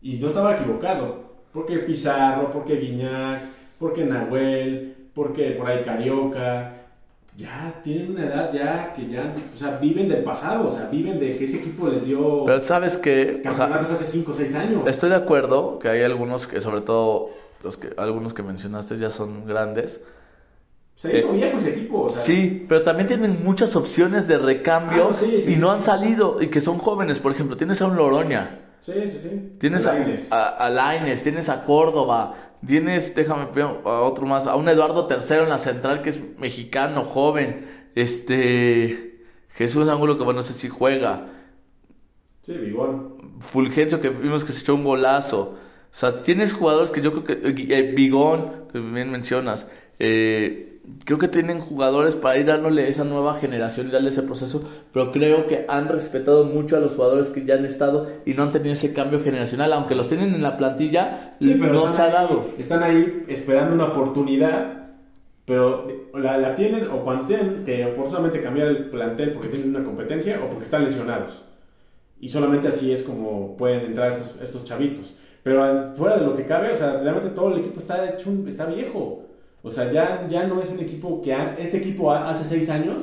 Y 0.00 0.14
no 0.16 0.28
estaba 0.28 0.56
equivocado. 0.56 1.22
Porque 1.52 1.78
Pizarro, 1.78 2.50
porque 2.50 2.76
Guiñac, 2.76 3.40
porque 3.78 4.04
Nahuel, 4.04 4.94
porque 5.14 5.50
por 5.52 5.68
ahí 5.68 5.82
Carioca. 5.84 6.80
Ya 7.36 7.80
tienen 7.82 8.12
una 8.12 8.26
edad 8.26 8.52
ya 8.52 8.92
que 8.92 9.08
ya, 9.08 9.34
o 9.52 9.58
sea, 9.58 9.78
viven 9.78 10.08
del 10.08 10.22
pasado, 10.22 10.68
o 10.68 10.70
sea, 10.70 10.86
viven 10.88 11.18
de 11.18 11.36
que 11.36 11.46
ese 11.46 11.56
equipo 11.56 11.88
les 11.88 12.04
dio 12.06 12.44
Pero 12.44 12.60
sabes 12.60 12.96
que. 12.96 13.40
O 13.40 13.52
sea, 13.54 13.66
campeonatos 13.66 13.90
hace 13.90 14.04
5 14.04 14.30
o 14.30 14.34
6 14.34 14.54
años. 14.54 14.82
Estoy 14.86 15.10
de 15.10 15.16
acuerdo 15.16 15.80
que 15.80 15.88
hay 15.88 16.02
algunos 16.04 16.46
que, 16.46 16.60
sobre 16.60 16.82
todo 16.82 17.30
los 17.64 17.76
que 17.76 17.88
algunos 17.96 18.34
que 18.34 18.44
mencionaste 18.44 18.98
ya 18.98 19.10
son 19.10 19.46
grandes. 19.46 20.00
Se 20.94 21.18
hizo 21.18 21.32
viejo 21.32 21.58
ese 21.58 21.70
equipo, 21.70 22.02
o 22.02 22.08
sea, 22.08 22.22
Sí, 22.22 22.66
pero 22.68 22.84
también 22.84 23.08
tienen 23.08 23.42
muchas 23.42 23.74
opciones 23.74 24.28
de 24.28 24.38
recambio 24.38 25.08
Ah, 25.10 25.14
sí, 25.18 25.26
sí, 25.42 25.50
y 25.50 25.54
sí. 25.54 25.60
no 25.60 25.72
han 25.72 25.82
salido 25.82 26.40
y 26.40 26.46
que 26.50 26.60
son 26.60 26.78
jóvenes. 26.78 27.18
Por 27.18 27.32
ejemplo, 27.32 27.56
tienes 27.56 27.82
a 27.82 27.86
un 27.88 27.96
Loroña, 27.96 28.60
Sí, 28.80 28.92
sí, 29.06 29.18
sí. 29.20 29.52
tienes 29.58 29.88
a, 29.88 29.96
a, 30.30 30.48
a 30.66 30.70
Lainez, 30.70 31.24
tienes 31.24 31.48
a 31.48 31.64
Córdoba, 31.64 32.43
tienes, 32.66 33.14
déjame 33.14 33.46
a 33.62 34.00
otro 34.00 34.26
más, 34.26 34.46
a 34.46 34.56
un 34.56 34.68
Eduardo 34.68 35.08
III 35.10 35.38
en 35.44 35.48
la 35.48 35.58
central 35.58 36.02
que 36.02 36.10
es 36.10 36.38
mexicano, 36.38 37.04
joven. 37.04 37.66
Este 37.94 39.14
Jesús 39.50 39.88
Ángulo 39.88 40.18
que 40.18 40.24
bueno, 40.24 40.38
no 40.38 40.42
sé 40.42 40.54
si 40.54 40.68
juega. 40.68 41.28
Sí, 42.42 42.52
Vigón. 42.54 43.40
Fulgencio 43.40 44.00
que 44.00 44.10
vimos 44.10 44.44
que 44.44 44.52
se 44.52 44.60
echó 44.60 44.74
un 44.74 44.84
golazo. 44.84 45.58
O 45.92 45.96
sea, 45.96 46.22
tienes 46.22 46.52
jugadores 46.52 46.90
que 46.90 47.00
yo 47.00 47.12
creo 47.12 47.24
que 47.24 47.74
eh, 47.78 47.92
Bigón, 47.94 48.66
que 48.72 48.80
bien 48.80 49.10
mencionas, 49.10 49.70
eh, 49.98 50.73
creo 51.04 51.18
que 51.18 51.28
tienen 51.28 51.60
jugadores 51.60 52.14
para 52.14 52.36
ir 52.38 52.46
dándole 52.46 52.88
esa 52.88 53.04
nueva 53.04 53.34
generación 53.34 53.88
y 53.88 53.90
darle 53.90 54.08
ese 54.08 54.22
proceso, 54.22 54.68
pero 54.92 55.12
creo 55.12 55.46
que 55.46 55.64
han 55.68 55.88
respetado 55.88 56.44
mucho 56.44 56.76
a 56.76 56.80
los 56.80 56.94
jugadores 56.94 57.28
que 57.28 57.44
ya 57.44 57.54
han 57.54 57.64
estado 57.64 58.08
y 58.24 58.34
no 58.34 58.42
han 58.42 58.50
tenido 58.50 58.72
ese 58.72 58.92
cambio 58.92 59.22
generacional, 59.22 59.72
aunque 59.72 59.94
los 59.94 60.08
tienen 60.08 60.34
en 60.34 60.42
la 60.42 60.56
plantilla, 60.56 61.36
Sí, 61.40 61.56
pero 61.58 61.72
no 61.72 61.88
se 61.88 62.02
ha 62.02 62.08
dado. 62.08 62.44
Están 62.58 62.82
ahí 62.82 63.24
esperando 63.28 63.74
una 63.74 63.86
oportunidad, 63.86 64.88
pero 65.44 65.86
la, 66.14 66.38
la 66.38 66.54
tienen 66.54 66.88
o 66.88 67.02
cuando 67.02 67.26
tienen 67.26 67.64
que 67.64 67.92
forzosamente 67.96 68.40
cambiar 68.40 68.68
el 68.68 68.88
plantel 68.90 69.32
porque 69.32 69.48
tienen 69.48 69.70
una 69.70 69.84
competencia 69.84 70.40
o 70.42 70.48
porque 70.48 70.64
están 70.64 70.84
lesionados. 70.84 71.44
Y 72.20 72.28
solamente 72.28 72.68
así 72.68 72.92
es 72.92 73.02
como 73.02 73.56
pueden 73.56 73.80
entrar 73.80 74.12
estos, 74.12 74.40
estos 74.40 74.64
chavitos. 74.64 75.18
Pero 75.42 75.92
fuera 75.94 76.16
de 76.16 76.24
lo 76.24 76.34
que 76.34 76.46
cabe, 76.46 76.72
o 76.72 76.76
sea, 76.76 76.98
realmente 77.02 77.30
todo 77.30 77.52
el 77.52 77.60
equipo 77.60 77.78
está 77.78 78.08
hecho, 78.08 78.30
está 78.46 78.64
viejo. 78.64 79.26
O 79.64 79.70
sea, 79.70 79.90
ya, 79.90 80.28
ya 80.28 80.46
no 80.46 80.60
es 80.60 80.70
un 80.70 80.78
equipo 80.80 81.20
que 81.22 81.32
ha- 81.34 81.56
este 81.58 81.78
equipo 81.78 82.12
ha- 82.12 82.28
hace 82.30 82.44
seis 82.44 82.68
años 82.70 83.02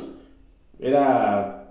era 0.79 1.65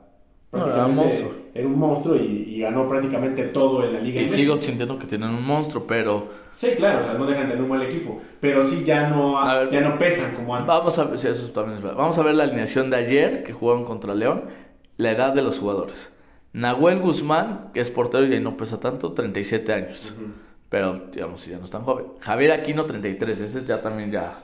No, 0.52 0.58
era 0.58 0.64
prácticamente 0.74 0.90
un 0.90 0.94
monstruo. 1.06 1.32
era 1.54 1.66
un 1.66 1.78
monstruo 1.78 2.16
y, 2.16 2.26
y 2.56 2.60
ganó 2.60 2.88
prácticamente 2.88 3.42
todo 3.44 3.84
en 3.84 3.92
la 3.94 4.00
liga. 4.00 4.20
Y 4.20 4.24
MX. 4.24 4.34
sigo 4.34 4.56
sintiendo 4.56 4.98
que 4.98 5.06
tienen 5.06 5.30
un 5.30 5.44
monstruo, 5.44 5.84
pero 5.86 6.28
Sí, 6.56 6.68
claro, 6.76 6.98
o 6.98 7.02
sea, 7.02 7.14
no 7.14 7.24
dejan 7.24 7.44
de 7.44 7.50
tener 7.52 7.62
un 7.62 7.70
mal 7.70 7.82
equipo, 7.82 8.20
pero 8.38 8.62
sí 8.62 8.84
ya 8.84 9.08
no, 9.08 9.42
ver. 9.46 9.70
ya 9.70 9.80
no 9.80 9.98
pesan 9.98 10.34
como 10.34 10.54
antes. 10.54 10.68
vamos 10.68 10.98
a 10.98 11.04
ver, 11.04 11.18
sí, 11.18 11.28
eso 11.28 11.50
también 11.52 11.78
es 11.78 11.82
verdad. 11.82 11.96
Vamos 11.96 12.18
a 12.18 12.22
ver 12.22 12.34
la 12.34 12.44
alineación 12.44 12.90
de 12.90 12.96
ayer 12.96 13.44
que 13.44 13.52
jugaron 13.54 13.84
contra 13.84 14.14
León, 14.14 14.44
la 14.98 15.12
edad 15.12 15.32
de 15.32 15.40
los 15.40 15.58
jugadores. 15.58 16.12
Nahuel 16.52 16.98
Guzmán, 16.98 17.70
que 17.72 17.80
es 17.80 17.90
portero 17.90 18.26
y 18.26 18.40
no 18.40 18.56
pesa 18.58 18.78
tanto, 18.80 19.12
37 19.12 19.72
años. 19.72 20.12
Pero, 20.68 21.00
digamos, 21.12 21.46
ya 21.46 21.56
no 21.58 21.64
es 21.64 21.70
tan 21.70 21.82
joven. 21.82 22.06
Javier 22.20 22.52
Aquino, 22.52 22.84
33. 22.84 23.40
Ese 23.40 23.64
ya 23.64 23.80
también 23.80 24.10
ya. 24.10 24.42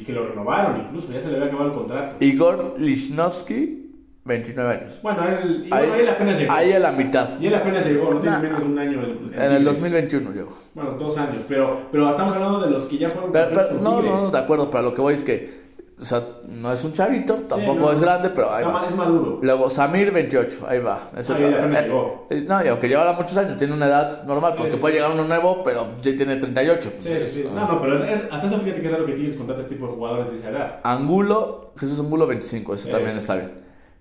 Y 0.00 0.04
que 0.04 0.12
lo 0.12 0.26
renovaron 0.28 0.80
incluso, 0.80 1.12
ya 1.12 1.20
se 1.20 1.28
le 1.28 1.36
había 1.36 1.48
acabado 1.48 1.70
el 1.70 1.74
contrato. 1.76 2.16
Igor 2.20 2.74
Lichnowsky, 2.78 3.84
29 4.24 4.74
años. 4.74 4.98
Bueno, 5.02 5.26
él, 5.26 5.68
Ahí, 5.70 5.86
bueno, 5.88 5.94
él 6.02 6.08
apenas 6.08 6.38
llegó. 6.38 6.52
ahí 6.52 6.72
a 6.72 6.78
la 6.78 6.92
mitad. 6.92 7.28
Y 7.40 7.46
él 7.46 7.54
apenas 7.54 7.86
llegó, 7.86 8.12
no 8.12 8.20
tiene 8.20 8.38
menos 8.38 8.60
de 8.60 8.66
un 8.66 8.78
año. 8.78 9.02
En, 9.02 9.10
en 9.10 9.34
En 9.34 9.40
el 9.52 9.58
Tigres. 9.58 9.64
2021 9.64 10.32
llegó. 10.32 10.52
Bueno, 10.74 10.90
dos 10.92 11.18
años, 11.18 11.42
pero, 11.48 11.80
pero 11.90 12.10
estamos 12.10 12.32
hablando 12.34 12.60
de 12.60 12.70
los 12.70 12.84
que 12.86 12.98
ya 12.98 13.08
fueron 13.08 13.32
Pero, 13.32 13.72
no, 13.80 14.02
no, 14.02 14.16
no, 14.16 14.30
de 14.30 14.38
acuerdo. 14.38 14.70
Pero 14.70 14.82
lo 14.82 14.94
que 14.94 15.00
voy 15.00 15.14
es 15.14 15.24
que, 15.24 15.57
o 16.00 16.04
sea, 16.04 16.22
no 16.46 16.72
es 16.72 16.84
un 16.84 16.92
chavito, 16.92 17.34
tampoco 17.48 17.80
no. 17.80 17.92
es 17.92 18.00
grande, 18.00 18.30
pero 18.30 18.52
ahí 18.52 18.62
Está 18.62 18.72
va. 18.72 18.86
es 18.86 18.94
maduro. 18.94 19.38
Luego 19.42 19.68
Samir 19.68 20.10
28, 20.12 20.66
ahí 20.68 20.78
va. 20.78 21.10
Ese 21.16 21.32
Ah, 21.32 21.38
él 21.38 21.50
ta- 21.56 21.58
apenas 21.64 21.80
eh, 21.82 21.86
llegó. 21.86 22.26
eh, 22.30 22.44
no, 22.46 22.64
y 22.64 22.68
aunque 22.68 22.88
llevara 22.88 23.12
muchos 23.14 23.36
años, 23.36 23.56
tiene 23.56 23.72
una 23.74 23.86
edad 23.86 24.22
normal, 24.24 24.52
Sí, 24.52 24.58
porque 24.58 24.72
sí, 24.72 24.78
puede 24.78 24.94
sí. 24.94 24.98
llegar 25.00 25.12
uno 25.14 25.24
nuevo, 25.24 25.64
pero 25.64 25.96
ya 26.00 26.16
tiene 26.16 26.36
38. 26.36 26.92
Sí, 26.98 27.08
sí, 27.08 27.28
sí. 27.30 27.48
No, 27.52 27.66
no, 27.66 27.80
pero 27.82 27.98
hasta 28.30 28.46
eso 28.46 28.58
fíjate 28.58 28.80
que 28.80 28.86
es 28.88 28.94
algo 28.94 29.06
que 29.06 29.12
tienes 29.14 29.34
contratar 29.34 29.62
este 29.64 29.74
tipo 29.74 29.88
de 29.88 29.92
jugadores 29.94 30.30
de 30.30 30.36
esa 30.36 30.50
edad. 30.50 30.80
Angulo, 30.84 31.72
Jesús 31.76 31.98
Angulo 31.98 32.26
25, 32.26 32.74
eso 32.74 32.84
Sí. 32.86 32.90
también 32.92 33.16
está 33.18 33.34
bien. 33.34 33.52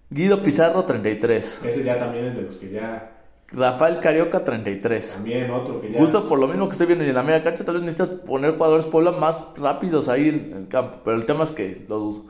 Guido 0.10 0.42
Pizarro 0.44 0.86
33. 0.86 1.62
Ese 1.66 1.84
ya 1.84 1.98
también 2.00 2.26
es 2.26 2.36
de 2.36 2.44
los 2.44 2.58
que 2.58 2.70
ya. 2.70 3.12
Rafael 3.52 4.00
Carioca 4.00 4.44
33. 4.44 5.14
También 5.14 5.50
otro 5.52 5.80
que 5.80 5.92
ya. 5.92 6.00
Justo 6.00 6.28
por 6.28 6.38
lo 6.38 6.48
mismo 6.48 6.68
que 6.68 6.74
estoy 6.74 6.88
viendo 6.88 7.06
en 7.06 7.14
la 7.14 7.24
media 7.24 7.44
cancha, 7.44 7.64
tal 7.64 7.76
vez 7.76 7.84
necesitas 7.84 8.10
poner 8.10 8.52
jugadores 8.52 8.86
Puebla 8.86 9.12
más 9.12 9.42
rápidos 9.56 10.10
ahí 10.10 10.30
en 10.30 10.54
el 10.58 10.68
campo, 10.68 10.98
pero 11.06 11.16
el 11.16 11.26
tema 11.26 11.44
es 11.44 11.52
que 11.52 11.86
lo 11.88 11.98
dudo. 11.98 12.26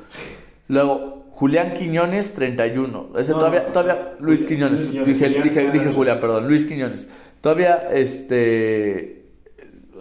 Luego, 0.68 1.26
Julián 1.32 1.74
Quiñones 1.74 2.34
31. 2.34 3.10
Ese 3.18 3.32
No, 3.32 3.40
todavía, 3.40 3.72
todavía 3.72 4.16
Luis 4.20 4.42
Luis 4.42 4.44
Quiñones. 4.46 4.88
Quiñones, 4.88 5.08
Dije, 5.08 5.28
Julián 5.28 5.44
dije, 5.44 5.72
dije 5.72 5.94
Julián, 5.94 6.20
perdón, 6.20 6.48
Luis 6.48 6.66
Quiñones. 6.66 7.08
Todavía, 7.42 7.90
este. 7.92 9.26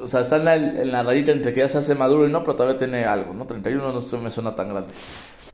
O 0.01 0.07
sea, 0.07 0.21
está 0.21 0.37
en 0.37 0.45
la, 0.45 0.57
en 0.57 0.93
la 0.93 1.03
rayita 1.03 1.33
entre 1.33 1.55
que 1.55 1.61
ya 1.61 1.69
se 1.69 1.79
hace 1.79 1.95
maduro 1.95 2.29
y 2.29 2.31
no, 2.31 2.41
pero 2.41 2.57
todavía 2.57 2.79
tiene 2.79 3.05
algo, 3.07 3.33
¿no? 3.33 3.47
31 3.47 3.93
no 3.93 4.01
se 4.03 4.19
me 4.19 4.31
suena 4.31 4.55
tan 4.55 4.69
grande. 4.69 4.93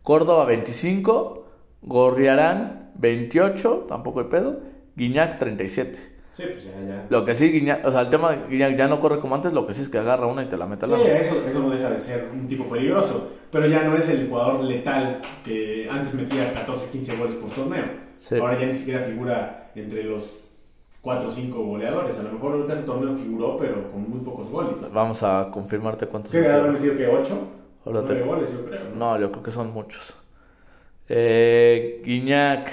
Córdoba 0.02 0.44
25, 0.46 1.46
Gorriarán 1.82 2.90
28, 2.96 3.86
tampoco 3.88 4.20
hay 4.20 4.26
pedo, 4.26 4.60
Guiñac 4.96 5.38
37. 5.38 5.98
Sí, 6.34 6.44
pues 6.50 6.64
ya, 6.64 6.70
ya. 6.86 7.06
Lo 7.10 7.24
que 7.26 7.34
sí, 7.34 7.50
Guiñac, 7.52 7.84
o 7.86 7.90
sea, 7.90 8.00
el 8.02 8.10
tema 8.10 8.30
de 8.34 8.46
Guiñac 8.48 8.74
ya 8.76 8.88
no 8.88 8.98
corre 8.98 9.20
como 9.20 9.34
antes, 9.34 9.52
lo 9.52 9.66
que 9.66 9.74
sí 9.74 9.82
es 9.82 9.88
que 9.90 9.98
agarra 9.98 10.26
una 10.26 10.42
y 10.42 10.46
te 10.46 10.56
la 10.56 10.66
mete 10.66 10.86
al 10.86 10.92
Sí, 10.92 11.02
eso, 11.06 11.36
eso 11.46 11.58
no 11.60 11.70
deja 11.70 11.90
de 11.90 11.98
ser 11.98 12.28
un 12.32 12.46
tipo 12.48 12.64
peligroso, 12.64 13.32
pero 13.50 13.66
ya 13.66 13.82
no 13.84 13.94
es 13.96 14.08
el 14.08 14.28
jugador 14.28 14.64
letal 14.64 15.20
que 15.44 15.86
antes 15.90 16.14
metía 16.14 16.52
14, 16.54 16.90
15 16.90 17.16
goles 17.16 17.34
por 17.34 17.50
torneo. 17.50 17.84
Sí. 18.16 18.36
Ahora 18.38 18.58
ya 18.58 18.66
ni 18.66 18.72
siquiera 18.72 19.00
figura 19.00 19.70
entre 19.74 20.04
los 20.04 20.38
4 21.02 21.28
o 21.28 21.30
5 21.30 21.64
goleadores. 21.64 22.18
A 22.18 22.22
lo 22.22 22.32
mejor 22.32 22.52
ahorita 22.52 22.72
este 22.74 22.86
torneo 22.86 23.14
figuró, 23.16 23.58
pero 23.58 23.90
con 23.92 24.08
muy 24.08 24.20
pocos 24.20 24.48
goles. 24.48 24.90
Vamos 24.92 25.22
a 25.22 25.50
confirmarte 25.52 26.06
cuántos 26.06 26.30
¿Qué 26.32 26.38
metió. 26.40 26.56
habrá 26.56 26.72
metido 26.72 26.96
que 26.96 27.08
8? 27.08 27.48
Ahora 27.84 28.00
te- 28.04 28.14
9 28.14 28.24
goles, 28.26 28.52
yo 28.52 28.64
creo. 28.64 28.80
No, 28.94 29.18
yo 29.20 29.30
creo 29.32 29.42
que 29.42 29.50
son 29.50 29.70
muchos. 29.72 30.14
Eh, 31.08 32.00
Guiñac, 32.04 32.70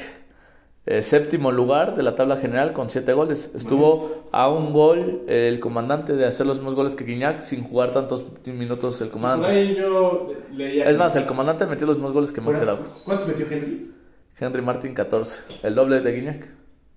eh, 0.85 1.01
séptimo 1.01 1.51
lugar 1.51 1.95
de 1.95 2.03
la 2.03 2.15
tabla 2.15 2.37
general 2.37 2.73
con 2.73 2.89
siete 2.89 3.13
goles. 3.13 3.53
Estuvo 3.55 4.23
a 4.31 4.49
un 4.49 4.73
gol 4.73 5.21
eh, 5.27 5.47
el 5.47 5.59
comandante 5.59 6.13
de 6.13 6.25
hacer 6.25 6.45
los 6.45 6.57
mismos 6.57 6.75
goles 6.75 6.95
que 6.95 7.03
Guiñac 7.03 7.41
sin 7.41 7.63
jugar 7.63 7.93
tantos 7.93 8.25
minutos 8.47 8.99
el 9.01 9.09
Por 9.09 9.21
comandante. 9.21 9.55
ahí 9.55 9.75
yo 9.75 10.33
leía. 10.51 10.89
Es 10.89 10.97
más, 10.97 11.15
el 11.15 11.25
comandante 11.25 11.65
metió 11.65 11.85
los 11.85 11.97
mismos 11.97 12.13
goles 12.13 12.31
que 12.31 12.41
Max. 12.41 12.59
¿Cuántos 13.05 13.27
metió 13.27 13.45
Henry? 13.49 13.91
Henry 14.39 14.61
Martin 14.61 14.93
14, 14.93 15.59
el 15.63 15.75
doble 15.75 15.99
de 15.99 16.11
Guiñac. 16.11 16.47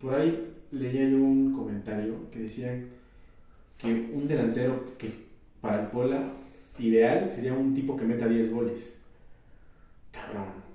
Por 0.01 0.15
ahí 0.15 0.49
leía 0.71 1.09
yo 1.09 1.17
un 1.17 1.53
comentario 1.53 2.15
que 2.31 2.39
decía 2.41 2.73
que 3.79 3.89
un 4.15 4.27
delantero 4.29 4.85
que 4.97 5.27
para 5.61 5.83
el 5.83 5.87
Pola 5.89 6.23
ideal 6.79 7.29
sería 7.29 7.53
un 7.53 7.75
tipo 7.75 7.97
que 7.97 8.05
meta 8.05 8.27
10 8.27 8.53
goles. 8.53 9.01
Cabrón. 10.13 10.72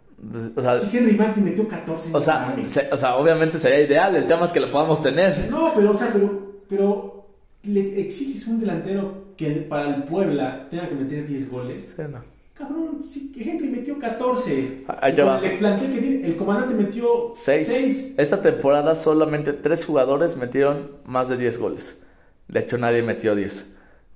O 0.55 0.61
sea, 0.61 0.79
Si 0.79 0.97
Henry 0.97 1.13
Martin 1.15 1.43
metió 1.45 1.67
14 1.67 2.09
o 2.11 2.19
sea, 2.21 2.55
se- 2.65 2.91
o 2.91 2.97
sea, 2.97 3.15
obviamente 3.17 3.59
sería 3.59 3.81
ideal, 3.81 4.15
el 4.15 4.27
tema 4.27 4.45
es 4.45 4.51
que 4.51 4.59
lo 4.59 4.71
podamos 4.71 5.01
tener. 5.03 5.47
No, 5.49 5.71
pero, 5.75 5.91
o 5.91 5.93
sea, 5.93 6.09
pero, 6.11 6.53
pero 6.67 7.27
le 7.63 8.01
exiges 8.01 8.47
un 8.47 8.59
delantero 8.59 9.27
que 9.37 9.51
para 9.69 9.95
el 9.95 10.03
Puebla 10.03 10.67
tenga 10.71 10.89
que 10.89 10.95
meter 10.95 11.27
10 11.27 11.49
goles. 11.51 11.93
Sí, 11.95 12.01
no. 12.09 12.23
Cabrón, 12.55 13.01
sí, 13.05 13.31
Henry 13.39 13.67
metió 13.67 13.99
14. 13.99 14.83
Ahí 14.87 15.13
te 15.13 15.21
Y 15.21 15.23
con 15.25 15.33
va. 15.35 15.39
el 15.47 15.59
plantel 15.59 15.91
que 15.91 15.99
tiene, 15.99 16.25
el 16.27 16.35
comandante 16.35 16.73
metió 16.73 17.29
6. 17.35 17.67
6. 17.67 18.15
Esta 18.17 18.41
temporada 18.41 18.95
solamente 18.95 19.53
3 19.53 19.85
jugadores 19.85 20.35
metieron 20.35 20.93
más 21.05 21.29
de 21.29 21.37
10 21.37 21.59
goles. 21.59 22.01
De 22.47 22.59
hecho, 22.61 22.79
nadie 22.79 23.03
metió 23.03 23.35
10. 23.35 23.75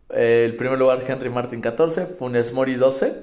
Eh, 0.10 0.46
el 0.50 0.56
primer 0.56 0.80
lugar, 0.80 1.04
Henry 1.08 1.30
Martin 1.30 1.62
14, 1.62 2.08
Funes 2.08 2.52
Mori 2.54 2.74
12 2.76 3.14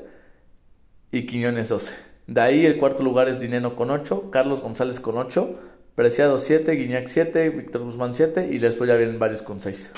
y 1.10 1.26
Quiñones 1.26 1.68
12. 1.70 1.94
De 2.28 2.40
ahí 2.40 2.64
el 2.66 2.76
cuarto 2.78 3.02
lugar 3.02 3.28
es 3.28 3.40
Dineno 3.40 3.74
con 3.74 3.90
8, 3.90 4.30
Carlos 4.30 4.60
González 4.60 5.00
con 5.00 5.16
8, 5.18 5.50
Preciado 5.94 6.38
7, 6.38 6.70
Guiñac 6.72 7.08
7, 7.08 7.50
Víctor 7.50 7.82
Guzmán 7.82 8.14
7 8.14 8.48
y 8.52 8.58
después 8.58 8.86
ya 8.88 8.96
vienen 8.96 9.18
varios 9.18 9.42
con 9.42 9.58
6. 9.58 9.90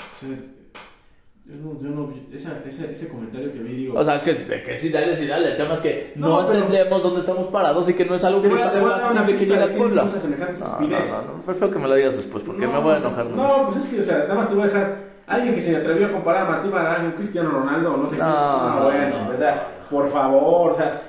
yo 1.45 1.55
no, 1.57 1.81
yo 1.81 1.89
no 1.89 2.13
esa- 2.33 2.61
esa- 2.65 2.85
ese 2.89 3.09
comentario 3.09 3.51
que 3.51 3.59
vi, 3.59 3.73
digo. 3.75 3.99
O 3.99 4.03
sea, 4.03 4.15
es 4.15 4.21
que, 4.21 4.63
que 4.63 4.75
sí, 4.77 4.89
dale, 4.89 5.13
sí, 5.15 5.27
dale. 5.27 5.51
El 5.51 5.57
tema 5.57 5.73
es 5.73 5.79
que 5.81 6.13
no, 6.15 6.41
No, 6.41 6.47
pero- 6.47 6.59
entendemos 6.63 7.03
dónde 7.03 7.19
estamos 7.19 7.47
parados 7.47 7.89
y 7.89 7.93
que 7.93 8.05
no 8.05 8.15
es 8.15 8.23
algo 8.23 8.41
que 8.41 8.47
a- 8.47 8.51
a 8.51 8.55
una 8.55 8.79
factible 8.79 9.37
que 9.37 9.45
llegue 9.45 9.71
qué 9.73 9.77
Puebla. 9.77 10.03
No, 10.05 10.09
no, 10.79 10.87
no, 10.87 10.87
no, 11.37 11.41
prefiero 11.45 11.71
que 11.73 11.79
me 11.79 11.87
lo 11.89 11.95
digas 11.95 12.15
después 12.15 12.43
porque 12.45 12.65
No, 12.65 12.71
me 12.73 12.79
voy 12.79 12.93
a 12.93 12.97
enojar 12.97 13.25
No, 13.25 13.35
más. 13.35 13.53
pues 13.73 13.77
es 13.85 13.85
que, 13.91 13.99
o 13.99 14.03
sea, 14.03 14.19
nada 14.19 14.35
más 14.35 14.47
te 14.47 14.55
voy 14.55 14.63
a 14.63 14.67
dejar. 14.67 15.11
Alguien 15.27 15.55
que 15.55 15.61
se 15.61 15.75
atrevió 15.75 16.07
a 16.07 16.11
comparar 16.11 16.45
a 16.45 16.49
Martín 16.49 16.71
Barragán 16.71 17.03
con 17.07 17.11
Cristiano 17.17 17.51
Ronaldo 17.51 17.97
no 17.97 18.07
sé 18.07 18.15
qué. 18.15 18.21
No, 18.21 18.69
No, 18.79 18.83
bueno, 18.85 19.23
no. 19.25 19.29
o 19.33 19.37
sea, 19.37 19.85
por 19.89 20.09
favor, 20.09 20.71
o 20.71 20.73
sea, 20.73 21.01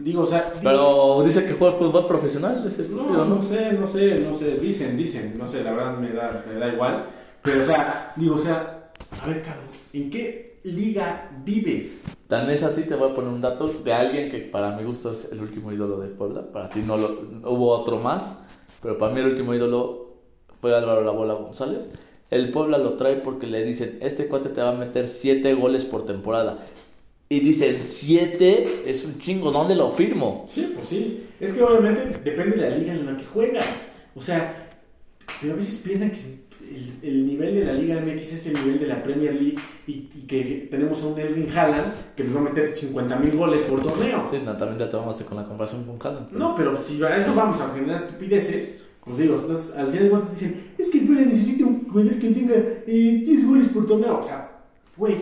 digo, 0.00 0.22
o 0.22 0.26
sea. 0.26 0.52
Pero 0.62 1.22
dice 1.24 1.44
que 1.44 1.54
juega 1.54 1.76
fútbol 1.76 2.06
profesional, 2.06 2.64
es 2.66 2.78
No, 2.78 2.84
estúpido, 2.84 3.24
no 3.24 3.36
¿no? 3.36 3.42
sé, 3.42 3.72
no 3.72 3.86
sé, 3.86 4.18
no 4.18 4.34
sé, 4.34 4.56
dicen, 4.56 4.96
dicen, 4.96 5.34
no 5.38 5.46
sé, 5.46 5.62
la 5.62 5.72
verdad 5.72 5.98
me 5.98 6.12
da, 6.12 6.44
me 6.46 6.58
da 6.58 6.68
igual. 6.72 7.06
Pero, 7.42 7.62
o 7.62 7.66
sea, 7.66 8.12
digo, 8.16 8.34
o 8.34 8.38
sea, 8.38 8.90
a 9.22 9.26
ver, 9.26 9.42
cabrón, 9.42 9.64
¿en 9.92 10.10
qué 10.10 10.60
liga 10.64 11.30
vives? 11.44 12.04
Tan 12.28 12.48
es 12.50 12.62
así, 12.62 12.82
te 12.84 12.94
voy 12.94 13.10
a 13.10 13.14
poner 13.14 13.30
un 13.30 13.40
dato 13.40 13.66
de 13.66 13.92
alguien 13.92 14.30
que 14.30 14.38
para 14.38 14.76
mi 14.76 14.84
gusto 14.84 15.12
es 15.12 15.30
el 15.32 15.40
último 15.40 15.72
ídolo 15.72 15.98
de 15.98 16.08
Puebla. 16.08 16.42
Para 16.52 16.70
ti 16.70 16.80
no 16.86 16.96
lo, 16.96 17.08
hubo 17.50 17.70
otro 17.70 17.98
más, 17.98 18.44
pero 18.82 18.98
para 18.98 19.12
mí 19.12 19.20
el 19.20 19.26
último 19.26 19.54
ídolo 19.54 20.14
fue 20.60 20.74
Álvaro 20.76 21.02
La 21.02 21.12
Bola 21.12 21.34
González. 21.34 21.90
El 22.30 22.52
Puebla 22.52 22.78
lo 22.78 22.92
trae 22.92 23.16
porque 23.16 23.46
le 23.48 23.64
dicen, 23.64 23.98
este 24.00 24.28
cuate 24.28 24.50
te 24.50 24.60
va 24.60 24.68
a 24.70 24.74
meter 24.74 25.08
7 25.08 25.52
goles 25.54 25.84
por 25.84 26.04
temporada. 26.04 26.58
Y 27.32 27.38
dicen, 27.38 27.76
7 27.80 28.64
es 28.90 29.04
un 29.04 29.16
chingo, 29.20 29.52
¿dónde 29.52 29.76
lo 29.76 29.92
firmo? 29.92 30.46
Sí, 30.48 30.72
pues 30.74 30.84
sí. 30.86 31.26
Es 31.38 31.52
que 31.52 31.62
obviamente 31.62 32.18
depende 32.24 32.56
de 32.56 32.68
la 32.70 32.76
liga 32.76 32.92
en 32.92 33.06
la 33.06 33.16
que 33.16 33.24
juegas. 33.24 33.68
O 34.16 34.20
sea, 34.20 34.68
pero 35.40 35.52
a 35.52 35.56
veces 35.56 35.76
piensan 35.76 36.10
que 36.10 36.18
el, 36.74 36.98
el 37.08 37.26
nivel 37.28 37.54
de 37.54 37.64
la 37.66 37.72
Liga 37.74 38.00
MX 38.00 38.32
es 38.32 38.46
el 38.48 38.54
nivel 38.54 38.80
de 38.80 38.86
la 38.88 39.00
Premier 39.00 39.32
League 39.32 39.58
y, 39.86 39.92
y 40.12 40.24
que 40.26 40.66
tenemos 40.72 41.00
a 41.04 41.06
un 41.06 41.20
Elvin 41.20 41.48
Haaland 41.56 41.92
que 42.16 42.24
nos 42.24 42.34
va 42.34 42.40
a 42.40 42.42
meter 42.42 42.74
50 42.74 43.16
mil 43.20 43.36
goles 43.36 43.60
por 43.60 43.80
torneo. 43.80 44.26
Sí, 44.28 44.38
no, 44.44 44.56
también 44.56 44.90
te 44.90 44.96
vamos 44.96 45.14
con 45.22 45.36
la 45.36 45.44
comparación 45.44 45.84
con 45.84 45.98
Haaland. 46.04 46.26
pero- 46.30 46.38
No, 46.40 46.56
pero 46.56 46.82
si 46.82 47.00
a 47.00 47.16
eso 47.16 47.32
vamos 47.36 47.60
a 47.60 47.72
generar 47.72 47.94
estupideces, 48.00 48.82
pues 49.04 49.18
digo, 49.18 49.36
entonces, 49.36 49.72
al 49.76 49.86
final 49.86 50.02
de 50.02 50.10
cuentas 50.10 50.32
dicen, 50.32 50.64
es 50.76 50.88
que 50.88 50.98
el 50.98 51.06
Puebla 51.06 51.26
necesita 51.26 51.64
un 51.64 51.88
jugador 51.88 52.14
que 52.18 52.30
tenga 52.30 52.54
eh, 52.56 53.22
10 53.24 53.46
goles 53.46 53.68
por 53.68 53.86
torneo. 53.86 54.18
O 54.18 54.22
sea, 54.24 54.50
güey, 54.96 55.14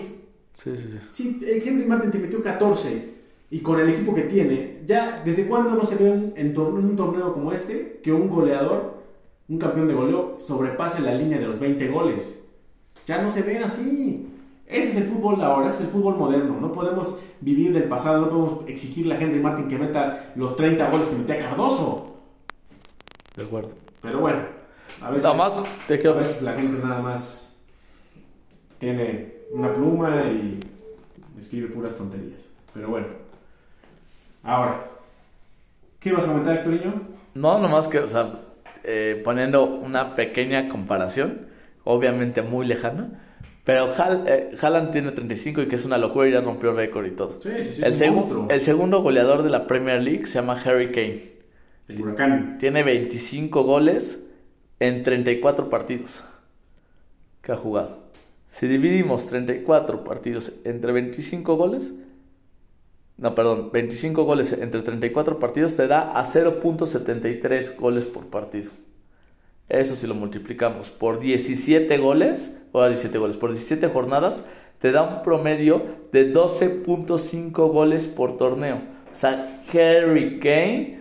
Sí, 0.63 0.77
sí, 0.77 0.89
sí. 0.91 0.99
si 1.11 1.45
eh, 1.45 1.63
Henry 1.65 1.87
Martin 1.87 2.11
te 2.11 2.19
metió 2.19 2.43
14 2.43 3.15
y 3.51 3.61
con 3.61 3.79
el 3.81 3.89
equipo 3.91 4.13
que 4.15 4.23
tiene, 4.23 4.81
ya 4.87 5.23
desde 5.25 5.47
cuándo 5.47 5.71
no 5.71 5.85
se 5.85 5.95
ve 5.97 6.11
un, 6.11 6.33
en 6.37 6.53
tor- 6.55 6.73
un 6.75 6.97
torneo 6.97 7.33
como 7.33 7.53
este 7.53 8.01
que 8.03 8.13
un 8.13 8.29
goleador, 8.29 8.95
un 9.49 9.59
campeón 9.59 9.87
de 9.89 9.95
goleo, 9.95 10.37
sobrepase 10.41 11.01
la 11.01 11.15
línea 11.15 11.39
de 11.39 11.47
los 11.47 11.59
20 11.61 11.89
goles. 11.89 12.41
Ya 13.07 13.23
no 13.23 13.31
se 13.31 13.43
ven 13.43 13.63
así. 13.63 14.27
Ese 14.67 14.91
es 14.91 14.97
el 14.97 15.05
fútbol 15.05 15.41
ahora, 15.41 15.69
ese 15.69 15.77
es 15.77 15.81
el 15.85 15.87
fútbol 15.89 16.17
moderno. 16.19 16.59
No 16.61 16.73
podemos 16.73 17.19
vivir 17.41 17.73
del 17.73 17.85
pasado, 17.85 18.21
no 18.21 18.29
podemos 18.29 18.69
exigirle 18.69 19.15
a 19.15 19.21
Henry 19.21 19.41
Martin 19.41 19.69
que 19.69 19.79
meta 19.79 20.33
los 20.37 20.57
30 20.57 20.91
goles 20.91 21.09
que 21.09 21.17
metía 21.17 21.39
Cardoso. 21.39 22.17
De 23.37 23.45
acuerdo. 23.45 23.71
Pero 24.03 24.19
bueno, 24.21 24.41
a 25.01 25.09
veces, 25.11 25.23
Nada 25.23 25.35
más 25.37 25.65
te 25.87 26.07
a 26.09 26.13
veces 26.13 26.43
la 26.43 26.53
gente 26.53 26.79
nada 26.85 27.01
más 27.01 27.57
tiene 28.79 29.38
una 29.51 29.73
pluma 29.73 30.23
y 30.25 30.61
escribe 31.39 31.69
puras 31.69 31.95
tonterías. 31.97 32.47
Pero 32.75 32.89
bueno. 32.91 33.07
Ahora, 34.43 34.85
¿qué 36.01 36.13
vas 36.13 36.25
a 36.25 36.29
comentar, 36.29 36.57
Hectorinho? 36.59 37.03
No, 37.35 37.59
nomás 37.59 37.89
que, 37.89 37.99
o 37.99 38.09
sea, 38.09 38.41
eh, 38.85 39.21
poniendo 39.25 39.65
una 39.65 40.15
pequeña 40.17 40.69
comparación, 40.69 41.47
obviamente 41.85 42.43
muy 42.43 42.67
lejana, 42.67 43.21
pero 43.65 43.87
Hal- 43.95 44.25
eh, 44.27 44.57
Haaland 44.61 44.91
tiene 44.91 45.13
35 45.13 45.63
y 45.63 45.69
que 45.69 45.77
es 45.77 45.85
una 45.85 45.99
locura 45.99 46.29
y 46.29 46.33
ya 46.33 46.41
rompió 46.41 46.73
récord 46.73 47.07
y 47.07 47.11
todo. 47.11 47.39
Sí, 47.41 47.51
sí, 47.63 47.75
sí. 47.77 47.83
El, 47.85 47.95
segu- 47.99 48.47
el 48.51 48.61
segundo 48.61 49.03
goleador 49.03 49.43
de 49.43 49.51
la 49.51 49.67
Premier 49.67 50.01
League 50.03 50.27
se 50.27 50.35
llama 50.35 50.61
Harry 50.65 50.91
Kane. 50.91 51.33
El 51.89 52.01
huracán. 52.01 52.57
Tiene 52.59 52.83
25 52.83 53.63
goles 53.65 54.27
en 54.81 55.03
34 55.03 55.69
partidos 55.69 56.25
que 57.43 57.53
ha 57.53 57.57
jugado. 57.57 58.08
Si 58.49 58.67
dividimos 58.67 59.27
34 59.27 60.03
partidos 60.05 60.53
entre 60.65 60.93
25 60.93 61.57
goles, 61.57 61.95
no, 63.19 63.35
perdón, 63.35 63.71
25 63.73 64.25
goles 64.25 64.53
entre 64.53 64.81
34 64.83 65.39
partidos 65.39 65.77
te 65.77 65.87
da 65.87 66.19
a 66.19 66.25
0.73 66.25 67.77
goles 67.77 68.07
por 68.07 68.27
partido. 68.27 68.71
Eso 69.69 69.95
si 69.95 70.07
lo 70.07 70.15
multiplicamos 70.15 70.91
por 70.91 71.21
17 71.21 71.99
goles, 71.99 72.57
o 72.73 72.81
a 72.81 72.89
17 72.89 73.19
goles, 73.19 73.37
por 73.37 73.51
17 73.51 73.89
jornadas, 73.89 74.45
te 74.81 74.93
da 74.93 75.03
un 75.03 75.23
promedio 75.23 75.83
de 76.13 76.33
12.5 76.33 77.71
goles 77.71 78.07
por 78.07 78.37
torneo. 78.39 78.81
O 79.13 79.15
sea, 79.15 79.63
Harry 79.73 80.39
Kane 80.41 81.01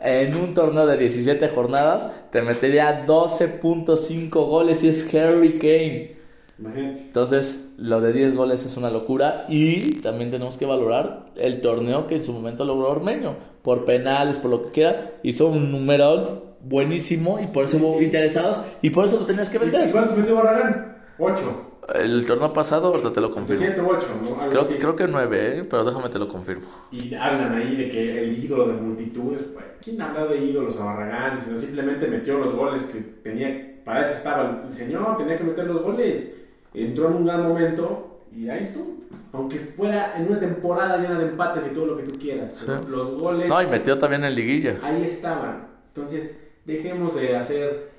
en 0.00 0.34
un 0.34 0.54
torneo 0.54 0.86
de 0.86 0.96
17 0.96 1.48
jornadas 1.48 2.10
te 2.32 2.42
metería 2.42 3.06
12.5 3.06 4.30
goles 4.30 4.82
y 4.82 4.88
es 4.88 5.14
Harry 5.14 5.58
Kane. 5.58 6.23
Imagínate. 6.58 7.00
Entonces, 7.00 7.74
lo 7.78 8.00
de 8.00 8.12
10 8.12 8.34
goles 8.36 8.64
es 8.64 8.76
una 8.76 8.90
locura 8.90 9.46
y 9.48 10.00
también 10.00 10.30
tenemos 10.30 10.56
que 10.56 10.66
valorar 10.66 11.26
el 11.36 11.60
torneo 11.60 12.06
que 12.06 12.16
en 12.16 12.24
su 12.24 12.32
momento 12.32 12.64
logró 12.64 12.90
Ormeño. 12.90 13.36
Por 13.62 13.84
penales, 13.84 14.38
por 14.38 14.50
lo 14.50 14.62
que 14.62 14.70
quiera, 14.70 15.12
hizo 15.22 15.48
un 15.48 15.72
número 15.72 16.54
buenísimo 16.62 17.40
y 17.40 17.46
por 17.48 17.64
eso 17.64 17.78
hubo 17.78 18.00
interesados 18.00 18.60
y 18.82 18.90
por 18.90 19.04
eso 19.06 19.18
lo 19.18 19.26
tenías 19.26 19.48
que 19.48 19.56
¿Y 19.56 19.60
vender. 19.60 19.90
cuántos 19.90 20.16
metió 20.16 20.36
Barragán? 20.36 20.96
Ocho. 21.18 21.70
El 21.94 22.24
torneo 22.24 22.50
pasado, 22.52 22.88
ahorita 22.88 23.12
te 23.12 23.20
lo 23.20 23.30
confirmo. 23.30 23.62
Siete 23.62 23.80
u 23.82 23.90
ocho, 23.90 24.06
¿no? 24.22 24.40
Algo 24.40 24.50
Creo, 24.50 24.78
creo 24.78 24.96
que 24.96 25.06
9, 25.06 25.58
¿eh? 25.58 25.64
pero 25.64 25.84
déjame 25.84 26.08
te 26.08 26.18
lo 26.18 26.28
confirmo. 26.28 26.64
Y 26.90 27.14
hablan 27.14 27.54
ahí 27.54 27.76
de 27.76 27.88
que 27.90 28.22
el 28.24 28.42
ídolo 28.42 28.68
de 28.68 28.72
multitudes. 28.74 29.42
pues, 29.52 29.66
¿Quién 29.82 30.00
habla 30.00 30.24
de 30.26 30.38
ídolos 30.38 30.80
a 30.80 30.84
Barragán? 30.86 31.38
Sino 31.38 31.58
simplemente 31.58 32.06
metió 32.06 32.38
los 32.38 32.54
goles 32.54 32.84
que 32.84 33.00
tenía. 33.22 33.82
Para 33.84 34.00
eso 34.00 34.12
estaba 34.12 34.62
el 34.66 34.72
señor, 34.74 35.18
tenía 35.18 35.36
que 35.36 35.44
meter 35.44 35.66
los 35.66 35.82
goles. 35.82 36.32
Entró 36.74 37.08
en 37.08 37.14
un 37.16 37.24
gran 37.26 37.42
momento 37.42 38.20
y 38.34 38.48
ahí 38.48 38.62
estuvo. 38.64 38.94
Aunque 39.32 39.58
fuera 39.58 40.16
en 40.16 40.28
una 40.28 40.38
temporada 40.38 40.98
llena 40.98 41.18
de 41.18 41.26
empates 41.30 41.64
y 41.70 41.74
todo 41.74 41.86
lo 41.86 41.96
que 41.96 42.04
tú 42.04 42.18
quieras. 42.18 42.56
Sí. 42.56 42.70
Los 42.88 43.18
goles 43.18 43.48
No, 43.48 43.60
y 43.62 43.66
metió 43.66 43.98
también 43.98 44.24
en 44.24 44.34
liguilla. 44.34 44.78
ahí 44.82 45.02
estaban. 45.04 45.66
Entonces, 45.88 46.40
dejemos 46.64 47.14
de 47.16 47.36
hacer 47.36 47.90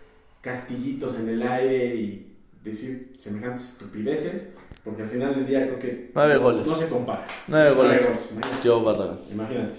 castillitos 0.42 1.20
en 1.20 1.30
el 1.30 1.42
aire 1.44 1.96
y 1.96 2.36
decir 2.64 3.14
semejantes 3.18 3.74
estupideces. 3.74 4.54
Porque 4.84 5.02
al 5.02 5.08
final 5.08 5.34
del 5.34 5.48
día 5.48 5.66
creo 5.66 5.80
que 5.80 6.12
Nueve 6.14 6.36
no, 6.36 6.42
goles. 6.42 6.68
no 6.68 6.76
se 6.76 6.88
compara. 6.90 7.26
9 7.48 7.72
goles. 7.76 8.08
imagínate. 8.32 8.64
Yo 8.64 8.84
Barragán. 8.84 9.20
Imagínate, 9.32 9.74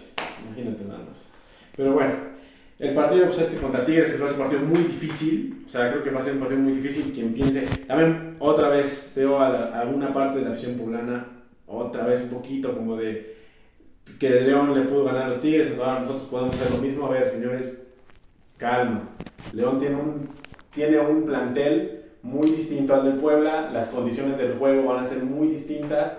imagínate 0.49 0.85
nada 0.85 0.99
más. 0.99 1.19
Pero 1.77 1.93
bueno, 1.93 2.15
el 2.79 2.95
partido 2.95 3.27
pues 3.27 3.39
este 3.41 3.57
contra 3.57 3.85
Tigres 3.87 4.11
que 4.11 4.19
va 4.19 4.31
un 4.31 4.37
partido 4.37 4.61
muy 4.63 4.83
difícil, 4.83 5.63
o 5.67 5.69
sea, 5.69 5.91
creo 5.91 6.05
que 6.05 6.11
va 6.11 6.19
a 6.21 6.23
ser 6.23 6.35
un 6.35 6.41
partido 6.41 6.61
muy 6.61 6.73
difícil, 6.75 7.13
quien 7.13 7.33
piense, 7.33 7.63
también 7.87 8.37
otra 8.39 8.69
vez 8.69 9.11
veo 9.17 9.41
a, 9.41 9.49
la- 9.49 9.81
a 9.81 9.85
una 9.85 10.13
parte 10.13 10.39
de 10.39 10.45
la 10.45 10.51
afición 10.53 10.77
poblana, 10.77 11.27
otra 11.67 12.05
vez 12.07 12.21
un 12.21 12.29
poquito 12.29 12.75
como 12.75 12.97
de 12.97 13.35
que 14.21 14.29
León 14.29 14.75
le 14.75 14.87
pudo 14.89 15.05
ganar 15.05 15.23
a 15.25 15.29
los 15.29 15.41
Tigres, 15.41 15.75
ahora 15.79 16.01
nosotros 16.01 16.23
podemos 16.31 16.55
hacer 16.55 16.71
lo 16.77 16.83
mismo, 16.83 17.07
a 17.07 17.11
ver 17.11 17.27
señores, 17.27 17.83
calma, 18.59 19.09
León 19.53 19.79
tiene 19.79 19.97
un, 19.97 20.29
tiene 20.75 20.99
un 21.01 21.25
plantel 21.25 22.03
muy 22.23 22.47
distinto 22.49 22.95
al 22.95 23.05
del 23.05 23.15
Puebla, 23.21 23.71
las 23.73 23.89
condiciones 23.89 24.37
del 24.39 24.55
juego 24.59 24.93
van 24.93 25.03
a 25.03 25.07
ser 25.07 25.23
muy 25.23 25.49
distintas, 25.49 26.13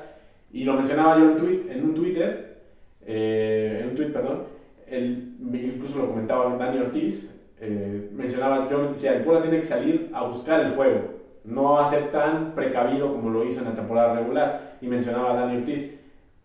y 0.51 0.64
lo 0.64 0.74
mencionaba 0.74 1.18
yo 1.18 1.26
en 1.26 1.84
un 1.84 1.93
Twitter, 1.93 2.58
eh, 3.05 3.80
en 3.84 3.89
un 3.89 3.95
tweet, 3.95 4.10
perdón, 4.12 4.43
el, 4.90 5.36
incluso 5.54 6.00
lo 6.00 6.08
comentaba 6.10 6.56
Dani 6.58 6.80
Ortiz, 6.80 7.34
eh, 7.60 8.10
mencionaba, 8.14 8.70
yo 8.70 8.88
decía, 8.88 9.16
el 9.16 9.24
Puebla 9.24 9.42
tiene 9.42 9.60
que 9.60 9.66
salir 9.66 10.10
a 10.14 10.24
buscar 10.26 10.62
el 10.62 10.76
juego, 10.76 11.02
no 11.44 11.80
a 11.80 11.86
ser 11.86 12.12
tan 12.12 12.54
precavido 12.54 13.12
como 13.12 13.30
lo 13.30 13.44
hizo 13.46 13.62
en 13.62 13.70
la 13.70 13.76
temporada 13.76 14.16
regular, 14.16 14.78
y 14.82 14.88
mencionaba 14.88 15.34
Dani 15.34 15.58
Ortiz, 15.58 16.00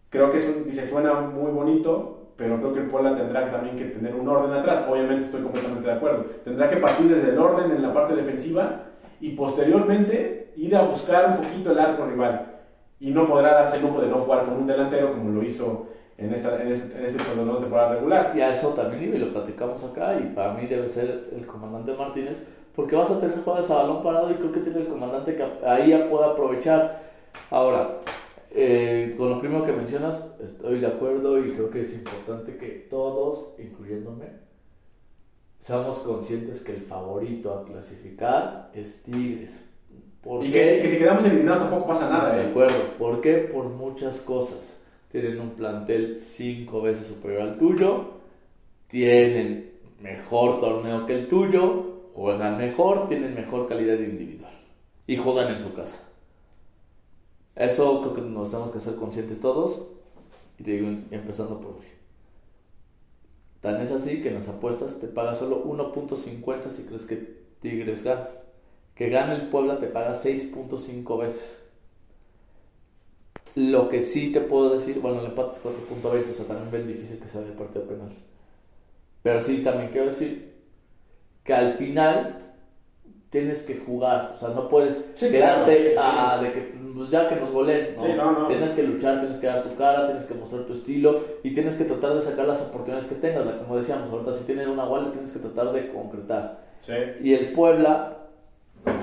creo 0.08 0.30
que 0.30 0.38
es 0.38 0.48
un- 0.48 0.64
dice, 0.64 0.84
suena 0.86 1.14
muy 1.14 1.50
bonito, 1.50 2.32
pero 2.36 2.58
creo 2.58 2.72
que 2.72 2.80
el 2.80 2.86
Puebla 2.86 3.14
tendrá 3.16 3.50
también 3.50 3.76
que 3.76 3.84
tener 3.84 4.14
un 4.14 4.26
orden 4.28 4.52
atrás, 4.52 4.86
obviamente 4.90 5.24
estoy 5.24 5.42
completamente 5.42 5.86
de 5.86 5.94
acuerdo, 5.94 6.24
tendrá 6.44 6.68
que 6.68 6.76
partir 6.76 7.08
desde 7.08 7.30
el 7.30 7.38
orden 7.38 7.70
en 7.70 7.82
la 7.82 7.92
parte 7.92 8.14
defensiva, 8.14 8.84
y 9.20 9.36
posteriormente 9.36 10.52
ir 10.56 10.74
a 10.74 10.82
buscar 10.82 11.28
un 11.30 11.36
poquito 11.36 11.70
el 11.70 11.78
arco 11.78 12.04
rival. 12.06 12.46
Y 12.98 13.10
no 13.10 13.26
podrá 13.26 13.54
darse 13.54 13.76
el 13.76 13.82
lujo 13.82 14.00
de 14.00 14.08
no 14.08 14.18
jugar 14.18 14.44
con 14.44 14.54
un 14.54 14.66
delantero 14.66 15.12
como 15.12 15.30
lo 15.30 15.42
hizo 15.42 15.86
en, 16.18 16.32
esta, 16.32 16.62
en 16.62 16.72
este, 16.72 16.98
en 16.98 17.06
este 17.06 17.24
torneo 17.24 17.54
de 17.54 17.60
temporada 17.60 17.94
regular. 17.94 18.32
Y 18.36 18.40
a 18.40 18.50
eso 18.50 18.68
también 18.70 19.04
iba 19.04 19.16
y 19.16 19.18
lo 19.20 19.32
platicamos 19.32 19.82
acá 19.84 20.18
y 20.18 20.34
para 20.34 20.54
mí 20.54 20.66
debe 20.66 20.88
ser 20.88 21.28
el 21.34 21.46
comandante 21.46 21.94
Martínez 21.94 22.38
porque 22.74 22.96
vas 22.96 23.10
a 23.10 23.20
tener 23.20 23.42
jugadas 23.42 23.70
a 23.70 23.76
balón 23.76 24.02
parado 24.02 24.30
y 24.30 24.34
creo 24.34 24.52
que 24.52 24.60
tiene 24.60 24.80
el 24.80 24.88
comandante 24.88 25.36
que 25.36 25.44
ahí 25.66 25.90
ya 25.90 26.08
puede 26.08 26.24
aprovechar. 26.24 27.02
Ahora, 27.50 27.98
eh, 28.50 29.14
con 29.16 29.30
lo 29.30 29.40
primero 29.40 29.64
que 29.64 29.72
mencionas, 29.72 30.34
estoy 30.42 30.80
de 30.80 30.86
acuerdo 30.86 31.38
y 31.38 31.52
creo 31.52 31.70
que 31.70 31.80
es 31.80 31.94
importante 31.94 32.56
que 32.56 32.86
todos, 32.88 33.54
incluyéndome, 33.58 34.26
seamos 35.58 35.98
conscientes 35.98 36.62
que 36.62 36.74
el 36.74 36.82
favorito 36.82 37.54
a 37.54 37.64
clasificar 37.64 38.70
es 38.74 39.02
Tigres. 39.02 39.68
¿Por 40.22 40.44
y 40.44 40.52
que, 40.52 40.88
si 40.88 40.98
quedamos 40.98 41.24
eliminados 41.24 41.62
tampoco 41.62 41.88
pasa 41.88 42.08
nada. 42.08 42.34
De 42.34 42.42
¿eh? 42.42 42.50
acuerdo. 42.50 42.76
¿Por 42.98 43.20
qué? 43.20 43.50
Por 43.52 43.64
muchas 43.64 44.20
cosas. 44.20 44.71
Tienen 45.12 45.38
un 45.40 45.50
plantel 45.50 46.18
cinco 46.18 46.80
veces 46.80 47.06
superior 47.06 47.42
al 47.42 47.58
tuyo, 47.58 48.06
tienen 48.88 49.72
mejor 50.00 50.58
torneo 50.58 51.06
que 51.06 51.14
el 51.14 51.28
tuyo, 51.28 52.10
juegan 52.14 52.56
mejor, 52.56 53.08
tienen 53.08 53.34
mejor 53.34 53.68
calidad 53.68 53.98
individual 53.98 54.52
y 55.06 55.16
juegan 55.16 55.52
en 55.52 55.60
su 55.60 55.74
casa. 55.74 56.08
Eso 57.54 58.00
creo 58.00 58.14
que 58.14 58.22
nos 58.22 58.50
tenemos 58.50 58.70
que 58.70 58.80
ser 58.80 58.96
conscientes 58.96 59.38
todos 59.38 59.82
y 60.58 60.62
te 60.62 60.72
digo, 60.72 60.88
empezando 61.10 61.60
por 61.60 61.76
hoy. 61.76 61.86
Tan 63.60 63.80
es 63.80 63.90
así 63.90 64.22
que 64.22 64.28
en 64.28 64.34
las 64.34 64.48
apuestas 64.48 64.98
te 64.98 65.06
paga 65.06 65.34
solo 65.34 65.64
1.50 65.64 66.70
si 66.70 66.84
crees 66.84 67.04
que 67.04 67.42
Tigres 67.60 68.02
gana. 68.02 68.28
Que 68.94 69.08
gane 69.08 69.34
el 69.34 69.48
Puebla 69.48 69.78
te 69.78 69.86
paga 69.86 70.12
6.5 70.12 71.18
veces. 71.18 71.64
Lo 73.54 73.88
que 73.88 74.00
sí 74.00 74.32
te 74.32 74.40
puedo 74.40 74.70
decir, 74.70 75.00
bueno, 75.00 75.20
el 75.20 75.26
empate 75.26 75.52
es 75.56 75.62
4.20, 75.62 76.32
o 76.32 76.34
sea, 76.34 76.46
también 76.46 76.70
ven 76.70 76.86
difícil 76.86 77.18
que 77.18 77.28
sea 77.28 77.42
de 77.42 77.52
partido 77.52 77.84
penal. 77.84 78.08
Pero 79.22 79.40
sí, 79.40 79.62
también 79.62 79.90
quiero 79.90 80.06
decir 80.06 80.52
que 81.44 81.54
al 81.54 81.74
final 81.74 82.38
tienes 83.30 83.62
que 83.62 83.76
jugar, 83.76 84.32
o 84.36 84.38
sea, 84.38 84.50
no 84.50 84.68
puedes 84.68 85.10
quedarte 85.18 85.96
a, 85.98 86.38
de 86.42 86.52
que 86.52 86.82
pues 86.94 87.10
ya 87.10 87.28
que 87.28 87.36
nos 87.36 87.50
goleen, 87.50 87.96
¿no? 87.96 88.46
Tienes 88.46 88.72
que 88.72 88.82
luchar, 88.82 89.20
tienes 89.20 89.38
que 89.38 89.46
dar 89.46 89.62
tu 89.64 89.74
cara, 89.76 90.06
tienes 90.06 90.26
que 90.26 90.34
mostrar 90.34 90.64
tu 90.64 90.74
estilo 90.74 91.14
y 91.42 91.54
tienes 91.54 91.74
que 91.74 91.84
tratar 91.84 92.14
de 92.14 92.20
sacar 92.20 92.46
las 92.46 92.60
oportunidades 92.60 93.06
que 93.06 93.14
tengas, 93.14 93.44
como 93.56 93.78
decíamos, 93.78 94.10
ahorita 94.10 94.34
si 94.34 94.44
tienes 94.44 94.66
una 94.66 94.84
guardia 94.84 95.12
tienes 95.12 95.32
que 95.32 95.38
tratar 95.38 95.72
de 95.72 95.88
concretar. 95.88 96.60
Y 97.22 97.32
el 97.32 97.52
Puebla 97.52 98.18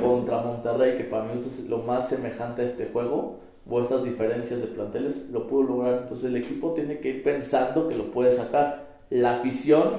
contra 0.01 0.41
Monterrey, 0.41 0.97
que 0.97 1.05
para 1.05 1.23
mí 1.23 1.39
es 1.39 1.67
lo 1.67 1.79
más 1.79 2.09
semejante 2.09 2.61
a 2.61 2.65
este 2.65 2.87
juego, 2.87 3.39
o 3.69 3.79
estas 3.79 4.03
diferencias 4.03 4.59
de 4.59 4.67
planteles, 4.67 5.29
lo 5.31 5.47
pudo 5.47 5.63
lograr. 5.63 5.99
Entonces 6.01 6.25
el 6.25 6.37
equipo 6.37 6.73
tiene 6.73 6.99
que 6.99 7.09
ir 7.09 7.23
pensando 7.23 7.87
que 7.87 7.95
lo 7.95 8.05
puede 8.05 8.31
sacar. 8.31 8.87
La 9.09 9.33
afición, 9.33 9.91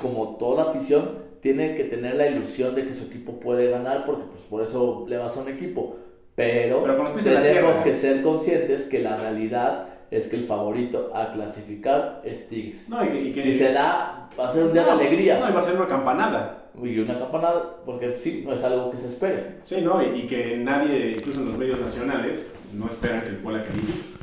como 0.00 0.36
toda 0.36 0.70
afición, 0.70 1.28
tiene 1.40 1.74
que 1.74 1.84
tener 1.84 2.16
la 2.16 2.26
ilusión 2.26 2.74
de 2.74 2.86
que 2.86 2.92
su 2.92 3.04
equipo 3.04 3.38
puede 3.38 3.70
ganar 3.70 4.04
porque 4.04 4.24
pues 4.24 4.40
por 4.42 4.62
eso 4.62 5.04
le 5.08 5.16
vas 5.16 5.36
a 5.36 5.42
un 5.42 5.48
equipo. 5.48 5.96
Pero, 6.34 6.84
tenemos 7.24 7.78
que 7.78 7.92
ser 7.94 8.22
conscientes 8.22 8.84
que 8.84 9.00
la 9.00 9.16
realidad 9.16 9.88
es 10.10 10.28
que 10.28 10.36
el 10.36 10.46
favorito 10.46 11.10
a 11.14 11.32
clasificar 11.32 12.22
es 12.24 12.48
Tigres. 12.48 12.88
No, 12.88 13.04
y 13.04 13.32
que, 13.32 13.42
si 13.42 13.54
se 13.54 13.72
da, 13.72 14.28
va 14.38 14.48
a 14.48 14.52
ser 14.52 14.64
un 14.64 14.72
día 14.72 14.84
de 14.84 14.90
alegría. 14.90 15.40
No, 15.40 15.50
y 15.50 15.52
va 15.52 15.58
a 15.58 15.62
ser 15.62 15.74
una 15.74 15.88
campanada. 15.88 16.67
Y 16.82 16.98
una 17.00 17.18
campanada, 17.18 17.76
porque 17.84 18.16
sí, 18.16 18.42
no 18.46 18.52
es 18.52 18.62
algo 18.62 18.90
que 18.90 18.98
se 18.98 19.08
espere. 19.08 19.56
Sí, 19.64 19.80
no, 19.80 20.02
y, 20.02 20.26
que 20.26 20.56
nadie, 20.56 21.12
incluso 21.12 21.40
en 21.40 21.46
los 21.46 21.58
medios 21.58 21.80
nacionales, 21.80 22.46
no 22.72 22.86
esperan 22.86 23.22
que 23.22 23.28
el 23.28 23.36
Puebla 23.36 23.64
califique. 23.64 24.18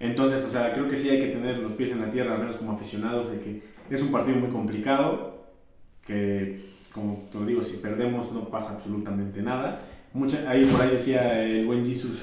Entonces, 0.00 0.44
o 0.44 0.50
sea, 0.50 0.72
creo 0.72 0.88
que 0.88 0.96
sí 0.96 1.08
hay 1.08 1.20
que 1.20 1.28
tener 1.28 1.58
los 1.58 1.72
pies 1.72 1.90
en 1.90 2.00
la 2.00 2.10
tierra, 2.10 2.34
al 2.34 2.40
menos 2.40 2.56
como 2.56 2.72
aficionados, 2.72 3.30
de 3.30 3.40
que 3.40 3.62
es 3.90 4.02
un 4.02 4.12
partido 4.12 4.38
muy 4.38 4.50
complicado, 4.50 5.46
que, 6.06 6.74
como 6.92 7.28
te 7.30 7.38
lo 7.38 7.46
digo, 7.46 7.62
si 7.62 7.76
perdemos 7.76 8.32
no 8.32 8.48
pasa 8.48 8.74
absolutamente 8.74 9.42
nada. 9.42 9.82
Mucha, 10.12 10.48
ahí 10.48 10.64
por 10.64 10.80
ahí 10.80 10.90
decía 10.90 11.42
el 11.42 11.66
buen 11.66 11.84
Jesus 11.84 12.22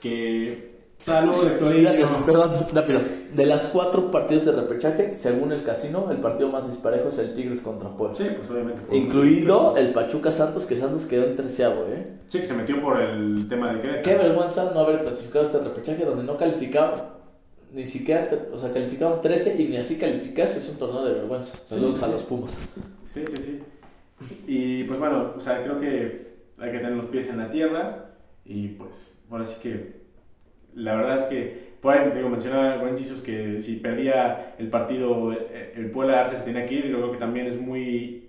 que 0.00 0.76
Saludos, 0.98 1.52
Gracias, 1.60 2.10
perdón, 2.24 2.66
rápido. 2.72 3.00
De 3.36 3.44
las 3.44 3.66
cuatro 3.66 4.10
partidos 4.10 4.46
de 4.46 4.52
repechaje, 4.52 5.14
según 5.14 5.52
el 5.52 5.62
casino, 5.62 6.10
el 6.10 6.18
partido 6.18 6.48
más 6.48 6.66
disparejo 6.66 7.08
es 7.08 7.18
el 7.18 7.34
Tigres 7.34 7.60
contra 7.60 7.90
Puebla. 7.90 8.16
Sí, 8.16 8.26
pues 8.34 8.50
obviamente. 8.50 8.82
Incluido 8.96 9.76
el 9.76 9.92
Pachuca 9.92 10.30
Santos, 10.30 10.64
que 10.64 10.76
Santos 10.76 11.04
quedó 11.04 11.26
en 11.26 11.36
treceavo, 11.36 11.84
¿eh? 11.88 12.16
Sí, 12.28 12.38
que 12.38 12.46
se 12.46 12.54
metió 12.54 12.80
por 12.80 12.98
el 12.98 13.46
tema 13.46 13.72
del 13.72 13.82
Querétaro. 13.82 14.02
Qué 14.02 14.14
vergüenza 14.14 14.70
no 14.72 14.80
haber 14.80 15.02
clasificado 15.02 15.44
este 15.44 15.58
repechaje 15.58 16.04
donde 16.06 16.24
no 16.24 16.38
calificaban, 16.38 16.98
ni 17.72 17.84
siquiera, 17.84 18.30
o 18.52 18.58
sea, 18.58 18.72
calificaban 18.72 19.20
13 19.20 19.60
y 19.60 19.68
ni 19.68 19.76
así 19.76 19.98
calificas, 19.98 20.56
es 20.56 20.68
un 20.70 20.78
torneo 20.78 21.04
de 21.04 21.12
vergüenza. 21.12 21.54
Saludos 21.66 22.02
a 22.02 22.08
los 22.08 22.22
Pumas. 22.22 22.58
Sí, 23.12 23.22
sí, 23.26 23.36
sí. 23.36 23.62
Y 24.46 24.84
pues 24.84 24.98
bueno, 24.98 25.34
o 25.36 25.40
sea, 25.40 25.62
creo 25.62 25.78
que 25.78 26.36
hay 26.58 26.72
que 26.72 26.78
tener 26.78 26.92
los 26.92 27.06
pies 27.06 27.28
en 27.28 27.38
la 27.38 27.50
tierra 27.50 28.14
y 28.46 28.68
pues, 28.68 29.14
ahora 29.30 29.44
sí 29.44 29.60
que 29.62 30.06
la 30.74 30.94
verdad 30.94 31.16
es 31.16 31.24
que, 31.24 31.65
ahí, 31.84 32.10
digo, 32.14 32.28
mencionaba 32.28 32.78
buen 32.78 32.96
Jesus 32.96 33.20
que 33.20 33.60
si 33.60 33.76
perdía 33.76 34.54
el 34.58 34.68
partido, 34.68 35.32
eh, 35.32 35.72
el 35.76 35.90
Puebla 35.90 36.20
Arce 36.20 36.36
se 36.36 36.44
tenía 36.44 36.66
que 36.66 36.74
ir 36.74 36.86
y 36.86 36.92
creo 36.92 37.12
que 37.12 37.18
también 37.18 37.46
es 37.46 37.60
muy 37.60 38.28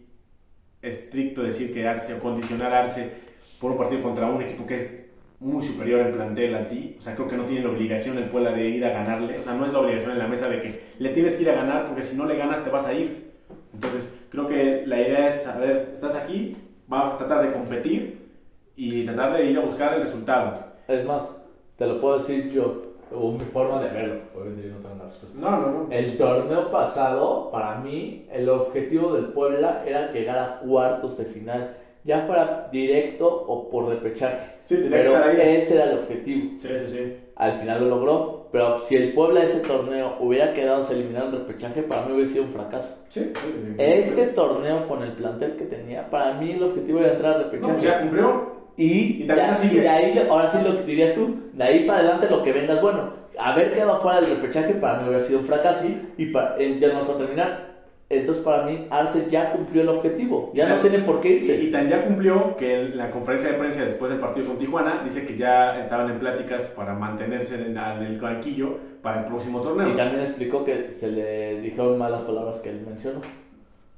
estricto 0.82 1.44
decir 1.44 1.74
que 1.74 1.88
Arce 1.88 2.14
o 2.14 2.20
condicionar 2.20 2.74
Arce 2.74 3.12
por 3.60 3.72
un 3.72 3.78
partido 3.78 4.04
contra 4.04 4.28
un 4.28 4.42
equipo 4.42 4.66
que 4.66 4.76
es 4.76 5.08
muy 5.40 5.62
superior 5.62 6.02
en 6.02 6.14
plantel 6.14 6.56
a 6.56 6.68
ti. 6.68 6.96
O 6.98 7.02
sea, 7.02 7.16
creo 7.16 7.28
que 7.28 7.38
no 7.38 7.46
tiene 7.46 7.64
la 7.64 7.70
obligación 7.70 8.18
el 8.18 8.30
Puebla 8.30 8.52
de 8.52 8.68
ir 8.70 8.86
a 8.86 8.92
ganarle. 8.92 9.40
O 9.40 9.44
sea, 9.44 9.54
no 9.54 9.66
es 9.66 9.74
la 9.74 9.80
obligación 9.80 10.12
en 10.12 10.20
la 10.20 10.28
mesa 10.28 10.50
de 10.50 10.62
que 10.62 10.84
le 11.00 11.10
tienes 11.10 11.36
que 11.36 11.44
ir 11.44 11.50
a 11.50 11.56
ganar 11.56 11.88
porque 11.88 12.04
si 12.04 12.16
no 12.16 12.26
le 12.26 12.38
ganas 12.38 12.64
te 12.64 12.70
vas 12.70 12.88
a 12.88 12.94
ir. 12.94 13.32
Entonces, 13.74 14.12
creo 14.30 14.48
que 14.48 14.84
la 14.86 15.00
idea 15.00 15.28
es, 15.28 15.48
a 15.48 15.58
ver, 15.60 15.92
estás 15.94 16.16
aquí, 16.16 16.56
vamos 16.88 17.16
a 17.16 17.18
tratar 17.18 17.46
de 17.46 17.54
competir 17.54 18.28
y 18.76 19.06
tratar 19.06 19.34
de 19.38 19.46
ir 19.46 19.58
a 19.58 19.62
buscar 19.62 19.94
el 19.94 20.02
resultado. 20.02 20.60
Es 20.88 21.06
más, 21.06 21.30
te 21.78 21.86
lo 21.86 22.02
puedo 22.02 22.18
decir 22.18 22.52
yo, 22.52 22.87
o 23.16 23.32
mi 23.32 23.46
forma 23.46 23.82
de 23.82 23.90
verlo, 23.90 24.20
obviamente 24.36 24.68
yo 24.68 24.74
no 24.76 24.80
tengo 24.82 24.96
una 24.96 25.04
respuesta. 25.06 25.38
No, 25.40 25.52
no, 25.52 25.72
no. 25.72 25.88
El 25.92 26.18
torneo 26.18 26.72
pasado, 26.72 27.50
para 27.52 27.76
mí, 27.80 28.26
el 28.32 28.50
objetivo 28.50 29.14
del 29.14 29.26
Puebla 29.28 29.84
era 29.86 30.12
llegar 30.12 30.38
a 30.40 30.60
cuartos 30.60 31.18
de 31.18 31.26
final, 31.26 31.76
ya 32.04 32.22
fuera 32.22 32.70
directo 32.72 33.28
o 33.28 33.70
por 33.70 33.88
repechaje. 33.88 34.58
Sí, 34.64 34.76
tenía 34.76 34.90
pero 34.92 35.04
que 35.12 35.16
estar 35.16 35.30
ahí. 35.30 35.56
ese 35.58 35.76
era 35.76 35.92
el 35.92 35.98
objetivo. 36.00 36.52
Sí, 36.62 36.68
sí, 36.68 36.90
sí. 36.98 37.18
Al 37.36 37.52
final 37.54 37.82
lo 37.82 37.96
logró, 37.98 38.48
pero 38.52 38.80
si 38.80 38.96
el 38.96 39.14
Puebla 39.14 39.44
ese 39.44 39.60
torneo 39.60 40.16
hubiera 40.20 40.54
quedado 40.54 40.84
se 40.84 40.94
eliminado 40.94 41.28
en 41.28 41.34
repechaje, 41.34 41.84
para 41.84 42.06
mí 42.06 42.14
hubiera 42.14 42.30
sido 42.32 42.44
un 42.46 42.52
fracaso. 42.52 42.98
Sí, 43.10 43.32
Este 43.78 44.28
torneo 44.28 44.88
con 44.88 45.04
el 45.04 45.12
plantel 45.12 45.56
que 45.56 45.66
tenía, 45.66 46.10
para 46.10 46.34
mí 46.34 46.52
el 46.52 46.64
objetivo 46.64 47.00
era 47.00 47.12
entrar 47.12 47.34
al 47.36 47.44
repechaje. 47.46 47.68
No, 47.68 47.74
pues 47.78 47.84
ya 47.84 48.02
cumplió. 48.02 48.57
Y, 48.78 49.24
de 49.24 49.90
ahí, 49.90 50.28
ahora 50.30 50.48
sí 50.48 50.60
lo 50.64 50.78
que 50.78 50.84
dirías 50.84 51.16
tú, 51.16 51.36
de 51.54 51.64
ahí 51.64 51.86
para 51.86 52.00
adelante 52.00 52.28
lo 52.30 52.44
que 52.44 52.54
vengas, 52.54 52.80
bueno, 52.80 53.12
haber 53.40 53.74
quedado 53.74 54.00
fuera 54.00 54.22
del 54.22 54.30
repechaje 54.36 54.76
para 54.76 55.00
mí 55.00 55.08
hubiera 55.08 55.24
sido 55.24 55.40
un 55.40 55.46
fracaso 55.46 55.86
y 56.18 56.26
para, 56.28 56.58
ya 56.60 56.88
no 56.90 56.94
vamos 56.94 57.10
a 57.10 57.18
terminar. 57.18 57.68
Entonces 58.10 58.42
para 58.42 58.64
mí 58.64 58.88
Arce 58.90 59.28
ya 59.30 59.52
cumplió 59.52 59.82
el 59.82 59.90
objetivo, 59.90 60.52
ya 60.54 60.70
no 60.70 60.80
tiene 60.80 61.00
por 61.00 61.20
qué 61.20 61.32
irse. 61.32 61.62
Y, 61.62 61.72
tan 61.72 61.90
ya 61.90 62.06
cumplió 62.06 62.56
que 62.56 62.82
en 62.82 62.98
la 62.98 63.12
conferencia 63.12 63.52
de 63.52 63.58
prensa 63.58 63.84
después 63.84 64.10
del 64.10 64.22
partido 64.22 64.48
con 64.48 64.58
Tijuana 64.58 65.02
dice 65.04 65.28
que 65.28 65.36
ya 65.36 65.78
estaban 65.82 66.10
en 66.12 66.20
pláticas 66.20 66.62
para 66.76 66.94
mantenerse 66.94 67.56
en, 67.56 67.76
el 67.76 68.22
banquillo 68.22 68.78
para 69.02 69.22
el 69.22 69.26
próximo 69.26 69.60
torneo. 69.62 69.90
Y 69.90 69.98
también 69.98 70.22
explicó 70.22 70.64
que 70.64 70.92
se 70.94 71.12
le 71.12 71.62
dijeron 71.62 71.98
malas 71.98 72.22
palabras 72.22 72.60
que 72.60 72.70
él 72.70 72.82
mencionó. 72.88 73.20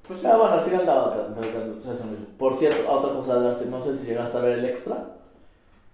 Pues 0.10 0.26
ah, 0.26 0.38
bueno, 0.38 0.54
al 0.54 0.62
final 0.62 0.88
Por 2.40 2.56
cierto, 2.56 2.92
otra 2.92 3.14
cosa 3.14 3.40
no 3.70 3.80
sé 3.80 3.96
si 3.96 4.08
llegaste 4.08 4.38
a 4.40 4.42
ver 4.42 4.58
el 4.58 4.66
extra. 4.66 5.06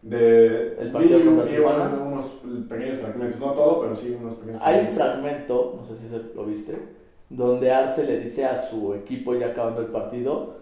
De 0.02 0.78
el 0.80 0.90
partido 0.94 1.26
contra 1.26 1.54
Tijuana. 1.54 2.00
unos 2.02 2.26
pequeños 2.70 3.02
fragmentos, 3.02 3.40
no 3.42 3.52
todo, 3.52 3.82
pero 3.82 3.94
sí 3.94 4.16
unos 4.18 4.36
pequeños 4.36 4.62
Hay 4.64 4.88
un 4.88 4.96
fragmento, 4.96 5.78
no 5.78 5.86
sé 5.86 5.98
si 5.98 6.08
lo 6.34 6.46
viste, 6.46 6.78
donde 7.30 7.72
Arce 7.72 8.06
le 8.06 8.22
dice 8.22 8.46
a 8.46 8.62
su 8.62 8.94
equipo 8.94 9.36
ya 9.36 9.48
acabando 9.48 9.82
el 9.82 9.88
partido, 9.88 10.60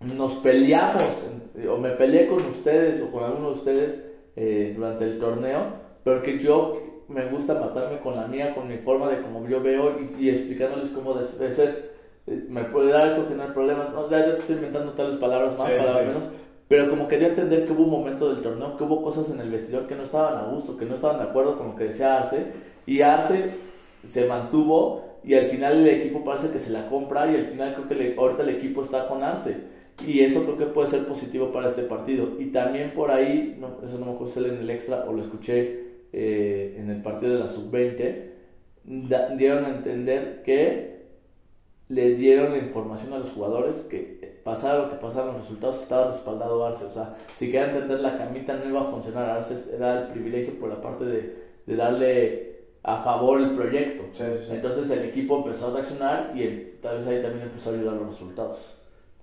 nos 0.00 0.34
peleamos, 0.36 1.04
o 1.70 1.76
me 1.76 1.90
peleé 1.90 2.26
con 2.26 2.44
ustedes 2.46 3.00
o 3.00 3.12
con 3.12 3.22
alguno 3.22 3.50
de 3.50 3.54
ustedes 3.54 4.10
eh, 4.34 4.72
durante 4.74 5.04
el 5.04 5.20
torneo, 5.20 5.60
pero 6.02 6.20
que 6.20 6.36
yo 6.40 6.80
me 7.06 7.26
gusta 7.26 7.54
matarme 7.54 8.00
con 8.00 8.16
la 8.16 8.26
mía, 8.26 8.56
con 8.56 8.66
mi 8.66 8.78
forma 8.78 9.08
de 9.08 9.22
como 9.22 9.46
yo 9.46 9.60
veo 9.60 9.98
y, 10.18 10.30
explicándoles 10.30 10.88
cómo 10.88 11.14
debe 11.14 11.52
ser 11.52 11.89
me 12.26 12.62
dar 12.90 13.08
esto 13.08 13.26
generar 13.28 13.52
problemas. 13.52 13.92
No, 13.92 14.10
ya, 14.10 14.24
te 14.24 14.38
estoy 14.38 14.56
inventando 14.56 14.92
tales 14.92 15.16
palabras 15.16 15.56
más, 15.58 15.72
palabras 15.72 16.06
menos. 16.06 16.28
Pero 16.68 16.88
como 16.88 17.08
quería 17.08 17.28
entender 17.28 17.64
que 17.64 17.72
hubo 17.72 17.82
un 17.82 17.90
momento 17.90 18.32
del 18.32 18.42
torneo, 18.42 18.76
que 18.76 18.84
hubo 18.84 19.02
cosas 19.02 19.28
en 19.30 19.40
el 19.40 19.50
vestidor 19.50 19.88
que 19.88 19.96
no 19.96 20.02
estaban 20.02 20.38
a 20.38 20.52
gusto, 20.52 20.76
que 20.76 20.84
no 20.84 20.94
estaban 20.94 21.18
de 21.18 21.24
acuerdo 21.24 21.58
con 21.58 21.68
lo 21.68 21.76
que 21.76 21.84
decía 21.84 22.18
Arce. 22.18 22.46
Y 22.86 23.00
Arce 23.00 23.54
se 24.04 24.26
mantuvo 24.26 25.18
y 25.24 25.34
al 25.34 25.46
final 25.46 25.78
el 25.78 25.88
equipo 25.88 26.24
parece 26.24 26.50
que 26.50 26.60
se 26.60 26.70
la 26.70 26.88
compra 26.88 27.30
y 27.30 27.34
al 27.34 27.46
final 27.46 27.74
creo 27.74 27.88
que 27.88 28.14
ahorita 28.16 28.42
el 28.44 28.50
equipo 28.50 28.82
está 28.82 29.08
con 29.08 29.24
Arce. 29.24 29.56
Y 30.06 30.20
eso 30.20 30.44
creo 30.44 30.56
que 30.56 30.66
puede 30.66 30.86
ser 30.86 31.06
positivo 31.06 31.50
para 31.50 31.66
este 31.66 31.82
partido. 31.82 32.36
Y 32.38 32.46
también 32.46 32.92
por 32.94 33.10
ahí, 33.10 33.56
no, 33.58 33.84
eso 33.84 33.98
no 33.98 34.06
me 34.06 34.12
acuerdo 34.12 34.32
si 34.32 34.44
en 34.44 34.58
el 34.58 34.70
extra 34.70 35.04
o 35.08 35.12
lo 35.12 35.20
escuché 35.20 35.80
eh, 36.12 36.76
en 36.78 36.88
el 36.88 37.02
partido 37.02 37.34
de 37.34 37.40
la 37.40 37.48
sub-20, 37.48 38.30
dieron 39.36 39.64
a 39.64 39.70
entender 39.70 40.42
que 40.44 40.99
le 41.90 42.14
dieron 42.14 42.52
la 42.52 42.58
información 42.58 43.12
a 43.12 43.18
los 43.18 43.32
jugadores 43.32 43.86
que 43.90 44.40
pasara 44.44 44.78
lo 44.78 44.90
que 44.90 44.96
pasara, 44.96 45.26
los 45.26 45.38
resultados 45.38 45.82
estaba 45.82 46.06
respaldado 46.06 46.64
Arce. 46.64 46.84
O 46.84 46.90
sea, 46.90 47.16
si 47.34 47.46
quería 47.46 47.66
entender 47.66 48.00
la 48.00 48.16
camita 48.16 48.56
no 48.56 48.68
iba 48.68 48.80
a 48.80 48.84
funcionar. 48.84 49.28
Arce 49.28 49.74
era 49.74 50.02
el 50.02 50.08
privilegio 50.12 50.58
por 50.58 50.68
la 50.68 50.80
parte 50.80 51.04
de, 51.04 51.34
de 51.66 51.76
darle 51.76 52.50
a 52.84 52.98
favor 52.98 53.40
el 53.40 53.50
proyecto. 53.56 54.04
Entonces 54.50 54.88
el 54.90 55.04
equipo 55.06 55.38
empezó 55.38 55.68
a 55.68 55.74
reaccionar 55.74 56.32
y 56.34 56.76
tal 56.80 56.98
vez 56.98 57.06
ahí 57.08 57.22
también 57.22 57.42
empezó 57.48 57.70
a 57.70 57.74
ayudar 57.74 57.94
los 57.94 58.10
resultados. 58.10 58.76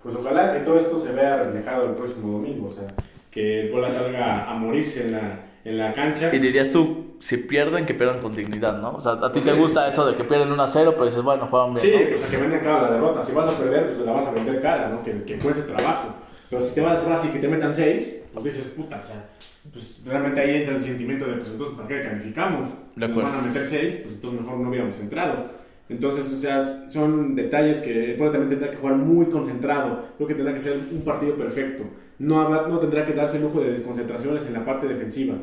Pues 0.03 0.15
ojalá 0.15 0.53
que 0.53 0.59
todo 0.59 0.77
esto 0.77 0.99
se 0.99 1.13
vea 1.13 1.37
reflejado 1.37 1.85
el 1.85 1.95
próximo 1.95 2.33
domingo, 2.33 2.67
o 2.67 2.69
sea, 2.69 2.87
que 3.31 3.61
el 3.61 3.71
bola 3.71 3.89
salga 3.89 4.49
a 4.49 4.53
morirse 4.55 5.05
en 5.05 5.13
la, 5.13 5.39
en 5.63 5.77
la 5.77 5.93
cancha. 5.93 6.33
Y 6.35 6.39
dirías 6.39 6.69
tú, 6.69 7.06
si 7.19 7.37
pierden, 7.37 7.85
que 7.85 7.93
pierdan 7.93 8.19
con 8.19 8.35
dignidad, 8.35 8.79
¿no? 8.79 8.95
O 8.95 9.01
sea, 9.01 9.13
a 9.13 9.31
ti 9.31 9.41
te 9.41 9.53
gusta 9.53 9.87
eso 9.89 10.05
de 10.05 10.15
que 10.15 10.23
pierden 10.23 10.51
1 10.51 10.63
a 10.63 10.67
0, 10.67 10.91
pero 10.93 11.05
dices, 11.05 11.23
bueno, 11.23 11.47
juegan 11.47 11.73
bien. 11.73 11.85
Sí, 11.85 11.93
pues 12.09 12.23
a 12.23 12.27
que 12.27 12.37
venden 12.37 12.59
cara 12.59 12.83
la 12.83 12.91
derrota. 12.91 13.21
Si 13.21 13.33
vas 13.33 13.47
a 13.47 13.57
perder, 13.57 13.87
pues 13.87 13.99
la 13.99 14.11
vas 14.11 14.25
a 14.25 14.31
vender 14.31 14.61
cara, 14.61 14.89
¿no? 14.89 15.03
Que, 15.03 15.23
que 15.23 15.37
cueste 15.39 15.63
trabajo. 15.63 16.09
Pero 16.49 16.61
si 16.61 16.73
te 16.73 16.81
vas 16.81 16.99
fácil 16.99 17.29
y 17.29 17.33
que 17.33 17.39
te 17.39 17.47
metan 17.47 17.73
6, 17.73 18.15
pues 18.33 18.45
dices, 18.45 18.65
puta, 18.75 19.01
o 19.03 19.07
sea, 19.07 19.25
pues 19.71 20.01
realmente 20.05 20.39
ahí 20.39 20.57
entra 20.57 20.75
el 20.75 20.81
sentimiento 20.81 21.25
de, 21.25 21.33
pues 21.33 21.49
entonces, 21.49 21.75
¿para 21.75 21.87
qué 21.87 22.03
calificamos? 22.03 22.69
Si 22.93 22.99
nos 22.99 23.15
van 23.15 23.35
a 23.35 23.41
meter 23.41 23.65
6, 23.65 23.95
pues 24.03 24.15
entonces 24.15 24.41
mejor 24.41 24.59
no 24.59 24.69
hubiéramos 24.69 24.99
entrado. 24.99 25.57
Entonces, 25.89 26.31
o 26.31 26.35
sea, 26.35 26.89
son 26.89 27.35
detalles 27.35 27.79
que 27.79 28.13
el 28.13 28.17
también 28.17 28.49
tendrá 28.49 28.71
que 28.71 28.77
jugar 28.77 28.95
muy 28.95 29.27
concentrado. 29.27 30.05
Creo 30.17 30.27
que 30.27 30.35
tendrá 30.35 30.53
que 30.53 30.59
ser 30.59 30.77
un 30.91 31.01
partido 31.01 31.35
perfecto. 31.35 31.83
No, 32.19 32.67
no 32.67 32.79
tendrá 32.79 33.05
que 33.05 33.13
darse 33.13 33.37
el 33.37 33.43
lujo 33.43 33.61
de 33.61 33.71
desconcentraciones 33.71 34.45
en 34.47 34.53
la 34.53 34.65
parte 34.65 34.87
defensiva. 34.87 35.35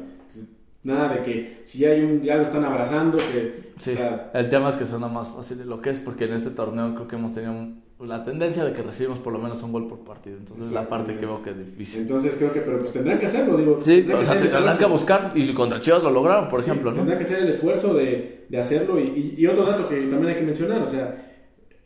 Nada 0.84 1.14
de 1.14 1.22
que 1.22 1.60
si 1.64 1.84
hay 1.86 2.02
un, 2.02 2.20
ya 2.20 2.36
lo 2.36 2.42
están 2.42 2.64
abrazando, 2.64 3.16
que... 3.16 3.72
Sí, 3.78 3.96
el 4.34 4.48
tema 4.50 4.68
es 4.68 4.76
que 4.76 4.86
suena 4.86 5.08
más 5.08 5.30
fácil 5.30 5.58
de 5.58 5.64
lo 5.64 5.80
que 5.80 5.90
es, 5.90 5.98
porque 5.98 6.26
en 6.26 6.34
este 6.34 6.50
torneo 6.50 6.94
creo 6.94 7.08
que 7.08 7.16
hemos 7.16 7.34
tenido 7.34 7.54
la 8.00 8.22
tendencia 8.22 8.64
de 8.64 8.72
que 8.72 8.82
recibimos 8.82 9.18
por 9.18 9.32
lo 9.32 9.38
menos 9.38 9.62
un 9.62 9.72
gol 9.72 9.86
por 9.86 10.00
partido. 10.00 10.36
Entonces, 10.36 10.66
es 10.66 10.72
la 10.72 10.88
parte 10.88 11.16
que 11.16 11.24
veo 11.24 11.42
que 11.42 11.50
es 11.50 11.58
difícil. 11.58 12.02
Entonces, 12.02 12.34
creo 12.36 12.52
que, 12.52 12.60
pero 12.60 12.78
pues 12.78 12.92
tendrán 12.92 13.18
que 13.18 13.26
hacerlo, 13.26 13.56
digo. 13.56 13.80
Sí, 13.80 14.06
o 14.12 14.24
sea, 14.24 14.40
tendrán 14.40 14.76
que 14.76 14.84
buscar, 14.84 15.32
y 15.34 15.52
contra 15.54 15.80
Chivas 15.80 16.02
lo 16.02 16.10
lograron, 16.10 16.48
por 16.48 16.60
ejemplo, 16.60 16.90
¿no? 16.90 16.98
Tendrán 16.98 17.18
que 17.18 17.24
hacer 17.24 17.38
el 17.40 17.48
esfuerzo 17.48 17.94
de, 17.94 18.44
de 18.48 18.58
hacerlo. 18.58 19.00
Y, 19.00 19.34
y, 19.38 19.46
otro 19.46 19.64
dato 19.64 19.88
que 19.88 19.96
también 19.96 20.26
hay 20.26 20.36
que 20.36 20.42
mencionar, 20.42 20.82
o 20.82 20.86
sea, 20.86 21.32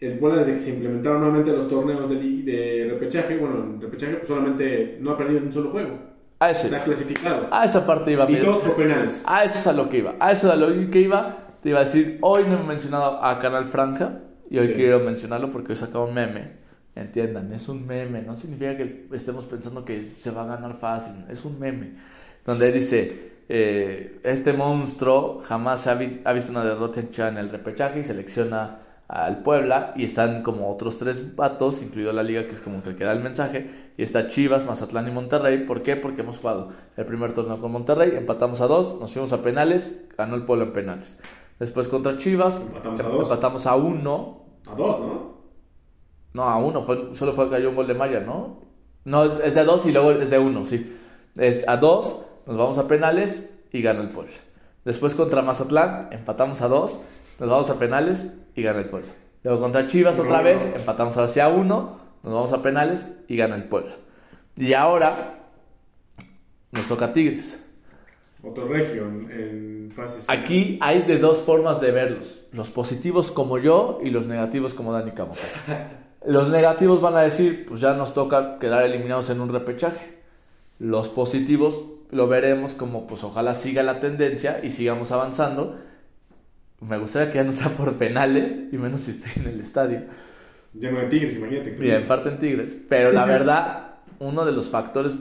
el 0.01 0.19
Puebla 0.19 0.41
desde 0.41 0.55
que 0.55 0.61
se 0.61 0.71
implementaron 0.71 1.21
nuevamente 1.21 1.53
los 1.53 1.69
torneos 1.69 2.09
de, 2.09 2.17
de 2.17 2.89
repechaje, 2.91 3.37
bueno, 3.37 3.79
repechaje 3.81 4.15
pues 4.15 4.29
solamente 4.29 4.99
no 5.01 5.13
ha 5.13 5.19
perdido 5.19 5.41
un 5.41 5.53
solo 5.53 5.71
juego. 5.71 6.18
A 6.41 6.51
ese. 6.51 6.69
Clasificado. 6.81 7.49
A 7.51 7.65
esa 7.65 7.85
parte 7.87 8.13
iba. 8.13 8.31
Y 8.31 8.37
dos 8.37 8.59
por 8.59 8.77
penales. 8.77 9.23
A 9.27 9.45
eso 9.45 9.59
es 9.59 9.67
a 9.67 9.73
lo 9.73 9.89
que 9.89 9.99
iba. 9.99 10.15
A 10.21 10.33
eso 10.33 10.47
es 10.47 10.53
a 10.53 10.57
lo 10.57 10.91
que 10.91 11.01
iba. 11.01 11.37
Te 11.63 11.71
iba 11.71 11.81
a 11.81 11.85
decir, 11.85 12.19
hoy 12.21 12.45
no 12.49 12.61
he 12.61 12.63
mencionado 12.63 13.23
a 13.25 13.39
Canal 13.39 13.67
Franca. 13.67 14.21
Y 14.51 14.59
hoy 14.59 14.69
quiero 14.69 15.01
mencionarlo 15.01 15.51
porque 15.51 15.73
hoy 15.73 15.79
sacaba 15.79 16.05
un 16.05 16.15
meme. 16.15 16.59
Entiendan, 16.95 17.53
es 17.53 17.69
un 17.69 17.87
meme. 17.87 18.23
No 18.23 18.37
significa 18.37 18.77
que 18.77 19.09
estemos 19.13 19.47
pensando 19.47 19.85
que 19.85 20.13
se 20.19 20.31
va 20.31 20.43
a 20.43 20.47
ganar 20.47 20.79
fácil. 20.79 21.25
Es 21.29 21.45
un 21.45 21.59
meme. 21.59 21.95
Donde 22.47 22.73
dice, 22.73 23.33
eh, 23.49 24.21
este 24.23 24.53
monstruo 24.53 25.41
jamás 25.45 25.87
ha, 25.87 25.99
ha, 26.25 26.33
visto 26.33 26.51
una 26.53 26.65
derrota 26.65 27.01
en 27.29 27.37
el 27.37 27.51
repechaje 27.51 28.01
y 28.01 28.05
selecciona 28.05 28.81
al 29.09 29.43
Puebla 29.43 29.95
y 29.97 30.05
están 30.05 30.43
como 30.43 30.71
otros 30.71 30.99
tres 30.99 31.35
vatos, 31.35 31.83
incluido 31.83 32.13
la 32.13 32.23
liga 32.23 32.47
que 32.47 32.53
es 32.53 32.61
como 32.61 32.83
que 32.83 32.95
queda 32.95 33.13
el 33.13 33.21
mensaje, 33.21 33.88
y 33.99 34.05
está 34.05 34.29
Chivas, 34.29 34.65
Mazatlán 34.65 35.09
y 35.09 35.11
Monterrey. 35.11 35.67
¿Por 35.67 35.83
qué? 35.83 35.97
Porque 35.97 36.23
hemos 36.23 36.39
jugado 36.39 36.71
el 36.97 37.05
primer 37.05 37.35
torneo 37.35 37.61
con 37.61 37.73
Monterrey, 37.73 38.13
empatamos 38.17 38.61
a 38.61 38.69
dos, 38.69 38.97
nos 39.01 39.13
fuimos 39.13 39.33
a 39.33 39.43
penales, 39.43 40.07
ganó 40.17 40.37
el 40.37 40.45
Puebla 40.45 40.67
en 40.67 40.73
penales. 40.73 41.19
Después 41.59 41.89
contra 41.89 42.17
Chivas, 42.17 42.61
empatamos 42.61 43.01
a, 43.01 43.09
dos. 43.09 43.23
empatamos 43.25 43.67
a 43.67 43.75
uno. 43.75 44.45
A 44.71 44.75
dos, 44.77 45.01
¿no? 45.01 45.39
No, 46.33 46.43
a 46.45 46.59
uno, 46.59 46.85
fue, 46.85 47.13
solo 47.13 47.33
fue 47.33 47.51
cayó 47.51 47.71
un 47.71 47.75
gol 47.75 47.89
de 47.89 47.95
Maya, 47.95 48.21
¿no? 48.21 48.61
No, 49.05 49.25
es 49.25 49.57
de 49.57 49.65
dos 49.65 49.85
y 49.85 49.91
luego 49.91 50.13
es 50.13 50.31
de 50.31 50.39
uno, 50.39 50.65
sí. 50.65 50.97
Es 51.37 51.69
a 51.69 51.77
dos, 51.77 52.25
nos 52.47 52.57
vamos 52.57 52.79
a 52.79 52.87
penales 52.87 53.53
y 53.73 53.83
gana 53.83 54.03
el 54.03 54.11
Puebla. 54.11 54.37
Después 54.85 55.17
contra 55.17 55.43
Mazatlán, 55.43 56.11
empatamos 56.13 56.63
a 56.63 56.69
dos, 56.69 57.01
nos 57.41 57.51
vamos 57.51 57.69
a 57.69 57.81
penales 57.81 58.33
y 58.55 58.63
gana 58.63 58.79
el 58.79 58.89
Puebla. 58.91 59.11
Luego 59.43 59.61
contra 59.61 59.89
Chivas 59.89 60.21
otra 60.21 60.41
vez, 60.41 60.73
empatamos 60.77 61.17
hacia 61.17 61.49
uno, 61.49 62.08
nos 62.23 62.33
vamos 62.33 62.53
a 62.53 62.63
penales 62.63 63.11
y 63.29 63.37
gana 63.37 63.57
el 63.57 63.65
Puebla. 63.65 63.97
Y 64.57 64.73
ahora 64.73 65.41
nos 66.73 66.87
toca 66.87 67.13
Tigres. 67.13 67.65
Otro 68.43 68.67
región 68.69 69.29
en 69.31 69.91
fases. 69.95 70.25
Aquí 70.29 70.79
hay 70.81 71.03
de 71.03 71.19
dos 71.19 71.39
formas 71.39 71.81
de 71.81 71.91
verlos: 71.91 72.47
los 72.53 72.71
positivos 72.71 73.31
como 73.31 73.59
yo 73.59 74.01
y 74.03 74.11
los 74.11 74.27
negativos 74.27 74.75
como 74.75 74.93
Dani 74.93 75.13
Camota. 75.13 75.41
Los 76.27 76.49
negativos 76.49 77.01
van 77.01 77.15
a 77.15 77.21
decir, 77.21 77.65
pues 77.67 77.81
ya 77.81 77.95
nos 77.95 78.13
toca 78.13 78.59
quedar 78.59 78.83
eliminados 78.85 79.31
en 79.31 79.41
un 79.41 79.51
repechaje. 79.51 80.19
Los 80.81 81.09
positivos 81.09 81.85
lo 82.11 82.27
veremos 82.27 82.75
como, 82.75 83.07
pues 83.07 83.23
ojalá 83.23 83.55
siga 83.55 83.85
la 83.85 84.01
tendencia 84.01 84.61
y 84.63 84.71
sigamos 84.71 85.13
avanzando 85.13 85.77
me 86.81 86.99
gustaría 86.99 87.33
que 87.33 87.39
ya 87.39 87.45
no 87.45 87.53
sea 87.53 87.71
por 87.71 87.97
penales 87.97 88.53
y 88.73 88.77
menos 88.77 89.03
si 89.03 89.11
estoy 89.13 89.33
en 89.37 89.49
el 89.49 89.61
estadio. 89.61 90.03
Lleno 90.75 91.01
de 91.01 91.07
tigres, 91.07 91.37
imagínate. 91.37 91.71
Bien, 91.71 92.07
parte 92.07 92.29
en 92.29 92.39
tigres. 92.39 92.85
Pero 92.89 93.13
la 93.13 93.25
verdad, 93.27 93.97
uno 94.19 94.45
de 94.45 94.53
los 94.53 94.69
factores 94.69 95.15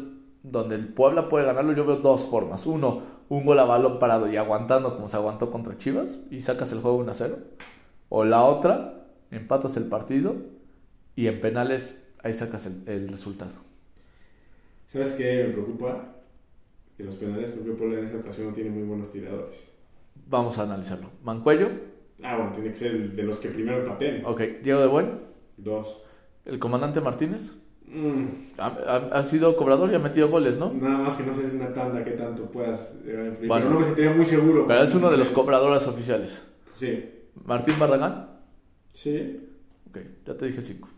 donde 0.43 0.75
el 0.75 0.87
Puebla 0.93 1.29
puede 1.29 1.45
ganarlo, 1.45 1.73
yo 1.73 1.85
veo 1.85 1.97
dos 1.97 2.25
formas. 2.25 2.65
Uno, 2.65 3.03
un 3.29 3.45
gol 3.45 3.59
a 3.59 3.65
balón 3.65 3.99
parado 3.99 4.31
y 4.31 4.37
aguantando 4.37 4.95
como 4.95 5.09
se 5.09 5.17
aguantó 5.17 5.51
contra 5.51 5.77
Chivas 5.77 6.19
y 6.29 6.41
sacas 6.41 6.71
el 6.71 6.79
juego 6.79 6.97
1 6.97 7.11
a 7.11 7.13
0. 7.13 7.37
O 8.09 8.23
la 8.23 8.43
otra, 8.43 9.05
empatas 9.31 9.75
el 9.77 9.85
partido 9.85 10.35
y 11.15 11.27
en 11.27 11.41
penales 11.41 12.03
ahí 12.23 12.33
sacas 12.33 12.65
el, 12.65 12.83
el 12.87 13.07
resultado. 13.09 13.51
¿Sabes 14.85 15.11
qué 15.11 15.45
me 15.47 15.53
preocupa? 15.53 16.13
Que 16.95 17.03
los 17.03 17.15
penales 17.15 17.51
creo 17.51 17.65
que 17.65 17.71
Puebla 17.71 17.99
en 17.99 18.05
esta 18.05 18.17
ocasión 18.17 18.47
no 18.47 18.53
tiene 18.53 18.69
muy 18.69 18.83
buenos 18.83 19.11
tiradores. 19.11 19.67
Vamos 20.27 20.57
a 20.57 20.63
analizarlo. 20.63 21.09
Mancuello. 21.23 21.69
Ah, 22.23 22.35
bueno, 22.37 22.51
tiene 22.53 22.71
que 22.71 22.75
ser 22.75 23.11
de 23.11 23.23
los 23.23 23.37
que 23.39 23.49
primero 23.49 23.85
pateen. 23.85 24.25
Ok. 24.25 24.41
Diego 24.63 24.79
de 24.79 24.87
Buen. 24.87 25.26
Dos. 25.57 26.03
El 26.45 26.59
comandante 26.59 27.01
Martínez. 27.01 27.53
Mm. 27.87 28.25
Ha, 28.57 29.23
sido 29.23 29.55
cobrador 29.55 29.89
y 29.91 29.95
ha 29.95 29.99
metido 29.99 30.27
goles, 30.27 30.57
¿no? 30.59 30.73
Nada 30.73 30.99
más 30.99 31.15
que 31.15 31.23
no 31.23 31.33
sé 31.33 31.49
si 31.49 31.55
una 31.55 31.73
tanda 31.73 32.03
que 32.03 32.11
tanto 32.11 32.43
puedas 32.45 32.99
bueno, 33.05 33.37
pero 33.39 33.69
no 33.69 33.79
me 33.79 33.85
sentiría 33.85 34.11
muy 34.11 34.25
seguro. 34.25 34.67
Pero 34.67 34.83
es 34.83 34.93
uno 34.93 35.09
de 35.09 35.17
los 35.17 35.29
cobradores 35.29 35.87
oficiales. 35.87 36.53
Sí. 36.75 37.05
¿Martín 37.45 37.75
Barragán? 37.79 38.29
Sí. 38.91 39.39
Ok, 39.89 39.99
ya 40.25 40.35
te 40.35 40.47
dije 40.47 40.61
cinco. 40.61 40.89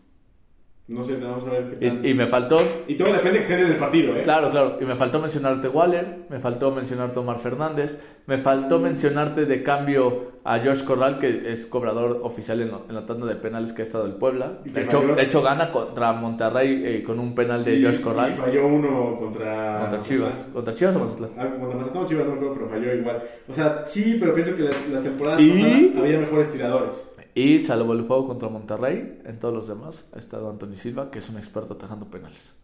No 0.90 1.04
sé, 1.04 1.18
vamos 1.18 1.44
a 1.44 1.50
ver 1.50 1.78
qué 1.78 2.08
Y, 2.08 2.14
me 2.14 2.26
faltó. 2.26 2.58
Y 2.88 2.96
todo 2.96 3.12
depende 3.12 3.38
que 3.38 3.44
estén 3.44 3.60
en 3.60 3.66
el 3.68 3.76
partido, 3.76 4.16
¿eh? 4.16 4.22
Claro, 4.22 4.50
claro. 4.50 4.76
Y 4.80 4.84
me 4.84 4.96
faltó 4.96 5.20
mencionarte 5.20 5.68
Waller, 5.68 6.24
me 6.28 6.40
faltó 6.40 6.72
mencionarte 6.72 7.16
Omar 7.20 7.38
Fernández, 7.38 8.02
me 8.26 8.38
faltó 8.38 8.80
mencionarte 8.80 9.46
de 9.46 9.62
cambio 9.62 10.32
a 10.42 10.58
George 10.58 10.84
Corral, 10.84 11.20
que 11.20 11.52
es 11.52 11.66
cobrador 11.66 12.22
oficial 12.24 12.60
en, 12.60 12.72
la 12.92 13.06
tanda 13.06 13.24
de 13.26 13.36
penales 13.36 13.72
que 13.72 13.82
ha 13.82 13.84
estado 13.84 14.04
el 14.04 14.14
Puebla. 14.14 14.58
De 14.64 14.82
hecho, 14.82 15.00
de 15.14 15.22
hecho, 15.22 15.42
gana 15.42 15.70
contra 15.70 16.12
Monterrey 16.12 16.82
eh, 16.84 17.04
con 17.04 17.20
un 17.20 17.36
penal 17.36 17.64
de 17.64 17.78
George 17.78 18.00
Corral. 18.00 18.32
Y 18.32 18.34
falló 18.34 18.66
uno 18.66 19.16
contra. 19.16 19.82
Contra 19.82 20.00
Chivas. 20.00 20.50
¿Contra 20.52 20.74
Chivas 20.74 20.96
o 20.96 20.98
Mazatlán? 20.98 21.30
Ah, 21.38 21.50
contra 21.56 21.78
Mazatlán 21.78 22.06
Chivas 22.06 22.26
no 22.26 22.36
creo, 22.36 22.52
pero 22.52 22.68
falló 22.68 22.94
igual. 22.96 23.22
O 23.48 23.54
sea, 23.54 23.86
sí, 23.86 24.16
pero 24.18 24.34
pienso 24.34 24.56
que 24.56 24.62
las, 24.62 24.88
las 24.88 25.04
temporadas 25.04 25.40
pasadas 25.40 25.96
había 25.96 26.18
mejores 26.18 26.50
tiradores. 26.50 27.10
Y 27.40 27.58
salvo 27.58 27.94
el 27.94 28.02
juego 28.02 28.26
contra 28.26 28.50
Monterrey, 28.50 29.22
en 29.24 29.38
todos 29.38 29.54
los 29.54 29.66
demás 29.66 30.10
ha 30.14 30.18
estado 30.18 30.50
Anthony 30.50 30.74
Silva, 30.74 31.10
que 31.10 31.20
es 31.20 31.30
un 31.30 31.38
experto 31.38 31.72
atajando 31.72 32.10
penales. 32.10 32.54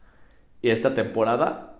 Y 0.61 0.69
esta 0.69 0.93
temporada, 0.93 1.79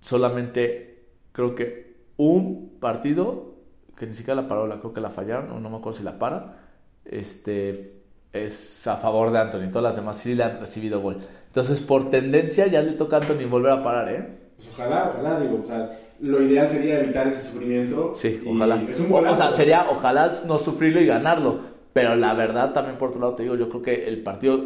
solamente 0.00 1.04
creo 1.32 1.54
que 1.54 1.94
un 2.16 2.78
partido, 2.80 3.56
que 3.98 4.06
ni 4.06 4.14
siquiera 4.14 4.40
la 4.40 4.48
paró, 4.48 4.66
creo 4.80 4.94
que 4.94 5.02
la 5.02 5.10
fallaron, 5.10 5.50
o 5.50 5.60
no 5.60 5.68
me 5.68 5.76
acuerdo 5.76 5.98
si 5.98 6.04
la 6.04 6.18
para, 6.18 6.56
este, 7.04 8.00
es 8.32 8.86
a 8.86 8.96
favor 8.96 9.30
de 9.30 9.38
Anthony. 9.38 9.70
Todas 9.70 9.82
las 9.82 9.96
demás 9.96 10.16
sí 10.16 10.34
le 10.34 10.44
han 10.44 10.58
recibido 10.58 11.02
gol. 11.02 11.18
Entonces, 11.48 11.82
por 11.82 12.08
tendencia, 12.08 12.66
ya 12.66 12.80
le 12.80 12.92
toca 12.92 13.16
a 13.16 13.20
Anthony 13.20 13.46
volver 13.46 13.72
a 13.72 13.82
parar, 13.82 14.08
¿eh? 14.08 14.38
Pues 14.56 14.70
ojalá, 14.72 15.10
ojalá, 15.10 15.40
digo, 15.40 15.60
o 15.62 15.66
sea, 15.66 16.00
lo 16.20 16.40
ideal 16.40 16.66
sería 16.66 16.98
evitar 17.00 17.26
ese 17.26 17.42
sufrimiento. 17.46 18.12
Sí, 18.14 18.42
ojalá. 18.46 18.82
o 19.30 19.34
sea, 19.34 19.52
sería 19.52 19.86
ojalá 19.90 20.32
no 20.46 20.58
sufrirlo 20.58 21.02
y 21.02 21.06
ganarlo 21.06 21.75
pero 21.96 22.14
la 22.14 22.34
verdad, 22.34 22.74
también 22.74 22.98
por 22.98 23.08
otro 23.08 23.22
lado 23.22 23.36
te 23.36 23.42
digo, 23.44 23.54
yo 23.54 23.70
creo 23.70 23.80
que 23.80 24.06
el 24.06 24.22
partido 24.22 24.60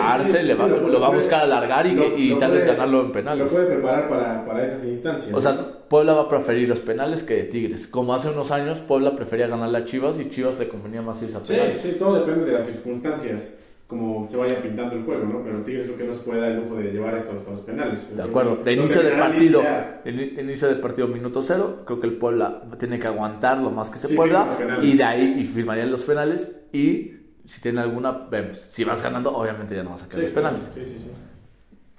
Arce 0.00 0.44
le 0.44 0.54
va, 0.54 0.68
lo, 0.68 1.00
va 1.00 1.08
a 1.08 1.10
buscar 1.10 1.42
alargar 1.42 1.88
y, 1.88 1.98
y 2.16 2.38
tal 2.38 2.52
vez 2.52 2.64
ganarlo 2.64 3.00
en 3.00 3.10
penales. 3.10 3.46
Lo 3.46 3.50
puede 3.50 3.66
preparar 3.66 4.08
para, 4.08 4.46
para 4.46 4.62
esas 4.62 4.84
instancias. 4.84 5.34
O 5.34 5.40
sea, 5.40 5.56
Puebla 5.88 6.12
va 6.12 6.22
a 6.22 6.28
preferir 6.28 6.68
los 6.68 6.78
penales 6.78 7.24
que 7.24 7.42
Tigres. 7.42 7.88
Como 7.88 8.14
hace 8.14 8.28
unos 8.28 8.52
años, 8.52 8.78
Puebla 8.78 9.16
prefería 9.16 9.48
ganar 9.48 9.74
a 9.74 9.84
Chivas 9.84 10.20
y 10.20 10.30
Chivas 10.30 10.56
le 10.60 10.68
convenía 10.68 11.02
más 11.02 11.20
irse 11.20 11.36
a 11.36 11.42
penales. 11.42 11.82
Sí, 11.82 11.90
sí, 11.90 11.96
todo 11.98 12.14
depende 12.24 12.46
de 12.46 12.52
las 12.52 12.64
circunstancias. 12.64 13.54
Como 13.92 14.26
se 14.26 14.38
vaya 14.38 14.56
pintando 14.56 14.96
el 14.96 15.02
juego, 15.02 15.26
¿no? 15.26 15.42
Pero 15.44 15.62
Tigres 15.62 15.84
creo 15.84 15.98
que 15.98 16.04
no 16.04 16.12
se 16.14 16.20
puede 16.20 16.40
dar 16.40 16.52
el 16.52 16.62
lujo 16.62 16.76
de 16.76 16.92
llevar 16.92 17.14
esto 17.14 17.36
hasta 17.36 17.50
los 17.50 17.60
penales. 17.60 18.16
De 18.16 18.22
acuerdo, 18.22 18.56
de 18.56 18.72
inicio 18.72 19.02
del 19.02 19.18
partido, 19.18 19.62
el 20.04 20.40
inicio 20.40 20.68
del 20.68 20.80
partido 20.80 21.08
minuto 21.08 21.42
cero, 21.42 21.82
creo 21.84 22.00
que 22.00 22.06
el 22.06 22.14
Puebla 22.14 22.62
tiene 22.78 22.98
que 22.98 23.06
aguantar 23.06 23.58
lo 23.58 23.70
más 23.70 23.90
que 23.90 23.98
se 23.98 24.14
pueda 24.14 24.48
y 24.82 24.96
de 24.96 25.04
ahí 25.04 25.40
y 25.40 25.46
firmarían 25.46 25.90
los 25.90 26.04
penales 26.04 26.66
y 26.72 27.12
si 27.44 27.60
tiene 27.60 27.80
alguna, 27.82 28.12
vemos. 28.30 28.58
Si 28.58 28.82
vas 28.82 29.02
ganando, 29.02 29.36
obviamente 29.36 29.74
ya 29.74 29.82
no 29.82 29.90
vas 29.90 30.04
a 30.04 30.08
quedar 30.08 30.22
los 30.22 30.30
penales. 30.30 30.72
Sí, 30.74 30.84
sí, 30.86 30.98
sí. 30.98 31.10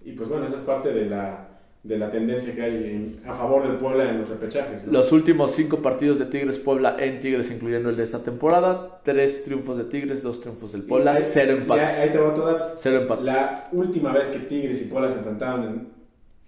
Y 0.03 0.13
pues 0.13 0.27
bueno, 0.29 0.45
esa 0.45 0.55
es 0.55 0.61
parte 0.61 0.91
de 0.91 1.05
la 1.05 1.52
de 1.83 1.97
la 1.97 2.09
tendencia 2.09 2.55
que 2.55 2.61
hay 2.61 3.19
a 3.27 3.33
favor 3.33 3.67
del 3.67 3.77
Puebla 3.77 4.09
en 4.09 4.21
los 4.21 4.29
repechajes. 4.29 4.87
Los 4.87 5.11
últimos 5.11 5.51
cinco 5.51 5.81
partidos 5.81 6.17
de 6.17 6.25
Tigres 6.25 6.57
Puebla 6.57 6.95
en 6.97 7.19
Tigres, 7.19 7.51
incluyendo 7.51 7.89
el 7.89 7.97
de 7.97 8.03
esta 8.03 8.23
temporada, 8.23 9.01
tres 9.03 9.43
triunfos 9.43 9.77
de 9.77 9.83
Tigres, 9.83 10.23
dos 10.23 10.39
triunfos 10.39 10.71
del 10.71 10.83
Puebla, 10.83 11.13
cero 11.17 11.51
empates. 11.57 11.99
Ahí, 11.99 12.09
te 12.09 12.17
va 12.19 12.33
todo 12.33 12.71
Cero 12.75 13.01
empates. 13.01 13.25
La 13.25 13.67
última 13.73 14.13
vez 14.13 14.29
que 14.29 14.39
Tigres 14.39 14.81
y 14.81 14.85
Puebla 14.85 15.09
se 15.09 15.17
enfrentaron 15.17 15.89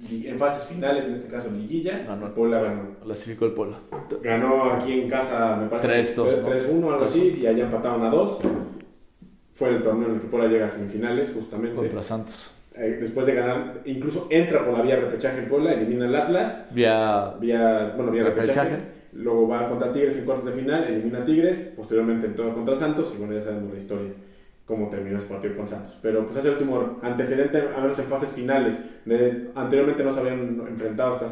en, 0.10 0.26
en 0.26 0.40
fases 0.40 0.70
finales, 0.70 1.04
en 1.04 1.16
este 1.16 1.28
caso 1.28 1.50
liguilla, 1.52 2.08
el 2.10 2.32
Puebla 2.32 2.62
ganó. 2.62 2.96
Clasificó 3.04 3.46
el 3.46 3.52
Puebla. 3.52 3.80
Ganó 4.24 4.72
aquí 4.72 5.02
en 5.02 5.10
casa, 5.10 5.58
me 5.58 5.68
parece. 5.68 6.16
3-2. 6.16 6.46
3-1, 6.46 6.94
algo 6.94 7.06
así, 7.06 7.40
y 7.42 7.46
allá 7.46 7.66
empataron 7.66 8.06
a 8.06 8.10
2. 8.10 8.40
Fue 9.52 9.70
el 9.70 9.84
torneo 9.84 10.08
en 10.08 10.16
el 10.16 10.22
que 10.22 10.28
Puebla 10.28 10.48
llega 10.48 10.64
a 10.64 10.70
semifinales, 10.70 11.34
justamente. 11.34 11.76
Contra 11.76 12.02
Santos. 12.02 12.55
Eh, 12.78 12.98
después 13.00 13.26
de 13.26 13.34
ganar, 13.34 13.82
incluso 13.86 14.28
entra 14.30 14.66
por 14.66 14.78
la 14.78 14.84
vía 14.84 14.98
repechaje 14.98 15.40
en 15.40 15.48
Puebla, 15.48 15.74
elimina 15.74 16.08
al 16.08 16.16
Atlas. 16.16 16.66
Vía, 16.72 17.34
vía, 17.40 17.94
bueno, 17.96 18.12
vía 18.12 18.24
repechaje. 18.24 18.78
Luego 19.14 19.48
va 19.48 19.70
contra 19.70 19.94
Tigres 19.94 20.18
en 20.18 20.26
cuartos 20.26 20.48
de 20.48 20.52
final, 20.52 20.84
elimina 20.84 21.20
a 21.20 21.26
Tigres. 21.26 21.72
Posteriormente 21.76 22.28
todo 22.30 22.54
contra 22.54 22.76
Santos. 22.76 23.14
Y 23.16 23.20
bueno, 23.20 23.34
ya 23.34 23.42
sabemos 23.42 23.72
la 23.72 23.80
historia, 23.80 24.12
cómo 24.66 24.90
terminó 24.90 25.18
ese 25.18 25.28
partido 25.28 25.56
con 25.56 25.66
Santos. 25.66 25.98
Pero 26.02 26.26
pues 26.26 26.38
es 26.38 26.46
el 26.46 26.52
último 26.52 27.00
antecedente, 27.02 27.60
a 27.60 27.80
menos 27.80 27.98
en 27.98 28.06
fases 28.06 28.30
finales. 28.30 28.78
De, 29.06 29.52
anteriormente 29.56 30.04
no 30.04 30.12
se 30.12 30.20
habían 30.20 30.62
enfrentado 30.68 31.14
hasta 31.14 31.28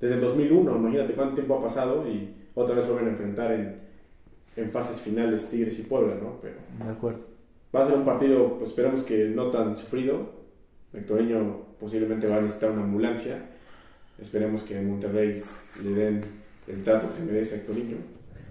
desde 0.00 0.14
el 0.14 0.20
2001. 0.20 0.76
Imagínate 0.76 1.14
cuánto 1.14 1.34
tiempo 1.34 1.58
ha 1.58 1.62
pasado 1.62 2.06
y 2.08 2.32
otra 2.54 2.76
vez 2.76 2.84
se 2.84 2.92
van 2.92 3.06
a 3.06 3.10
enfrentar 3.10 3.50
en, 3.50 3.80
en 4.54 4.70
fases 4.70 5.00
finales 5.00 5.50
Tigres 5.50 5.76
y 5.80 5.82
Puebla, 5.82 6.14
¿no? 6.22 6.38
Pero, 6.40 6.54
de 6.84 6.90
acuerdo. 6.92 7.18
Va 7.74 7.80
a 7.80 7.84
ser 7.84 7.96
un 7.96 8.04
partido, 8.04 8.58
pues 8.58 8.70
esperamos 8.70 9.02
que 9.02 9.24
no 9.30 9.50
tan 9.50 9.76
sufrido 9.76 10.43
Hectoreño 10.94 11.76
posiblemente 11.78 12.26
va 12.26 12.36
a 12.36 12.40
necesitar 12.40 12.70
una 12.70 12.82
ambulancia. 12.82 13.36
Esperemos 14.20 14.62
que 14.62 14.78
en 14.78 14.88
Monterrey 14.88 15.42
le 15.82 15.90
den 15.90 16.24
el 16.68 16.82
trato 16.82 17.08
que 17.08 17.14
se 17.14 17.22
merece 17.22 17.54
a 17.54 17.58
Hectoreño. 17.58 17.96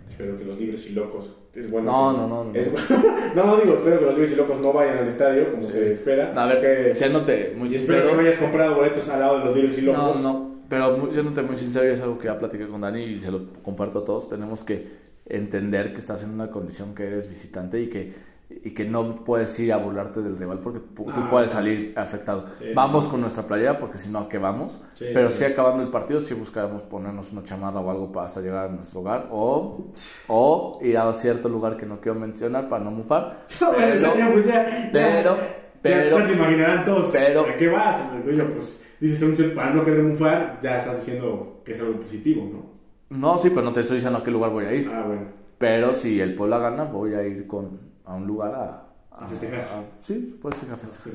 Espero 0.08 0.38
que 0.38 0.44
los 0.44 0.60
libres 0.60 0.90
y 0.90 0.94
locos. 0.94 1.36
Es 1.56 1.70
bueno. 1.70 1.92
No, 1.92 2.14
no, 2.14 2.28
no. 2.28 2.44
No. 2.46 2.52
no, 3.36 3.58
digo, 3.58 3.76
espero 3.76 4.00
que 4.00 4.06
los 4.06 4.14
libres 4.16 4.32
y 4.34 4.36
locos 4.36 4.60
no 4.60 4.74
vayan 4.74 4.98
al 4.98 5.08
estadio 5.08 5.52
como 5.52 5.64
se 5.64 5.92
espera. 5.92 6.34
A 6.36 6.48
ver, 6.48 6.62
que, 6.62 6.96
siéndote 6.96 7.54
muy 7.56 7.70
y 7.70 7.76
espero 7.76 8.08
que 8.08 8.14
no 8.14 8.20
hayas 8.20 8.38
comprado 8.38 8.76
boletos 8.76 9.08
al 9.10 9.20
lado 9.20 9.40
de 9.40 9.46
los 9.46 9.56
libres 9.56 9.78
y 9.78 9.82
locos. 9.82 10.22
No, 10.22 10.34
no. 10.34 10.54
Pero 10.70 10.98
muy, 10.98 11.12
siéndote 11.12 11.42
muy 11.44 11.56
sincero, 11.56 11.88
y 11.88 11.92
es 11.92 12.02
algo 12.02 12.18
que 12.18 12.26
ya 12.26 12.40
platiqué 12.40 12.68
con 12.68 12.82
Dani 12.82 13.04
y 13.04 13.22
se 13.22 13.32
lo 13.32 13.54
comparto 13.62 14.00
a 14.00 14.06
todos. 14.06 14.30
Tenemos 14.30 14.64
que 14.64 14.88
entender 15.26 15.94
que 15.94 16.00
estás 16.00 16.24
en 16.24 16.32
una 16.32 16.50
condición 16.50 16.96
que 16.96 17.06
eres 17.06 17.30
visitante 17.30 17.80
y 17.80 17.88
que 17.88 18.14
y 18.50 18.72
que 18.72 18.86
no 18.86 19.24
puedes 19.24 19.58
ir 19.60 19.74
a 19.74 19.78
burlarte 19.78 20.22
del 20.22 20.38
rival 20.38 20.60
porque 20.60 20.80
tú 20.96 21.06
ah, 21.10 21.28
puedes 21.30 21.52
salir 21.52 21.94
afectado. 21.96 22.46
vamos 22.76 23.08
con 23.08 23.22
nuestra 23.22 23.44
playera 23.44 23.80
porque 23.80 23.98
si 23.98 24.10
no, 24.10 24.20
¿a 24.20 24.30
qué 24.30 24.38
vamos? 24.38 24.82
Pero 25.00 25.32
si 25.32 25.44
acabando 25.44 25.84
el 25.84 25.90
partido, 25.90 26.20
sí 26.20 26.34
buscaremos 26.34 26.82
ponernos 26.84 27.32
una 27.32 27.44
chamarra 27.44 27.80
o 27.80 27.90
algo 27.90 28.12
para 28.12 28.28
hasta 28.28 28.42
llegar 28.42 28.66
a 28.66 28.70
nuestro 28.70 29.02
hogar 29.02 29.28
o, 29.32 29.92
o 30.28 30.80
ir 30.82 30.98
a 30.98 31.12
cierto 31.14 31.50
lugar 31.50 31.78
que 31.78 31.86
no 31.86 32.00
quiero 32.00 32.20
mencionar 32.20 32.70
para 32.70 32.84
no 32.84 32.92
mufar. 32.92 33.46
pero, 33.60 34.14
pues 34.34 34.46
pero, 34.92 35.38
pero, 35.82 36.20
ya, 36.20 36.26
se 36.26 36.34
imaginarán 36.34 36.86
todos 36.86 37.10
pero, 37.12 37.42
¿a 37.42 37.58
qué 37.58 37.68
vas? 37.68 38.00
pues 38.24 38.86
dices 39.00 39.52
para 39.52 39.72
no 39.72 39.84
querer 39.84 40.04
mufar, 40.04 40.60
ya 40.62 40.78
estás 40.78 40.98
diciendo 40.98 41.62
que 41.66 41.72
es 41.72 41.80
algo 41.80 42.00
positivo, 42.00 42.50
¿no? 42.52 42.74
No, 43.10 43.38
sí, 43.38 43.50
pero 43.50 43.62
no 43.62 43.74
te 43.74 43.82
estoy 43.82 43.98
diciendo 43.98 44.20
a 44.20 44.24
qué 44.24 44.32
lugar 44.32 44.52
voy 44.52 44.66
a 44.66 44.74
ir. 44.74 44.90
Ah, 44.92 45.04
bueno. 45.06 45.44
Pero 45.58 45.94
si 45.94 46.20
el 46.20 46.36
Puebla 46.36 46.58
gana, 46.58 46.84
voy 46.86 47.14
a 47.14 47.24
ir 47.24 47.46
con 47.46 47.93
a 48.06 48.16
un 48.16 48.28
lugar 48.28 48.54
a... 48.54 48.90
A, 49.16 49.28
festejar. 49.28 49.66
sí, 50.02 50.38
puede 50.42 50.58
ser 50.58 50.72
a 50.72 50.76
festejar. 50.76 51.14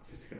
A 0.00 0.08
festejar. 0.08 0.38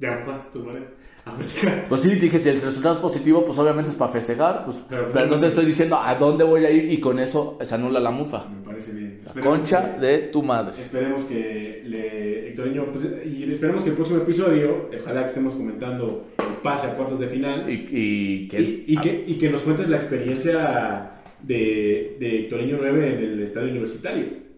Ya 0.00 0.24
vas 0.26 0.52
tu 0.52 0.58
madre. 0.64 0.88
A 1.24 1.30
festejar. 1.32 1.86
Pues 1.88 2.00
sí, 2.00 2.14
dije, 2.16 2.36
si 2.40 2.48
el 2.48 2.60
resultado 2.60 2.94
es 2.96 3.00
positivo, 3.00 3.44
pues 3.44 3.56
obviamente 3.58 3.90
es 3.92 3.96
para 3.96 4.10
festejar. 4.10 4.64
Pues, 4.64 4.80
pero, 4.88 5.26
no 5.26 5.38
te 5.38 5.46
estoy 5.46 5.66
diciendo 5.66 5.96
a 5.96 6.16
dónde 6.16 6.42
voy 6.42 6.64
a 6.64 6.70
ir 6.70 6.90
y 6.90 6.98
con 6.98 7.20
eso 7.20 7.58
se 7.60 7.74
anula 7.76 8.00
la 8.00 8.10
mufa. 8.10 8.48
Me 8.48 8.64
parece 8.64 8.92
bien. 8.92 9.20
La 9.34 9.40
concha 9.40 9.96
de 10.00 10.18
tu 10.18 10.42
madre. 10.42 10.80
Esperemos 10.80 11.22
que 11.22 11.82
le, 11.86 12.48
Hectorinho, 12.48 12.86
pues, 12.86 13.08
y 13.24 13.52
esperemos 13.52 13.84
que 13.84 13.90
el 13.90 13.94
próximo 13.94 14.18
episodio, 14.22 14.90
ojalá 15.00 15.20
que 15.20 15.28
estemos 15.28 15.54
comentando 15.54 16.26
el 16.38 16.56
pase 16.56 16.88
a 16.88 16.96
cuartos 16.96 17.20
de 17.20 17.28
final. 17.28 17.70
Y, 17.70 17.88
y, 17.92 18.48
que, 18.48 18.60
y, 18.60 18.96
que, 18.96 19.24
y 19.28 19.38
que 19.38 19.48
nos 19.48 19.62
cuentes 19.62 19.88
la 19.88 19.98
experiencia 19.98 21.20
de, 21.40 22.16
de 22.18 22.40
Hectorinho 22.40 22.78
9 22.80 23.14
en 23.14 23.22
el 23.22 23.42
estadio 23.42 23.70
universitario. 23.70 24.51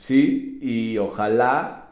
Sí, 0.00 0.58
y 0.62 0.96
ojalá 0.96 1.88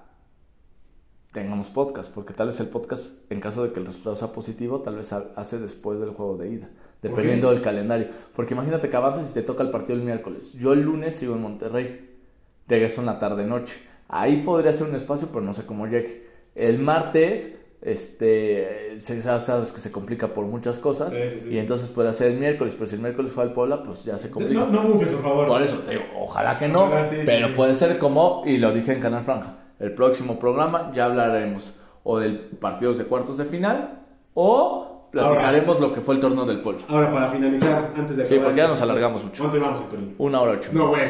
tengamos 1.35 1.69
podcast, 1.69 2.11
porque 2.15 2.33
tal 2.33 2.47
vez 2.47 2.59
el 2.59 2.69
podcast, 2.69 3.31
en 3.31 3.39
caso 3.39 3.63
de 3.63 3.71
que 3.71 3.81
el 3.81 3.85
resultado 3.85 4.17
sea 4.17 4.29
positivo, 4.29 4.81
tal 4.81 4.97
vez 4.97 5.13
hace 5.13 5.59
después 5.59 6.01
del 6.01 6.13
juego 6.13 6.39
de 6.39 6.49
ida, 6.49 6.71
dependiendo 7.03 7.51
del 7.51 7.61
calendario. 7.61 8.09
Porque 8.35 8.55
imagínate 8.55 8.89
que 8.89 8.97
avanzas 8.97 9.31
y 9.31 9.35
te 9.35 9.43
toca 9.43 9.63
el 9.63 9.71
partido 9.71 9.99
el 9.99 10.07
miércoles. 10.07 10.55
Yo 10.55 10.73
el 10.73 10.81
lunes 10.81 11.17
sigo 11.17 11.35
en 11.35 11.43
Monterrey, 11.43 12.19
regreso 12.67 13.03
en 13.03 13.09
la 13.09 13.19
tarde-noche. 13.19 13.77
Ahí 14.09 14.43
podría 14.43 14.73
ser 14.73 14.89
un 14.89 14.97
espacio, 14.97 15.29
pero 15.31 15.43
no 15.43 15.53
sé 15.53 15.67
cómo 15.67 15.87
llegue. 15.87 16.27
El 16.55 16.79
martes 16.79 17.61
este 17.81 18.99
se 18.99 19.23
sabes 19.23 19.71
que 19.71 19.81
se 19.81 19.93
complica 19.93 20.29
por 20.29 20.47
muchas 20.47 20.79
cosas 20.81 21.13
y 21.49 21.59
entonces 21.59 21.89
puede 21.91 22.13
ser 22.13 22.33
el 22.33 22.39
miércoles 22.39 22.75
pero 22.75 22.87
si 22.87 22.97
el 22.97 23.03
miércoles 23.03 23.33
fue 23.33 23.45
al 23.45 23.53
Puebla 23.53 23.83
pues 23.85 24.05
ya 24.05 24.19
se 24.19 24.31
complica. 24.31 24.67
no, 24.67 24.83
no 24.83 24.99
por 24.99 25.07
favor. 25.07 25.47
Por 25.47 25.63
eso 25.63 25.79
te 25.79 25.93
digo 25.93 26.05
ojalá 26.19 26.59
que 26.59 26.67
no 26.69 26.91
pero 27.25 27.55
puede 27.55 27.75
ser 27.75 27.99
como 27.99 28.43
y 28.47 28.57
lo 28.57 28.73
dije 28.73 28.93
en 28.93 29.01
Canal 29.01 29.23
Franja 29.23 29.59
el 29.79 29.93
próximo 29.95 30.39
programa 30.41 30.91
ya 30.93 31.05
hablaremos 31.05 31.79
o 32.03 32.19
del 32.19 32.39
partidos 32.39 32.99
de 32.99 33.05
cuartos 33.05 33.37
de 33.39 33.45
final 33.45 34.01
o 34.35 35.09
platicaremos 35.13 35.81
lo 35.81 35.93
que 35.93 36.01
fue 36.01 36.17
el 36.17 36.21
torneo 36.21 36.45
del 36.45 36.61
Puebla. 36.61 36.83
Ahora 36.89 37.13
para 37.13 37.29
finalizar 37.29 37.93
antes 37.97 38.17
de 38.17 38.27
sí 38.27 38.39
porque 38.43 38.57
ya 38.57 38.67
nos 38.67 38.83
alargamos 38.83 39.23
mucho. 39.23 39.41
¿cuánto 39.45 39.57
llevamos 39.57 39.83
una 40.19 40.41
hora 40.41 40.53
ocho 40.53 40.71
no 40.73 40.89
bueno 40.89 41.05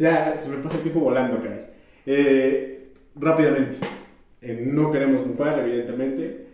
ya 0.00 0.36
se 0.36 0.48
me 0.48 0.56
pasa 0.56 0.76
el 0.78 0.82
tiempo 0.82 1.00
volando 1.00 1.40
caray. 1.40 1.66
Eh, 2.06 2.92
rápidamente 3.14 3.78
eh, 4.40 4.62
no 4.64 4.90
queremos 4.90 5.26
bufar, 5.26 5.58
evidentemente. 5.60 6.46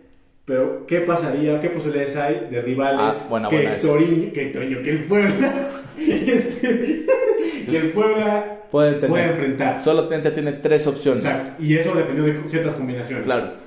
Pero, 0.45 0.85
¿qué 0.85 1.01
pasaría? 1.01 1.59
¿Qué 1.59 1.69
posibilidades 1.69 2.15
hay 2.17 2.47
de 2.51 2.61
rivales 2.61 3.27
ah, 3.31 3.47
que, 3.49 3.77
Toriño, 3.81 4.31
que 4.31 4.45
Toriño, 4.47 4.81
que 4.83 4.91
el 4.91 5.03
Puebla, 5.05 5.53
este, 5.99 7.05
que 7.69 7.77
el 7.77 7.91
Puebla 7.91 8.59
puede, 8.69 9.07
puede 9.07 9.25
enfrentar? 9.25 9.79
Solo 9.79 10.07
tiene 10.07 10.51
tres 10.53 10.85
opciones. 10.85 11.25
Exacto. 11.25 11.63
Y 11.63 11.75
eso 11.75 11.95
depende 11.95 12.33
de 12.33 12.47
ciertas 12.47 12.75
combinaciones. 12.75 13.25
Claro. 13.25 13.65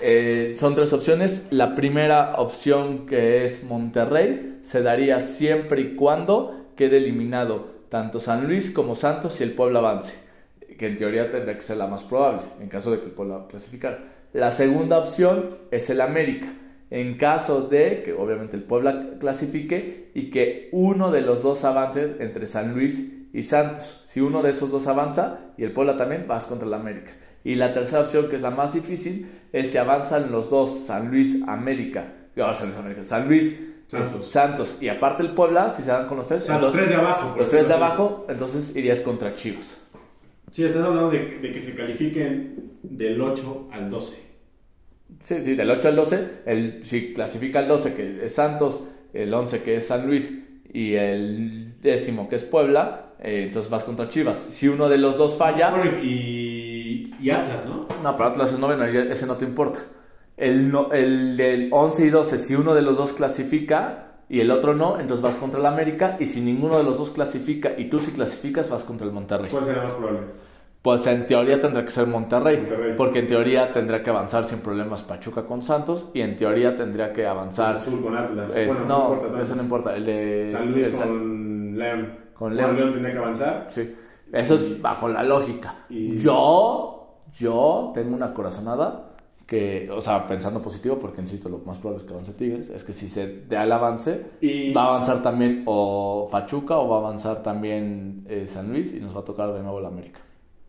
Eh, 0.00 0.56
son 0.58 0.74
tres 0.74 0.92
opciones. 0.92 1.46
La 1.50 1.76
primera 1.76 2.34
opción, 2.38 3.06
que 3.06 3.44
es 3.44 3.62
Monterrey, 3.62 4.58
se 4.62 4.82
daría 4.82 5.20
siempre 5.20 5.80
y 5.80 5.94
cuando 5.94 6.66
quede 6.76 6.96
eliminado 6.96 7.70
tanto 7.88 8.18
San 8.18 8.48
Luis 8.48 8.70
como 8.70 8.96
Santos 8.96 9.40
y 9.40 9.44
el 9.44 9.52
Puebla 9.52 9.78
avance 9.78 10.29
que 10.80 10.86
en 10.86 10.96
teoría 10.96 11.28
tendría 11.28 11.56
que 11.56 11.60
ser 11.60 11.76
la 11.76 11.86
más 11.86 12.04
probable, 12.04 12.40
en 12.58 12.70
caso 12.70 12.90
de 12.90 13.00
que 13.00 13.04
el 13.04 13.10
Puebla 13.10 13.44
clasificara. 13.50 13.98
La 14.32 14.50
segunda 14.50 14.96
opción 14.96 15.58
es 15.70 15.90
el 15.90 16.00
América, 16.00 16.46
en 16.88 17.18
caso 17.18 17.68
de 17.68 18.02
que 18.02 18.14
obviamente 18.14 18.56
el 18.56 18.62
Puebla 18.62 19.10
clasifique 19.20 20.10
y 20.14 20.30
que 20.30 20.70
uno 20.72 21.10
de 21.10 21.20
los 21.20 21.42
dos 21.42 21.64
avance 21.64 22.16
entre 22.20 22.46
San 22.46 22.72
Luis 22.72 23.12
y 23.30 23.42
Santos. 23.42 24.00
Si 24.04 24.22
uno 24.22 24.42
de 24.42 24.52
esos 24.52 24.70
dos 24.70 24.86
avanza 24.86 25.52
y 25.58 25.64
el 25.64 25.72
Puebla 25.72 25.98
también, 25.98 26.24
vas 26.26 26.46
contra 26.46 26.66
el 26.66 26.72
América. 26.72 27.12
Y 27.44 27.56
la 27.56 27.74
tercera 27.74 28.00
opción, 28.00 28.30
que 28.30 28.36
es 28.36 28.42
la 28.42 28.50
más 28.50 28.72
difícil, 28.72 29.30
es 29.52 29.72
si 29.72 29.76
avanzan 29.76 30.32
los 30.32 30.48
dos, 30.48 30.86
San 30.86 31.10
Luis, 31.10 31.46
América, 31.46 32.06
San 33.02 33.28
Luis, 33.28 33.60
Santos. 34.24 34.78
y 34.80 34.88
aparte 34.88 35.22
el 35.22 35.34
Puebla, 35.34 35.68
si 35.68 35.82
se 35.82 35.90
dan 35.90 36.06
con 36.06 36.16
los 36.16 36.26
tres. 36.26 36.48
los 36.48 36.72
tres 36.72 36.88
de 36.88 36.94
abajo. 36.94 37.34
Los 37.36 37.50
tres 37.50 37.68
de 37.68 37.74
abajo, 37.74 38.24
entonces 38.30 38.74
irías 38.74 39.00
contra 39.00 39.34
Chivas. 39.34 39.76
Sí, 40.50 40.64
estás 40.64 40.84
hablando 40.84 41.10
de, 41.10 41.40
que 41.40 41.60
se 41.60 41.74
califiquen 41.74 42.72
del 42.82 43.20
8 43.20 43.68
al 43.72 43.88
12. 43.88 44.30
Sí, 45.22 45.36
sí, 45.42 45.54
del 45.54 45.70
8 45.70 45.88
al 45.88 45.96
12. 45.96 46.30
El, 46.46 46.84
si 46.84 47.14
clasifica 47.14 47.60
el 47.60 47.68
12, 47.68 47.94
que 47.94 48.24
es 48.24 48.34
Santos, 48.34 48.82
el 49.12 49.32
11, 49.32 49.62
que 49.62 49.76
es 49.76 49.86
San 49.86 50.06
Luis, 50.06 50.42
y 50.72 50.94
el 50.94 51.80
décimo, 51.80 52.28
que 52.28 52.36
es 52.36 52.44
Puebla, 52.44 53.14
eh, 53.20 53.44
entonces 53.46 53.70
vas 53.70 53.84
contra 53.84 54.08
Chivas. 54.08 54.38
Si 54.38 54.68
uno 54.68 54.88
de 54.88 54.98
los 54.98 55.16
dos 55.16 55.36
falla. 55.36 55.72
y, 56.02 57.14
y 57.20 57.30
Atlas, 57.30 57.64
¿no? 57.66 57.86
No, 58.02 58.16
pero 58.16 58.28
Atlas 58.28 58.52
es 58.52 58.58
noveno, 58.58 58.84
ese 58.84 59.26
no 59.26 59.36
te 59.36 59.44
importa. 59.44 59.80
El, 60.36 60.70
no, 60.70 60.90
el 60.92 61.36
del 61.36 61.68
11 61.70 62.06
y 62.06 62.10
12, 62.10 62.38
si 62.38 62.54
uno 62.54 62.74
de 62.74 62.82
los 62.82 62.96
dos 62.96 63.12
clasifica 63.12 64.09
y 64.30 64.40
el 64.40 64.50
otro 64.50 64.74
no, 64.74 64.98
entonces 64.98 65.22
vas 65.22 65.34
contra 65.36 65.60
el 65.60 65.66
América. 65.66 66.16
Y 66.18 66.24
si 66.26 66.40
ninguno 66.40 66.78
de 66.78 66.84
los 66.84 66.96
dos 66.96 67.10
clasifica 67.10 67.72
y 67.76 67.90
tú 67.90 67.98
sí 67.98 68.12
clasificas, 68.12 68.70
vas 68.70 68.84
contra 68.84 69.06
el 69.06 69.12
Monterrey. 69.12 69.50
¿Cuál 69.50 69.64
será 69.64 69.82
más 69.82 69.92
probable? 69.92 70.20
Pues 70.82 71.06
en 71.08 71.26
teoría 71.26 71.60
tendrá 71.60 71.84
que 71.84 71.90
ser 71.90 72.06
Monterrey, 72.06 72.56
Monterrey. 72.56 72.94
porque 72.96 73.18
en 73.18 73.26
teoría 73.26 73.70
tendría 73.70 74.02
que 74.02 74.08
avanzar 74.08 74.46
sin 74.46 74.60
problemas 74.60 75.02
Pachuca 75.02 75.44
con 75.44 75.60
Santos 75.62 76.08
y 76.14 76.22
en 76.22 76.36
teoría 76.38 76.74
tendría 76.74 77.12
que 77.12 77.26
avanzar... 77.26 77.74
Cruz 77.74 77.86
Azul 77.88 78.02
con 78.02 78.16
Atlas. 78.16 78.56
es- 78.56 78.66
bueno, 78.68 78.84
no, 78.86 79.08
no, 79.08 79.14
importa 79.14 79.42
eso 79.42 79.56
no 79.56 79.62
importa, 79.62 79.96
el 79.96 80.06
de... 80.06 80.54
San 80.56 80.72
Luis 80.72 80.86
el 80.86 80.92
con 80.94 81.76
León. 81.78 82.14
con 82.32 82.56
León. 82.56 82.76
León 82.76 82.92
tendría 82.92 83.12
que 83.12 83.18
avanzar. 83.18 83.66
Sí, 83.68 83.94
eso 84.32 84.54
es 84.54 84.80
bajo 84.80 85.06
la 85.08 85.22
lógica. 85.22 85.84
Y- 85.90 86.16
Yo, 86.16 87.16
yo 87.38 87.90
tengo 87.92 88.16
una 88.16 88.32
corazonada 88.32 89.09
que, 89.50 89.90
o 89.90 90.00
sea, 90.00 90.28
pensando 90.28 90.62
positivo, 90.62 90.96
porque 91.00 91.20
insisto, 91.20 91.48
lo 91.48 91.58
más 91.66 91.76
probable 91.78 91.98
es 92.02 92.06
que 92.06 92.12
avance 92.14 92.32
Tigres, 92.34 92.70
es 92.70 92.84
que 92.84 92.92
si 92.92 93.08
se 93.08 93.42
da 93.48 93.64
el 93.64 93.72
avance, 93.72 94.26
Y- 94.40 94.72
va 94.72 94.84
a 94.84 94.88
avanzar 94.90 95.24
también 95.24 95.64
o 95.66 96.28
Pachuca 96.30 96.78
o 96.78 96.88
va 96.88 96.96
a 96.98 97.00
avanzar 97.00 97.42
también 97.42 98.24
eh, 98.28 98.46
San 98.46 98.70
Luis 98.70 98.94
y 98.94 99.00
nos 99.00 99.14
va 99.16 99.20
a 99.22 99.24
tocar 99.24 99.52
de 99.52 99.60
nuevo 99.60 99.80
el 99.80 99.86
América. 99.86 100.20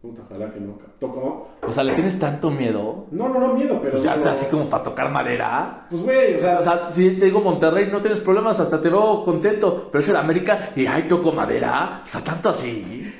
Puta, 0.01 0.23
ojalá 0.25 0.51
que 0.51 0.59
no. 0.59 0.79
¿Tocó? 0.99 1.49
O 1.61 1.71
sea, 1.71 1.83
¿le 1.83 1.93
tienes 1.93 2.17
tanto 2.17 2.49
miedo? 2.49 3.05
No, 3.11 3.29
no, 3.29 3.39
no, 3.39 3.53
miedo, 3.53 3.77
pero. 3.79 3.91
Pues 3.91 4.01
ya 4.03 4.15
no- 4.15 4.31
así 4.31 4.47
como 4.49 4.65
para 4.65 4.81
tocar 4.81 5.11
madera. 5.11 5.85
Pues, 5.91 6.01
güey, 6.01 6.33
o 6.33 6.39
sea. 6.39 6.57
O 6.57 6.63
sea, 6.63 6.89
si 6.91 7.11
te 7.19 7.25
digo 7.25 7.39
Monterrey, 7.39 7.87
no 7.91 8.01
tienes 8.01 8.19
problemas, 8.19 8.59
hasta 8.59 8.81
te 8.81 8.89
veo 8.89 9.21
contento. 9.21 9.89
Pero 9.91 9.99
es 10.01 10.09
el 10.09 10.15
América 10.15 10.71
y 10.75 10.87
ay, 10.87 11.03
toco 11.03 11.31
madera. 11.31 12.01
O 12.03 12.07
sea, 12.07 12.23
tanto 12.23 12.49
así. 12.49 13.13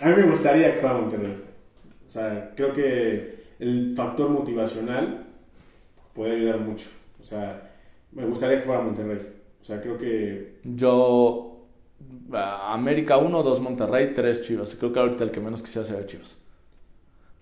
A 0.00 0.08
mí 0.08 0.14
me 0.16 0.30
gustaría 0.30 0.72
que 0.74 0.80
fuera 0.80 0.96
Monterrey. 0.96 1.44
O 2.06 2.10
sea, 2.10 2.52
creo 2.56 2.72
que 2.72 3.43
el 3.68 3.94
factor 3.96 4.30
motivacional 4.30 5.24
puede 6.14 6.36
ayudar 6.36 6.60
mucho. 6.60 6.88
O 7.20 7.24
sea, 7.24 7.70
me 8.12 8.24
gustaría 8.26 8.58
que 8.60 8.66
fuera 8.66 8.80
Monterrey. 8.82 9.18
O 9.60 9.64
sea, 9.64 9.80
creo 9.80 9.96
que. 9.98 10.58
Yo. 10.64 11.50
América 12.32 13.16
1, 13.16 13.42
2 13.42 13.60
Monterrey, 13.60 14.12
3 14.14 14.42
Chivas. 14.42 14.74
Creo 14.78 14.92
que 14.92 15.00
ahorita 15.00 15.24
el 15.24 15.30
que 15.30 15.40
menos 15.40 15.62
quisiera 15.62 15.86
sería 15.86 16.06
Chivas. 16.06 16.38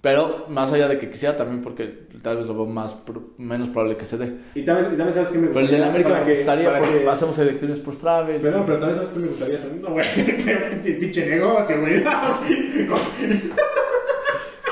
Pero 0.00 0.46
más 0.48 0.72
allá 0.72 0.88
de 0.88 0.98
que 0.98 1.08
quisiera, 1.10 1.36
también 1.36 1.62
porque 1.62 1.84
tal 2.22 2.38
vez 2.38 2.46
lo 2.46 2.54
veo 2.54 2.66
más 2.66 2.96
menos 3.38 3.68
probable 3.68 3.96
que 3.96 4.04
se 4.04 4.18
dé. 4.18 4.32
Y 4.54 4.64
también, 4.64 4.86
y 4.88 4.96
también 4.96 5.12
sabes 5.12 5.28
que 5.28 5.38
me 5.38 5.46
Pero 5.48 5.60
gustaría. 5.60 5.68
el 5.70 5.80
del 5.80 5.88
América 5.90 6.18
me 6.20 6.24
que- 6.26 6.34
gustaría 6.38 6.76
porque 6.78 6.98
que- 7.02 7.08
hacemos 7.08 7.38
elecciones 7.38 7.78
por 7.80 7.96
Traves. 7.96 8.42
Perdón, 8.42 8.62
pero 8.66 8.78
también 8.80 8.96
sabes 8.96 9.12
que 9.12 9.18
me 9.20 9.26
gustaría. 9.28 9.58
No, 9.80 9.90
güey, 9.92 10.06
pinche 11.00 11.26
negocio, 11.30 11.80
güey. 11.80 12.02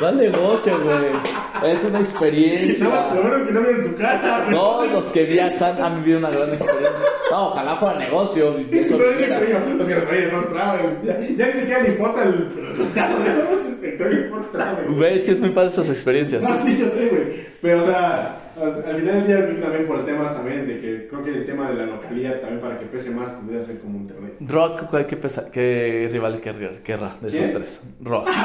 ¿Cuál 0.00 0.16
negocio, 0.16 0.82
güey? 0.82 1.72
Es 1.72 1.84
una 1.84 2.00
experiencia. 2.00 2.88
Más, 2.88 3.14
lo 3.14 3.46
que 3.46 3.52
no 3.52 3.82
su 3.84 3.96
cara, 3.98 4.44
güey. 4.44 4.54
Todos 4.54 4.92
los 4.92 5.04
que 5.04 5.24
viajan 5.24 5.82
han 5.82 6.02
vivido 6.02 6.20
una 6.20 6.30
gran 6.30 6.54
experiencia. 6.54 7.08
No, 7.30 7.48
ojalá 7.48 7.76
fuera 7.76 7.98
negocio. 7.98 8.56
eso 8.70 8.96
Pero 8.96 9.10
es 9.10 9.18
que, 9.18 9.76
los 9.76 9.86
que 9.86 9.94
los 9.94 10.08
reyes 10.08 10.30
son 10.30 10.48
travel. 10.48 10.98
Ya, 11.04 11.18
ya 11.20 11.54
ni 11.54 11.60
siquiera 11.60 11.82
le 11.82 11.88
importa 11.90 12.22
el 12.22 12.50
resultado, 12.66 13.18
¿no? 13.18 14.40
Travel. 14.52 14.94
Güey, 14.94 15.16
es 15.16 15.22
que 15.22 15.32
es 15.32 15.40
muy 15.40 15.50
padre 15.50 15.68
esas 15.68 15.90
experiencias. 15.90 16.42
No, 16.42 16.52
sí, 16.54 16.78
yo 16.78 16.88
sé, 16.88 17.08
güey. 17.08 17.46
Pero, 17.60 17.82
o 17.82 17.86
sea, 17.86 18.38
al, 18.62 18.84
al 18.86 18.96
final 18.96 19.14
del 19.14 19.26
día, 19.26 19.36
creo 19.44 19.54
que 19.56 19.62
también 19.62 19.86
por 19.86 19.98
el 19.98 20.04
tema 20.04 20.26
también 20.26 20.66
de 20.68 20.80
que 20.80 21.08
creo 21.08 21.24
que 21.24 21.30
el 21.30 21.46
tema 21.46 21.68
de 21.70 21.74
la 21.76 21.86
localidad 21.86 22.40
también 22.40 22.60
para 22.60 22.76
que 22.78 22.86
pese 22.86 23.10
más 23.10 23.30
podría 23.30 23.60
ser 23.62 23.78
como 23.80 23.98
Monterrey. 23.98 24.32
Rock, 24.40 24.82
¿cuál- 24.90 25.06
¿qué, 25.06 25.16
pesa- 25.16 25.50
qué 25.50 26.08
rival 26.12 26.40
querrá, 26.40 26.70
querrá 26.84 27.12
de 27.20 27.28
esos 27.28 27.40
¿Quién? 27.40 27.54
tres? 27.54 27.82
Rock. 28.02 28.28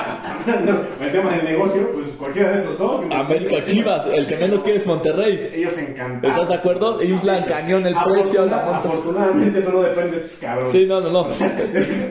No, 0.66 1.06
el 1.06 1.12
tema 1.12 1.32
del 1.36 1.46
negocio, 1.46 1.90
pues 1.94 2.08
cualquiera 2.18 2.52
de 2.52 2.58
estos 2.60 2.78
dos. 2.78 3.02
América 3.12 3.58
Chivas, 3.66 4.08
el 4.14 4.26
que 4.28 4.38
menos 4.38 4.64
quiere 4.64 4.78
es 4.80 4.86
Monterrey. 4.88 5.50
Ellos 5.54 5.78
encantados. 5.78 6.24
¿Estás 6.36 6.50
de 6.50 6.56
acuerdo? 6.56 7.02
Inflan 7.04 7.44
cañón 7.46 7.86
el 7.86 7.94
precio, 7.96 8.44
Afortuna-. 8.44 8.70
Afortunadamente 8.78 9.60
eso 9.60 9.72
no 9.72 9.82
depende 9.82 10.12
de 10.12 10.18
estos 10.18 10.40
cabrones. 10.40 10.72
Sí, 10.72 10.86
no, 10.88 11.02
no, 11.02 11.10
no. 11.12 11.22
O 11.26 11.30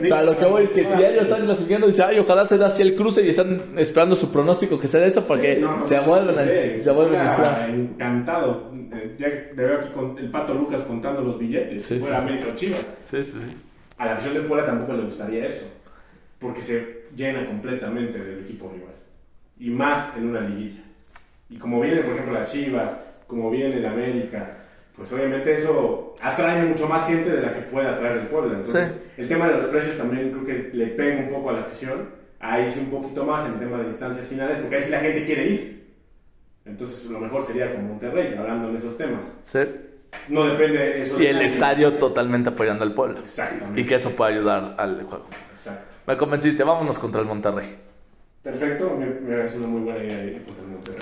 sea, 0.07 0.21
lo 0.23 0.37
que 0.37 0.45
voy 0.45 0.63
es 0.65 0.69
que 0.69 0.83
si 0.83 1.03
ellos 1.03 1.23
están 1.23 1.45
clasificando, 1.45 1.87
dice, 1.87 2.03
ay, 2.03 2.19
ojalá 2.19 2.45
se 2.45 2.57
da 2.57 2.67
así 2.67 2.81
el 2.81 2.95
cruce 2.95 3.23
y 3.25 3.29
están 3.29 3.61
esperando 3.77 4.15
su 4.15 4.31
pronóstico 4.31 4.79
que 4.79 4.87
sea 4.87 5.05
eso 5.05 5.23
porque 5.25 5.55
Sí, 5.55 5.61
no, 5.61 5.77
no, 5.77 5.81
se 5.81 5.99
vuelven, 5.99 6.35
no 6.35 6.41
a, 6.41 6.43
sé, 6.45 6.81
se 6.81 6.91
vuelven 6.91 7.19
a 7.19 7.25
inflar. 7.31 7.69
Encantado. 7.95 8.71
Eh, 8.93 9.15
Ya 9.17 9.27
le 9.29 9.53
veo 9.53 9.77
aquí 9.79 9.89
con 9.89 10.17
el 10.17 10.29
pato 10.29 10.53
Lucas 10.53 10.81
contando 10.81 11.21
los 11.21 11.39
billetes. 11.39 11.83
Sí, 11.85 11.95
si 11.95 11.99
fuera 12.01 12.17
sí, 12.19 12.21
sí. 12.23 12.27
América 12.29 12.51
o 12.51 12.55
Chivas. 12.55 12.87
Sí, 13.05 13.23
sí, 13.23 13.31
sí. 13.31 13.57
A 13.97 14.05
la 14.05 14.13
afición 14.13 14.33
del 14.35 14.45
Puebla 14.45 14.65
tampoco 14.65 14.93
le 14.93 15.03
gustaría 15.03 15.45
eso. 15.45 15.65
Porque 16.39 16.61
se 16.61 17.05
llena 17.15 17.45
completamente 17.45 18.19
del 18.19 18.39
equipo 18.43 18.69
rival. 18.73 18.93
Y 19.59 19.69
más 19.69 20.15
en 20.17 20.27
una 20.29 20.41
liguilla. 20.41 20.81
Y 21.49 21.57
como 21.57 21.79
viene, 21.79 22.01
por 22.01 22.13
ejemplo, 22.13 22.33
la 22.33 22.45
Chivas, 22.45 22.91
como 23.27 23.49
viene 23.49 23.77
el 23.77 23.85
América, 23.85 24.57
pues 24.95 25.11
obviamente 25.13 25.53
eso 25.53 26.15
atrae 26.21 26.65
mucho 26.65 26.87
más 26.87 27.07
gente 27.07 27.29
de 27.29 27.41
la 27.41 27.53
que 27.53 27.61
puede 27.61 27.87
atraer 27.87 28.17
el 28.17 28.27
Puebla. 28.27 28.53
Entonces, 28.57 28.93
el 29.17 29.27
tema 29.27 29.47
de 29.47 29.53
los 29.53 29.65
precios 29.65 29.97
también 29.97 30.31
creo 30.31 30.45
que 30.45 30.69
le 30.75 30.87
pega 30.87 31.21
un 31.23 31.29
poco 31.29 31.49
a 31.51 31.53
la 31.53 31.59
afición. 31.61 32.09
Ahí 32.39 32.67
sí 32.67 32.79
un 32.81 32.89
poquito 33.01 33.23
más 33.25 33.45
en 33.45 33.53
el 33.53 33.59
tema 33.59 33.77
de 33.79 33.85
instancias 33.85 34.27
finales, 34.27 34.59
porque 34.59 34.75
ahí 34.75 34.81
sí 34.83 34.89
la 34.91 34.99
gente 34.99 35.23
quiere 35.25 35.47
ir. 35.47 35.84
Entonces, 36.65 37.05
lo 37.05 37.19
mejor 37.19 37.43
sería 37.43 37.71
con 37.71 37.87
Monterrey, 37.87 38.35
hablando 38.37 38.69
en 38.69 38.75
esos 38.75 38.97
temas. 38.97 39.31
Sí. 39.45 39.59
No 40.29 40.45
depende 40.45 41.01
eso 41.01 41.19
Y 41.19 41.23
de 41.23 41.29
el 41.29 41.41
estadio 41.41 41.93
totalmente 41.95 42.49
apoyando 42.49 42.83
al 42.83 42.93
pueblo. 42.93 43.19
Exactamente. 43.19 43.81
Y 43.81 43.85
que 43.85 43.95
eso 43.95 44.15
pueda 44.15 44.31
ayudar 44.31 44.75
al 44.77 45.03
juego. 45.03 45.27
Exacto. 45.51 45.95
Me 46.07 46.17
convenciste, 46.17 46.63
vámonos 46.63 46.97
contra 46.97 47.21
el 47.21 47.27
Monterrey. 47.27 47.75
Perfecto, 48.41 48.95
me, 48.97 49.05
me 49.07 49.37
parece 49.37 49.57
una 49.57 49.67
muy 49.67 49.81
buena 49.81 50.03
idea 50.03 50.23
ir 50.23 50.43
contra 50.43 50.63
el 50.63 50.69
Monterrey. 50.71 51.01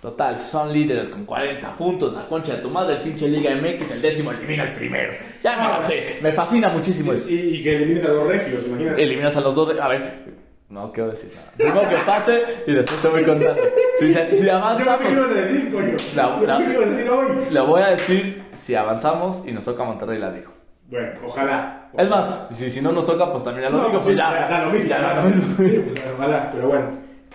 Total, 0.00 0.36
son 0.40 0.72
líderes 0.72 1.08
con 1.08 1.24
40 1.24 1.76
puntos, 1.76 2.12
la 2.12 2.26
concha 2.26 2.56
de 2.56 2.62
tu 2.62 2.70
madre, 2.70 2.96
el 2.96 3.02
pinche 3.02 3.28
Liga 3.28 3.54
MX, 3.54 3.92
el 3.92 4.02
décimo 4.02 4.32
elimina 4.32 4.64
al 4.64 4.72
primero. 4.72 5.12
Ya 5.40 5.56
me 5.56 5.76
lo 5.80 5.86
sé, 5.86 6.18
me 6.20 6.32
fascina 6.32 6.70
muchísimo 6.70 7.12
eso. 7.12 7.28
Y, 7.28 7.34
y 7.34 7.62
que 7.62 7.76
elimines 7.76 8.04
a 8.04 8.08
los 8.08 8.26
regios, 8.26 8.66
imagínate. 8.66 9.00
Eliminas 9.00 9.36
a 9.36 9.40
los 9.42 9.54
dos, 9.54 9.78
a 9.78 9.86
ver, 9.86 10.24
no 10.72 10.90
quiero 10.92 11.10
decir 11.10 11.30
nada. 11.34 11.52
Primero 11.56 11.88
que 11.88 11.96
pase 12.04 12.42
y 12.66 12.72
después 12.72 13.00
te 13.02 13.08
voy 13.08 13.22
contando. 13.24 13.62
Si, 13.98 14.12
se- 14.12 14.36
si 14.36 14.44
Yo 14.46 14.56
avanzamos, 14.56 15.00
que 15.00 15.12
ibas 15.12 15.30
a 15.30 15.34
decir, 15.34 15.72
coño. 15.72 15.96
La- 16.16 16.40
Yo 16.40 16.46
la- 16.46 16.56
que 16.58 16.72
ibas 16.72 16.86
a 16.86 16.90
decir 16.90 17.10
hoy. 17.10 17.26
le 17.50 17.60
voy 17.60 17.82
a 17.82 17.86
decir 17.88 18.44
si 18.52 18.74
avanzamos 18.74 19.42
y 19.46 19.52
nos 19.52 19.64
toca 19.64 19.84
Monterrey, 19.84 20.18
la 20.18 20.32
digo. 20.32 20.50
Bueno, 20.88 21.12
ojalá. 21.26 21.88
Es 21.96 22.08
más, 22.08 22.26
si, 22.50 22.70
si 22.70 22.80
no 22.80 22.92
nos 22.92 23.06
toca, 23.06 23.30
pues 23.30 23.44
también 23.44 23.64
ya 23.64 23.70
lo 23.70 23.78
No, 23.78 23.88
digo, 23.88 24.00
pues 24.00 24.16
pues 24.16 24.16
sí, 24.16 24.22
ya. 24.22 24.48
da 24.48 24.64
lo 24.64 24.70
mismo. 24.70 24.88
ya 24.88 25.00
da 25.00 25.14
lo 25.16 25.22
mismo. 25.28 25.44
Sí, 25.58 25.82
pues 25.86 26.02
ojalá, 26.18 26.50
pero 26.52 26.68
bueno. 26.68 26.86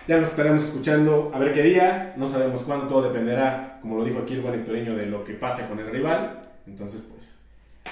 Ya 0.08 0.16
nos 0.18 0.28
estaremos 0.30 0.64
escuchando 0.64 1.30
a 1.34 1.38
ver 1.38 1.52
qué 1.52 1.62
día. 1.62 2.14
No 2.16 2.26
sabemos 2.26 2.62
cuándo, 2.62 2.86
todo 2.88 3.02
dependerá, 3.02 3.78
como 3.82 3.98
lo 3.98 4.04
dijo 4.04 4.20
aquí 4.20 4.34
el 4.34 4.40
buen 4.40 4.64
de 4.64 5.06
lo 5.06 5.22
que 5.24 5.34
pase 5.34 5.66
con 5.68 5.78
el 5.78 5.90
rival. 5.90 6.40
Entonces, 6.66 7.02
pues, 7.10 7.37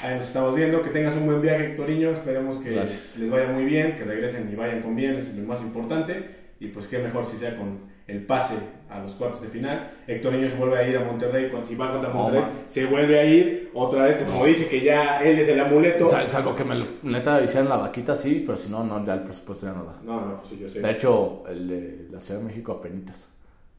ahí 0.03 0.17
nos 0.17 0.27
estamos 0.27 0.55
viendo. 0.55 0.83
Que 0.83 0.91
tengas 0.91 1.17
un 1.17 1.27
buen 1.27 1.41
viaje, 1.41 1.67
Hectorinho. 1.67 2.11
Esperemos 2.11 2.57
que 2.57 2.71
Gracias. 2.71 3.17
les 3.19 3.31
vaya 3.31 3.49
muy 3.49 3.65
bien, 3.65 3.97
que 3.97 4.05
regresen 4.05 4.51
y 4.53 4.57
vayan 4.57 4.83
con 4.83 4.95
bien, 4.97 5.17
es 5.17 5.35
lo 5.35 5.47
más 5.47 5.63
importante. 5.63 6.37
Y 6.61 6.69
pues, 6.69 6.87
qué 6.87 6.99
mejor 6.99 7.27
si 7.27 7.37
sea 7.37 7.57
con 7.57 7.97
el 8.07 8.25
pase 8.25 8.55
a 8.89 9.01
los 9.01 9.15
cuartos 9.15 9.43
de 9.43 9.49
final. 9.49 9.91
Hectorinho 10.07 10.49
se 10.49 10.57
vuelve 10.57 10.79
a 10.79 10.89
ir 10.89 10.97
a 10.97 11.05
Monterrey. 11.05 11.51
Cuando, 11.51 11.67
si 11.67 11.75
va 11.75 11.91
contra 11.91 12.11
Monterrey, 12.11 12.45
se 12.69 12.87
vuelve 12.87 13.19
a 13.19 13.25
ir 13.25 13.71
otra 13.75 14.05
vez. 14.05 14.17
Como 14.31 14.47
dice 14.47 14.69
que 14.69 14.85
ya 14.85 15.21
él 15.21 15.39
es 15.39 15.49
el 15.49 15.61
amuleto. 15.61 16.07
O 16.07 16.11
sea, 16.11 16.23
es 16.23 16.35
algo 16.35 16.55
que 16.55 16.65
me 16.65 16.87
neta 17.03 17.43
hicieran 17.43 17.69
la 17.69 17.77
vaquita, 17.77 18.15
sí, 18.15 18.45
pero 18.47 18.57
si 18.57 18.71
no, 18.71 18.85
no, 18.85 19.05
ya 19.05 19.15
el 19.15 19.23
presupuesto 19.23 19.67
ya 19.67 19.73
no 19.73 19.85
da. 19.85 20.01
No, 20.05 20.21
no, 20.25 20.37
pues 20.39 20.49
sí, 20.49 20.59
yo 20.61 20.69
sé. 20.69 20.81
De 20.81 20.91
hecho, 20.91 21.45
el 21.49 21.69
de 21.69 22.07
la 22.11 22.21
Ciudad 22.21 22.41
de 22.41 22.47
México 22.47 22.73
apenitas. 22.73 23.29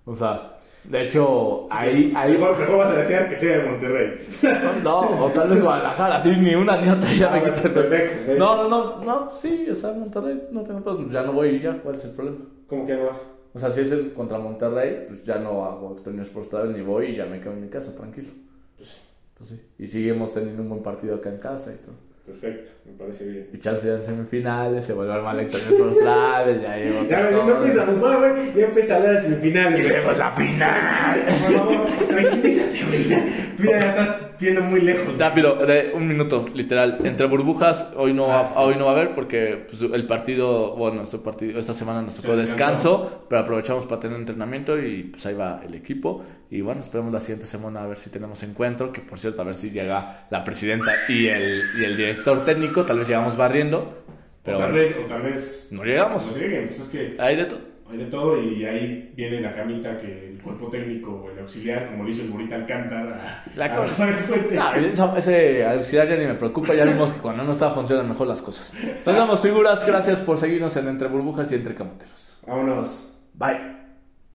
O 0.06 0.16
sea, 0.16 0.59
de 0.84 1.06
hecho, 1.06 1.66
ahí, 1.70 2.12
ahí 2.16 2.32
Mejor, 2.32 2.58
mejor 2.58 2.78
vas 2.78 2.90
a 2.90 2.98
desear 2.98 3.28
que 3.28 3.36
sea 3.36 3.58
de 3.58 3.70
Monterrey. 3.70 4.18
no, 4.82 5.24
o 5.24 5.30
tal 5.30 5.50
vez 5.50 5.62
Guadalajara, 5.62 6.16
así 6.16 6.30
ni 6.36 6.54
una 6.54 6.80
ni 6.80 6.88
otra 6.88 7.12
ya 7.12 7.30
me 7.30 7.38
Ah, 7.38 7.42
perfecto, 7.44 7.74
perfecto. 7.74 8.34
No, 8.38 8.68
no, 8.68 8.68
no, 8.68 9.04
no, 9.04 9.30
sí, 9.30 9.68
o 9.70 9.76
sea, 9.76 9.92
Monterrey, 9.92 10.48
no 10.50 10.62
tengo 10.62 10.80
problemas, 10.80 11.12
ya 11.12 11.22
no 11.22 11.32
voy 11.32 11.50
y 11.50 11.60
ya, 11.60 11.78
¿cuál 11.82 11.94
es 11.96 12.04
el 12.04 12.12
problema? 12.12 12.38
¿Cómo 12.66 12.86
que 12.86 12.94
no 12.94 13.06
vas? 13.06 13.20
O 13.52 13.58
sea, 13.58 13.70
si 13.70 13.80
es 13.80 13.92
el 13.92 14.12
contra 14.12 14.38
Monterrey, 14.38 15.04
pues 15.08 15.24
ya 15.24 15.38
no 15.38 15.64
hago 15.64 15.92
extraños 15.92 16.28
por 16.28 16.46
travel 16.46 16.72
ni 16.72 16.82
voy 16.82 17.06
y 17.06 17.16
ya 17.16 17.26
me 17.26 17.40
quedo 17.40 17.52
en 17.52 17.62
mi 17.62 17.68
casa, 17.68 17.94
tranquilo. 17.96 18.28
Pues, 18.76 19.00
Pues 19.36 19.50
sí. 19.50 19.60
Y 19.78 19.86
seguimos 19.86 20.32
teniendo 20.32 20.62
un 20.62 20.68
buen 20.68 20.82
partido 20.82 21.16
acá 21.16 21.30
en 21.30 21.38
casa 21.38 21.72
y 21.72 21.76
todo. 21.76 22.09
Perfecto, 22.30 22.70
me 22.86 22.92
parece 22.92 23.24
bien. 23.26 23.48
Y 23.52 23.58
chance 23.58 23.86
ya 23.86 23.94
en 23.94 24.02
semifinales, 24.02 24.84
se 24.84 24.92
vuelve 24.92 25.12
a 25.12 25.16
armar 25.16 25.36
por 25.36 25.94
travel, 25.96 26.60
ya 26.62 26.76
llevo 26.76 27.06
Ya, 27.08 27.30
no 27.30 27.56
empieza 27.56 27.82
a 27.82 27.86
jugar, 27.86 28.18
güey. 28.18 28.54
Ya 28.54 28.66
empieza 28.66 28.94
a 28.94 28.96
hablar 28.98 29.12
de 29.16 29.22
semifinales. 29.22 29.88
güey. 29.88 30.04
Pues 30.04 30.18
la 30.18 30.30
final. 30.32 31.20
Por 31.24 31.52
favor, 31.52 31.86
tranquilízate, 32.08 32.78
güey. 32.88 33.04
ya. 33.04 33.24
Tú 33.56 33.64
ya 33.64 33.78
estás 33.78 34.16
viendo 34.40 34.62
muy 34.62 34.80
lejos. 34.80 35.18
Rápido, 35.18 35.54
de 35.66 35.92
un 35.94 36.08
minuto, 36.08 36.46
literal. 36.54 36.98
Entre 37.04 37.26
burbujas, 37.26 37.92
hoy 37.96 38.12
no, 38.14 38.28
va, 38.28 38.40
Ah, 38.40 38.62
hoy 38.62 38.76
no 38.76 38.86
va 38.86 38.92
a 38.92 38.94
haber 38.94 39.12
porque 39.12 39.66
pues, 39.68 39.82
el 39.82 40.06
partido, 40.06 40.74
bueno, 40.76 41.02
este 41.02 41.18
partido, 41.18 41.58
esta 41.58 41.74
semana 41.74 42.00
nos 42.02 42.16
tocó 42.16 42.36
descanso, 42.36 43.24
pero 43.28 43.42
aprovechamos 43.42 43.86
para 43.86 44.00
tener 44.00 44.18
entrenamiento 44.18 44.78
y 44.80 45.04
pues 45.04 45.26
ahí 45.26 45.34
va 45.34 45.60
el 45.66 45.74
equipo. 45.74 46.22
Y 46.50 46.62
bueno, 46.62 46.80
esperemos 46.80 47.12
la 47.12 47.20
siguiente 47.20 47.46
semana 47.46 47.82
a 47.84 47.86
ver 47.86 47.98
si 47.98 48.10
tenemos 48.10 48.42
encuentro, 48.42 48.92
que 48.92 49.00
por 49.00 49.18
cierto, 49.18 49.40
a 49.42 49.44
ver 49.44 49.54
si 49.54 49.70
llega 49.70 50.26
la 50.30 50.42
presidenta 50.42 50.92
y 51.08 51.28
el, 51.28 51.62
y 51.80 51.84
el 51.84 51.96
director 51.96 52.44
técnico, 52.44 52.84
tal 52.84 52.98
vez 52.98 53.08
llegamos 53.08 53.36
barriendo, 53.36 54.02
pero 54.44 54.56
o 54.56 54.60
tal 54.60 54.72
bueno, 54.72 54.84
vez, 54.88 54.96
o 54.98 55.06
tal 55.08 55.22
vez 55.22 55.68
no 55.70 55.84
llegamos. 55.84 56.26
no 56.26 56.36
lleguen, 56.36 56.66
pues 56.66 56.80
es 56.80 56.88
que 56.88 57.16
Hay 57.20 57.36
de 57.36 57.44
todo. 57.44 57.60
hay 57.88 57.98
de 57.98 58.04
todo 58.06 58.42
y 58.42 58.64
ahí 58.64 59.12
viene 59.16 59.40
la 59.40 59.54
camita 59.54 59.96
que 59.96 60.30
el 60.30 60.42
cuerpo 60.42 60.68
técnico 60.68 61.12
o 61.24 61.30
el 61.30 61.38
auxiliar, 61.38 61.88
como 61.90 62.02
lo 62.02 62.10
hizo 62.10 62.22
el 62.22 62.30
Morita 62.30 62.56
Alcántara, 62.56 63.44
La 63.54 63.76
cosa-. 63.76 64.08
No, 64.96 65.16
ese 65.16 65.64
auxiliar 65.64 66.08
ya 66.08 66.16
ni 66.16 66.26
me 66.26 66.34
preocupa, 66.34 66.74
ya 66.74 66.84
vimos 66.84 67.12
que 67.12 67.20
cuando 67.20 67.44
no 67.44 67.52
está 67.52 67.70
funcionan 67.70 68.08
mejor 68.08 68.26
las 68.26 68.42
cosas. 68.42 68.74
Nos 69.06 69.14
vemos 69.14 69.40
figuras, 69.40 69.86
gracias 69.86 70.18
por 70.20 70.36
seguirnos 70.38 70.76
en 70.76 70.88
Entre 70.88 71.06
Burbujas 71.06 71.52
y 71.52 71.54
Entre 71.54 71.76
Camoteros. 71.76 72.40
Vámonos. 72.44 73.14
Bye. 73.34 73.79